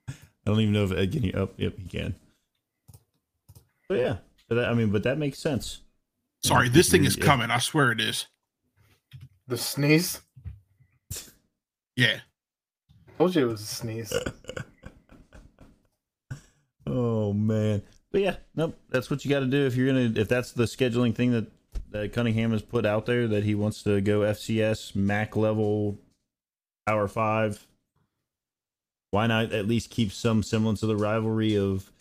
I 0.09 0.15
don't 0.51 0.61
even 0.61 0.73
know 0.73 0.85
if 0.85 0.93
Ed 0.93 1.13
can 1.13 1.23
hear. 1.23 1.33
Oh, 1.37 1.51
yep, 1.57 1.75
he 1.79 1.89
can. 1.89 2.15
But 3.89 3.99
yeah, 3.99 4.17
so 4.49 4.55
that, 4.57 4.69
I 4.69 4.75
mean, 4.75 4.91
but 4.91 5.03
that 5.05 5.19
makes 5.19 5.39
sense. 5.39 5.81
Sorry, 6.43 6.69
this 6.69 6.91
thing 6.91 7.05
is 7.05 7.17
coming. 7.17 7.51
I 7.51 7.59
swear 7.59 7.93
it 7.93 8.01
is. 8.01 8.27
The 9.47 9.57
sneeze. 9.57 10.21
Yeah. 11.97 12.21
I 13.09 13.13
told 13.19 13.35
you 13.35 13.49
it 13.49 13.51
was 13.51 13.61
a 13.61 13.67
sneeze. 13.67 14.13
Oh 16.87 17.33
man. 17.33 17.83
But 18.13 18.21
yeah, 18.21 18.37
nope. 18.55 18.79
That's 18.91 19.11
what 19.11 19.25
you 19.25 19.31
got 19.31 19.41
to 19.41 19.47
do 19.47 19.67
if 19.67 19.75
you're 19.75 19.87
gonna. 19.87 20.13
If 20.15 20.29
that's 20.29 20.53
the 20.53 20.65
scheduling 20.65 21.15
thing 21.15 21.33
that 21.33 21.47
that 21.95 22.13
Cunningham 22.13 22.51
has 22.51 22.61
put 22.61 22.85
out 22.85 23.07
there 23.07 23.29
that 23.29 23.45
he 23.45 23.55
wants 23.55 23.83
to 23.85 24.01
go 24.01 24.21
FCS 24.21 24.97
MAC 24.97 25.37
level, 25.37 25.97
Power 26.87 27.07
Five. 27.07 27.67
Why 29.13 29.29
not 29.29 29.53
at 29.53 29.69
least 29.69 29.91
keep 29.91 30.11
some 30.11 30.43
semblance 30.43 30.83
of 30.83 30.89
the 30.89 30.97
rivalry 30.97 31.57
of 31.57 31.93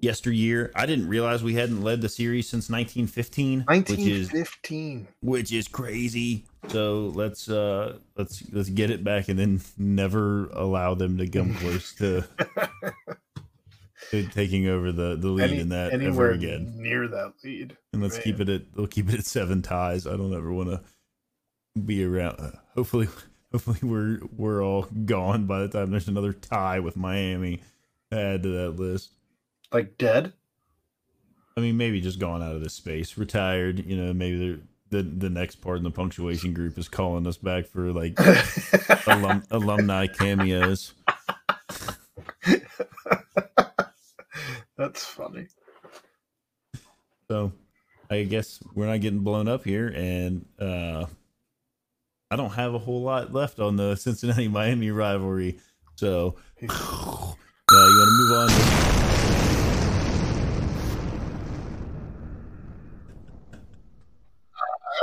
yesteryear? 0.00 0.72
I 0.74 0.84
didn't 0.84 1.08
realize 1.08 1.44
we 1.44 1.54
hadn't 1.54 1.82
led 1.82 2.00
the 2.00 2.08
series 2.08 2.48
since 2.48 2.68
1915, 2.68 3.66
which 3.68 3.90
is 3.90 4.32
1915. 4.32 5.06
which 5.20 5.52
is 5.52 5.68
crazy. 5.68 6.44
So 6.66 7.12
let's 7.14 7.48
uh 7.48 7.98
let's 8.16 8.42
let's 8.50 8.68
get 8.68 8.90
it 8.90 9.04
back 9.04 9.28
and 9.28 9.38
then 9.38 9.60
never 9.78 10.48
allow 10.48 10.94
them 10.94 11.18
to 11.18 11.28
come 11.28 11.54
close 11.60 11.92
to 11.94 12.24
taking 14.10 14.66
over 14.68 14.92
the 14.92 15.16
the 15.16 15.28
lead 15.28 15.50
Any- 15.50 15.60
in 15.60 15.68
that 15.70 15.92
anywhere 15.92 16.28
ever 16.28 16.34
again. 16.34 16.74
near 16.76 17.08
that 17.08 17.34
lead. 17.44 17.76
And 17.92 18.02
let's 18.02 18.18
keep 18.18 18.40
it 18.40 18.48
at 18.48 18.62
we'll 18.74 18.86
keep 18.86 19.08
it 19.08 19.18
at 19.18 19.26
seven 19.26 19.62
ties. 19.62 20.06
I 20.06 20.16
don't 20.16 20.34
ever 20.34 20.52
want 20.52 20.70
to 20.70 20.80
be 21.80 22.04
around. 22.04 22.36
Uh, 22.38 22.50
hopefully, 22.74 23.08
hopefully 23.52 23.78
we're 23.82 24.20
we're 24.36 24.62
all 24.64 24.82
gone 25.04 25.46
by 25.46 25.60
the 25.60 25.68
time 25.68 25.90
there's 25.90 26.08
another 26.08 26.32
tie 26.32 26.80
with 26.80 26.96
Miami 26.96 27.62
to 28.10 28.18
add 28.18 28.42
to 28.44 28.48
that 28.50 28.70
list. 28.76 29.10
Like 29.72 29.98
dead. 29.98 30.32
I 31.56 31.60
mean, 31.60 31.76
maybe 31.76 32.00
just 32.00 32.20
gone 32.20 32.40
out 32.42 32.54
of 32.54 32.62
this 32.62 32.74
space, 32.74 33.18
retired. 33.18 33.84
You 33.84 33.96
know, 33.96 34.12
maybe 34.12 34.38
they're. 34.38 34.58
The, 34.90 35.02
the 35.02 35.28
next 35.28 35.56
part 35.56 35.76
in 35.76 35.84
the 35.84 35.90
punctuation 35.90 36.54
group 36.54 36.78
is 36.78 36.88
calling 36.88 37.26
us 37.26 37.36
back 37.36 37.66
for 37.66 37.92
like 37.92 38.18
alum, 39.06 39.44
alumni 39.50 40.06
cameos. 40.06 40.94
That's 44.78 45.04
funny. 45.04 45.48
So 47.28 47.52
I 48.08 48.22
guess 48.22 48.60
we're 48.74 48.86
not 48.86 49.00
getting 49.00 49.18
blown 49.20 49.48
up 49.48 49.64
here, 49.64 49.88
and 49.88 50.46
uh, 50.58 51.06
I 52.30 52.36
don't 52.36 52.52
have 52.52 52.74
a 52.74 52.78
whole 52.78 53.02
lot 53.02 53.32
left 53.32 53.58
on 53.58 53.74
the 53.76 53.96
Cincinnati 54.00 54.46
Miami 54.48 54.90
rivalry. 54.92 55.58
So 55.96 56.36
uh, 56.62 56.62
you 56.62 56.68
want 56.68 58.08
to 58.08 58.16
move 58.16 58.32
on? 58.38 58.48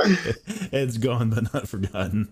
To- 0.06 0.70
Ed's 0.72 0.98
gone, 0.98 1.30
but 1.32 1.52
not 1.54 1.68
forgotten. 1.68 2.32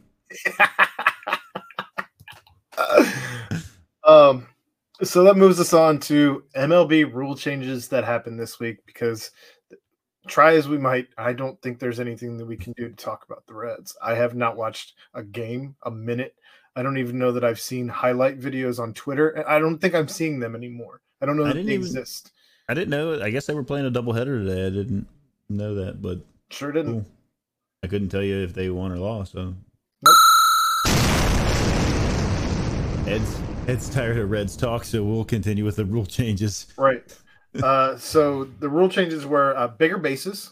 um, 4.03 4.45
so 5.03 5.23
that 5.23 5.37
moves 5.37 5.59
us 5.59 5.73
on 5.73 5.99
to 6.01 6.43
MLB 6.55 7.11
rule 7.13 7.35
changes 7.35 7.87
that 7.89 8.03
happened 8.03 8.39
this 8.39 8.59
week 8.59 8.77
because 8.85 9.31
try 10.27 10.55
as 10.55 10.67
we 10.69 10.77
might, 10.77 11.07
I 11.17 11.33
don't 11.33 11.61
think 11.61 11.79
there's 11.79 11.99
anything 11.99 12.37
that 12.37 12.45
we 12.45 12.55
can 12.57 12.73
do 12.73 12.89
to 12.89 12.95
talk 12.95 13.25
about 13.25 13.45
the 13.47 13.53
Reds. 13.53 13.95
I 14.01 14.15
have 14.15 14.35
not 14.35 14.55
watched 14.55 14.93
a 15.13 15.23
game, 15.23 15.75
a 15.83 15.91
minute. 15.91 16.35
I 16.75 16.81
don't 16.83 16.97
even 16.97 17.19
know 17.19 17.31
that 17.33 17.43
I've 17.43 17.59
seen 17.59 17.87
highlight 17.87 18.39
videos 18.39 18.79
on 18.79 18.93
Twitter. 18.93 19.29
and 19.29 19.45
I 19.45 19.59
don't 19.59 19.79
think 19.79 19.93
I'm 19.95 20.07
seeing 20.07 20.39
them 20.39 20.55
anymore. 20.55 21.01
I 21.21 21.25
don't 21.25 21.37
know 21.37 21.43
that 21.45 21.53
they 21.55 21.61
even- 21.61 21.73
exist. 21.73 22.31
I 22.69 22.73
didn't 22.73 22.89
know. 22.91 23.21
I 23.21 23.29
guess 23.29 23.45
they 23.45 23.53
were 23.53 23.63
playing 23.63 23.85
a 23.85 23.91
doubleheader 23.91 24.45
today. 24.45 24.65
I 24.65 24.69
didn't 24.69 25.05
know 25.49 25.75
that, 25.75 26.01
but 26.01 26.19
Sure 26.49 26.71
didn't. 26.71 27.03
cool. 27.03 27.11
I 27.83 27.87
couldn't 27.87 28.07
tell 28.09 28.23
you 28.23 28.37
if 28.37 28.53
they 28.53 28.69
won 28.69 28.91
or 28.93 28.97
lost. 28.97 29.33
So 29.33 29.53
Ed's 33.05 33.35
Ed's 33.67 33.89
tired 33.89 34.17
of 34.17 34.29
Reds 34.29 34.57
talk, 34.57 34.83
so 34.83 35.03
we'll 35.03 35.23
continue 35.23 35.63
with 35.63 35.77
the 35.77 35.85
rule 35.85 36.05
changes. 36.05 36.67
Right. 36.77 37.01
Uh, 37.63 37.95
so 37.97 38.43
the 38.43 38.67
rule 38.67 38.89
changes 38.89 39.25
were 39.25 39.55
uh, 39.57 39.67
bigger 39.67 39.97
bases, 39.97 40.51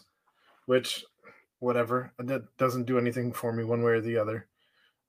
which, 0.66 1.04
whatever, 1.58 2.12
that 2.18 2.44
doesn't 2.56 2.84
do 2.84 2.98
anything 2.98 3.32
for 3.32 3.52
me 3.52 3.64
one 3.64 3.82
way 3.82 3.92
or 3.92 4.00
the 4.00 4.16
other. 4.16 4.46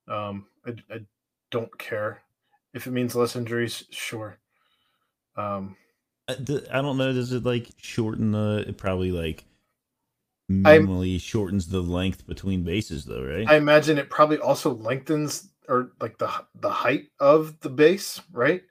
Um, 0.08 0.48
I, 0.66 0.72
I 0.94 1.00
don't 1.50 1.76
care 1.80 2.22
if 2.74 2.88
it 2.88 2.92
means 2.92 3.16
less 3.16 3.38
injuries. 3.38 3.86
Sure. 3.90 4.38
Um, 5.38 5.78
I, 6.28 6.36
d- 6.36 6.66
I 6.72 6.82
don't 6.82 6.98
know. 6.98 7.14
Does 7.14 7.32
it 7.32 7.46
like 7.46 7.70
shorten 7.78 8.32
the? 8.32 8.66
It 8.68 8.78
probably 8.78 9.12
like 9.12 9.46
I'm- 10.50 10.88
minimally 10.88 11.22
shortens 11.22 11.68
the 11.70 11.82
length 11.82 12.28
between 12.28 12.64
bases, 12.64 13.06
though, 13.06 13.24
right? 13.24 13.48
I 13.50 13.56
imagine 13.56 13.98
it 13.98 14.10
probably 14.10 14.40
also 14.40 14.74
lengthens 14.76 15.50
or 15.68 15.92
like 16.02 16.18
the 16.18 16.30
the 16.56 16.70
height 16.70 17.06
of 17.20 17.60
the 17.62 17.70
base, 17.70 18.22
right? 18.32 18.64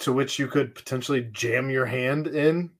To 0.00 0.12
which 0.12 0.38
you 0.38 0.46
could 0.46 0.74
potentially 0.74 1.28
jam 1.32 1.70
your 1.70 1.86
hand 1.86 2.26
in. 2.26 2.70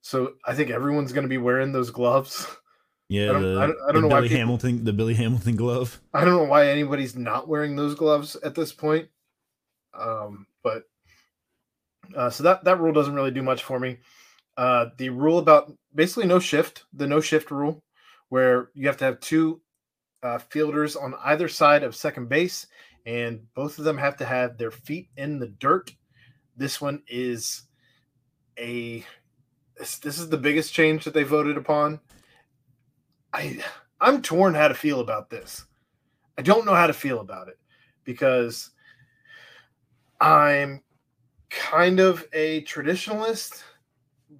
So 0.00 0.34
I 0.44 0.54
think 0.54 0.70
everyone's 0.70 1.12
going 1.12 1.22
to 1.24 1.28
be 1.28 1.38
wearing 1.38 1.72
those 1.72 1.90
gloves. 1.90 2.46
yeah, 3.08 3.30
I 3.30 3.32
don't- 3.32 3.42
the, 3.42 3.60
I 3.60 3.66
don't- 3.66 3.78
I 3.88 3.92
don't 3.92 4.02
know 4.02 4.08
why 4.08 4.20
people- 4.22 4.36
Hamilton, 4.38 4.84
the 4.84 4.92
Billy 4.92 5.14
Hamilton 5.14 5.56
glove. 5.56 6.00
I 6.14 6.24
don't 6.24 6.34
know 6.36 6.44
why 6.50 6.68
anybody's 6.68 7.14
not 7.16 7.48
wearing 7.48 7.76
those 7.76 7.94
gloves 7.94 8.36
at 8.44 8.54
this 8.54 8.72
point. 8.72 9.08
Um, 9.94 10.46
but 10.62 10.84
uh, 12.16 12.30
so 12.30 12.42
that 12.44 12.64
that 12.64 12.80
rule 12.80 12.92
doesn't 12.92 13.14
really 13.14 13.30
do 13.30 13.42
much 13.42 13.62
for 13.62 13.78
me. 13.78 13.98
Uh, 14.56 14.86
the 14.98 15.08
rule 15.08 15.38
about 15.38 15.72
basically 15.94 16.26
no 16.26 16.38
shift, 16.38 16.84
the 16.92 17.06
no 17.06 17.20
shift 17.20 17.50
rule, 17.50 17.82
where 18.28 18.70
you 18.74 18.86
have 18.86 18.96
to 18.98 19.04
have 19.04 19.20
two 19.20 19.60
uh, 20.22 20.38
fielders 20.38 20.96
on 20.96 21.14
either 21.24 21.48
side 21.48 21.82
of 21.82 21.96
second 21.96 22.28
base, 22.28 22.66
and 23.06 23.40
both 23.54 23.78
of 23.78 23.84
them 23.84 23.98
have 23.98 24.16
to 24.16 24.24
have 24.24 24.56
their 24.56 24.70
feet 24.70 25.08
in 25.16 25.38
the 25.38 25.48
dirt. 25.48 25.92
This 26.56 26.80
one 26.80 27.02
is 27.08 27.62
a 28.58 29.04
this, 29.76 29.98
this 29.98 30.18
is 30.18 30.28
the 30.28 30.36
biggest 30.36 30.72
change 30.72 31.04
that 31.04 31.14
they 31.14 31.22
voted 31.24 31.56
upon. 31.56 32.00
I 33.32 33.62
I'm 34.00 34.22
torn 34.22 34.54
how 34.54 34.68
to 34.68 34.74
feel 34.74 35.00
about 35.00 35.30
this. 35.30 35.64
I 36.38 36.42
don't 36.42 36.66
know 36.66 36.74
how 36.74 36.86
to 36.86 36.92
feel 36.92 37.20
about 37.20 37.48
it 37.48 37.58
because 38.04 38.70
I'm 40.20 40.82
kind 41.50 42.00
of 42.00 42.24
a 42.32 42.62
traditionalist, 42.62 43.62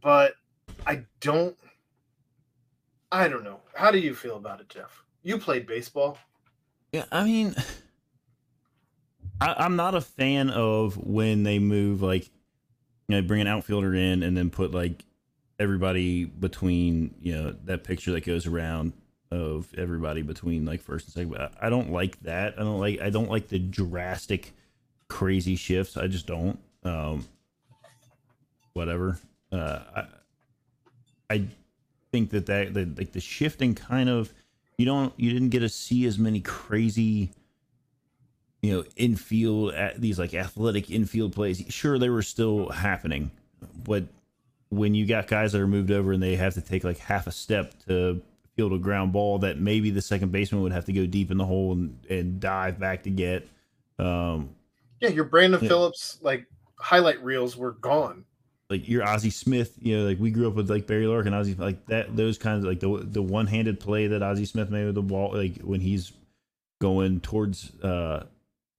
but 0.00 0.34
I 0.86 1.04
don't 1.20 1.56
I 3.10 3.28
don't 3.28 3.44
know. 3.44 3.60
How 3.74 3.90
do 3.90 3.98
you 3.98 4.14
feel 4.14 4.36
about 4.36 4.60
it, 4.60 4.68
Jeff? 4.68 5.01
You 5.22 5.38
played 5.38 5.66
baseball. 5.66 6.18
Yeah, 6.92 7.04
I 7.10 7.24
mean, 7.24 7.54
I, 9.40 9.54
I'm 9.58 9.76
not 9.76 9.94
a 9.94 10.00
fan 10.00 10.50
of 10.50 10.96
when 10.96 11.42
they 11.42 11.58
move 11.58 12.02
like, 12.02 12.24
you 13.08 13.16
know, 13.16 13.22
bring 13.22 13.40
an 13.40 13.46
outfielder 13.46 13.94
in 13.94 14.22
and 14.22 14.36
then 14.36 14.50
put 14.50 14.72
like 14.72 15.04
everybody 15.58 16.24
between 16.24 17.14
you 17.20 17.34
know 17.34 17.54
that 17.64 17.84
picture 17.84 18.10
that 18.12 18.24
goes 18.24 18.46
around 18.46 18.92
of 19.30 19.72
everybody 19.78 20.22
between 20.22 20.64
like 20.64 20.82
first 20.82 21.06
and 21.06 21.14
second. 21.14 21.36
I 21.36 21.66
I 21.66 21.70
don't 21.70 21.90
like 21.90 22.20
that. 22.22 22.54
I 22.58 22.62
don't 22.62 22.80
like 22.80 23.00
I 23.00 23.10
don't 23.10 23.30
like 23.30 23.48
the 23.48 23.58
drastic, 23.58 24.52
crazy 25.08 25.56
shifts. 25.56 25.96
I 25.96 26.08
just 26.08 26.26
don't. 26.26 26.58
Um, 26.84 27.26
whatever. 28.74 29.18
Uh, 29.50 29.78
I 29.96 30.04
I 31.30 31.46
think 32.10 32.30
that 32.30 32.46
that, 32.46 32.74
that 32.74 32.98
like 32.98 33.12
the 33.12 33.20
shifting 33.20 33.74
kind 33.74 34.08
of 34.08 34.32
you 34.78 34.84
don't 34.84 35.12
you 35.16 35.32
didn't 35.32 35.50
get 35.50 35.60
to 35.60 35.68
see 35.68 36.06
as 36.06 36.18
many 36.18 36.40
crazy 36.40 37.30
you 38.62 38.72
know 38.72 38.84
infield 38.96 39.74
at 39.74 40.00
these 40.00 40.18
like 40.18 40.34
athletic 40.34 40.90
infield 40.90 41.32
plays 41.32 41.64
sure 41.68 41.98
they 41.98 42.08
were 42.08 42.22
still 42.22 42.68
happening 42.70 43.30
but 43.84 44.04
when 44.70 44.94
you 44.94 45.06
got 45.06 45.26
guys 45.26 45.52
that 45.52 45.60
are 45.60 45.66
moved 45.66 45.90
over 45.90 46.12
and 46.12 46.22
they 46.22 46.36
have 46.36 46.54
to 46.54 46.60
take 46.60 46.84
like 46.84 46.98
half 46.98 47.26
a 47.26 47.32
step 47.32 47.74
to 47.86 48.22
field 48.56 48.72
a 48.72 48.78
ground 48.78 49.12
ball 49.12 49.38
that 49.38 49.58
maybe 49.58 49.90
the 49.90 50.00
second 50.02 50.30
baseman 50.32 50.62
would 50.62 50.72
have 50.72 50.84
to 50.84 50.92
go 50.92 51.06
deep 51.06 51.30
in 51.30 51.36
the 51.36 51.44
hole 51.44 51.72
and, 51.72 51.98
and 52.08 52.40
dive 52.40 52.78
back 52.78 53.02
to 53.02 53.10
get 53.10 53.48
um 53.98 54.50
Yeah, 55.00 55.10
your 55.10 55.24
Brandon 55.24 55.60
Yeah. 55.62 55.68
Phillips 55.68 56.18
like 56.22 56.46
highlight 56.76 57.22
reels 57.22 57.56
were 57.56 57.72
gone. 57.72 58.24
Like 58.72 58.88
your 58.88 59.04
Ozzie 59.06 59.30
Smith, 59.30 59.74
you 59.80 59.96
know, 59.98 60.04
like 60.06 60.18
we 60.18 60.30
grew 60.30 60.48
up 60.48 60.54
with 60.54 60.68
like 60.70 60.86
Barry 60.86 61.06
Larkin, 61.06 61.34
Ozzie, 61.34 61.54
like 61.54 61.86
that, 61.86 62.16
those 62.16 62.38
kinds 62.38 62.64
of 62.64 62.68
like 62.70 62.80
the 62.80 63.04
the 63.04 63.22
one 63.22 63.46
handed 63.46 63.78
play 63.78 64.08
that 64.08 64.22
Ozzie 64.22 64.46
Smith 64.46 64.70
made 64.70 64.86
with 64.86 64.94
the 64.96 65.02
ball, 65.02 65.32
like 65.34 65.60
when 65.60 65.80
he's 65.80 66.12
going 66.80 67.20
towards 67.20 67.70
uh 67.82 68.24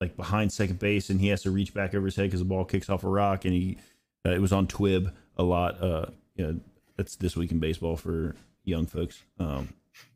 like 0.01 0.17
behind 0.17 0.51
second 0.51 0.77
base 0.79 1.09
and 1.09 1.21
he 1.21 1.29
has 1.29 1.41
to 1.43 1.51
reach 1.51 1.73
back 1.73 1.95
over 1.95 2.05
his 2.05 2.17
head 2.17 2.23
because 2.23 2.41
the 2.41 2.45
ball 2.45 2.65
kicks 2.65 2.89
off 2.89 3.05
a 3.05 3.07
rock 3.07 3.45
and 3.45 3.53
he 3.53 3.77
uh, 4.25 4.31
it 4.31 4.41
was 4.41 4.51
on 4.51 4.67
Twib 4.67 5.11
a 5.37 5.43
lot. 5.43 5.81
Uh, 5.81 6.07
you 6.35 6.45
know, 6.45 6.59
that's 6.97 7.15
this 7.15 7.37
week 7.37 7.51
in 7.51 7.59
baseball 7.59 7.95
for 7.95 8.35
young 8.65 8.85
folks. 8.85 9.21
Um, 9.39 9.69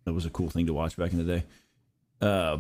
that 0.04 0.14
was 0.14 0.26
a 0.26 0.30
cool 0.30 0.50
thing 0.50 0.66
to 0.68 0.74
watch 0.74 0.98
back 0.98 1.14
in 1.14 1.26
the 1.26 1.36
day. 1.36 1.44
Uh, 2.20 2.60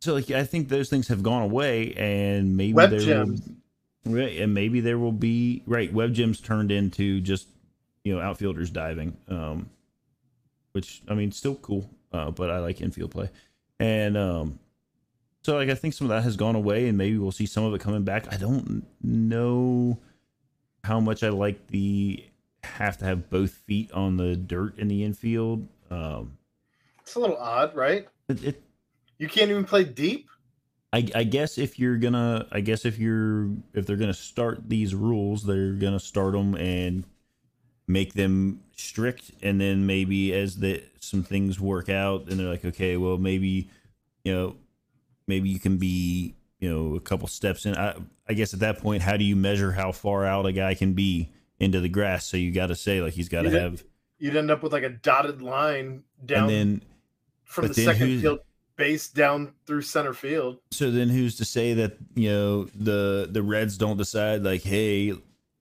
so 0.00 0.14
like 0.14 0.30
I 0.30 0.44
think 0.44 0.68
those 0.68 0.88
things 0.90 1.08
have 1.08 1.22
gone 1.22 1.42
away 1.42 1.94
and 1.94 2.56
maybe 2.56 2.74
Web 2.74 2.92
will- 2.92 2.98
gems. 3.00 3.40
Right, 4.04 4.40
and 4.40 4.52
maybe 4.52 4.80
there 4.80 4.98
will 4.98 5.12
be 5.12 5.62
right 5.66 5.92
web 5.92 6.12
gems 6.12 6.40
turned 6.40 6.72
into 6.72 7.20
just 7.20 7.48
you 8.02 8.14
know 8.14 8.20
outfielders 8.20 8.70
diving, 8.70 9.16
um, 9.28 9.70
which 10.72 11.02
I 11.08 11.14
mean 11.14 11.30
still 11.30 11.54
cool, 11.54 11.88
uh, 12.12 12.32
but 12.32 12.50
I 12.50 12.58
like 12.58 12.80
infield 12.80 13.12
play, 13.12 13.30
and 13.78 14.16
um, 14.16 14.58
so 15.42 15.56
like 15.56 15.68
I 15.68 15.74
think 15.76 15.94
some 15.94 16.06
of 16.06 16.08
that 16.10 16.24
has 16.24 16.36
gone 16.36 16.56
away, 16.56 16.88
and 16.88 16.98
maybe 16.98 17.16
we'll 17.16 17.30
see 17.30 17.46
some 17.46 17.64
of 17.64 17.74
it 17.74 17.80
coming 17.80 18.02
back. 18.02 18.32
I 18.32 18.36
don't 18.36 18.84
know 19.02 19.98
how 20.82 20.98
much 20.98 21.22
I 21.22 21.28
like 21.28 21.68
the 21.68 22.24
have 22.64 22.98
to 22.98 23.04
have 23.04 23.30
both 23.30 23.52
feet 23.52 23.92
on 23.92 24.16
the 24.16 24.36
dirt 24.36 24.78
in 24.78 24.88
the 24.88 25.04
infield. 25.04 25.68
Um, 25.90 26.38
It's 27.02 27.14
a 27.14 27.20
little 27.20 27.36
odd, 27.36 27.74
right? 27.76 28.08
it, 28.28 28.42
it 28.44 28.62
You 29.18 29.28
can't 29.28 29.50
even 29.50 29.64
play 29.64 29.84
deep. 29.84 30.28
I, 30.92 31.08
I 31.14 31.24
guess 31.24 31.56
if 31.56 31.78
you're 31.78 31.96
gonna, 31.96 32.46
I 32.52 32.60
guess 32.60 32.84
if 32.84 32.98
you're, 32.98 33.48
if 33.72 33.86
they're 33.86 33.96
gonna 33.96 34.12
start 34.12 34.68
these 34.68 34.94
rules, 34.94 35.44
they're 35.44 35.72
gonna 35.72 36.00
start 36.00 36.32
them 36.32 36.54
and 36.54 37.04
make 37.88 38.12
them 38.12 38.60
strict, 38.76 39.30
and 39.42 39.60
then 39.60 39.86
maybe 39.86 40.34
as 40.34 40.56
the 40.56 40.82
some 41.00 41.22
things 41.22 41.58
work 41.58 41.88
out, 41.88 42.28
and 42.28 42.38
they're 42.38 42.48
like, 42.48 42.64
okay, 42.64 42.96
well, 42.96 43.16
maybe, 43.16 43.70
you 44.24 44.34
know, 44.34 44.56
maybe 45.26 45.48
you 45.48 45.58
can 45.58 45.78
be, 45.78 46.34
you 46.60 46.70
know, 46.70 46.94
a 46.94 47.00
couple 47.00 47.26
steps 47.26 47.64
in. 47.64 47.76
I, 47.76 47.96
I 48.28 48.34
guess 48.34 48.52
at 48.52 48.60
that 48.60 48.78
point, 48.78 49.02
how 49.02 49.16
do 49.16 49.24
you 49.24 49.34
measure 49.34 49.72
how 49.72 49.92
far 49.92 50.26
out 50.26 50.46
a 50.46 50.52
guy 50.52 50.74
can 50.74 50.92
be 50.92 51.30
into 51.58 51.80
the 51.80 51.88
grass? 51.88 52.26
So 52.26 52.36
you 52.36 52.52
got 52.52 52.66
to 52.66 52.76
say 52.76 53.00
like 53.00 53.14
he's 53.14 53.28
got 53.28 53.42
to 53.42 53.50
have, 53.50 53.82
You'd 54.18 54.36
end 54.36 54.50
up 54.50 54.62
with 54.62 54.72
like 54.72 54.84
a 54.84 54.90
dotted 54.90 55.42
line 55.42 56.04
down 56.24 56.44
and 56.44 56.50
then 56.50 56.82
from 57.44 57.68
the 57.68 57.74
second 57.74 58.20
field 58.20 58.40
base 58.82 59.06
down 59.06 59.52
through 59.64 59.82
center 59.82 60.12
field. 60.12 60.58
So 60.72 60.90
then 60.90 61.08
who's 61.08 61.36
to 61.36 61.44
say 61.44 61.72
that, 61.74 61.98
you 62.16 62.28
know, 62.28 62.64
the 62.74 63.28
the 63.30 63.40
Reds 63.40 63.78
don't 63.78 63.96
decide 63.96 64.42
like, 64.42 64.62
hey, 64.62 65.12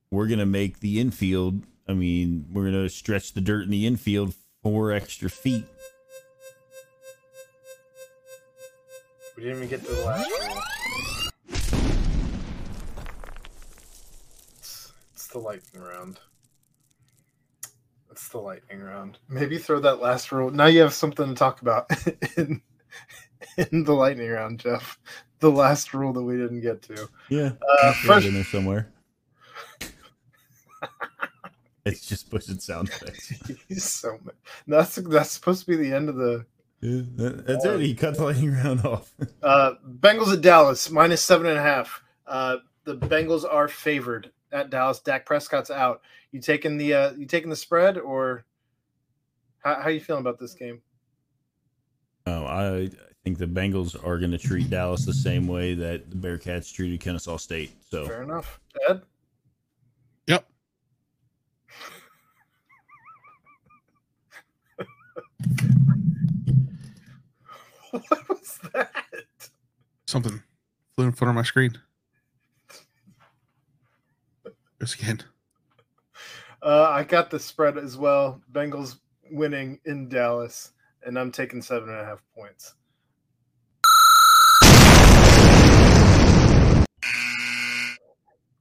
we're 0.09 0.25
gonna 0.25 0.47
make 0.47 0.79
the 0.79 0.99
infield. 0.99 1.61
I 1.87 1.93
mean, 1.93 2.47
we're 2.51 2.65
gonna 2.65 2.89
stretch 2.89 3.33
the 3.33 3.41
dirt 3.41 3.65
in 3.65 3.69
the 3.69 3.85
infield 3.85 4.33
four 4.63 4.91
extra 4.91 5.29
feet. 5.29 5.65
We 9.37 9.43
didn't 9.43 9.57
even 9.57 9.69
get 9.69 9.85
to 9.85 9.91
the 9.93 10.03
last 10.03 10.29
rule. 10.31 10.57
It's, 14.57 14.93
it's 15.13 15.27
the 15.27 15.37
lightning 15.37 15.83
round. 15.83 16.19
It's 18.09 18.29
the 18.29 18.39
lightning 18.39 18.81
round. 18.81 19.19
Maybe 19.29 19.59
throw 19.59 19.79
that 19.81 20.01
last 20.01 20.31
rule. 20.31 20.49
Now 20.49 20.65
you 20.65 20.81
have 20.81 20.93
something 20.93 21.27
to 21.27 21.35
talk 21.35 21.61
about 21.61 21.85
in, 22.37 22.63
in 23.71 23.83
the 23.83 23.93
lightning 23.93 24.29
round, 24.29 24.59
Jeff. 24.59 24.99
The 25.39 25.51
last 25.51 25.93
rule 25.93 26.13
that 26.13 26.21
we 26.21 26.37
didn't 26.37 26.61
get 26.61 26.81
to. 26.83 27.09
Yeah. 27.29 27.51
Uh, 27.81 27.93
first, 27.93 28.27
in 28.27 28.35
there 28.35 28.43
somewhere. 28.43 28.91
it's 31.85 32.05
just 32.05 32.29
pushing 32.29 32.59
sound 32.59 32.89
effects. 32.89 33.33
he's 33.67 33.83
so 33.83 34.19
mad. 34.23 34.35
That's 34.67 34.95
that's 34.95 35.31
supposed 35.31 35.61
to 35.65 35.67
be 35.67 35.75
the 35.77 35.93
end 35.95 36.09
of 36.09 36.15
the 36.15 36.45
Yeah, 36.81 37.01
that- 37.15 37.47
that's 37.47 37.65
it. 37.65 37.79
He 37.81 37.95
cut 37.95 38.17
the 38.17 38.23
lightning 38.25 38.53
round 38.53 38.85
off. 38.85 39.11
Uh, 39.41 39.73
Bengals 39.99 40.33
at 40.33 40.41
Dallas 40.41 40.91
minus 40.91 41.21
seven 41.21 41.47
and 41.47 41.57
a 41.57 41.61
half. 41.63 42.03
Uh, 42.27 42.57
the 42.83 42.97
Bengals 42.97 43.45
are 43.49 43.67
favored 43.67 44.31
at 44.51 44.69
Dallas. 44.69 44.99
Dak 44.99 45.25
Prescott's 45.25 45.71
out. 45.71 46.01
You 46.31 46.39
taking 46.39 46.77
the 46.77 46.93
uh, 46.93 47.11
you 47.13 47.25
taking 47.25 47.49
the 47.49 47.55
spread 47.55 47.97
or 47.97 48.45
how 49.59 49.81
how 49.81 49.89
you 49.89 49.99
feeling 49.99 50.21
about 50.21 50.39
this 50.39 50.53
game? 50.53 50.81
Oh, 52.25 52.45
I 52.45 52.89
think 53.23 53.37
the 53.37 53.45
Bengals 53.47 53.95
are 54.05 54.17
going 54.19 54.31
to 54.31 54.37
treat 54.37 54.69
Dallas 54.69 55.05
the 55.05 55.13
same 55.13 55.47
way 55.47 55.73
that 55.75 56.09
the 56.09 56.15
Bearcats 56.15 56.73
treated 56.73 56.99
Kennesaw 56.99 57.37
State. 57.37 57.71
So 57.89 58.05
Fair 58.07 58.23
enough. 58.23 58.59
Ed, 58.87 59.01
Yep. 60.27 60.47
what 67.91 68.29
was 68.29 68.59
that? 68.73 68.91
Something 70.07 70.41
flew 70.95 71.05
in 71.05 71.11
front 71.11 71.29
of 71.29 71.35
my 71.35 71.43
screen. 71.43 71.77
Just 74.79 74.99
again. 74.99 75.21
Uh, 76.63 76.89
I 76.89 77.03
got 77.03 77.29
the 77.29 77.39
spread 77.39 77.77
as 77.77 77.97
well. 77.97 78.41
Bengals 78.51 78.97
winning 79.31 79.79
in 79.85 80.09
Dallas, 80.09 80.71
and 81.05 81.17
I'm 81.17 81.31
taking 81.31 81.61
seven 81.61 81.89
and 81.89 81.99
a 81.99 82.05
half 82.05 82.21
points. 82.35 82.75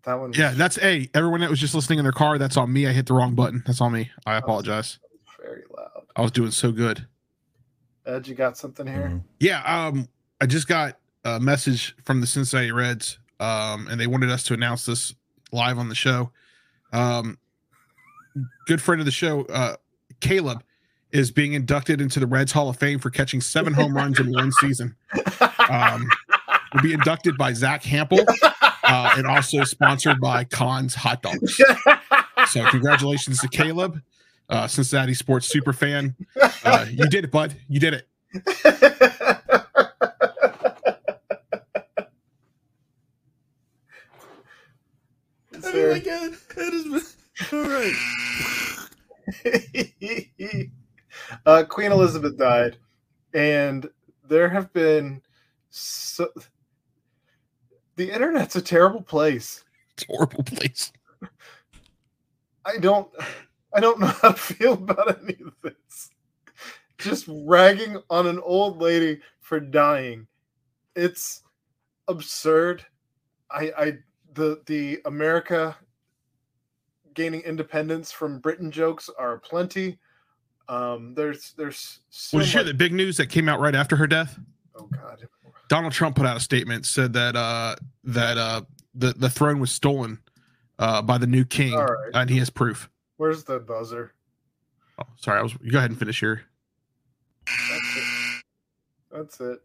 That 0.05 0.15
one, 0.19 0.33
Yeah, 0.33 0.53
that's 0.53 0.79
a 0.79 1.09
everyone 1.15 1.41
that 1.41 1.51
was 1.51 1.61
just 1.61 1.75
listening 1.75 1.99
in 1.99 2.05
their 2.05 2.12
car. 2.12 2.39
That's 2.39 2.57
on 2.57 2.73
me. 2.73 2.87
I 2.87 2.93
hit 2.93 3.07
the 3.07 3.15
wrong 3.15 3.35
button. 3.35 3.62
That's 3.67 3.81
on 3.83 3.93
me. 3.93 4.11
I 4.27 4.37
apologize. 4.37 4.99
very 5.43 5.62
loud. 5.77 6.05
I 6.17 6.23
was 6.23 6.31
doing 6.33 6.51
so 6.51 6.73
good. 6.73 7.07
Ed, 8.07 8.27
you 8.27 8.35
got 8.35 8.57
something 8.57 8.87
here? 8.87 9.09
Mhm. 9.12 9.23
Yeah, 9.41 9.62
um, 9.62 10.09
I 10.41 10.47
just 10.47 10.69
got 10.69 10.99
a 11.25 11.39
message 11.39 11.95
from 12.05 12.21
the 12.23 12.27
Cincinnati 12.27 12.73
Reds, 12.73 13.19
um, 13.41 13.87
and 13.89 14.01
they 14.01 14.07
wanted 14.07 14.31
us 14.31 14.43
to 14.45 14.55
announce 14.55 14.87
this 14.87 15.15
live 15.53 15.79
on 15.79 15.89
the 15.89 15.95
show. 15.95 16.31
Um, 16.93 17.39
good 18.67 18.81
friend 18.81 19.01
of 19.01 19.05
the 19.05 19.12
show, 19.12 19.45
uh, 19.47 19.77
Caleb, 20.21 20.62
is 21.12 21.31
being 21.31 21.53
inducted 21.55 22.01
into 22.01 22.20
the 22.20 22.27
Reds 22.27 22.53
Hall 22.53 22.69
of 22.69 22.77
Fame 22.77 22.99
for 22.99 23.11
catching 23.11 23.41
seven 23.41 23.73
home 23.73 23.95
runs 23.97 24.19
in 24.20 24.31
one 24.32 24.53
season. 24.53 24.95
Um, 25.69 26.09
will 26.74 26.82
be 26.82 26.93
inducted 26.93 27.37
by 27.37 27.53
Zack 27.53 27.82
Hample, 27.82 28.24
uh, 28.85 29.15
and 29.16 29.27
also 29.27 29.65
sponsored 29.65 30.20
by 30.20 30.45
Kahn's 30.45 30.95
Hot 30.95 31.23
Dogs. 31.23 31.61
So, 32.49 32.65
congratulations 32.70 33.41
to 33.41 33.49
Caleb, 33.49 34.01
uh, 34.49 34.66
Cincinnati 34.66 35.15
sports 35.15 35.47
super 35.49 35.73
fan. 35.73 36.15
Uh, 36.65 36.87
you 36.91 37.09
did 37.09 37.24
it, 37.24 37.31
bud. 37.31 37.55
You 37.69 37.81
did 37.81 37.95
it. 37.95 38.07
Is 45.53 45.62
there- 45.62 45.93
all 47.53 47.65
right. 47.65 47.95
uh, 51.47 51.65
Queen 51.65 51.93
Elizabeth 51.93 52.36
died, 52.36 52.77
and 53.35 53.89
there 54.28 54.48
have 54.48 54.73
been 54.73 55.23
so. 55.70 56.28
The 57.97 58.11
internet's 58.11 58.57
a 58.57 58.62
terrible 58.62 59.02
place. 59.02 59.65
It's 59.93 60.05
a 60.05 60.07
horrible 60.07 60.43
place. 60.44 60.93
I 62.65 62.78
don't, 62.78 63.09
I 63.74 63.81
don't 63.81 64.01
know 64.01 64.07
how 64.07 64.32
to 64.32 64.39
feel 64.39 64.74
about 64.74 65.23
any 65.23 65.36
of 65.44 65.55
this. 65.62 66.11
Just 66.98 67.27
ragging 67.28 68.01
on 68.09 68.27
an 68.27 68.39
old 68.40 68.78
lady 68.78 69.20
for 69.40 69.61
dying, 69.61 70.27
it's 70.94 71.43
absurd. 72.09 72.85
I, 73.51 73.73
I, 73.77 73.98
the 74.35 74.62
the 74.66 75.01
America 75.07 75.77
gaining 77.15 77.40
independence 77.43 78.12
from 78.12 78.39
Britain 78.39 78.70
jokes 78.70 79.11
are 79.19 79.39
plenty. 79.39 79.98
Um, 80.71 81.15
there's 81.15 81.53
there's 81.59 81.99
so 82.11 82.37
Well, 82.37 82.45
did 82.45 82.55
you 82.55 82.61
hear 82.61 82.65
the 82.65 82.75
big 82.75 82.93
news 82.93 83.17
that 83.17 83.27
came 83.27 83.49
out 83.49 83.59
right 83.59 83.75
after 83.75 83.97
her 83.97 84.07
death? 84.07 84.39
oh 84.77 84.85
god. 84.85 85.27
Donald 85.69 85.93
Trump 85.93 86.15
put 86.15 86.27
out 86.27 86.37
a 86.37 86.41
statement 86.41 86.87
said 86.87 87.13
that 87.13 87.35
uh 87.35 87.75
that 88.05 88.39
uh 88.39 88.63
the 88.95 89.13
the 89.15 89.29
throne 89.29 89.59
was 89.59 89.73
stolen 89.73 90.21
uh 90.79 91.03
by 91.03 91.19
the 91.19 91.27
new 91.27 91.45
king 91.45 91.75
right. 91.75 91.97
and 92.15 92.31
he 92.31 92.39
has 92.39 92.51
proof. 92.51 92.89
Where's 93.17 93.43
the 93.43 93.59
buzzer? 93.59 94.13
Oh, 95.01 95.07
sorry, 95.17 95.41
I 95.41 95.43
was 95.43 95.55
you 95.61 95.73
go 95.73 95.79
ahead 95.79 95.91
and 95.91 95.99
finish 95.99 96.21
here. 96.21 96.43
That's 97.47 97.97
it. 97.97 98.45
That's 99.11 99.41
it. 99.41 99.59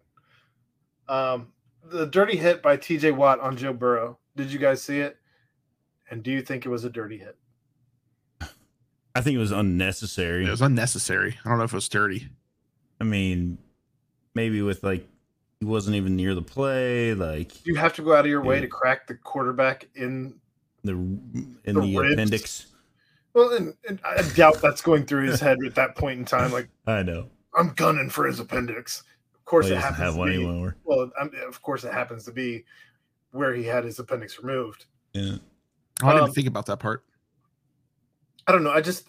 Um, 1.07 1.49
the 1.83 2.07
dirty 2.07 2.35
hit 2.35 2.63
by 2.63 2.77
T.J. 2.77 3.11
Watt 3.11 3.39
on 3.41 3.55
Joe 3.55 3.73
Burrow. 3.73 4.17
Did 4.35 4.51
you 4.51 4.57
guys 4.57 4.81
see 4.81 4.99
it? 4.99 5.17
And 6.09 6.23
do 6.23 6.31
you 6.31 6.41
think 6.41 6.65
it 6.65 6.69
was 6.69 6.83
a 6.83 6.89
dirty 6.89 7.19
hit? 7.19 7.37
I 9.15 9.21
think 9.21 9.35
it 9.35 9.39
was 9.39 9.51
unnecessary. 9.51 10.45
it 10.45 10.49
was 10.49 10.61
unnecessary. 10.61 11.37
I 11.45 11.49
don't 11.49 11.57
know 11.57 11.63
if 11.63 11.71
it 11.73 11.75
was 11.77 11.87
dirty. 11.89 12.27
I 12.99 13.05
mean, 13.05 13.57
maybe 14.33 14.61
with 14.61 14.83
like 14.83 15.07
he 15.59 15.65
wasn't 15.65 15.95
even 15.95 16.15
near 16.15 16.35
the 16.35 16.41
play, 16.41 17.13
like 17.13 17.65
you 17.65 17.75
have 17.75 17.93
to 17.95 18.01
go 18.01 18.13
out 18.13 18.25
of 18.25 18.27
your 18.31 18.41
way 18.43 18.55
Yeah. 18.55 18.61
to 18.61 18.67
crack 18.67 19.07
the 19.07 19.15
quarterback 19.15 19.87
in? 19.95 20.35
the 20.83 20.91
in 20.91 21.57
The 21.63 21.81
the, 21.81 21.97
appendix. 22.13 22.67
Well, 23.33 23.53
and, 23.53 23.73
and 23.87 23.99
I 24.05 24.21
doubt 24.35 24.61
that's 24.61 24.81
going 24.81 25.05
through 25.05 25.25
his 25.27 25.39
head 25.39 25.57
at 25.65 25.75
that 25.75 25.95
point 25.95 26.19
in 26.19 26.25
time. 26.25 26.51
Like 26.51 26.69
I 26.87 27.01
know. 27.03 27.29
I'm 27.57 27.69
gunning 27.69 28.09
for 28.09 28.25
his 28.27 28.39
appendix. 28.39 29.03
Of 29.33 29.45
course, 29.45 29.65
Well, 29.65 29.73
it 29.77 29.81
happens 29.81 29.99
have 29.99 30.13
to 30.13 30.19
one 30.19 30.27
be. 30.29 30.35
anymore. 30.35 30.75
Well, 30.83 31.09
um, 31.19 31.31
of 31.47 31.61
course, 31.61 31.83
it 31.85 31.93
happens 31.93 32.25
to 32.25 32.31
be 32.31 32.65
where 33.31 33.53
he 33.53 33.63
had 33.63 33.83
his 33.85 33.97
appendix 33.99 34.39
removed. 34.41 34.85
Yeah. 35.13 35.37
I 36.03 36.11
didn't 36.11 36.23
Um, 36.29 36.31
think 36.33 36.47
about 36.47 36.65
that 36.67 36.79
part. 36.79 37.03
I 38.47 38.51
don't 38.51 38.63
know. 38.63 38.71
I 38.71 38.81
just, 38.81 39.07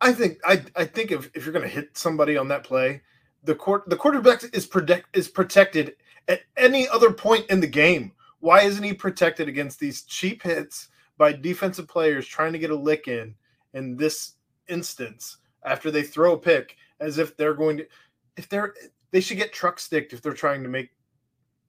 I 0.00 0.12
think, 0.12 0.38
I, 0.44 0.62
I 0.74 0.84
think 0.84 1.12
if, 1.12 1.30
if 1.34 1.44
you're 1.44 1.52
going 1.52 1.68
to 1.68 1.74
hit 1.74 1.96
somebody 1.96 2.36
on 2.36 2.48
that 2.48 2.64
play, 2.64 3.02
the 3.44 3.54
court, 3.54 3.88
the 3.88 3.96
quarterback 3.96 4.42
is 4.52 4.66
protect 4.66 5.16
is 5.16 5.28
protected 5.28 5.96
at 6.28 6.40
any 6.56 6.88
other 6.88 7.12
point 7.12 7.46
in 7.48 7.60
the 7.60 7.66
game. 7.66 8.12
Why 8.40 8.62
isn't 8.62 8.82
he 8.82 8.92
protected 8.92 9.48
against 9.48 9.78
these 9.78 10.02
cheap 10.02 10.42
hits 10.42 10.88
by 11.16 11.32
defensive 11.32 11.88
players 11.88 12.26
trying 12.26 12.52
to 12.52 12.58
get 12.58 12.70
a 12.70 12.76
lick 12.76 13.08
in? 13.08 13.34
In 13.74 13.96
this 13.96 14.32
instance, 14.68 15.38
after 15.64 15.90
they 15.90 16.02
throw 16.02 16.34
a 16.34 16.38
pick, 16.38 16.76
as 17.00 17.18
if 17.18 17.36
they're 17.36 17.54
going 17.54 17.78
to, 17.78 17.86
if 18.36 18.48
they're, 18.48 18.74
they 19.10 19.20
should 19.20 19.36
get 19.36 19.52
truck 19.52 19.78
sticked 19.78 20.12
if 20.12 20.22
they're 20.22 20.32
trying 20.32 20.62
to 20.62 20.68
make 20.68 20.90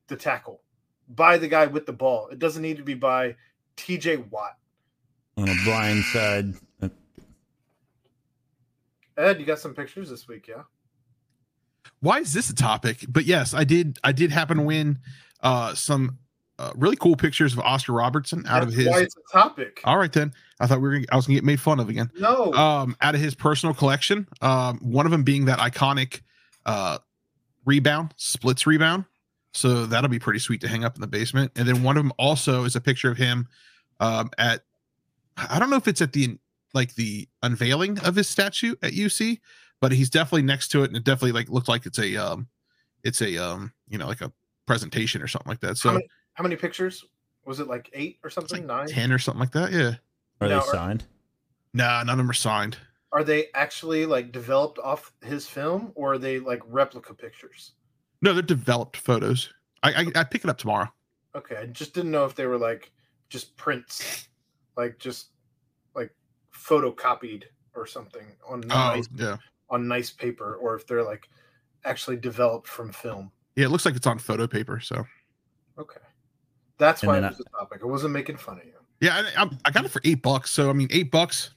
the 0.07 0.15
tackle 0.15 0.61
by 1.09 1.38
the 1.38 1.47
guy 1.47 1.65
with 1.65 1.85
the 1.85 1.93
ball. 1.93 2.27
It 2.29 2.39
doesn't 2.39 2.61
need 2.61 2.77
to 2.77 2.84
be 2.84 2.93
by 2.93 3.35
T.J. 3.75 4.17
Watt. 4.17 4.57
On 5.38 5.47
a 5.47 5.55
blind 5.64 6.03
side. 6.05 6.53
uh, 6.81 6.89
Ed, 9.18 9.39
you 9.39 9.45
got 9.45 9.59
some 9.59 9.73
pictures 9.73 10.09
this 10.09 10.27
week, 10.27 10.47
yeah? 10.47 10.64
Why 11.99 12.19
is 12.19 12.34
this 12.34 12.49
a 12.49 12.55
topic? 12.55 13.05
But 13.07 13.26
yes, 13.26 13.53
I 13.53 13.64
did 13.64 13.97
I 14.03 14.11
did 14.11 14.31
happen 14.31 14.57
to 14.57 14.64
win 14.64 14.99
uh 15.41 15.73
some 15.76 16.18
uh, 16.59 16.72
really 16.76 16.95
cool 16.95 17.15
pictures 17.15 17.53
of 17.53 17.59
Oscar 17.59 17.93
Robertson 17.93 18.43
out 18.47 18.64
of 18.64 18.73
his 18.73 18.88
why 18.88 19.01
it's 19.01 19.15
a 19.15 19.31
topic. 19.31 19.80
All 19.84 19.97
right 19.97 20.11
then. 20.11 20.34
I 20.59 20.65
thought 20.65 20.81
we 20.81 20.88
were 20.88 20.95
gonna, 20.95 21.05
I 21.11 21.15
was 21.15 21.27
going 21.27 21.35
to 21.35 21.41
get 21.41 21.45
made 21.45 21.59
fun 21.59 21.80
of 21.80 21.88
again. 21.88 22.11
No, 22.18 22.51
um, 22.53 22.95
out 23.01 23.14
of 23.14 23.22
his 23.22 23.35
personal 23.35 23.76
collection. 23.76 24.27
Um, 24.41 24.80
one 24.80 25.05
of 25.05 25.11
them 25.11 25.22
being 25.22 25.45
that 25.45 25.59
iconic 25.59 26.22
uh, 26.65 26.97
rebound, 27.64 28.14
splits 28.18 28.65
rebound. 28.65 29.05
So 29.53 29.85
that'll 29.85 30.09
be 30.09 30.18
pretty 30.19 30.39
sweet 30.39 30.61
to 30.61 30.68
hang 30.68 30.84
up 30.84 30.95
in 30.95 31.01
the 31.01 31.07
basement. 31.07 31.51
And 31.55 31.68
then 31.68 31.84
one 31.84 31.95
of 31.95 32.03
them 32.03 32.11
also 32.18 32.64
is 32.64 32.76
a 32.76 32.81
picture 32.81 33.11
of 33.11 33.18
him 33.18 33.47
um, 33.99 34.31
at, 34.38 34.64
I 35.38 35.59
don't 35.59 35.69
know 35.69 35.76
if 35.77 35.88
it's 35.88 36.01
at 36.01 36.14
the 36.14 36.38
like 36.73 36.95
the 36.95 37.27
unveiling 37.43 37.99
of 37.99 38.15
his 38.15 38.27
statue 38.27 38.76
at 38.81 38.93
UC, 38.93 39.39
but 39.80 39.91
he's 39.91 40.09
definitely 40.09 40.41
next 40.43 40.69
to 40.69 40.84
it, 40.84 40.88
and 40.88 40.97
it 40.97 41.03
definitely 41.03 41.31
like 41.34 41.49
looked 41.49 41.68
like 41.68 41.85
it's 41.85 41.99
a 41.99 42.15
um, 42.18 42.47
it's 43.03 43.22
a 43.22 43.38
um, 43.38 43.72
you 43.88 43.97
know, 43.97 44.07
like 44.07 44.22
a 44.22 44.31
presentation 44.65 45.22
or 45.22 45.27
something 45.27 45.49
like 45.49 45.61
that. 45.61 45.77
So 45.77 45.89
how, 45.89 45.93
many, 45.95 46.07
how 46.34 46.43
many 46.43 46.55
pictures? 46.55 47.05
Was 47.45 47.59
it 47.61 47.68
like 47.68 47.89
eight 47.93 48.19
or 48.23 48.30
something? 48.30 48.65
Nine? 48.68 48.88
ten 48.88 49.11
or 49.11 49.19
something 49.19 49.39
like 49.39 49.51
that. 49.51 49.72
Yeah. 49.72 49.93
Are 50.41 50.47
Now, 50.47 50.59
they 50.61 50.68
are- 50.68 50.73
signed? 50.73 51.05
Nah, 51.73 51.99
none 52.03 52.09
of 52.09 52.18
them 52.18 52.30
are 52.30 52.34
signed. 52.34 52.77
Are 53.11 53.23
they 53.23 53.47
actually 53.53 54.05
like 54.05 54.31
developed 54.31 54.80
off 54.80 55.14
his 55.22 55.47
film, 55.47 55.91
or 55.95 56.14
are 56.14 56.18
they 56.18 56.39
like 56.39 56.61
replica 56.68 57.14
pictures? 57.14 57.72
No, 58.22 58.34
they're 58.34 58.41
developed 58.41 58.97
photos. 58.97 59.53
I 59.84 59.93
I, 59.93 60.05
I 60.15 60.23
pick 60.23 60.43
it 60.43 60.49
up 60.49 60.57
tomorrow. 60.57 60.91
Okay, 61.35 61.55
I 61.55 61.68
just 61.68 61.93
didn't 61.93 62.11
know 62.11 62.26
if 62.26 62.35
they 62.35 62.45
were 62.47 62.57
like 62.57 62.91
just 63.30 63.55
prints, 63.57 64.27
like 64.77 64.97
just 64.99 65.27
like 65.95 66.11
photocopied 66.55 67.43
or 67.75 67.85
something 67.85 68.25
on 68.47 68.63
Oh, 68.65 68.75
nice 68.75 69.09
yeah. 69.15 69.37
on 69.69 69.87
nice 69.87 70.11
paper, 70.11 70.55
or 70.55 70.75
if 70.75 70.87
they're 70.87 71.03
like 71.03 71.27
actually 71.83 72.17
developed 72.17 72.67
from 72.67 72.91
film. 72.91 73.31
Yeah, 73.55 73.65
it 73.65 73.69
looks 73.69 73.85
like 73.85 73.95
it's 73.95 74.07
on 74.07 74.19
photo 74.19 74.47
paper. 74.47 74.79
So 74.79 75.05
Okay, 75.77 75.99
that's 76.77 77.01
And 77.03 77.07
why 77.07 77.17
it 77.17 77.21
then 77.21 77.31
was 77.31 77.39
a 77.39 77.57
topic. 77.57 77.81
I 77.83 77.85
wasn't 77.87 78.13
making 78.13 78.37
fun 78.37 78.59
of 78.59 78.65
you. 78.65 78.73
yeah, 79.01 79.23
I, 79.37 79.43
I, 79.43 79.49
I 79.65 79.71
got 79.71 79.83
it 79.85 79.91
for 79.91 80.01
eight 80.05 80.21
bucks. 80.21 80.51
So 80.51 80.69
I 80.69 80.73
mean, 80.73 80.87
eight 80.91 81.11
bucks, 81.11 81.51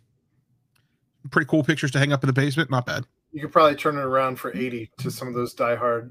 pretty 1.30 1.46
cool 1.48 1.62
pictures 1.62 1.90
to 1.92 1.98
hang 1.98 2.12
up 2.12 2.22
in 2.22 2.26
the 2.26 2.32
basement. 2.32 2.70
Not 2.70 2.86
bad. 2.86 3.04
You 3.32 3.40
could 3.42 3.52
probably 3.52 3.76
turn 3.76 3.96
it 3.96 4.00
around 4.02 4.36
for 4.40 4.52
eighty 4.56 4.90
to 4.98 5.10
some 5.10 5.28
of 5.28 5.34
those 5.34 5.54
diehard 5.54 6.10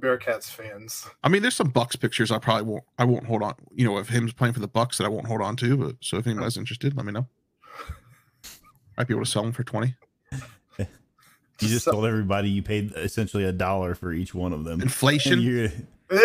Bearcats 0.00 0.50
fans. 0.50 1.06
I 1.22 1.28
mean, 1.28 1.42
there's 1.42 1.56
some 1.56 1.68
Bucks 1.68 1.96
pictures 1.96 2.30
I 2.30 2.38
probably 2.38 2.64
won't. 2.64 2.84
I 2.98 3.04
won't 3.04 3.26
hold 3.26 3.42
on. 3.42 3.54
You 3.74 3.84
know, 3.84 3.96
of 3.98 4.08
him 4.08 4.28
playing 4.30 4.54
for 4.54 4.60
the 4.60 4.68
Bucks 4.68 4.98
that 4.98 5.04
I 5.04 5.08
won't 5.08 5.26
hold 5.26 5.40
on 5.42 5.56
to. 5.56 5.76
But 5.76 5.96
so 6.00 6.16
if 6.16 6.26
anybody's 6.26 6.56
interested, 6.56 6.96
let 6.96 7.06
me 7.06 7.12
know. 7.12 7.26
I'd 8.98 9.06
be 9.06 9.14
able 9.14 9.24
to 9.24 9.30
sell 9.30 9.42
them 9.42 9.52
for 9.52 9.64
twenty. 9.64 9.94
You 10.78 11.68
just 11.68 11.84
So- 11.84 11.92
told 11.92 12.06
everybody 12.06 12.48
you 12.48 12.62
paid 12.62 12.92
essentially 12.96 13.44
a 13.44 13.52
dollar 13.52 13.94
for 13.94 14.12
each 14.14 14.34
one 14.34 14.54
of 14.54 14.64
them. 14.64 14.80
Inflation. 14.80 15.40
you're- 15.42 15.70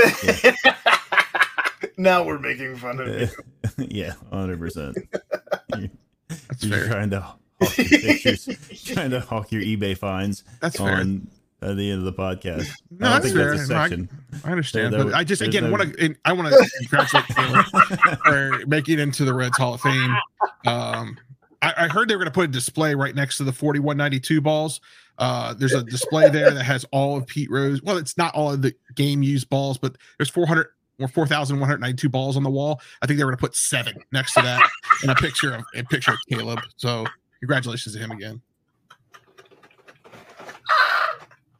now 1.98 2.24
we're 2.24 2.40
making 2.40 2.76
fun 2.78 3.00
of 3.00 3.08
you. 3.20 3.28
yeah, 3.78 4.14
hundred 4.32 4.60
percent. 4.60 4.98
That's 5.70 6.64
You're 6.64 6.80
fair. 6.80 6.88
trying 6.88 7.10
to 7.12 7.20
hawk 7.22 7.78
your 7.78 7.88
pictures, 7.88 8.50
trying 8.86 9.12
to 9.12 9.20
hawk 9.20 9.52
your 9.52 9.62
eBay 9.62 9.98
finds 9.98 10.44
That's 10.62 10.78
fair. 10.78 10.94
on 10.96 11.28
at 11.62 11.78
the 11.78 11.92
end 11.92 12.00
of 12.00 12.06
the 12.06 12.14
podcast. 12.14 12.68
No, 12.98 13.08
I 13.10 13.20
don't 13.20 13.22
that's 13.22 13.26
think 13.26 13.36
that's 13.36 13.64
a 13.64 13.68
fair. 13.68 13.98
No, 13.98 14.08
I- 14.44 14.48
I 14.48 14.52
understand, 14.52 14.92
but 14.96 15.14
I 15.14 15.24
just 15.24 15.42
again 15.42 15.70
want 15.72 15.94
to. 15.98 16.16
I 16.24 16.34
want 16.34 16.50
to 16.50 16.70
congratulate 16.80 17.26
Taylor 17.28 17.64
for 18.26 18.66
making 18.68 18.96
it 18.96 19.00
into 19.02 19.26
the 19.26 19.34
Reds 19.34 19.58
Hall 19.58 19.74
of 19.74 19.82
Fame. 19.82 20.16
Um, 20.66 21.18
I, 21.62 21.74
I 21.78 21.88
heard 21.88 22.08
they 22.10 22.16
were 22.16 22.20
going 22.20 22.32
to 22.32 22.36
put 22.36 22.46
a 22.46 22.52
display 22.52 22.96
right 22.96 23.14
next 23.16 23.38
to 23.38 23.44
the 23.44 23.52
4192 23.52 24.40
balls. 24.42 24.80
Uh, 25.18 25.54
there's 25.54 25.74
a 25.74 25.84
display 25.84 26.30
there 26.30 26.52
that 26.52 26.64
has 26.64 26.86
all 26.92 27.18
of 27.18 27.26
Pete 27.28 27.50
Rose. 27.50 27.82
Well, 27.82 27.98
it's 27.98 28.18
not 28.18 28.34
all 28.36 28.52
of 28.54 28.62
the 28.62 28.74
game 28.96 29.24
used 29.24 29.50
balls, 29.50 29.78
but 29.78 29.96
there's 30.18 30.30
400 30.30 30.68
or 31.00 31.08
4,192 31.08 32.08
balls 32.10 32.38
on 32.38 32.44
the 32.44 32.50
wall. 32.50 32.80
I 33.02 33.08
think 33.08 33.18
they 33.18 33.24
were 33.26 33.32
going 33.32 33.38
to 33.38 33.42
put 33.42 33.56
seven 33.56 33.96
next 34.12 34.34
to 34.36 34.42
that 34.42 34.62
and 35.02 35.12
a 35.12 35.16
picture 35.16 35.54
of 35.56 35.64
a 35.76 35.84
picture 35.84 36.12
of 36.12 36.18
Caleb. 36.30 36.60
So 36.78 37.06
congratulations 37.40 37.96
to 37.96 38.00
him 38.02 38.12
again. 38.12 38.42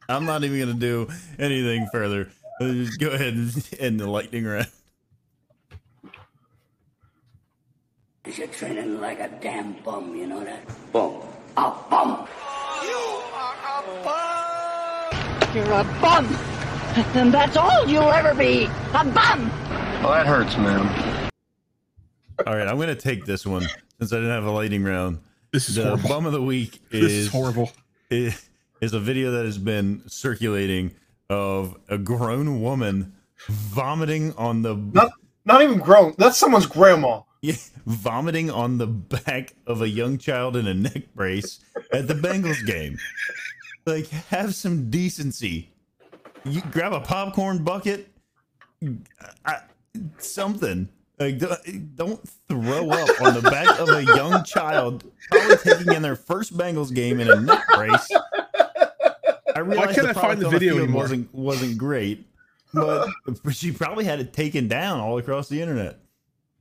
I'm 0.08 0.24
not 0.24 0.44
even 0.44 0.60
gonna 0.60 0.74
do 0.74 1.08
anything 1.38 1.88
further. 1.92 2.28
Uh, 2.60 2.72
Just 2.72 2.98
go 3.00 3.08
ahead 3.10 3.34
and 3.34 3.68
end 3.78 4.00
the 4.00 4.06
lightning 4.08 4.44
round. 4.44 4.68
You're 8.36 8.46
training 8.48 9.00
like 9.00 9.20
a 9.20 9.28
damn 9.40 9.74
bum, 9.84 10.14
you 10.16 10.26
know 10.26 10.42
that? 10.44 10.66
Bum. 10.92 11.22
A 11.56 11.72
bum. 11.88 12.26
You're 12.84 13.32
a 13.32 14.04
bum. 14.04 15.54
You're 15.54 15.72
a 15.72 15.84
bum! 16.00 16.26
And 17.14 17.32
that's 17.32 17.56
all 17.56 17.86
you'll 17.86 18.10
ever 18.10 18.34
be. 18.34 18.64
A 18.94 19.04
bum. 19.04 19.48
Well, 20.02 20.10
that 20.12 20.26
hurts, 20.26 20.56
man. 20.56 21.30
All 22.46 22.54
right, 22.56 22.66
I'm 22.66 22.78
gonna 22.78 22.94
take 22.94 23.24
this 23.24 23.46
one 23.46 23.62
since 23.98 24.12
I 24.12 24.16
didn't 24.16 24.30
have 24.32 24.44
a 24.44 24.50
lightning 24.50 24.82
round. 24.84 25.18
This 25.52 25.68
is 25.68 25.76
The 25.76 25.84
horrible. 25.84 26.08
bum 26.08 26.26
of 26.26 26.32
the 26.32 26.42
week 26.42 26.80
This 26.90 27.04
is 27.04 27.12
is 27.12 27.28
horrible. 27.32 27.70
is, 28.10 28.48
is 28.86 28.94
a 28.94 29.00
video 29.00 29.32
that 29.32 29.44
has 29.44 29.58
been 29.58 30.00
circulating 30.06 30.94
of 31.28 31.76
a 31.88 31.98
grown 31.98 32.62
woman 32.62 33.12
vomiting 33.48 34.32
on 34.34 34.62
the 34.62 34.76
Not 34.76 35.10
not 35.44 35.60
even 35.62 35.78
grown. 35.78 36.14
That's 36.18 36.38
someone's 36.38 36.66
grandma. 36.66 37.22
yeah, 37.42 37.56
vomiting 37.84 38.48
on 38.48 38.78
the 38.78 38.86
back 38.86 39.54
of 39.66 39.82
a 39.82 39.88
young 39.88 40.18
child 40.18 40.56
in 40.56 40.68
a 40.68 40.74
neck 40.74 41.02
brace 41.14 41.60
at 41.92 42.06
the 42.06 42.14
Bengals 42.14 42.64
game. 42.64 42.96
Like, 43.86 44.08
have 44.08 44.54
some 44.54 44.88
decency. 44.88 45.70
You 46.44 46.62
grab 46.70 46.92
a 46.92 47.00
popcorn 47.00 47.64
bucket, 47.64 48.08
I, 49.44 49.60
something. 50.18 50.88
Like, 51.18 51.38
don't, 51.38 51.96
don't 51.96 52.28
throw 52.48 52.90
up 52.90 53.20
on 53.22 53.34
the 53.34 53.42
back 53.42 53.80
of 53.80 53.88
a 53.88 54.04
young 54.04 54.44
child, 54.44 55.10
probably 55.30 55.56
taking 55.56 55.92
in 55.92 56.02
their 56.02 56.16
first 56.16 56.56
Bengals 56.56 56.94
game 56.94 57.20
in 57.20 57.30
a 57.30 57.40
neck 57.40 57.64
brace. 57.74 58.08
I 59.56 59.60
realized 59.60 59.94
can't 59.94 60.14
the 60.14 60.18
I 60.18 60.22
find 60.22 60.40
the 60.40 60.48
video 60.48 60.78
anymore? 60.78 61.02
wasn't 61.02 61.34
wasn't 61.34 61.78
great, 61.78 62.26
but 62.72 63.08
she 63.52 63.72
probably 63.72 64.04
had 64.04 64.20
it 64.20 64.32
taken 64.32 64.68
down 64.68 65.00
all 65.00 65.18
across 65.18 65.48
the 65.48 65.60
internet. 65.60 65.98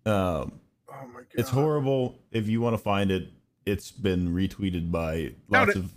Um, 0.06 0.60
Oh 1.02 1.08
my 1.08 1.20
god. 1.20 1.28
It's 1.34 1.50
horrible. 1.50 2.20
If 2.32 2.48
you 2.48 2.62
want 2.62 2.76
to 2.76 2.82
find 2.82 3.12
it, 3.12 3.30
it's 3.66 3.92
been 3.92 4.34
retweeted 4.34 4.92
by 4.92 5.34
lots 5.50 5.76
of. 5.76 5.92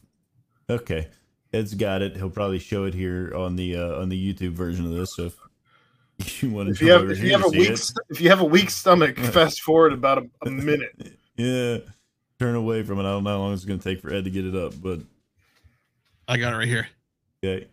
Okay, 0.71 1.09
Ed's 1.53 1.75
got 1.75 2.03
it. 2.03 2.17
He'll 2.17 2.31
probably 2.31 2.59
show 2.59 2.85
it 2.85 2.95
here 2.95 3.33
on 3.35 3.57
the 3.57 3.77
uh, 3.77 4.01
on 4.01 4.09
the 4.09 4.35
YouTube 4.35 4.53
version 4.53 4.85
of 4.87 4.93
this. 4.93 5.15
So 5.15 5.31
if 6.19 6.43
you 6.43 6.51
want 6.51 6.69
to 6.69 6.73
If 6.73 6.83
you 6.83 6.93
have 6.93 7.11
if 7.11 7.21
you 7.21 7.33
have 7.33 7.45
a 7.45 7.49
weak 7.49 7.77
st- 7.77 8.07
if 8.11 8.21
you 8.21 8.29
have 8.31 8.41
a 8.41 8.45
weak 8.45 8.71
stomach, 8.71 9.19
fast 9.33 9.61
forward 9.63 9.93
about 9.93 10.19
a, 10.19 10.29
a 10.43 10.51
minute. 10.51 11.17
yeah, 11.37 11.79
turn 12.39 12.55
away 12.55 12.83
from 12.83 12.99
it. 12.99 13.03
I 13.03 13.13
don't 13.13 13.25
know 13.25 13.31
how 13.31 13.39
long 13.39 13.53
it's 13.53 13.65
going 13.65 13.79
to 13.79 13.85
take 13.85 14.01
for 14.01 14.13
Ed 14.13 14.25
to 14.25 14.31
get 14.31 14.45
it 14.45 14.57
up, 14.57 14.75
but 14.83 15.01
I 16.29 16.37
got 16.37 16.53
it 16.53 16.57
right 16.57 16.69
here. 16.69 16.89
okay. 17.43 17.67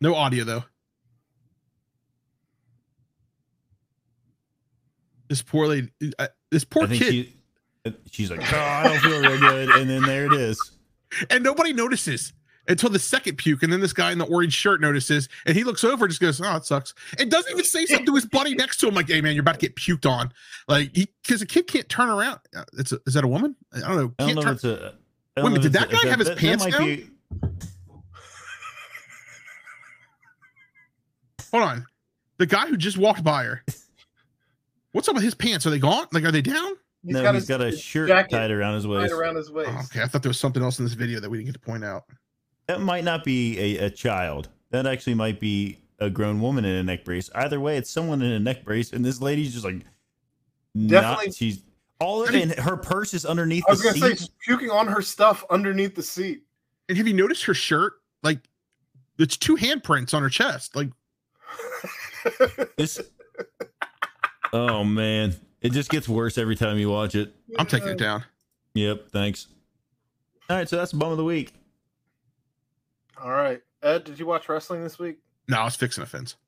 No 0.00 0.14
audio 0.14 0.44
though. 0.44 0.64
This 5.28 5.42
poor 5.42 5.66
lady, 5.66 5.90
uh, 6.18 6.28
this 6.50 6.64
poor 6.64 6.84
I 6.84 6.86
think 6.86 7.02
kid, 7.02 7.10
she, 7.10 7.34
uh, 7.84 7.90
she's 8.10 8.30
like, 8.30 8.40
oh, 8.40 8.56
I 8.56 8.84
don't 8.84 8.98
feel 9.00 9.20
very 9.20 9.38
good, 9.38 9.70
and 9.70 9.90
then 9.90 10.02
there 10.02 10.26
it 10.26 10.32
is. 10.32 10.72
and 11.30 11.42
nobody 11.42 11.72
notices 11.72 12.32
until 12.68 12.90
the 12.90 12.98
second 12.98 13.36
puke, 13.38 13.62
and 13.62 13.72
then 13.72 13.80
this 13.80 13.92
guy 13.92 14.12
in 14.12 14.18
the 14.18 14.26
orange 14.26 14.52
shirt 14.54 14.80
notices, 14.80 15.28
and 15.46 15.56
he 15.56 15.64
looks 15.64 15.82
over, 15.82 16.04
and 16.04 16.10
just 16.10 16.20
goes, 16.20 16.40
"Oh, 16.40 16.56
it 16.56 16.64
sucks," 16.64 16.94
and 17.18 17.30
doesn't 17.30 17.50
even 17.50 17.64
say 17.64 17.86
something 17.86 18.06
to 18.06 18.14
his 18.14 18.26
buddy 18.26 18.54
next 18.54 18.76
to 18.78 18.88
him, 18.88 18.94
like, 18.94 19.08
"Hey, 19.08 19.20
man, 19.20 19.34
you're 19.34 19.40
about 19.40 19.54
to 19.58 19.60
get 19.60 19.74
puked 19.76 20.08
on," 20.08 20.32
like, 20.68 20.92
because 20.92 21.42
a 21.42 21.46
kid 21.46 21.66
can't 21.66 21.88
turn 21.88 22.08
around. 22.08 22.38
Uh, 22.56 22.64
It's 22.78 22.92
a, 22.92 23.00
is 23.06 23.14
that 23.14 23.24
a 23.24 23.28
woman? 23.28 23.56
I 23.74 23.80
don't 23.80 23.88
know. 23.88 23.94
I 23.96 23.96
don't 23.96 24.14
Can't 24.18 24.34
know 24.36 24.42
turn- 24.42 24.52
if 24.52 24.56
it's 24.56 24.64
a. 24.64 24.68
I 24.68 24.70
don't 24.78 24.84
Wait 24.84 24.92
know 25.36 25.42
minute, 25.50 25.56
if 25.56 25.62
did 25.62 25.66
it's 25.82 25.92
that 25.92 26.00
a- 26.00 26.04
guy 26.04 26.10
have 26.10 26.18
his 26.18 26.28
that- 26.28 26.34
that 26.36 26.40
pants 26.40 26.64
might 26.64 26.72
down? 26.72 26.84
be- 26.84 27.10
Hold 31.50 31.62
on, 31.64 31.86
the 32.36 32.46
guy 32.46 32.66
who 32.66 32.76
just 32.76 32.98
walked 32.98 33.24
by 33.24 33.44
her. 33.44 33.64
What's 34.92 35.08
up 35.08 35.14
with 35.14 35.24
his 35.24 35.34
pants? 35.34 35.66
Are 35.66 35.70
they 35.70 35.78
gone? 35.78 36.06
Like, 36.12 36.24
are 36.24 36.32
they 36.32 36.42
down? 36.42 36.72
He's 37.04 37.14
no, 37.14 37.22
got 37.22 37.34
he's 37.34 37.42
his- 37.42 37.48
got 37.48 37.60
a 37.62 37.74
shirt 37.76 38.28
tied 38.30 38.50
around 38.50 38.74
his 38.74 38.86
waist. 38.86 39.00
Tied 39.00 39.02
waist. 39.10 39.20
around 39.20 39.36
his 39.36 39.50
waist. 39.50 39.70
Oh, 39.72 39.80
okay, 39.84 40.02
I 40.02 40.06
thought 40.06 40.22
there 40.22 40.30
was 40.30 40.38
something 40.40 40.62
else 40.62 40.78
in 40.78 40.84
this 40.84 40.94
video 40.94 41.20
that 41.20 41.30
we 41.30 41.38
didn't 41.38 41.46
get 41.46 41.52
to 41.54 41.60
point 41.60 41.84
out. 41.84 42.04
That 42.68 42.80
might 42.80 43.02
not 43.04 43.24
be 43.24 43.58
a, 43.58 43.86
a 43.86 43.90
child. 43.90 44.48
That 44.70 44.86
actually 44.86 45.14
might 45.14 45.40
be 45.40 45.78
a 45.98 46.08
grown 46.10 46.40
woman 46.40 46.64
in 46.64 46.76
a 46.76 46.82
neck 46.82 47.04
brace. 47.04 47.28
Either 47.34 47.58
way, 47.58 47.76
it's 47.76 47.90
someone 47.90 48.22
in 48.22 48.30
a 48.30 48.38
neck 48.38 48.64
brace, 48.64 48.92
and 48.92 49.04
this 49.04 49.20
lady's 49.20 49.52
just 49.54 49.64
like, 49.64 49.82
Definitely- 50.76 51.26
not. 51.26 51.34
She's 51.34 51.62
all 52.00 52.22
of 52.22 52.32
it. 52.32 52.58
Her 52.58 52.76
purse 52.76 53.14
is 53.14 53.24
underneath 53.24 53.64
I 53.66 53.72
was 53.72 53.80
the 53.82 53.88
gonna 53.98 54.14
seat. 54.16 54.18
say 54.20 54.28
puking 54.44 54.70
on 54.70 54.86
her 54.86 55.02
stuff 55.02 55.44
underneath 55.50 55.96
the 55.96 56.02
seat. 56.02 56.42
And 56.88 56.96
have 56.96 57.08
you 57.08 57.14
noticed 57.14 57.44
her 57.46 57.54
shirt? 57.54 57.94
Like, 58.22 58.38
it's 59.18 59.36
two 59.36 59.56
handprints 59.56 60.14
on 60.14 60.22
her 60.22 60.28
chest. 60.28 60.76
Like, 60.76 60.90
This. 62.76 63.00
Oh 64.52 64.84
man, 64.84 65.34
it 65.60 65.72
just 65.72 65.90
gets 65.90 66.08
worse 66.08 66.38
every 66.38 66.54
time 66.56 66.78
you 66.78 66.88
watch 66.90 67.14
it. 67.14 67.34
I'm 67.58 67.66
taking 67.66 67.88
it 67.88 67.98
down. 67.98 68.24
Yep. 68.74 69.10
Thanks. 69.12 69.48
All 70.48 70.56
right, 70.56 70.68
so 70.68 70.76
that's 70.76 70.92
the 70.92 70.96
bum 70.98 71.10
of 71.10 71.18
the 71.18 71.24
week. 71.24 71.52
All 73.22 73.30
right, 73.30 73.60
Ed, 73.82 74.04
did 74.04 74.18
you 74.18 74.26
watch 74.26 74.48
wrestling 74.48 74.82
this 74.82 74.98
week? 74.98 75.18
No, 75.48 75.58
I 75.58 75.64
was 75.64 75.76
fixing 75.76 76.02
a 76.02 76.06
fence. 76.06 76.36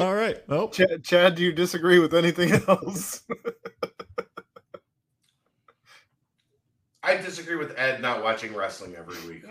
All 0.00 0.14
right. 0.14 0.36
Oh, 0.48 0.68
Chad, 0.68 1.04
Chad, 1.04 1.34
do 1.34 1.42
you 1.42 1.52
disagree 1.52 1.98
with 1.98 2.14
anything 2.14 2.52
else? 2.68 3.22
I 7.02 7.16
disagree 7.16 7.56
with 7.56 7.74
Ed 7.76 8.00
not 8.00 8.22
watching 8.22 8.54
wrestling 8.54 8.94
every 8.96 9.16
week. 9.28 9.42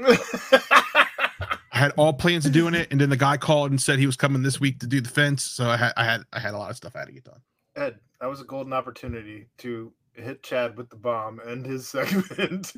I 1.73 1.77
had 1.77 1.91
all 1.97 2.13
plans 2.13 2.45
of 2.45 2.53
doing 2.53 2.73
it, 2.73 2.88
and 2.91 3.01
then 3.01 3.09
the 3.09 3.18
guy 3.18 3.38
called 3.38 3.72
and 3.72 3.81
said 3.81 3.99
he 3.99 4.05
was 4.05 4.15
coming 4.15 4.41
this 4.41 4.59
week 4.59 4.80
to 4.80 4.88
do 4.88 5.01
the 5.01 5.09
fence. 5.09 5.43
So 5.43 5.68
I 5.68 5.77
had, 5.77 5.93
I 5.97 6.05
had, 6.05 6.22
I 6.31 6.39
had 6.39 6.53
a 6.53 6.57
lot 6.57 6.69
of 6.69 6.77
stuff 6.77 6.95
I 6.95 6.99
had 6.99 7.07
to 7.07 7.13
get 7.13 7.26
done. 7.26 7.41
Ed, 7.76 7.99
that 8.19 8.27
was 8.27 8.41
a 8.41 8.45
golden 8.45 8.73
opportunity 8.73 9.47
to 9.59 9.91
hit 10.13 10.43
Chad 10.43 10.77
with 10.77 10.89
the 10.89 10.95
bomb 10.95 11.39
and 11.45 11.65
his 11.65 11.88
segment 11.89 12.73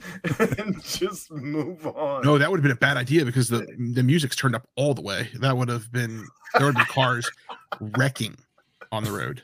and 0.57 0.81
just 0.83 1.31
move 1.31 1.85
on. 1.87 2.23
No, 2.23 2.37
that 2.37 2.49
would 2.49 2.57
have 2.57 2.63
been 2.63 2.71
a 2.71 2.75
bad 2.75 2.97
idea 2.97 3.25
because 3.25 3.49
the 3.49 3.65
the 3.93 4.03
music's 4.03 4.35
turned 4.35 4.55
up 4.55 4.67
all 4.75 4.93
the 4.93 5.01
way. 5.01 5.29
That 5.39 5.55
would 5.57 5.69
have 5.69 5.91
been 5.91 6.25
there 6.57 6.65
would 6.67 6.75
be 6.75 6.85
cars 6.85 7.29
wrecking 7.97 8.35
on 8.91 9.03
the 9.03 9.11
road, 9.11 9.41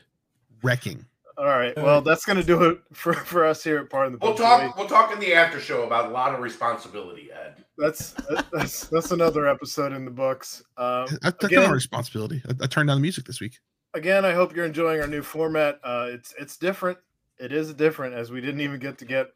wrecking. 0.62 1.04
All 1.38 1.46
right, 1.46 1.74
well, 1.76 2.02
that's 2.02 2.26
gonna 2.26 2.44
do 2.44 2.64
it 2.64 2.80
for, 2.92 3.14
for 3.14 3.46
us 3.46 3.64
here 3.64 3.78
at 3.78 3.88
Part 3.88 4.06
of 4.08 4.12
the 4.12 4.18
We'll 4.18 4.34
Punctuation. 4.34 4.66
talk. 4.68 4.76
We'll 4.76 4.88
talk 4.88 5.10
in 5.12 5.18
the 5.18 5.32
after 5.32 5.58
show 5.58 5.84
about 5.84 6.10
a 6.10 6.12
lot 6.12 6.34
of 6.34 6.40
responsibility, 6.40 7.30
Ed. 7.32 7.64
That's 7.78 8.14
that's 8.52 8.88
that's 8.88 9.10
another 9.10 9.48
episode 9.48 9.92
in 9.92 10.04
the 10.04 10.10
books. 10.10 10.62
Um, 10.76 10.86
I, 10.86 11.06
that's 11.22 11.42
not 11.42 11.44
again, 11.44 11.62
my 11.64 11.70
responsibility. 11.70 12.42
I, 12.46 12.64
I 12.64 12.66
turned 12.66 12.88
down 12.88 12.98
the 12.98 13.00
music 13.02 13.24
this 13.24 13.40
week. 13.40 13.58
again, 13.94 14.26
I 14.26 14.32
hope 14.32 14.54
you're 14.54 14.66
enjoying 14.66 15.00
our 15.00 15.06
new 15.06 15.22
format. 15.22 15.80
Uh, 15.82 16.08
it's 16.10 16.34
it's 16.38 16.58
different. 16.58 16.98
It 17.40 17.52
is 17.52 17.72
different 17.72 18.14
as 18.14 18.30
we 18.30 18.42
didn't 18.42 18.60
even 18.60 18.78
get 18.78 18.98
to 18.98 19.06
get 19.06 19.28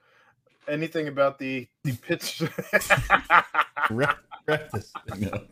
anything 0.69 1.09
about 1.09 1.39
the 1.39 1.67
the 1.85 1.93
pitch. 1.95 2.43
wrap, 3.91 4.19
wrap 4.47 4.71
this 4.73 4.93
thing 5.09 5.33
up. 5.33 5.49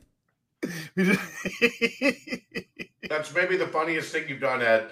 That's 3.08 3.34
maybe 3.34 3.56
the 3.56 3.68
funniest 3.72 4.12
thing 4.12 4.28
you've 4.28 4.40
done, 4.40 4.60
Ed. 4.60 4.90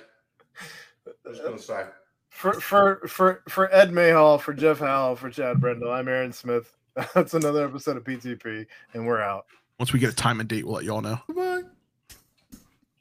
Just 1.26 1.42
gonna 1.42 1.56
uh, 1.56 1.58
say. 1.58 1.84
for 2.30 2.54
for 2.54 3.06
for 3.06 3.42
for 3.48 3.72
Ed 3.74 3.92
Mayhall, 3.92 4.38
for 4.38 4.54
Jeff 4.54 4.78
Howell, 4.78 5.16
for 5.16 5.28
Chad 5.28 5.60
Brendel, 5.60 5.92
I'm 5.92 6.08
Aaron 6.08 6.32
Smith. 6.32 6.76
That's 7.14 7.34
another 7.34 7.66
episode 7.66 7.98
of 7.98 8.04
PTP, 8.04 8.66
and 8.94 9.06
we're 9.06 9.20
out. 9.20 9.44
Once 9.78 9.92
we 9.92 9.98
get 9.98 10.10
a 10.10 10.16
time 10.16 10.40
and 10.40 10.48
date, 10.48 10.64
we'll 10.64 10.76
let 10.76 10.84
y'all 10.84 11.02
know. 11.02 11.20
Goodbye. 11.26 11.62